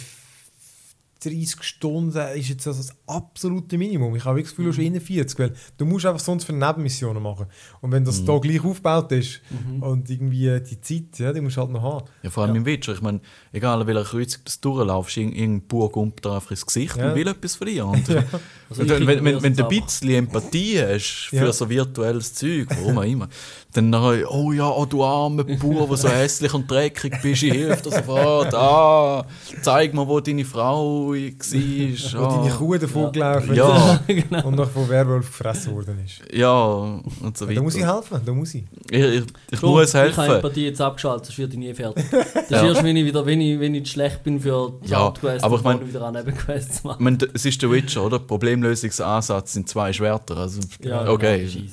30 1.24 1.62
Stunden 1.62 2.16
ist 2.36 2.48
jetzt 2.48 2.66
also 2.66 2.82
das 2.82 2.94
absolute 3.06 3.78
Minimum. 3.78 4.14
Ich 4.16 4.24
habe 4.24 4.40
das 4.40 4.50
Gefühl, 4.50 4.66
du 4.66 4.70
Mhm. 4.70 4.74
hast 4.74 4.80
41, 4.84 5.38
weil 5.38 5.54
du 5.78 5.84
musst 5.86 6.06
einfach 6.06 6.20
sonst 6.20 6.44
für 6.44 6.52
Nebenmissionen 6.52 7.22
machen. 7.22 7.46
Und 7.80 7.92
wenn 7.92 8.04
das 8.04 8.20
Mhm. 8.20 8.26
da 8.26 8.38
gleich 8.38 8.64
aufgebaut 8.64 9.12
ist 9.12 9.40
Mhm. 9.50 9.82
und 9.82 10.10
irgendwie 10.10 10.60
die 10.60 10.80
Zeit, 10.80 11.18
ja, 11.18 11.32
die 11.32 11.40
musst 11.40 11.56
du 11.56 11.60
halt 11.62 11.70
noch 11.70 11.82
haben. 11.82 12.04
Ja, 12.22 12.30
vor 12.30 12.42
allem 12.44 12.54
Ja. 12.54 12.60
im 12.60 12.66
Witcher. 12.66 12.92
Ich 12.94 13.02
meine, 13.02 13.20
egal 13.52 13.80
an 13.80 13.86
welcher 13.86 14.04
Kreuzung 14.04 14.42
du 14.44 14.52
durchlaufst, 14.60 15.16
irgend- 15.16 15.36
irgendein 15.36 15.90
kommt 15.92 16.24
dir 16.24 16.32
einfach 16.32 16.50
ins 16.50 16.66
Gesicht 16.66 16.96
Ja. 16.96 17.08
und 17.10 17.14
will 17.16 17.28
etwas 17.28 17.54
von 17.56 17.66
dir. 17.66 17.86
Und, 17.86 18.08
Also 18.70 18.88
wenn, 18.88 19.06
wenn, 19.06 19.24
wenn 19.42 19.52
es 19.52 19.56
du 19.58 19.64
ein 19.68 19.68
bisschen 19.82 20.10
Empathie 20.10 20.80
hast 20.80 21.26
für 21.30 21.36
Ja. 21.36 21.52
so 21.52 21.68
virtuelles 21.68 22.34
Zeug, 22.34 22.66
warum 22.70 22.98
auch 22.98 23.02
immer, 23.04 23.28
dann 23.74 23.90
nachher, 23.90 24.30
oh 24.30 24.52
ja, 24.52 24.68
oh, 24.68 24.86
du 24.86 25.02
armer 25.04 25.44
Bauer, 25.44 25.86
der 25.88 25.96
so 25.96 26.08
hässlich 26.08 26.54
und 26.54 26.70
dreckig 26.70 27.12
bist, 27.22 27.42
ich 27.42 27.52
helfe 27.52 27.82
dir 27.82 27.90
sofort. 27.96 28.54
Ah, 28.54 29.26
zeig 29.62 29.92
mir, 29.92 30.06
wo 30.08 30.20
deine 30.20 30.44
Frau 30.44 31.08
war. 31.08 31.14
Wo 31.14 32.24
Ah. 32.24 32.36
deine 32.42 32.54
Kuh 32.54 32.76
davon 32.78 33.12
gelaufen 33.12 33.54
Ja. 33.54 34.00
genau. 34.06 34.46
und 34.46 34.54
noch 34.56 34.70
von 34.70 34.88
Werwolf 34.88 35.26
gefressen 35.26 35.74
worden 35.74 35.98
ist. 36.04 36.20
Ja, 36.32 36.50
und 36.64 37.36
so 37.36 37.44
weiter. 37.46 37.56
Da 37.56 37.62
muss 37.62 37.74
ich 37.74 37.84
helfen, 37.84 38.20
da 38.24 38.32
muss 38.32 38.54
ich. 38.54 38.64
Ich, 38.90 39.00
ich, 39.02 39.22
ich 39.50 39.58
Schon, 39.58 39.70
muss 39.70 39.88
Ich 39.88 39.94
habe 39.94 40.06
helfen. 40.06 40.34
Empathie 40.36 40.64
jetzt 40.66 40.80
abgeschaltet, 40.80 41.28
das 41.28 41.38
wird 41.38 41.52
ich 41.52 41.58
nie 41.58 41.74
fertig. 41.74 42.04
Das 42.34 42.42
ist 42.44 42.50
Ja. 42.50 42.64
erst, 42.66 42.82
wenn 42.84 42.96
ich, 42.96 43.04
wieder, 43.04 43.26
wenn, 43.26 43.40
ich, 43.40 43.58
wenn 43.58 43.74
ich 43.74 43.90
schlecht 43.90 44.22
bin 44.22 44.38
für 44.40 44.72
die 44.84 44.90
Ja, 44.90 44.98
Hauptquest 45.00 45.44
aber 45.44 45.56
ich 45.56 45.62
mein- 45.62 45.88
wieder 45.88 46.02
an 46.02 46.14
Nebenquests 46.14 46.78
Ich 46.78 46.84
machen. 46.84 47.02
meine, 47.02 47.18
es 47.32 47.44
ist 47.44 47.60
der 47.62 47.70
Witcher, 47.70 48.04
oder? 48.04 48.18
Problemlösungsansatz 48.18 49.52
sind 49.54 49.68
zwei 49.68 49.92
Schwerter. 49.92 50.36
Also, 50.36 50.60
Ja, 50.82 51.08
okay. 51.08 51.38
genau, 51.38 51.46
ist 51.48 51.56
easy. 51.56 51.70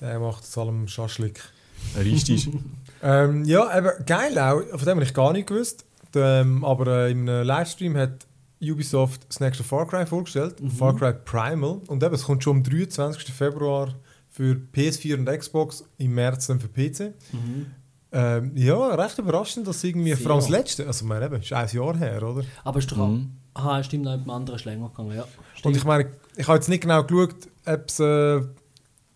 Der 0.00 0.18
macht 0.20 0.44
zu 0.44 0.60
allem 0.60 0.88
Schaschlik. 0.88 1.42
Richtig. 1.96 2.48
Ähm, 3.06 3.44
ja, 3.44 3.76
eben 3.76 3.90
geil 4.06 4.38
auch. 4.38 4.62
Von 4.62 4.78
dem 4.78 4.94
habe 4.94 5.02
ich 5.02 5.12
gar 5.12 5.34
nicht 5.34 5.48
gewusst. 5.48 5.84
Ähm, 6.14 6.64
aber 6.64 6.86
äh, 6.86 7.10
im 7.10 7.26
Livestream 7.26 7.98
hat 7.98 8.26
Ubisoft 8.62 9.26
das 9.28 9.40
nächste 9.40 9.62
Far 9.62 9.86
Cry 9.86 10.06
vorgestellt. 10.06 10.58
Mhm. 10.58 10.70
Far 10.70 10.96
Cry 10.96 11.12
Primal. 11.12 11.82
Und 11.86 12.02
eben, 12.02 12.14
es 12.14 12.24
kommt 12.24 12.42
schon 12.42 12.56
am 12.58 12.62
23. 12.62 13.30
Februar 13.30 13.94
für 14.30 14.56
PS4 14.74 15.18
und 15.18 15.26
Xbox, 15.26 15.84
im 15.98 16.14
März 16.14 16.46
dann 16.46 16.60
für 16.60 16.68
PC. 16.68 17.12
Ähm, 18.10 18.52
ja, 18.56 18.94
recht 18.94 19.18
überraschend, 19.18 19.66
dass 19.66 19.84
irgendwie, 19.84 20.14
vor 20.14 20.32
allem 20.32 20.40
das 20.40 20.48
letzte, 20.48 20.86
also 20.86 21.04
ich 21.04 21.08
meine, 21.08 21.26
eben, 21.26 21.42
ist 21.42 21.52
ein 21.52 21.68
Jahr 21.68 21.96
her, 21.96 22.22
oder? 22.22 22.44
Aber 22.62 22.78
ist 22.78 22.90
doch 22.90 22.98
auch. 22.98 23.08
Mhm. 23.08 23.32
Aha, 23.54 23.82
stimmt, 23.84 24.04
noch 24.04 24.16
mit 24.16 24.24
dem 24.24 24.30
anderen 24.30 24.58
ist 24.58 24.64
länger 24.64 24.88
gegangen, 24.88 25.16
ja. 25.16 25.22
Und 25.22 25.30
Stimmt. 25.56 25.76
ich 25.76 25.84
meine, 25.84 26.10
ich 26.36 26.46
habe 26.46 26.56
jetzt 26.56 26.68
nicht 26.68 26.80
genau 26.80 27.04
geschaut, 27.04 27.36
ob 27.66 27.88
es. 27.88 28.00
Äh, 28.00 28.42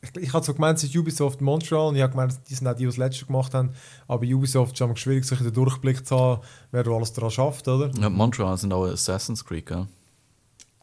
ich, 0.01 0.17
ich 0.23 0.33
habe 0.33 0.45
so 0.45 0.55
gemeint, 0.55 0.79
es 0.79 0.85
ist 0.85 0.97
Ubisoft 0.97 1.41
Montreal 1.41 1.89
und 1.89 1.97
ich 1.97 2.03
habe 2.03 2.13
gemeint, 2.13 2.39
die 2.49 2.55
sind 2.55 2.67
auch 2.67 2.75
die, 2.75 2.81
die 2.81 2.87
das 2.87 2.97
letzte 2.97 3.27
gemacht 3.27 3.53
haben. 3.55 3.71
Aber 4.07 4.25
Ubisoft 4.25 4.81
ist 4.81 4.89
es 4.89 4.99
schwierig, 5.01 5.25
sich 5.25 5.39
den 5.39 5.53
Durchblick 5.53 6.07
zu 6.07 6.17
haben, 6.17 6.43
wer 6.71 6.85
da 6.85 6.91
alles 6.93 7.13
daran 7.13 7.31
schafft, 7.31 7.67
oder? 7.69 7.91
Ja, 8.01 8.09
Montreal 8.09 8.57
sind 8.57 8.73
auch 8.73 8.87
Assassin's 8.87 9.45
Creed, 9.45 9.67
gell? 9.67 9.87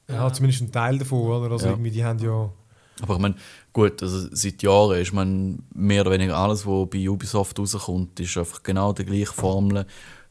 Ja, 0.09 0.32
zumindest 0.32 0.61
ein 0.61 0.72
Teil 0.72 0.99
davon, 0.99 1.20
oder? 1.20 1.51
Also 1.51 1.66
Ja. 1.66 1.72
irgendwie, 1.72 1.91
die 1.91 2.03
haben 2.03 2.20
ja. 2.20 2.51
Aber 3.01 3.16
ich 3.16 3.20
meine, 3.20 3.36
gut, 3.74 4.01
also 4.01 4.28
seit 4.32 4.61
Jahren 4.61 4.99
ist 5.01 5.11
man 5.13 5.59
mehr 5.74 6.01
oder 6.01 6.11
weniger 6.11 6.38
alles, 6.38 6.66
was 6.66 6.89
bei 6.89 7.09
Ubisoft 7.09 7.57
rauskommt, 7.59 8.20
ist 8.20 8.38
einfach 8.38 8.63
genau 8.63 8.93
die 8.93 9.03
gleiche 9.05 9.34
Formel. 9.34 9.86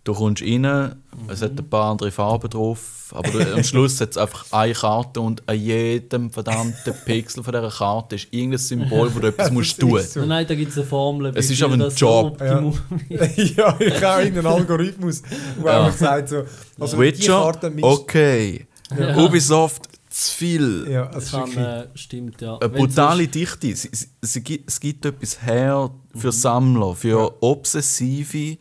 Du 0.05 0.13
kommst 0.13 0.43
rein, 0.43 0.95
es 1.29 1.41
hat 1.41 1.53
ein 1.59 1.71
paar 1.71 1.91
andere 1.93 2.11
Farben 2.11 2.51
drauf, 2.51 3.11
aber 3.15 3.31
du, 3.31 3.55
am 3.55 3.65
Schluss 3.65 3.99
hat 4.03 4.11
es 4.11 4.19
einfach 4.19 4.45
eine 4.53 4.75
Karte 4.75 5.19
und 5.23 5.43
an 5.49 5.59
jedem 5.59 6.31
verdammten 6.31 6.93
Pixel 7.07 7.43
von 7.43 7.55
dieser 7.55 7.71
Karte 7.71 8.17
ist 8.17 8.29
irgendein 8.31 8.59
Symbol, 8.59 9.15
wo 9.15 9.21
du 9.21 9.29
etwas 9.29 9.51
musst 9.51 9.81
tun 9.81 9.99
ist 9.99 10.13
so. 10.13 10.27
Nein, 10.27 10.47
da 10.47 10.55
gibt 10.55 10.73
es 10.73 10.77
eine 10.77 10.87
Formel. 10.87 11.35
wie 11.35 11.39
Es 11.39 11.51
ist 11.51 11.63
aber 11.63 11.75
ein 11.75 11.95
Job. 11.97 12.39
Ist. 13.09 13.57
ja, 13.57 13.77
ich 13.81 14.03
habe 14.03 14.23
irgendeinen 14.25 14.47
Algorithmus, 14.47 15.23
der 15.23 15.73
Ja. 15.73 15.85
einfach 15.87 15.99
sagt, 15.99 16.29
so. 16.29 16.45
Also 16.79 16.99
Witcher, 16.99 17.53
okay. 17.81 18.67
Ja. 18.99 19.17
Ubisoft, 19.17 19.89
zu 20.11 20.33
viel. 20.33 20.87
Ja, 20.91 21.07
es 21.17 21.31
Das 21.31 21.33
kann, 21.33 21.57
äh, 21.57 21.87
stimmt, 21.95 22.43
ja. 22.43 22.59
Eine 22.59 22.69
brutale 22.69 23.27
Dichte. 23.27 23.69
Es, 23.71 23.87
es, 23.87 24.09
es, 24.21 24.45
gibt, 24.45 24.71
es 24.71 24.79
gibt 24.79 25.05
etwas 25.07 25.41
her 25.43 25.91
für 26.15 26.31
Sammler, 26.31 26.95
für 26.95 27.43
obsessive, 27.43 28.59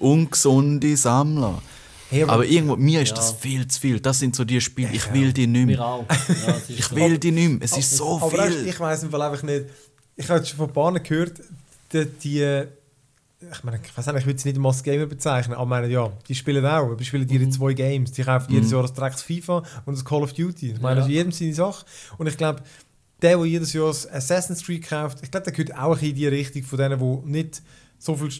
ungesunde 0.00 0.96
Sammler. 0.96 1.62
Hey, 2.10 2.24
aber- 2.24 2.32
aber 2.32 2.46
irgendwo, 2.46 2.76
mir 2.76 3.02
ist 3.02 3.10
Ja. 3.10 3.16
das 3.16 3.32
viel 3.32 3.66
zu 3.68 3.80
viel. 3.80 4.00
Das 4.00 4.18
sind 4.18 4.34
so 4.34 4.44
die 4.44 4.60
Spiele, 4.60 4.90
ich 4.92 5.12
will 5.12 5.32
die 5.32 5.46
nicht 5.46 5.66
mehr. 5.66 5.76
Ja, 5.76 6.04
Ich 6.68 6.92
will 6.94 7.18
die 7.18 7.30
nicht 7.30 7.48
mehr. 7.50 7.58
Es 7.62 7.76
ist 7.76 7.96
so 7.96 8.18
aber 8.20 8.30
viel. 8.46 8.66
ich 8.66 8.80
weiß 8.80 9.04
im 9.04 9.10
Fall 9.10 9.22
einfach 9.22 9.42
nicht. 9.44 9.66
Ich 10.16 10.28
habe 10.28 10.44
schon 10.44 10.56
von 10.56 10.72
Bahnen 10.72 11.02
gehört, 11.02 11.40
die, 11.92 12.06
die 12.06 12.64
ich 13.52 13.64
meine, 13.64 13.80
ich 13.82 13.96
weiß 13.96 14.04
nicht, 14.08 14.16
ich 14.18 14.26
würde 14.26 14.38
sie 14.38 14.52
nicht 14.52 14.62
als 14.62 14.82
Gamer 14.82 15.06
bezeichnen, 15.06 15.54
aber 15.54 15.62
ich 15.62 15.68
meine, 15.68 15.88
ja, 15.88 16.12
die 16.28 16.34
spielen 16.34 16.62
auch, 16.66 16.84
aber 16.84 16.96
die 16.96 17.04
spielen 17.06 17.26
ihre 17.28 17.46
Mhm. 17.46 17.52
zwei 17.52 17.72
Games. 17.72 18.12
Die 18.12 18.22
kaufen 18.22 18.52
jedes 18.52 18.70
Jahr 18.70 18.82
das 18.82 18.92
Drecks 18.92 19.22
FIFA 19.22 19.62
und 19.86 19.96
das 19.96 20.04
Call 20.04 20.22
of 20.22 20.32
Duty. 20.34 20.72
Ich 20.72 20.80
meine, 20.80 20.96
Ja. 20.96 21.00
das 21.02 21.06
ist 21.06 21.12
jedem 21.12 21.32
seine 21.32 21.54
Sache. 21.54 21.86
Und 22.18 22.26
ich 22.26 22.36
glaube, 22.36 22.62
der, 23.22 23.36
der 23.38 23.46
jedes 23.46 23.72
Jahr 23.72 23.86
das 23.86 24.06
Assassin's 24.10 24.62
Creed 24.62 24.86
kauft, 24.86 25.18
ich 25.22 25.30
glaube, 25.30 25.44
der 25.44 25.52
gehört 25.54 25.78
auch 25.78 26.02
in 26.02 26.14
die 26.14 26.26
Richtung 26.26 26.64
von 26.64 26.78
denen, 26.78 26.98
die 26.98 27.30
nicht 27.30 27.62
so 27.98 28.14
viel 28.16 28.30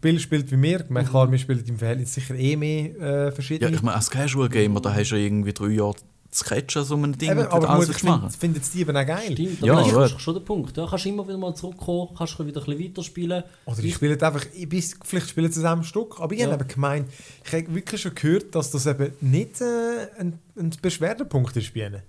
Spiele 0.00 0.18
spielt 0.18 0.50
wie 0.50 0.62
wir. 0.62 0.80
Ich 0.80 0.88
meine, 0.88 1.06
klar, 1.06 1.30
wir 1.30 1.38
spielen 1.38 1.62
im 1.66 1.76
Verhältnis 1.78 2.14
sicher 2.14 2.34
eh 2.34 2.56
mehr 2.56 2.90
äh, 2.98 3.24
Ja, 3.26 3.30
verschiedene. 3.32 3.76
ich 3.76 3.82
meine, 3.82 3.96
als 3.96 4.08
Casual 4.08 4.48
Gamer, 4.48 4.80
da 4.80 4.94
hast 4.94 5.10
du 5.10 5.16
ja 5.16 5.22
irgendwie 5.24 5.52
drei 5.52 5.68
Jahre 5.68 5.94
zu 6.30 6.44
catchen, 6.44 6.84
so 6.84 6.94
ein 6.96 7.12
Ding, 7.18 7.32
Eben, 7.32 7.40
aber 7.48 7.68
alles 7.68 7.90
ich 7.90 7.96
finde 7.96 8.12
machen. 8.18 8.30
find 8.30 8.56
jetzt 8.56 8.72
die 8.72 8.80
eben 8.80 8.96
auch 8.96 9.04
geil. 9.06 9.32
Stimmt, 9.32 9.60
Ja, 9.62 9.74
aber 9.76 10.02
das 10.02 10.12
ist 10.12 10.20
schon 10.22 10.34
der 10.34 10.40
Punkt. 10.40 10.78
Da 10.78 10.86
kannst 10.88 11.04
du 11.04 11.08
immer 11.10 11.26
wieder 11.26 11.36
mal 11.36 11.54
zurückkommen, 11.54 12.08
kannst 12.16 12.38
du 12.38 12.46
wieder 12.46 12.60
ein 12.62 12.66
bisschen 12.66 12.84
weiterspielen. 12.88 13.42
Oder 13.66 13.78
ich 13.82 13.94
spiele 13.94 14.12
einfach, 14.26 14.46
ich 14.54 14.68
bis, 14.68 14.96
vielleicht 15.04 15.28
spielen 15.28 15.48
sie 15.48 15.54
zusammen 15.54 15.82
ein 15.82 15.84
Stück, 15.84 16.18
aber 16.20 16.32
ich 16.32 16.40
Ja. 16.40 16.46
habe 16.50 16.62
eben 16.62 16.68
gemeint, 16.68 17.08
ich 17.44 17.52
habe 17.52 17.74
wirklich 17.74 18.00
schon 18.00 18.14
gehört, 18.14 18.54
dass 18.54 18.70
das 18.70 18.86
eben 18.86 19.12
nicht 19.20 19.60
äh, 19.60 19.64
ein, 20.18 20.38
ein 20.56 20.70
Beschwerdepunkt 20.80 21.56
ist 21.56 21.74
bei 21.74 21.86
ihnen. 21.86 22.02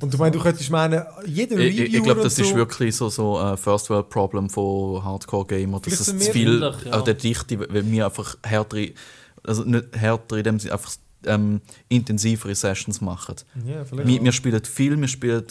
Und 0.00 0.12
du 0.12 0.16
meinst, 0.16 0.34
du 0.34 0.42
könntest 0.42 0.70
meinen, 0.70 1.02
jeder 1.26 1.58
Ich, 1.58 1.74
ich, 1.74 1.80
Reviewer 1.80 1.96
ich 1.98 2.02
glaube, 2.02 2.22
das 2.22 2.38
und 2.38 2.44
ist 2.44 2.50
so, 2.50 2.56
wirklich 2.56 2.96
so 2.96 3.10
so 3.10 3.36
ein 3.36 3.56
First 3.58 3.90
World 3.90 4.08
Problem 4.08 4.48
von 4.48 5.04
Hardcore 5.04 5.46
Gamer, 5.46 5.80
dass 5.80 6.00
es 6.00 6.06
zu 6.06 6.32
viel 6.32 6.58
vielleicht, 6.58 6.86
ja. 6.86 6.92
an 6.92 7.04
der 7.04 7.14
Dichte, 7.14 7.60
weil 7.60 7.90
wir 7.90 8.06
einfach 8.06 8.36
härtere, 8.42 8.92
also 9.42 9.64
nicht 9.64 9.84
härtere, 9.94 10.38
in 10.38 10.44
dem 10.44 10.58
Sinne 10.58 10.72
einfach 10.72 10.92
ähm, 11.26 11.60
intensivere 11.88 12.54
Sessions 12.54 13.00
machen. 13.00 13.36
Ja, 13.66 13.84
vielleicht. 13.84 14.08
Wir, 14.08 14.24
wir 14.24 14.32
spielen 14.32 14.64
viel, 14.64 14.98
wir 14.98 15.08
spielen 15.08 15.44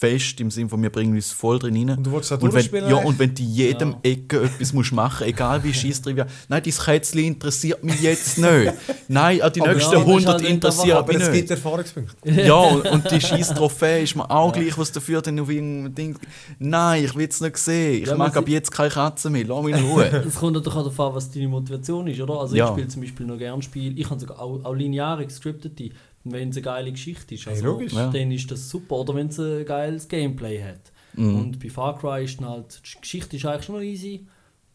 fest 0.00 0.40
im 0.40 0.50
Sinne 0.50 0.70
von, 0.70 0.82
wir 0.82 0.90
bringen 0.90 1.14
uns 1.14 1.30
voll 1.30 1.58
drin 1.58 1.76
rein. 1.76 1.98
Und 1.98 2.04
du 2.06 2.12
willst 2.12 2.32
auch 2.32 2.40
und 2.40 2.54
wenn, 2.54 2.88
ja, 2.88 2.96
und 2.96 3.18
wenn 3.18 3.34
du 3.34 3.42
in 3.42 3.48
jedem 3.50 3.90
Ja. 3.90 3.98
Ecke 4.02 4.44
etwas 4.44 4.72
musst 4.72 4.92
machen 4.92 5.26
egal 5.26 5.62
wie 5.62 5.74
scheisstrivial. 5.74 6.26
Nein, 6.48 6.62
dein 6.64 6.72
Kätzchen 6.72 7.18
interessiert 7.24 7.84
mich 7.84 8.00
jetzt 8.00 8.38
nicht. 8.38 8.72
Nein, 9.08 9.42
an 9.42 9.52
die 9.52 9.60
Aber 9.60 9.74
nächsten 9.74 9.92
ja, 9.92 9.98
das 9.98 10.06
ist 10.06 10.08
100 10.08 10.28
halt 10.32 10.40
nicht 10.42 10.50
interessiert 10.52 10.96
aber 10.96 11.12
mich 11.12 11.22
es 11.22 11.28
nicht. 11.28 11.38
gibt 11.38 11.50
Erfahrungspunkte. 11.50 12.16
Ja, 12.30 12.54
und, 12.54 12.86
und 12.88 13.10
die 13.10 13.20
scheiß 13.20 13.54
Trophäe 13.54 14.02
ist 14.02 14.16
mir 14.16 14.30
auch 14.30 14.52
gleich, 14.52 14.76
was 14.78 14.90
dafür 14.90 15.20
dann 15.20 15.38
auf 15.38 15.50
irgendein 15.50 15.94
Ding. 15.94 16.18
Nein, 16.58 17.04
ich 17.04 17.14
will 17.14 17.28
es 17.28 17.40
nicht 17.40 17.58
sehen. 17.58 18.02
Ich 18.02 18.08
Ja, 18.08 18.16
mag 18.16 18.34
ab 18.36 18.48
jetzt 18.48 18.70
keine 18.72 18.88
Katzen 18.90 19.32
mehr. 19.32 19.44
Lass 19.46 19.62
mich 19.64 19.76
in 19.76 19.84
Ruhe. 19.84 20.24
Es 20.26 20.36
kommt 20.36 20.54
natürlich 20.54 20.76
auch 20.78 20.82
darauf 20.84 21.00
an, 21.00 21.14
was 21.14 21.30
deine 21.30 21.48
Motivation 21.48 22.06
ist, 22.06 22.20
oder? 22.20 22.40
Also 22.40 22.56
Ja. 22.56 22.66
ich 22.66 22.70
spiele 22.72 22.88
zum 22.88 23.02
Beispiel 23.02 23.26
noch 23.26 23.36
gerne 23.38 23.62
Spiele, 23.62 23.94
ich 23.96 24.08
habe 24.08 24.18
sogar 24.18 24.40
auch, 24.40 24.64
auch 24.64 24.74
lineare 24.74 25.26
gescriptete, 25.26 25.90
wenn 26.24 26.50
es 26.50 26.56
eine 26.56 26.62
geile 26.62 26.92
Geschichte 26.92 27.34
ist. 27.34 27.46
Hey, 27.46 27.54
Also, 27.54 27.66
logisch. 27.66 27.92
Ja. 27.92 28.10
Dann 28.10 28.30
ist 28.30 28.50
das 28.50 28.68
super, 28.68 28.96
oder 28.96 29.14
wenn 29.14 29.28
es 29.28 29.38
ein 29.38 29.64
geiles 29.64 30.08
Gameplay 30.08 30.62
hat. 30.62 30.92
Mhm. 31.14 31.34
Und 31.36 31.58
bei 31.60 31.70
Far 31.70 31.98
Cry 31.98 32.24
ist 32.24 32.40
dann 32.40 32.48
halt, 32.48 32.80
die 32.94 33.00
Geschichte 33.00 33.36
ist 33.36 33.44
eigentlich 33.46 33.64
schon 33.64 33.74
noch 33.76 33.82
easy, 33.82 34.26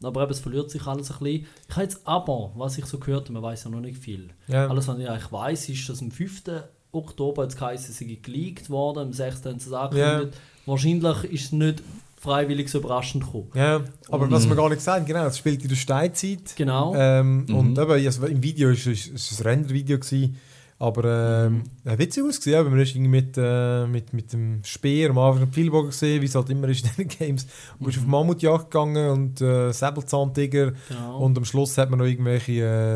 aber 0.04 0.24
eben, 0.24 0.32
es 0.32 0.40
verliert 0.40 0.70
sich 0.70 0.86
alles 0.86 1.12
ein 1.12 1.18
bisschen. 1.20 1.46
Ich 1.70 1.76
habe 1.76 1.84
jetzt 1.84 2.02
aber, 2.06 2.52
was 2.56 2.78
ich 2.78 2.86
so 2.86 2.98
gehört 3.00 3.24
habe, 3.26 3.34
man 3.34 3.44
weiß 3.44 3.64
ja 3.66 3.70
noch 3.70 3.80
nicht 3.80 3.98
viel. 3.98 4.30
Ja. 4.48 4.68
Alles, 4.68 4.88
was 4.88 5.00
ich 5.00 5.10
eigentlich 5.10 5.32
weiß, 5.32 5.70
ist, 5.70 5.88
dass 5.90 6.02
am 6.02 6.12
5. 6.12 6.44
Oktober 6.92 7.44
jetzt 7.44 7.58
geheißen, 7.58 7.94
sei 7.94 8.18
geleakt 8.22 8.70
worden, 8.70 9.00
am 9.00 9.14
6. 9.14 9.46
haben 9.46 9.60
sie 9.60 9.68
es 9.68 9.74
angekündigt. 9.74 10.38
Wahrscheinlich 10.66 11.24
ist 11.26 11.46
es 11.46 11.52
nicht 11.52 11.84
freiwillig 12.18 12.70
so 12.70 12.80
überraschend 12.80 13.24
gekommen. 13.26 13.52
Ja, 13.54 13.82
aber 14.10 14.32
was 14.32 14.48
wir 14.50 14.56
gar 14.56 14.70
nicht 14.70 14.80
gesagt 14.80 15.06
genau, 15.06 15.26
es 15.28 15.38
spielt 15.38 15.62
in 15.62 15.70
der 15.70 15.76
Steinzeit. 15.76 16.56
Genau. 16.56 16.96
Ähm, 16.96 17.46
Mhm. 17.48 17.56
Und 17.56 17.78
eben, 17.78 17.92
also 17.92 18.26
im 18.26 18.42
Video 18.42 18.70
ist 18.72 18.88
es 18.88 19.08
ist 19.08 19.40
ein 19.42 19.48
Render-Video, 19.48 20.00
gewesen, 20.00 20.38
aber 20.78 21.46
ähm, 21.48 21.64
äh, 21.86 21.98
witzig 21.98 22.24
ausgesehen. 22.24 22.60
Aber 22.60 22.70
man 22.70 22.80
ist 22.80 22.94
irgendwie 22.96 23.10
mit, 23.12 23.38
äh, 23.38 23.88
mit, 23.88 24.12
mit 24.14 24.34
dem 24.34 24.62
Speer 24.64 25.10
am 25.12 25.18
Anfang 25.20 25.44
im 25.44 25.52
Pfeilbogen 25.52 25.90
gesehen, 25.90 26.22
wie 26.22 26.26
es 26.26 26.36
halt 26.36 26.50
immer 26.50 26.68
ist 26.68 26.86
in 26.86 26.92
den 26.98 27.08
Games. 27.08 27.48
Du 27.80 27.86
bist 27.86 27.98
auf 27.98 28.06
Mammutjagd 28.06 28.70
gegangen 28.70 29.10
und 29.10 29.42
äh, 29.42 29.72
Säbelzahntiger 29.72 30.74
genau. 30.90 31.20
und 31.20 31.38
am 31.38 31.46
Schluss 31.46 31.78
hat 31.78 31.90
man 31.90 32.00
noch 32.00 32.06
irgendwelche, 32.06 32.52
äh, 32.52 32.96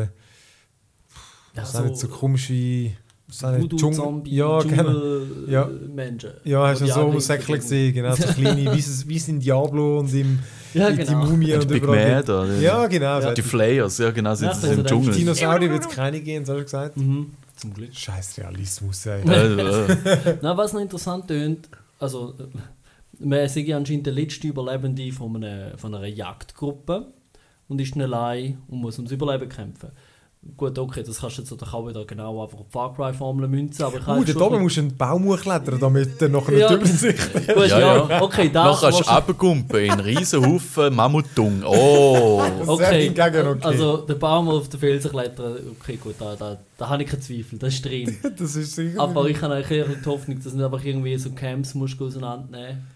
ja, 1.56 1.64
sind 1.64 1.86
jetzt 1.88 2.00
so 2.00 2.08
komische, 2.08 2.52
sind 2.52 3.58
nicht, 3.58 3.72
Dschungel- 3.72 3.72
Voodoo-Zombie, 3.72 4.34
ja, 4.36 4.58
genau. 4.60 5.18
Ja. 5.48 5.64
Dschungel-Menschen. 5.64 6.30
Ja, 6.44 6.66
hast 6.68 6.80
du 6.82 6.84
Die 6.84 6.90
so 6.90 7.18
Säckchen 7.18 7.54
gesehen, 7.56 7.94
genau, 7.94 8.14
so 8.14 8.24
kleine, 8.24 8.72
wie 8.74 9.16
es 9.16 9.28
in 9.28 9.40
Diablo 9.40 10.00
und 10.00 10.12
im, 10.12 10.38
Ja, 10.74 10.88
in 10.88 10.98
die 10.98 11.04
genau. 11.04 11.24
Mumie 11.26 11.46
Die 11.46 11.54
und 11.54 11.68
Big 11.68 11.82
überall. 11.82 12.16
Mad, 12.16 12.32
oder? 12.32 12.56
Ja, 12.58 12.86
genau. 12.86 13.20
so 13.20 13.32
Die 13.32 13.42
Flayers, 13.42 13.98
ja 13.98 14.10
genau, 14.10 14.30
Ja, 14.30 14.36
sitzen 14.36 14.60
das 14.62 14.70
im 14.72 14.80
ist 14.80 14.88
Dschungel. 14.88 15.14
Dinosaurier 15.14 15.70
wird 15.70 15.82
es 15.86 15.88
keine 15.88 16.20
geben, 16.20 16.44
hast 16.46 16.54
du 16.56 16.62
gesagt? 16.62 16.96
Mhm. 16.96 17.32
Zum 17.60 17.74
Glück. 17.74 17.94
Scheiß 17.94 18.38
Realismus, 18.38 19.04
ey. 19.06 19.22
Na, 19.24 20.56
was 20.56 20.72
noch 20.72 20.80
interessant 20.80 21.28
tönt, 21.28 21.68
also 21.98 22.34
man 23.18 23.40
ist 23.40 23.56
ja 23.56 23.76
anscheinend 23.76 24.06
der 24.06 24.14
letzte 24.14 24.48
Überlebende 24.48 25.12
von 25.12 25.36
einer, 25.36 25.76
von 25.76 25.94
einer 25.94 26.06
Jagdgruppe 26.06 27.12
und 27.68 27.80
ist 27.80 27.96
allein 27.96 28.62
und 28.68 28.80
muss 28.80 28.98
ums 28.98 29.12
Überleben 29.12 29.48
kämpfen. 29.48 29.90
Gut, 30.56 30.78
okay, 30.78 31.02
das 31.02 31.20
kannst 31.20 31.36
du 31.36 31.42
jetzt 31.42 31.50
natürlich 31.50 31.74
auch 31.74 31.86
wieder 31.86 32.02
genau 32.06 32.42
einfach 32.42 32.58
auf 32.60 32.66
die 32.66 32.72
Far 32.72 32.94
Cry 32.94 33.12
Formel 33.12 33.46
münzen, 33.46 33.84
aber 33.84 33.98
ich 33.98 34.02
Uh, 34.04 34.12
halt 34.12 34.36
da 34.36 34.40
oben 34.40 34.62
musst 34.62 34.78
du 34.78 34.80
einen 34.80 34.96
Baum 34.96 35.24
hochklettern, 35.26 35.78
damit 35.78 36.18
du 36.18 36.30
nachher 36.30 36.56
Ja. 36.56 36.70
nicht 36.70 36.80
Übersicht 36.80 37.18
hast. 37.34 37.46
Gut, 37.54 37.66
ja, 37.68 37.78
Ja, 37.78 38.08
ja. 38.08 38.22
okay, 38.22 38.50
das 38.50 38.80
Nachher 38.82 38.90
kannst 38.90 39.06
du 39.06 39.12
runterkumpen 39.14 39.84
in 39.84 39.90
einen 39.90 40.00
riesen 40.00 40.46
Haufen 40.46 40.94
Mammutung. 40.94 41.62
Oh! 41.62 42.42
Okay, 42.66 43.04
hingegen 43.08 43.46
okay. 43.48 43.66
also 43.66 43.98
der 43.98 44.14
Baum 44.14 44.48
auf 44.48 44.68
den 44.70 44.80
Felsen 44.80 45.10
klettern, 45.10 45.58
okay 45.78 45.96
gut, 45.96 46.14
da, 46.18 46.34
da, 46.36 46.56
da 46.78 46.88
habe 46.88 47.02
ich 47.02 47.10
keine 47.10 47.20
Zweifel, 47.20 47.58
das 47.58 47.74
ist 47.74 47.84
drin. 47.84 48.16
das 48.38 48.56
ist 48.56 48.74
sicher. 48.74 48.98
Aber 48.98 49.28
ich 49.28 49.40
habe 49.42 49.54
eigentlich 49.54 49.86
die 50.02 50.08
Hoffnung, 50.08 50.36
dass 50.42 50.52
du 50.52 50.56
nicht 50.56 50.64
einfach 50.64 50.82
irgendwie 50.84 51.18
so 51.18 51.30
Camps 51.32 51.74
musst 51.74 52.00
auseinandernehmen 52.00 52.86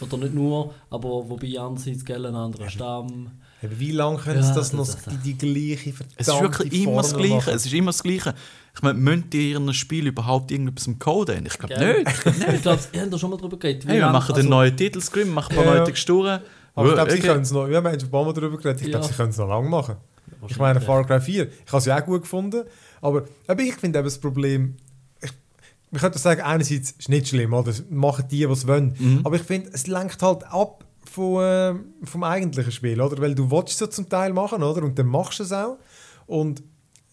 Oder 0.00 0.16
nicht 0.16 0.34
nur, 0.34 0.72
aber 0.88 1.08
wobei 1.28 1.58
andererseits 1.58 2.02
gell, 2.04 2.24
ein 2.24 2.34
anderer 2.34 2.70
Stamm. 2.70 3.30
Wie 3.78 3.90
lange 3.92 4.18
können 4.18 4.36
Ja, 4.40 4.42
sie 4.42 4.54
das 4.54 4.70
das- 4.70 4.72
noch 4.72 4.86
das- 4.86 5.04
die, 5.22 5.34
die 5.34 5.38
gleiche 5.38 5.92
verdammte 5.92 6.14
Es 6.20 6.28
ist 6.28 6.40
wirklich 6.40 6.82
immer 6.82 6.96
das 7.02 7.14
Gleiche. 7.14 7.34
machen? 7.34 7.54
Es 7.54 7.66
ist 7.66 7.72
immer 7.74 7.90
das 7.92 8.02
Gleiche. 8.02 8.34
Ich 8.76 8.82
meine, 8.82 8.98
müssen 8.98 9.30
die 9.30 9.52
in 9.52 9.62
ihrem 9.64 9.72
Spiel 9.72 10.06
überhaupt 10.08 10.50
irgendetwas 10.50 10.86
im 10.86 10.98
Code 10.98 11.36
haben? 11.36 11.46
Ich 11.46 11.58
glaube 11.58 11.74
Gell? 11.74 12.02
nicht. 12.02 12.26
ich 12.54 12.62
glaube, 12.62 12.80
ihr 12.92 13.00
habt 13.02 13.12
da 13.12 13.18
schon 13.18 13.30
mal 13.30 13.36
drüber 13.36 13.56
geredet. 13.56 13.84
Hey, 13.86 13.98
wir 14.00 14.08
machen 14.10 14.28
den 14.34 14.36
also- 14.36 14.48
neuen 14.48 14.76
Titelscreen, 14.76 15.28
machen 15.30 15.50
ein 15.52 15.56
paar 15.56 15.64
Ja, 15.64 15.70
ja. 15.72 15.76
neue 15.78 15.86
Texturen. 15.86 16.40
Aber 16.76 16.88
ich 16.88 16.94
glaube, 16.94 17.10
sie 17.12 17.18
Okay. 17.18 17.26
können 17.28 17.42
es 17.42 17.52
noch. 17.52 17.68
Wir 17.68 17.76
haben 17.76 17.86
ein 17.86 18.10
paar 18.10 18.24
Mal 18.24 18.32
darüber 18.32 18.56
geredet. 18.58 18.80
Ich 18.82 18.88
glaube, 18.90 19.04
Ja. 19.04 19.10
sie 19.10 19.16
können 19.16 19.30
es 19.30 19.36
noch 19.36 19.48
lange 19.48 19.68
machen. 19.68 19.96
Ich 20.48 20.58
meine, 20.58 20.80
Far 20.80 21.06
Cry 21.06 21.20
4, 21.20 21.44
ich 21.44 21.68
habe 21.68 21.78
es 21.78 21.84
ja 21.86 21.98
auch 22.00 22.04
gut 22.04 22.22
gefunden. 22.22 22.64
Aber, 23.00 23.24
aber 23.46 23.62
ich 23.62 23.74
finde 23.76 23.98
eben 24.00 24.06
das 24.06 24.18
Problem. 24.18 24.76
Ich, 25.22 25.30
man 25.92 26.00
könnte 26.00 26.18
sagen, 26.18 26.40
einerseits 26.42 26.90
ist 26.90 27.00
es 27.02 27.08
nicht 27.08 27.28
schlimm, 27.28 27.52
oder? 27.54 27.72
Machen 27.90 28.24
die, 28.30 28.48
was 28.50 28.62
sie 28.62 28.66
wollen. 28.68 28.94
Mhm. 28.98 29.20
Aber 29.22 29.36
ich 29.36 29.42
finde, 29.42 29.70
es 29.72 29.86
lenkt 29.86 30.20
halt 30.20 30.42
ab 30.44 30.84
von, 31.10 31.42
äh, 31.42 31.74
vom 32.06 32.24
eigentlichen 32.24 32.72
Spiel, 32.72 33.00
oder? 33.00 33.20
Weil 33.20 33.34
du 33.34 33.50
willst 33.50 33.74
es 33.74 33.80
ja 33.80 33.90
zum 33.90 34.08
Teil 34.08 34.32
machen, 34.32 34.62
oder? 34.62 34.82
Und 34.82 34.98
dann 34.98 35.06
machst 35.06 35.38
du 35.38 35.42
es 35.44 35.52
auch. 35.52 35.78
Und 36.26 36.62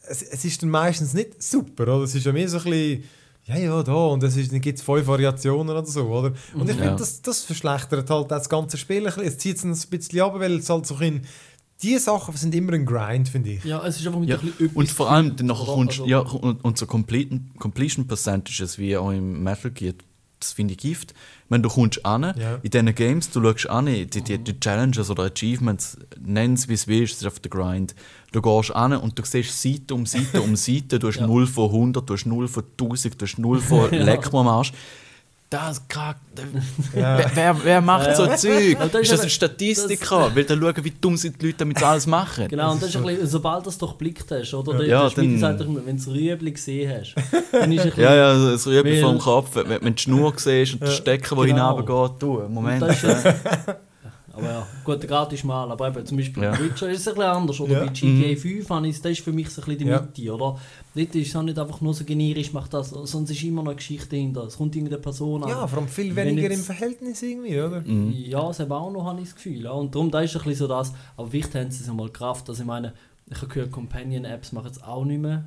es, 0.07 0.21
es 0.23 0.45
ist 0.45 0.61
dann 0.63 0.69
meistens 0.69 1.13
nicht 1.13 1.41
super, 1.41 1.83
oder? 1.83 2.03
Es 2.03 2.15
ist 2.15 2.25
ja 2.25 2.31
mehr 2.31 2.47
so 2.49 2.57
ein 2.57 2.63
bisschen 2.63 3.03
ja, 3.45 3.57
ja, 3.57 3.81
da, 3.83 3.93
und 3.93 4.21
es 4.21 4.37
ist- 4.37 4.51
dann 4.53 4.61
gibt 4.61 4.77
es 4.77 4.83
fünf 4.85 5.07
Variationen 5.07 5.75
oder 5.75 5.83
so, 5.85 6.03
oder? 6.07 6.31
Und 6.53 6.69
ich 6.69 6.75
Ja. 6.77 6.83
finde, 6.83 6.97
das, 6.99 7.23
das 7.23 7.41
verschlechtert 7.43 8.07
halt 8.09 8.29
das 8.29 8.47
ganze 8.47 8.77
Spiel. 8.77 8.99
ein 8.99 9.05
bisschen. 9.05 9.23
Es 9.23 9.37
zieht 9.39 9.57
es 9.57 9.63
ein 9.63 9.89
bisschen 9.89 10.21
ab, 10.21 10.35
weil 10.37 10.57
es 10.57 10.69
halt 10.69 10.85
so 10.85 10.95
in 10.99 11.21
die 11.81 11.97
Sachen 11.97 12.35
sind 12.37 12.53
immer 12.53 12.73
ein 12.73 12.85
Grind, 12.85 13.27
finde 13.29 13.53
ich. 13.53 13.63
Ja, 13.63 13.83
es 13.85 13.99
ist 13.99 14.05
einfach 14.05 14.19
mit 14.19 14.29
Ja, 14.29 14.37
ein 14.37 14.45
bisschen 14.51 14.69
und 14.75 14.87
vor 14.91 15.09
allem 15.09 15.35
nachher 15.41 15.65
kommst, 15.65 15.93
Also- 16.01 16.05
ja, 16.05 16.19
und, 16.19 16.63
und 16.63 16.77
so 16.77 16.85
Completion, 16.85 17.49
Completion 17.57 18.05
Percentages 18.05 18.77
wie 18.77 18.95
auch 18.95 19.09
im 19.09 19.41
Metal 19.41 19.71
Gear, 19.71 19.95
das 20.41 20.51
finde 20.53 20.73
ich 20.73 20.79
Gift. 20.79 21.13
Wenn 21.49 21.61
du 21.63 21.69
kommst 21.69 22.05
an, 22.05 22.23
Ja. 22.37 22.59
in 22.61 22.69
diesen 22.69 22.93
Games, 22.95 23.29
du 23.29 23.41
schaust 23.41 23.69
an, 23.69 23.85
die, 23.85 24.05
die, 24.05 24.37
die 24.37 24.59
Challenges 24.59 25.09
oder 25.09 25.23
Achievements, 25.23 25.97
nenn 26.19 26.53
es 26.53 26.67
wie 26.67 26.73
es 26.73 26.87
willst, 26.87 27.13
es 27.15 27.21
ist 27.21 27.27
auf 27.27 27.39
der 27.39 27.49
Grind. 27.49 27.95
Du 28.31 28.41
gehst 28.41 28.75
an 28.75 28.93
und 28.93 29.17
du 29.17 29.23
siehst 29.25 29.61
Seite 29.61 29.93
um 29.93 30.05
Seite 30.05 30.41
um 30.41 30.55
Seite, 30.55 30.99
du 30.99 31.07
hast 31.07 31.17
Ja. 31.19 31.27
0 31.27 31.47
von 31.47 31.69
100, 31.69 32.09
du 32.09 32.13
hast 32.13 32.25
0 32.25 32.47
von 32.47 32.63
1000, 32.79 33.21
du 33.21 33.25
hast 33.25 33.37
0 33.39 33.59
von. 33.59 33.89
Leck 33.91 34.31
mir 34.33 34.39
am 34.39 34.47
Arsch. 34.47 34.71
Das 35.51 35.85
kann, 35.89 36.15
Ja. 36.95 37.17
wer, 37.17 37.31
wer, 37.35 37.57
wer 37.65 37.81
macht 37.81 38.07
Ja, 38.07 38.15
so 38.15 38.25
ja. 38.25 38.37
Zeug? 38.37 38.77
Das 38.79 38.87
ist 38.93 39.01
Ist 39.01 39.11
das 39.11 39.21
ein 39.23 39.29
Statistiker? 39.29 40.33
Will 40.33 40.45
der 40.45 40.55
schauen, 40.57 40.83
wie 40.85 40.91
dumm 40.91 41.17
sind 41.17 41.41
die 41.41 41.47
Leute, 41.47 41.57
damit 41.59 41.77
sie 41.77 41.85
alles 41.85 42.07
machen? 42.07 42.47
Genau, 42.47 42.71
und 42.71 42.81
das 42.81 42.87
ist 42.89 42.95
ein 42.95 43.03
bisschen, 43.03 43.27
sobald 43.27 43.65
du 43.65 43.69
es 43.69 43.77
durchblickt 43.77 44.31
hast, 44.31 44.53
oder? 44.53 44.77
Der, 44.77 44.87
Ja, 44.87 45.09
der 45.09 45.15
dann- 45.17 45.59
immer, 45.59 45.85
wenn 45.85 45.97
du 45.97 46.03
das 46.05 46.07
Rüebli 46.07 46.51
gesehen 46.53 46.89
hast, 46.97 47.15
dann 47.51 47.69
ist 47.69 47.81
ein 47.81 47.85
bisschen, 47.89 48.01
Ja, 48.01 48.15
ja, 48.15 48.51
das 48.51 48.65
Rüebli 48.65 49.01
vom 49.01 49.19
Kopf, 49.19 49.53
wenn, 49.55 49.67
wenn 49.69 49.81
du 49.81 49.91
die 49.91 50.01
Schnur 50.01 50.33
siehst 50.37 50.73
und 50.73 50.83
den 50.83 50.91
Stecker, 50.91 51.35
der 51.35 51.45
Genau. 51.47 51.75
hinabgeht, 51.77 52.21
du, 52.21 52.39
Moment. 52.47 52.83
Aber 54.33 54.43
ja, 54.45 54.67
gut, 54.85 55.01
der 55.01 55.09
gratis 55.09 55.43
mal, 55.43 55.69
aber 55.71 55.89
eben 55.89 56.05
zum 56.05 56.15
Beispiel 56.17 56.43
Ja. 56.43 56.51
bei 56.51 56.59
Witcher 56.63 56.89
ist 56.89 57.01
es 57.01 57.07
ein 57.09 57.15
bisschen 57.15 57.29
anders. 57.29 57.59
Oder 57.59 57.73
Ja. 57.73 57.79
bei 57.85 57.91
GTA 57.91 58.39
5 58.39 58.69
habe 58.69 58.87
ich, 58.87 59.01
das 59.01 59.11
ist 59.11 59.21
für 59.21 59.31
mich 59.33 59.49
so 59.49 59.61
ein 59.61 59.65
bisschen 59.65 59.79
die 59.79 59.85
Ja. 59.91 60.01
Mitte, 60.01 60.33
oder? 60.33 60.57
Dort 60.95 61.15
ist 61.15 61.27
es 61.29 61.35
auch 61.35 61.41
nicht 61.43 61.59
einfach 61.59 61.81
nur 61.81 61.93
so 61.93 62.03
generisch, 62.05 62.53
macht 62.53 62.73
das, 62.73 62.89
sonst 62.91 63.29
ist 63.29 63.43
immer 63.43 63.61
noch 63.63 63.71
eine 63.71 63.75
Geschichte 63.77 64.09
dahinter. 64.09 64.43
Es 64.45 64.57
kommt 64.57 64.75
irgendeine 64.75 65.01
Person 65.01 65.41
Ja, 65.47 65.61
an. 65.63 65.67
vor 65.69 65.79
allem 65.79 65.87
viel 65.87 66.15
weniger 66.15 66.43
jetzt- 66.43 66.57
im 66.59 66.63
Verhältnis 66.63 67.21
irgendwie, 67.21 67.59
oder? 67.59 67.81
mhm. 67.81 68.11
Ja, 68.13 68.47
das 68.47 68.59
habe 68.61 68.75
auch 68.75 68.91
noch, 68.91 69.05
habe 69.05 69.19
ich 69.19 69.25
das 69.27 69.35
Gefühl. 69.35 69.63
Ja. 69.63 69.71
Und 69.71 69.93
darum, 69.93 70.09
da 70.11 70.21
ist 70.21 70.33
ein 70.35 70.39
bisschen 70.43 70.55
so 70.55 70.67
das. 70.67 70.93
Aber 71.17 71.31
wichtig 71.33 71.55
haben 71.55 71.71
sie 71.71 71.83
es 71.83 71.89
einmal 71.89 72.09
Kraft. 72.09 72.47
Also 72.49 72.61
ich 72.61 72.67
meine, 72.67 72.93
ich 73.29 73.37
habe 73.37 73.47
gehört, 73.47 73.71
Companion-Apps 73.71 74.51
machen 74.53 74.71
es 74.71 74.81
auch 74.81 75.03
nicht 75.05 75.21
mehr. 75.21 75.43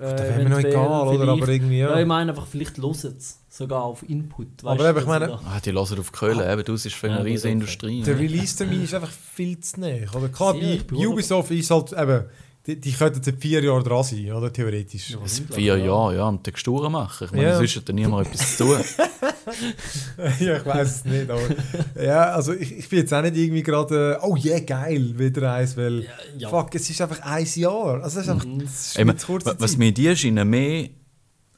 Äh, 0.00 0.16
Da 0.16 0.18
wäre 0.18 0.42
mir 0.42 0.48
noch 0.50 0.58
egal, 0.58 1.08
oder? 1.08 1.32
Aber 1.32 1.48
irgendwie, 1.48 1.78
Ja. 1.78 1.92
ich 1.94 2.00
ja. 2.00 2.06
meine 2.06 2.30
einfach, 2.32 2.46
vielleicht 2.46 2.78
hören 2.78 2.94
sie 2.94 3.08
es 3.08 3.38
sogar 3.48 3.82
auf 3.84 4.08
Input. 4.08 4.48
Aber 4.64 4.88
eben, 4.88 4.98
ich 4.98 5.06
meine- 5.06 5.32
Ah, 5.44 5.60
die 5.64 5.72
hören 5.72 5.98
auf 5.98 6.12
Köln, 6.12 6.40
eben, 6.40 6.64
du, 6.64 6.74
es 6.74 6.86
ist 6.86 6.94
für 6.94 7.08
Ja, 7.08 7.14
eine 7.14 7.22
gut, 7.22 7.32
riesige. 7.32 7.52
Industrie. 7.52 8.02
Der 8.02 8.14
ja. 8.14 8.20
Release-Termin 8.20 8.84
ist 8.84 8.94
einfach 8.94 9.10
viel 9.10 9.58
zu 9.60 9.80
nah. 9.80 9.88
Oder? 10.14 10.28
Klar, 10.28 10.54
Sehr, 10.54 10.74
ich 10.74 10.86
bei 10.86 11.06
Ubisoft 11.06 11.50
ist 11.50 11.70
halt 11.70 11.92
eben, 11.92 12.24
die, 12.66 12.78
die 12.80 12.92
könnten 12.92 13.22
seit 13.22 13.40
vier 13.40 13.62
Jahren 13.62 13.82
dran 13.82 14.04
sein, 14.04 14.32
oder? 14.32 14.52
Theoretisch. 14.52 15.10
Ja, 15.10 15.18
vier 15.54 15.76
ja. 15.78 15.84
Jahre, 15.84 16.16
ja, 16.16 16.28
am 16.28 16.42
Texturen 16.42 16.92
machen. 16.92 17.24
Ich 17.26 17.32
meine, 17.32 17.44
Ja. 17.44 17.56
sonst 17.56 17.76
hat 17.76 17.88
da 17.88 17.92
niemand 17.92 18.26
etwas 18.28 18.56
zu 18.56 18.64
tun. 18.64 18.78
ja, 20.40 20.56
ich 20.58 20.66
weiß 20.66 20.88
es 20.96 21.04
nicht, 21.04 21.28
aber 21.30 21.40
ja, 22.02 22.30
also 22.32 22.52
ich, 22.52 22.70
ich 22.78 22.88
bin 22.88 23.00
jetzt 23.00 23.12
auch 23.12 23.22
nicht 23.22 23.36
irgendwie 23.36 23.62
gerade, 23.62 24.18
oh 24.22 24.36
yeah, 24.36 24.60
geil, 24.60 25.18
wieder 25.18 25.52
eins, 25.54 25.76
weil 25.76 26.02
Ja, 26.04 26.10
ja. 26.38 26.48
fuck, 26.48 26.74
es 26.74 26.88
ist 26.88 27.00
einfach 27.00 27.20
ein 27.22 27.46
Jahr. 27.54 28.02
Also 28.02 28.20
es 28.20 28.26
ist 28.26 28.30
einfach, 28.30 28.46
Mhm. 28.46 28.60
ist 28.60 28.96
Ey, 28.98 29.06
wa- 29.08 29.54
was 29.58 29.76
mir 29.76 29.92
dieser 29.92 30.16
Schiene 30.16 30.44
mehr 30.44 30.88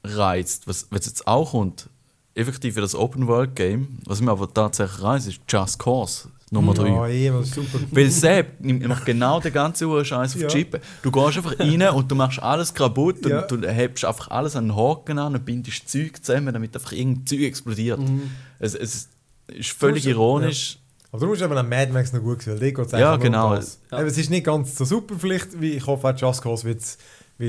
reizt, 0.03 0.67
was, 0.67 0.87
was 0.91 1.07
jetzt 1.07 1.27
auch 1.27 1.51
kommt, 1.53 1.89
effektiv 2.35 2.75
für 2.75 2.81
das 2.81 2.95
Open-World-Game, 2.95 3.99
was 4.07 4.21
mir 4.21 4.31
aber 4.31 4.53
tatsächlich 4.53 5.03
reizt, 5.03 5.29
ist 5.29 5.41
Just 5.49 5.79
Cause 5.79 6.29
Nummer 6.55 6.73
3. 6.75 6.89
Ja, 6.89 7.07
eh, 7.09 7.29
das 7.31 7.47
ist 7.49 7.55
super. 7.55 7.79
Weil 7.91 8.11
Sepp 8.11 8.61
nimmt 8.61 8.87
macht 8.89 9.05
genau 9.05 9.41
den 9.41 9.53
ganzen 9.53 9.85
Uhr 9.87 10.05
Scheiß 10.05 10.35
auf 10.35 10.41
Ja. 10.41 10.49
die 10.49 10.55
Chippe. 10.59 10.81
Du 11.03 11.11
gehst 11.11 11.37
einfach 11.37 11.59
rein 11.61 11.83
und 11.91 12.11
du 12.11 12.15
machst 12.15 12.43
alles 12.43 12.73
kaputt 12.73 13.25
und 13.25 13.31
Ja. 13.31 13.43
du 13.43 13.61
hebst 13.69 14.05
einfach 14.05 14.29
alles 14.31 14.57
an 14.57 14.69
den 14.69 14.77
Haken 14.77 15.19
an 15.19 15.35
und 15.35 15.45
bindest 15.45 15.89
Zeug 15.89 16.25
zusammen, 16.25 16.53
damit 16.55 16.75
einfach 16.75 16.93
irgendein 16.93 17.27
Zeug 17.27 17.41
explodiert. 17.43 18.01
Mhm. 18.01 18.31
Es, 18.59 18.75
es 18.75 19.09
ist 19.49 19.71
völlig 19.73 20.05
Du 20.05 20.11
ironisch. 20.11 20.79
Aber 21.13 21.21
du 21.21 21.27
musst 21.29 21.43
eben 21.43 21.57
an 21.57 21.69
Mad 21.69 21.93
Max 21.93 22.13
noch 22.13 22.21
gut 22.23 22.41
gewählt. 22.41 22.61
Da 22.61 22.71
geht's 22.83 22.93
Ja, 22.93 22.99
einfach 22.99 23.09
nur 23.11 23.15
um 23.15 23.21
genau. 23.51 23.55
das. 23.55 23.79
Ja. 23.93 24.01
Es 24.03 24.19
ist 24.19 24.31
nicht 24.31 24.45
ganz 24.47 24.77
so 24.77 24.85
super 24.85 25.15
vielleicht, 25.19 25.61
wie 25.61 25.73
ich 25.73 25.87
hoffe, 25.87 26.13
Just 26.19 26.43
Cause 26.43 26.65
wird 26.65 26.81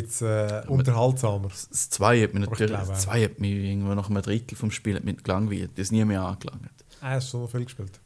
es 0.07 0.21
äh, 0.21 0.61
unterhaltsamer. 0.67 1.47
Das 1.47 1.89
2 1.89 2.21
hat 2.23 2.33
mich 2.33 2.47
natürlich, 2.47 2.71
das. 2.75 3.01
2 3.03 3.23
hat 3.23 3.39
mich 3.39 3.51
irgendwo 3.53 3.93
nach 3.95 4.09
einem 4.09 4.21
Drittel 4.21 4.55
vom 4.55 4.69
Spiel 4.71 4.95
hat 4.95 5.03
mich 5.03 5.23
gelangweilt. 5.23 5.71
Das 5.75 5.83
ist 5.87 5.91
nie 5.91 6.05
mehr 6.05 6.21
angelangt. 6.21 6.69
Ah, 7.01 7.11
hast 7.11 7.29
schon 7.29 7.41
noch 7.41 7.49
viel 7.49 7.63
gespielt. 7.65 7.99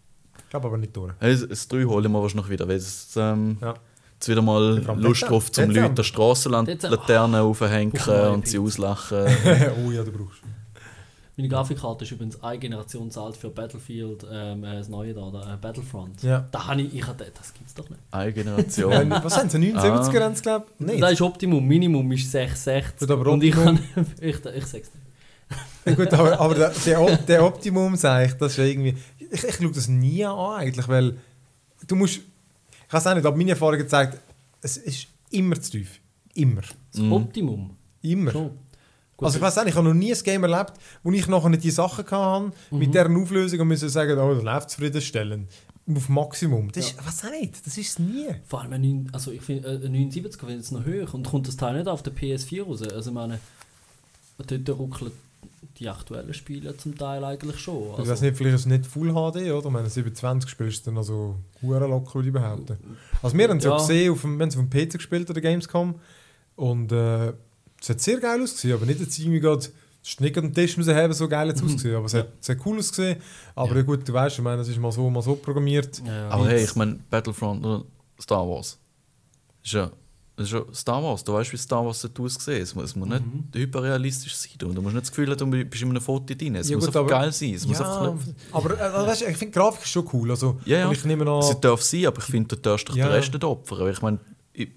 Ich 0.49 0.53
habe 0.55 0.67
aber 0.67 0.77
nicht 0.77 0.95
durch. 0.97 1.13
Das, 1.19 1.47
das 1.47 1.67
3 1.67 1.83
holen 1.85 2.11
wir 2.11 2.21
wahrscheinlich 2.21 2.49
wieder, 2.49 2.67
weil 2.67 2.75
es 2.77 3.13
ähm, 3.15 3.57
Ja. 3.61 3.75
jetzt 4.15 4.27
wieder 4.27 4.41
mal 4.41 4.79
Lust 4.97 5.23
drauf, 5.29 5.51
zum 5.51 5.69
Dezember. 5.69 5.89
Leute 5.89 6.03
Strassenlaternen 6.03 7.41
aufhängen 7.41 7.91
und 8.33 8.47
sie 8.47 8.59
auslachen. 8.59 9.25
oh 9.85 9.91
ja, 9.91 10.03
du 10.03 10.11
brauchst. 10.11 10.41
Meine 11.37 11.47
Grafikkarte 11.47 12.03
ist 12.03 12.11
übrigens 12.11 12.43
eine 12.43 12.59
Generation 12.59 13.09
alt 13.15 13.37
für 13.37 13.49
Battlefield, 13.49 14.25
ähm, 14.29 14.61
äh, 14.65 14.73
das 14.75 14.89
neue 14.89 15.13
da, 15.13 15.29
der, 15.31 15.53
äh, 15.53 15.57
Battlefront. 15.61 16.21
Ja. 16.21 16.45
Da 16.51 16.67
habe 16.67 16.81
ich, 16.81 16.93
ich 16.93 17.07
hatte, 17.07 17.31
das 17.33 17.53
gibt's 17.53 17.73
doch 17.73 17.89
nicht. 17.89 18.01
Eine 18.11 18.33
Generation. 18.33 19.09
was 19.23 19.37
haben 19.37 19.49
sie? 19.49 19.57
79er 19.57 20.21
haben 20.21 20.35
sie, 20.35 20.41
glaube 20.41 20.65
ich? 20.79 20.85
Nein. 20.85 20.99
Das 20.99 21.13
ist 21.13 21.21
Optimum, 21.21 21.65
Minimum 21.65 22.11
ist 22.11 22.29
660. 22.29 22.99
Gut, 22.99 23.11
aber 23.11 23.31
und 23.31 23.41
ich, 23.41 23.53
kann, 23.53 23.79
ich, 24.19 24.35
ich 24.35 24.65
sag's 24.65 24.73
nicht. 24.73 24.91
Ja, 25.85 25.93
gut, 25.95 26.13
aber, 26.13 26.37
aber 26.41 26.55
der, 26.55 26.73
der, 26.85 27.01
Op- 27.01 27.25
der 27.25 27.45
Optimum, 27.45 27.95
sage 27.95 28.25
ich, 28.25 28.33
das 28.33 28.51
ist 28.51 28.57
ja 28.57 28.65
irgendwie... 28.65 28.97
Ich, 29.31 29.43
ich 29.43 29.55
schaue 29.55 29.71
das 29.71 29.87
nie 29.87 30.23
an 30.25 30.37
eigentlich, 30.55 30.87
weil 30.87 31.17
du 31.87 31.95
musst... 31.95 32.19
Ich 32.87 32.93
weiß 32.93 33.07
auch 33.07 33.13
nicht, 33.15 33.25
aber 33.25 33.37
meine 33.37 33.51
Erfahrung 33.51 33.87
zeigt, 33.87 34.17
es 34.61 34.77
ist 34.77 35.07
immer 35.29 35.59
zu 35.61 35.71
tief. 35.71 35.99
Immer. 36.33 36.61
Das 36.91 37.01
Mhm. 37.01 37.13
Optimum. 37.13 37.75
Immer. 38.01 38.31
Schon. 38.31 38.49
Gut, 39.17 39.25
Also 39.25 39.37
ich 39.37 39.41
weiß 39.41 39.57
auch 39.57 39.63
nicht, 39.63 39.71
ich 39.73 39.77
habe 39.77 39.87
noch 39.87 39.93
nie 39.93 40.13
ein 40.13 40.23
Game 40.23 40.43
erlebt, 40.43 40.73
wo 41.03 41.11
ich 41.11 41.27
nachher 41.27 41.49
nicht 41.49 41.63
die 41.63 41.71
Sachen 41.71 42.09
hatte, 42.09 42.51
mit 42.71 42.93
deren 42.95 43.21
Auflösung 43.21 43.59
und 43.59 43.67
müssen 43.67 43.89
sagen, 43.89 44.17
oh, 44.17 44.33
das 44.33 44.43
läuft 44.43 44.69
zufriedenstellend. 44.71 45.49
Auf 45.93 46.07
Maximum. 46.07 46.71
Das 46.71 46.85
ist, 46.85 46.99
ich 46.99 47.05
weiß 47.05 47.25
auch 47.25 47.31
nicht, 47.31 47.65
das 47.65 47.77
ist 47.77 47.89
es 47.89 47.99
nie. 47.99 48.27
Vor 48.47 48.61
allem, 48.61 48.73
ein 48.73 49.09
also 49.11 49.31
ich 49.31 49.41
finde, 49.41 49.67
äh, 49.67 49.85
ein 49.85 49.91
79 49.91 50.39
finde 50.39 50.59
ich 50.63 50.71
noch 50.71 50.85
höher 50.85 51.13
und 51.13 51.27
kommt 51.27 51.47
das 51.47 51.57
Teil 51.57 51.77
nicht 51.77 51.87
auf 51.87 52.01
der 52.03 52.13
PS4 52.13 52.63
raus. 52.63 52.81
Also 52.83 53.09
ich 53.09 53.13
meine, 53.13 53.39
dort 54.37 54.69
ruckeln 54.69 55.11
die 55.77 55.89
aktuellen 55.89 56.33
Spiele 56.33 56.75
zum 56.77 56.97
Teil 56.97 57.23
eigentlich 57.23 57.59
schon. 57.59 57.93
ich 57.93 57.99
Also, 57.99 58.11
weiß 58.11 58.21
nicht, 58.21 58.37
vielleicht 58.37 58.55
ist 58.55 58.61
es 58.61 58.67
nicht 58.67 58.85
Full 58.85 59.09
HD, 59.11 59.51
oder? 59.51 59.73
Wenn 59.73 59.83
du 59.83 59.89
27 59.89 60.49
spielst, 60.49 60.87
dann 60.87 60.97
also 60.97 61.35
hure 61.61 61.87
locker, 61.87 62.15
würde 62.15 62.27
ich 62.29 62.33
behaupten. 62.33 62.77
Also 63.21 63.37
wir 63.37 63.47
haben 63.47 63.57
es 63.57 63.63
ja. 63.63 63.71
Ja. 63.71 63.77
gesehen, 63.77 64.11
auf 64.11 64.21
dem, 64.21 64.41
haben 64.41 64.49
es 64.49 64.57
auf 64.57 64.63
dem 64.63 64.69
PC 64.69 64.93
gespielt, 64.93 65.29
oder 65.29 65.41
Gamescom. 65.41 65.95
Und 66.55 66.91
äh, 66.91 67.33
es 67.81 67.89
hat 67.89 68.01
sehr 68.01 68.19
geil 68.19 68.41
ausgesehen, 68.41 68.75
aber 68.75 68.85
nicht 68.85 68.99
jetzt 68.99 69.17
irgendwie 69.19 69.39
gerade... 69.39 69.65
Es 70.01 70.11
ist 70.11 70.21
nicht 70.21 70.33
gerade 70.33 70.47
ein 70.47 70.53
Tisch 70.53 70.77
müssen 70.77 70.95
haben, 70.95 71.11
so 71.11 71.27
geil 71.27 71.49
jetzt 71.49 71.61
ausgesehen. 71.61 71.97
Aber 71.97 72.05
es 72.05 72.13
hat, 72.13 72.29
es 72.39 72.47
hat 72.47 72.57
cool 72.65 72.77
ausgesehen. 72.77 73.17
Aber 73.53 73.75
ja. 73.75 73.81
gut, 73.81 74.07
du 74.07 74.13
weißt, 74.13 74.37
ich 74.37 74.43
meine, 74.43 74.61
es 74.61 74.69
ist 74.69 74.79
mal 74.79 74.93
so, 74.93 75.09
mal 75.09 75.21
so 75.21 75.35
programmiert. 75.35 76.01
ja, 76.05 76.13
ja. 76.13 76.29
Aber 76.29 76.47
hey, 76.47 76.63
ich 76.63 76.73
meine, 76.75 76.99
Battlefront 77.09 77.65
oder 77.65 77.83
Star 78.19 78.47
Wars. 78.47 78.79
Ist 79.61 79.73
ja, 79.73 79.91
das 80.39 80.47
ist 80.47 80.53
ja 80.53 80.63
Star 80.73 81.03
Wars. 81.03 81.23
Du 81.23 81.33
weißt, 81.33 81.51
wie 81.51 81.57
Star 81.57 81.85
Wars 81.85 82.01
dort 82.01 82.17
aussieht. 82.19 82.61
Es 82.61 82.73
muss, 82.73 82.85
es 82.85 82.95
muss 82.95 83.09
Mhm. 83.09 83.15
nicht 83.53 83.55
hyperrealistisch 83.55 84.33
sein. 84.35 84.51
Du, 84.57 84.71
du 84.71 84.81
musst 84.81 84.95
nicht 84.95 85.03
das 85.05 85.11
Gefühl 85.11 85.29
haben, 85.31 85.51
du 85.51 85.65
bist 85.65 85.83
in 85.83 85.89
einem 85.89 86.01
Foto 86.01 86.33
drin. 86.33 86.55
Es 86.55 86.69
Ja, 86.69 86.77
muss 86.77 86.85
gut, 86.85 86.95
einfach 86.95 87.09
geil 87.09 87.31
sein. 87.33 87.53
Es 87.53 87.67
muss 87.67 87.77
ja, 87.79 87.85
einfach 87.85 88.13
nicht, 88.25 88.35
aber 88.53 88.77
äh, 88.77 88.81
also 88.81 89.07
weißt, 89.07 89.21
du, 89.21 89.25
ich 89.25 89.37
finde 89.37 89.51
die 89.53 89.59
Grafik 89.59 89.81
ist 89.83 89.89
schon 89.89 90.07
cool. 90.13 90.31
Also, 90.31 90.57
Ja, 90.65 90.77
ja. 90.79 90.87
Und 90.87 90.93
ich 90.93 91.03
nehme 91.03 91.29
an, 91.29 91.39
es 91.39 91.59
darf 91.59 91.81
sein, 91.81 92.05
aber 92.05 92.19
ich 92.19 92.23
finde, 92.25 92.55
du 92.55 92.61
darfst 92.61 92.87
dich 92.87 92.95
Ja. 92.95 93.07
den 93.07 93.11
Rest 93.13 93.33
nicht 93.33 93.43
opfern. 93.43 93.79
Weil 93.79 93.91
Ich 93.91 94.01
meine, 94.01 94.19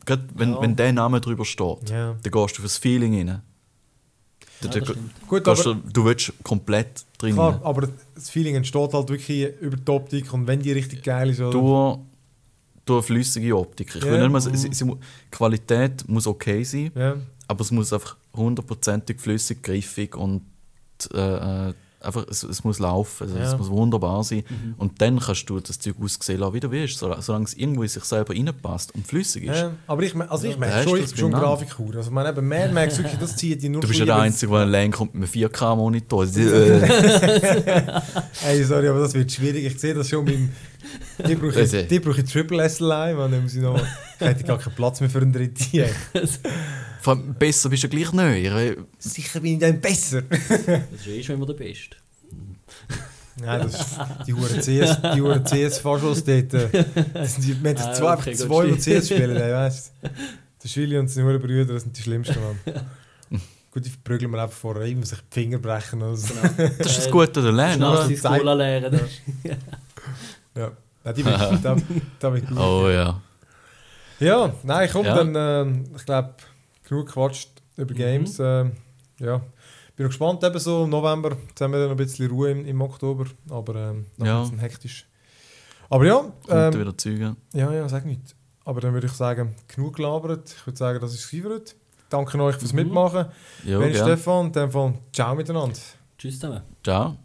gerade 0.04 0.24
wenn, 0.34 0.50
Ja. 0.54 0.60
wenn 0.60 0.74
der 0.76 0.92
Name 0.92 1.20
drüber 1.20 1.44
steht, 1.44 1.90
Ja. 1.90 2.16
dann 2.20 2.32
gehst 2.32 2.56
du 2.58 2.60
fürs 2.62 2.76
Feeling 2.78 3.14
rein. 3.16 3.42
Ja, 4.62 4.68
Da- 4.68 4.78
das. 4.80 4.96
Gut, 5.26 5.44
gehst 5.44 5.66
aber, 5.66 5.74
du, 5.74 5.90
du 5.92 6.04
willst 6.04 6.32
komplett 6.42 7.04
drin. 7.18 7.34
klar, 7.34 7.60
aber 7.64 7.88
das 8.14 8.30
Feeling 8.30 8.54
entsteht 8.56 8.92
halt 8.92 9.08
wirklich 9.08 9.52
über 9.60 9.76
die 9.76 9.90
Optik 9.92 10.32
und 10.32 10.46
wenn 10.46 10.60
die 10.60 10.72
richtig 10.72 11.02
geil 11.02 11.30
ist. 11.30 11.40
Oder? 11.40 11.50
durch, 11.50 11.98
durch 12.84 12.98
eine 12.98 13.02
flüssige 13.06 13.56
Optik. 13.56 13.94
Ich 13.94 14.04
Ja. 14.04 14.10
will 14.10 14.20
nicht 14.20 14.30
mal, 14.32 14.40
sie, 14.40 14.56
sie, 14.72 14.92
Qualität 15.30 16.08
muss 16.08 16.26
okay 16.26 16.62
sein, 16.64 16.90
Ja. 16.94 17.14
aber 17.48 17.60
es 17.60 17.70
muss 17.70 17.92
einfach 17.92 18.16
hundertprozentig 18.34 19.20
flüssig, 19.20 19.62
griffig 19.62 20.16
und 20.16 20.42
äh, 21.14 21.68
äh, 21.68 21.74
einfach, 22.00 22.26
es, 22.28 22.42
es 22.44 22.62
muss 22.64 22.78
laufen. 22.80 23.24
Also, 23.24 23.36
Es 23.38 23.52
Ja. 23.52 23.58
muss 23.58 23.68
wunderbar 23.70 24.22
sein. 24.24 24.42
Mhm. 24.48 24.74
Und 24.78 25.00
dann 25.00 25.18
kannst 25.20 25.48
du 25.48 25.60
das 25.60 25.78
Zeug 25.78 25.94
aussehen 26.02 26.38
lassen, 26.40 26.54
wie 26.54 26.60
du 26.60 26.70
willst, 26.70 26.98
sol- 26.98 27.16
solange 27.20 27.44
es 27.44 27.54
irgendwo 27.54 27.82
in 27.82 27.88
sich 27.88 28.02
selber 28.04 28.34
reinpasst 28.34 28.92
und 28.94 29.06
flüssig 29.06 29.44
ist. 29.44 29.66
Aber 29.86 30.02
ich, 30.02 30.14
also 30.16 30.46
ich 30.46 30.54
Ja, 30.54 30.58
merke 30.58 30.82
schon, 30.88 30.96
ich 30.98 31.02
das 31.04 31.12
bin 31.12 31.20
schon? 31.20 31.32
Grafikkur. 31.32 31.94
Also 31.96 32.08
ich 32.08 32.10
meine, 32.10 32.30
eben 32.30 32.46
Mad 32.48 32.72
Max, 32.72 32.98
wirklich, 32.98 33.18
das 33.20 33.36
zieht 33.36 33.62
die 33.62 33.68
nur 33.68 33.82
Du 33.82 33.88
bist 33.88 34.00
ja 34.00 34.06
der 34.06 34.16
Einzige, 34.16 34.50
der 34.52 34.60
allein 34.62 34.90
kommt 34.90 35.14
mit 35.14 35.22
einem 35.34 35.44
4K-Monitor. 35.48 36.24
Äh, 36.24 36.28
weil- 36.82 38.02
Ey, 38.46 38.64
sorry, 38.64 38.88
aber 38.88 39.00
das 39.00 39.14
wird 39.14 39.30
schwierig. 39.30 39.64
Ich 39.66 39.78
sehe 39.80 39.94
das 39.94 40.08
schon 40.08 40.24
beim... 40.24 40.50
Die 41.26 41.34
brauche 41.34 41.56
Also- 41.58 41.76
ich, 41.78 41.88
die 41.88 42.00
brauche 42.00 42.20
ich 42.20 42.30
Triple 42.30 42.62
S 42.62 42.80
allein, 42.82 43.16
man. 43.16 43.30
Dann 43.30 43.42
muss 43.42 43.54
ich 43.54 43.60
noch... 43.62 43.80
Ich 44.20 44.26
hätte 44.26 44.44
gar 44.44 44.58
keinen 44.58 44.74
Platz 44.74 45.00
mehr 45.00 45.10
für 45.10 45.18
einen 45.20 45.32
dritten. 45.32 45.84
Vor 47.00 47.14
allem 47.14 47.34
besser 47.34 47.68
bist 47.68 47.82
du 47.84 47.88
gleich 47.88 48.12
nicht. 48.12 48.52
weil- 48.52 48.76
Sicher 48.98 49.40
bin 49.40 49.54
ich 49.54 49.58
dann 49.60 49.80
besser. 49.80 50.22
Das 50.22 50.38
ist 51.00 51.06
eh 51.06 51.22
schon 51.22 51.36
immer 51.36 51.46
der 51.46 51.54
Beste. 51.54 51.96
Nein, 53.40 53.62
das 53.62 53.74
ist 53.80 53.98
die 54.26 54.34
Huren 54.34 54.60
CS, 54.60 55.00
die 55.14 55.20
Huren 55.20 55.42
CS-Faschos 55.44 56.22
dort. 56.24 56.52
äh, 56.54 56.84
Das 57.14 57.34
sind 57.34 57.44
die, 57.46 57.62
wir 57.64 57.70
haben 57.70 57.78
Ah, 57.80 57.92
zwei, 57.94 58.12
okay, 58.14 58.32
zwei, 58.34 58.66
die 58.66 58.76
CS 58.76 59.06
spielen, 59.08 59.36
ey, 59.36 59.52
weißt 59.52 59.92
du. 60.02 60.08
Der 60.62 60.68
Schwili 60.68 60.98
und 60.98 61.08
seine 61.08 61.26
Huren 61.26 61.40
Brüder, 61.40 61.72
das 61.72 61.82
sind 61.84 61.96
die 61.96 62.02
schlimmsten, 62.02 62.36
Mann. 62.40 62.58
Gut, 63.72 63.86
die 63.86 63.88
verprügeln 63.90 64.30
wir 64.30 64.42
einfach 64.42 64.56
vorher, 64.56 64.84
immer 64.84 65.06
sich 65.06 65.18
die 65.18 65.40
Finger 65.40 65.58
brechen 65.58 66.02
oder 66.02 66.14
so. 66.14 66.34
Das 66.78 66.86
ist 66.88 66.98
das 67.06 67.10
Gute 67.10 67.40
an 67.40 67.46
der 67.46 67.52
Lern. 67.54 67.74
Schnell 67.76 67.88
oder? 67.88 68.06
die 68.08 68.16
Cola 68.16 68.52
leeren. 68.52 69.00
Ja. 70.56 70.72
Ja, 71.04 71.12
die 71.12 71.24
will 71.24 71.32
da, 71.62 71.76
da 72.20 72.32
will 72.32 72.42
gut. 72.42 72.58
Oh 72.58 72.88
ja. 72.88 73.20
Ja, 74.20 74.52
nein, 74.62 74.88
komm, 74.92 75.04
Ja. 75.04 75.16
dann, 75.16 75.34
ähm, 75.36 75.84
ich 75.96 76.04
glaube, 76.04 76.34
genug 76.88 77.06
gequatscht 77.06 77.50
über 77.76 77.92
Games. 77.94 78.38
Ähm, 78.38 78.72
ja, 79.18 79.38
bin 79.96 80.04
noch 80.06 80.10
gespannt, 80.10 80.44
eben 80.44 80.58
so 80.60 80.84
im 80.84 80.90
November, 80.90 81.36
jetzt 81.48 81.60
haben 81.60 81.72
wir 81.72 81.78
dann 81.80 81.88
noch 81.88 81.94
ein 81.94 81.96
bisschen 81.96 82.30
Ruhe 82.30 82.50
im, 82.52 82.64
im 82.66 82.80
Oktober, 82.80 83.24
aber 83.50 83.74
ähm, 83.74 84.06
noch 84.16 84.26
Ja. 84.26 84.36
ein 84.38 84.42
bisschen 84.44 84.58
hektisch. 84.60 85.06
Aber 85.90 86.06
ja, 86.06 86.18
Kommt 86.18 86.34
ähm, 86.48 86.80
wieder 86.80 86.96
Züge. 86.96 87.36
ja, 87.52 87.72
ja, 87.72 87.88
sag 87.88 88.06
nicht. 88.06 88.34
Aber 88.64 88.80
dann 88.80 88.94
würde 88.94 89.08
ich 89.08 89.12
sagen, 89.12 89.56
genug 89.66 89.96
gelabert. 89.96 90.54
Ich 90.56 90.66
würde 90.66 90.76
sagen, 90.78 91.00
das 91.00 91.12
ist 91.14 91.32
es. 91.32 91.74
Danke 92.08 92.40
euch 92.40 92.56
fürs 92.56 92.72
Mhm. 92.72 92.76
Mitmachen. 92.84 93.26
Ja, 93.64 93.80
Wenn 93.80 93.92
gerne. 93.92 94.12
Stefan, 94.16 94.46
in 94.46 94.52
dem 94.52 94.70
Fall 94.70 94.94
ciao 95.12 95.34
miteinander. 95.34 95.76
Tschüss 96.16 96.38
zusammen. 96.38 96.62
Ciao. 96.84 97.16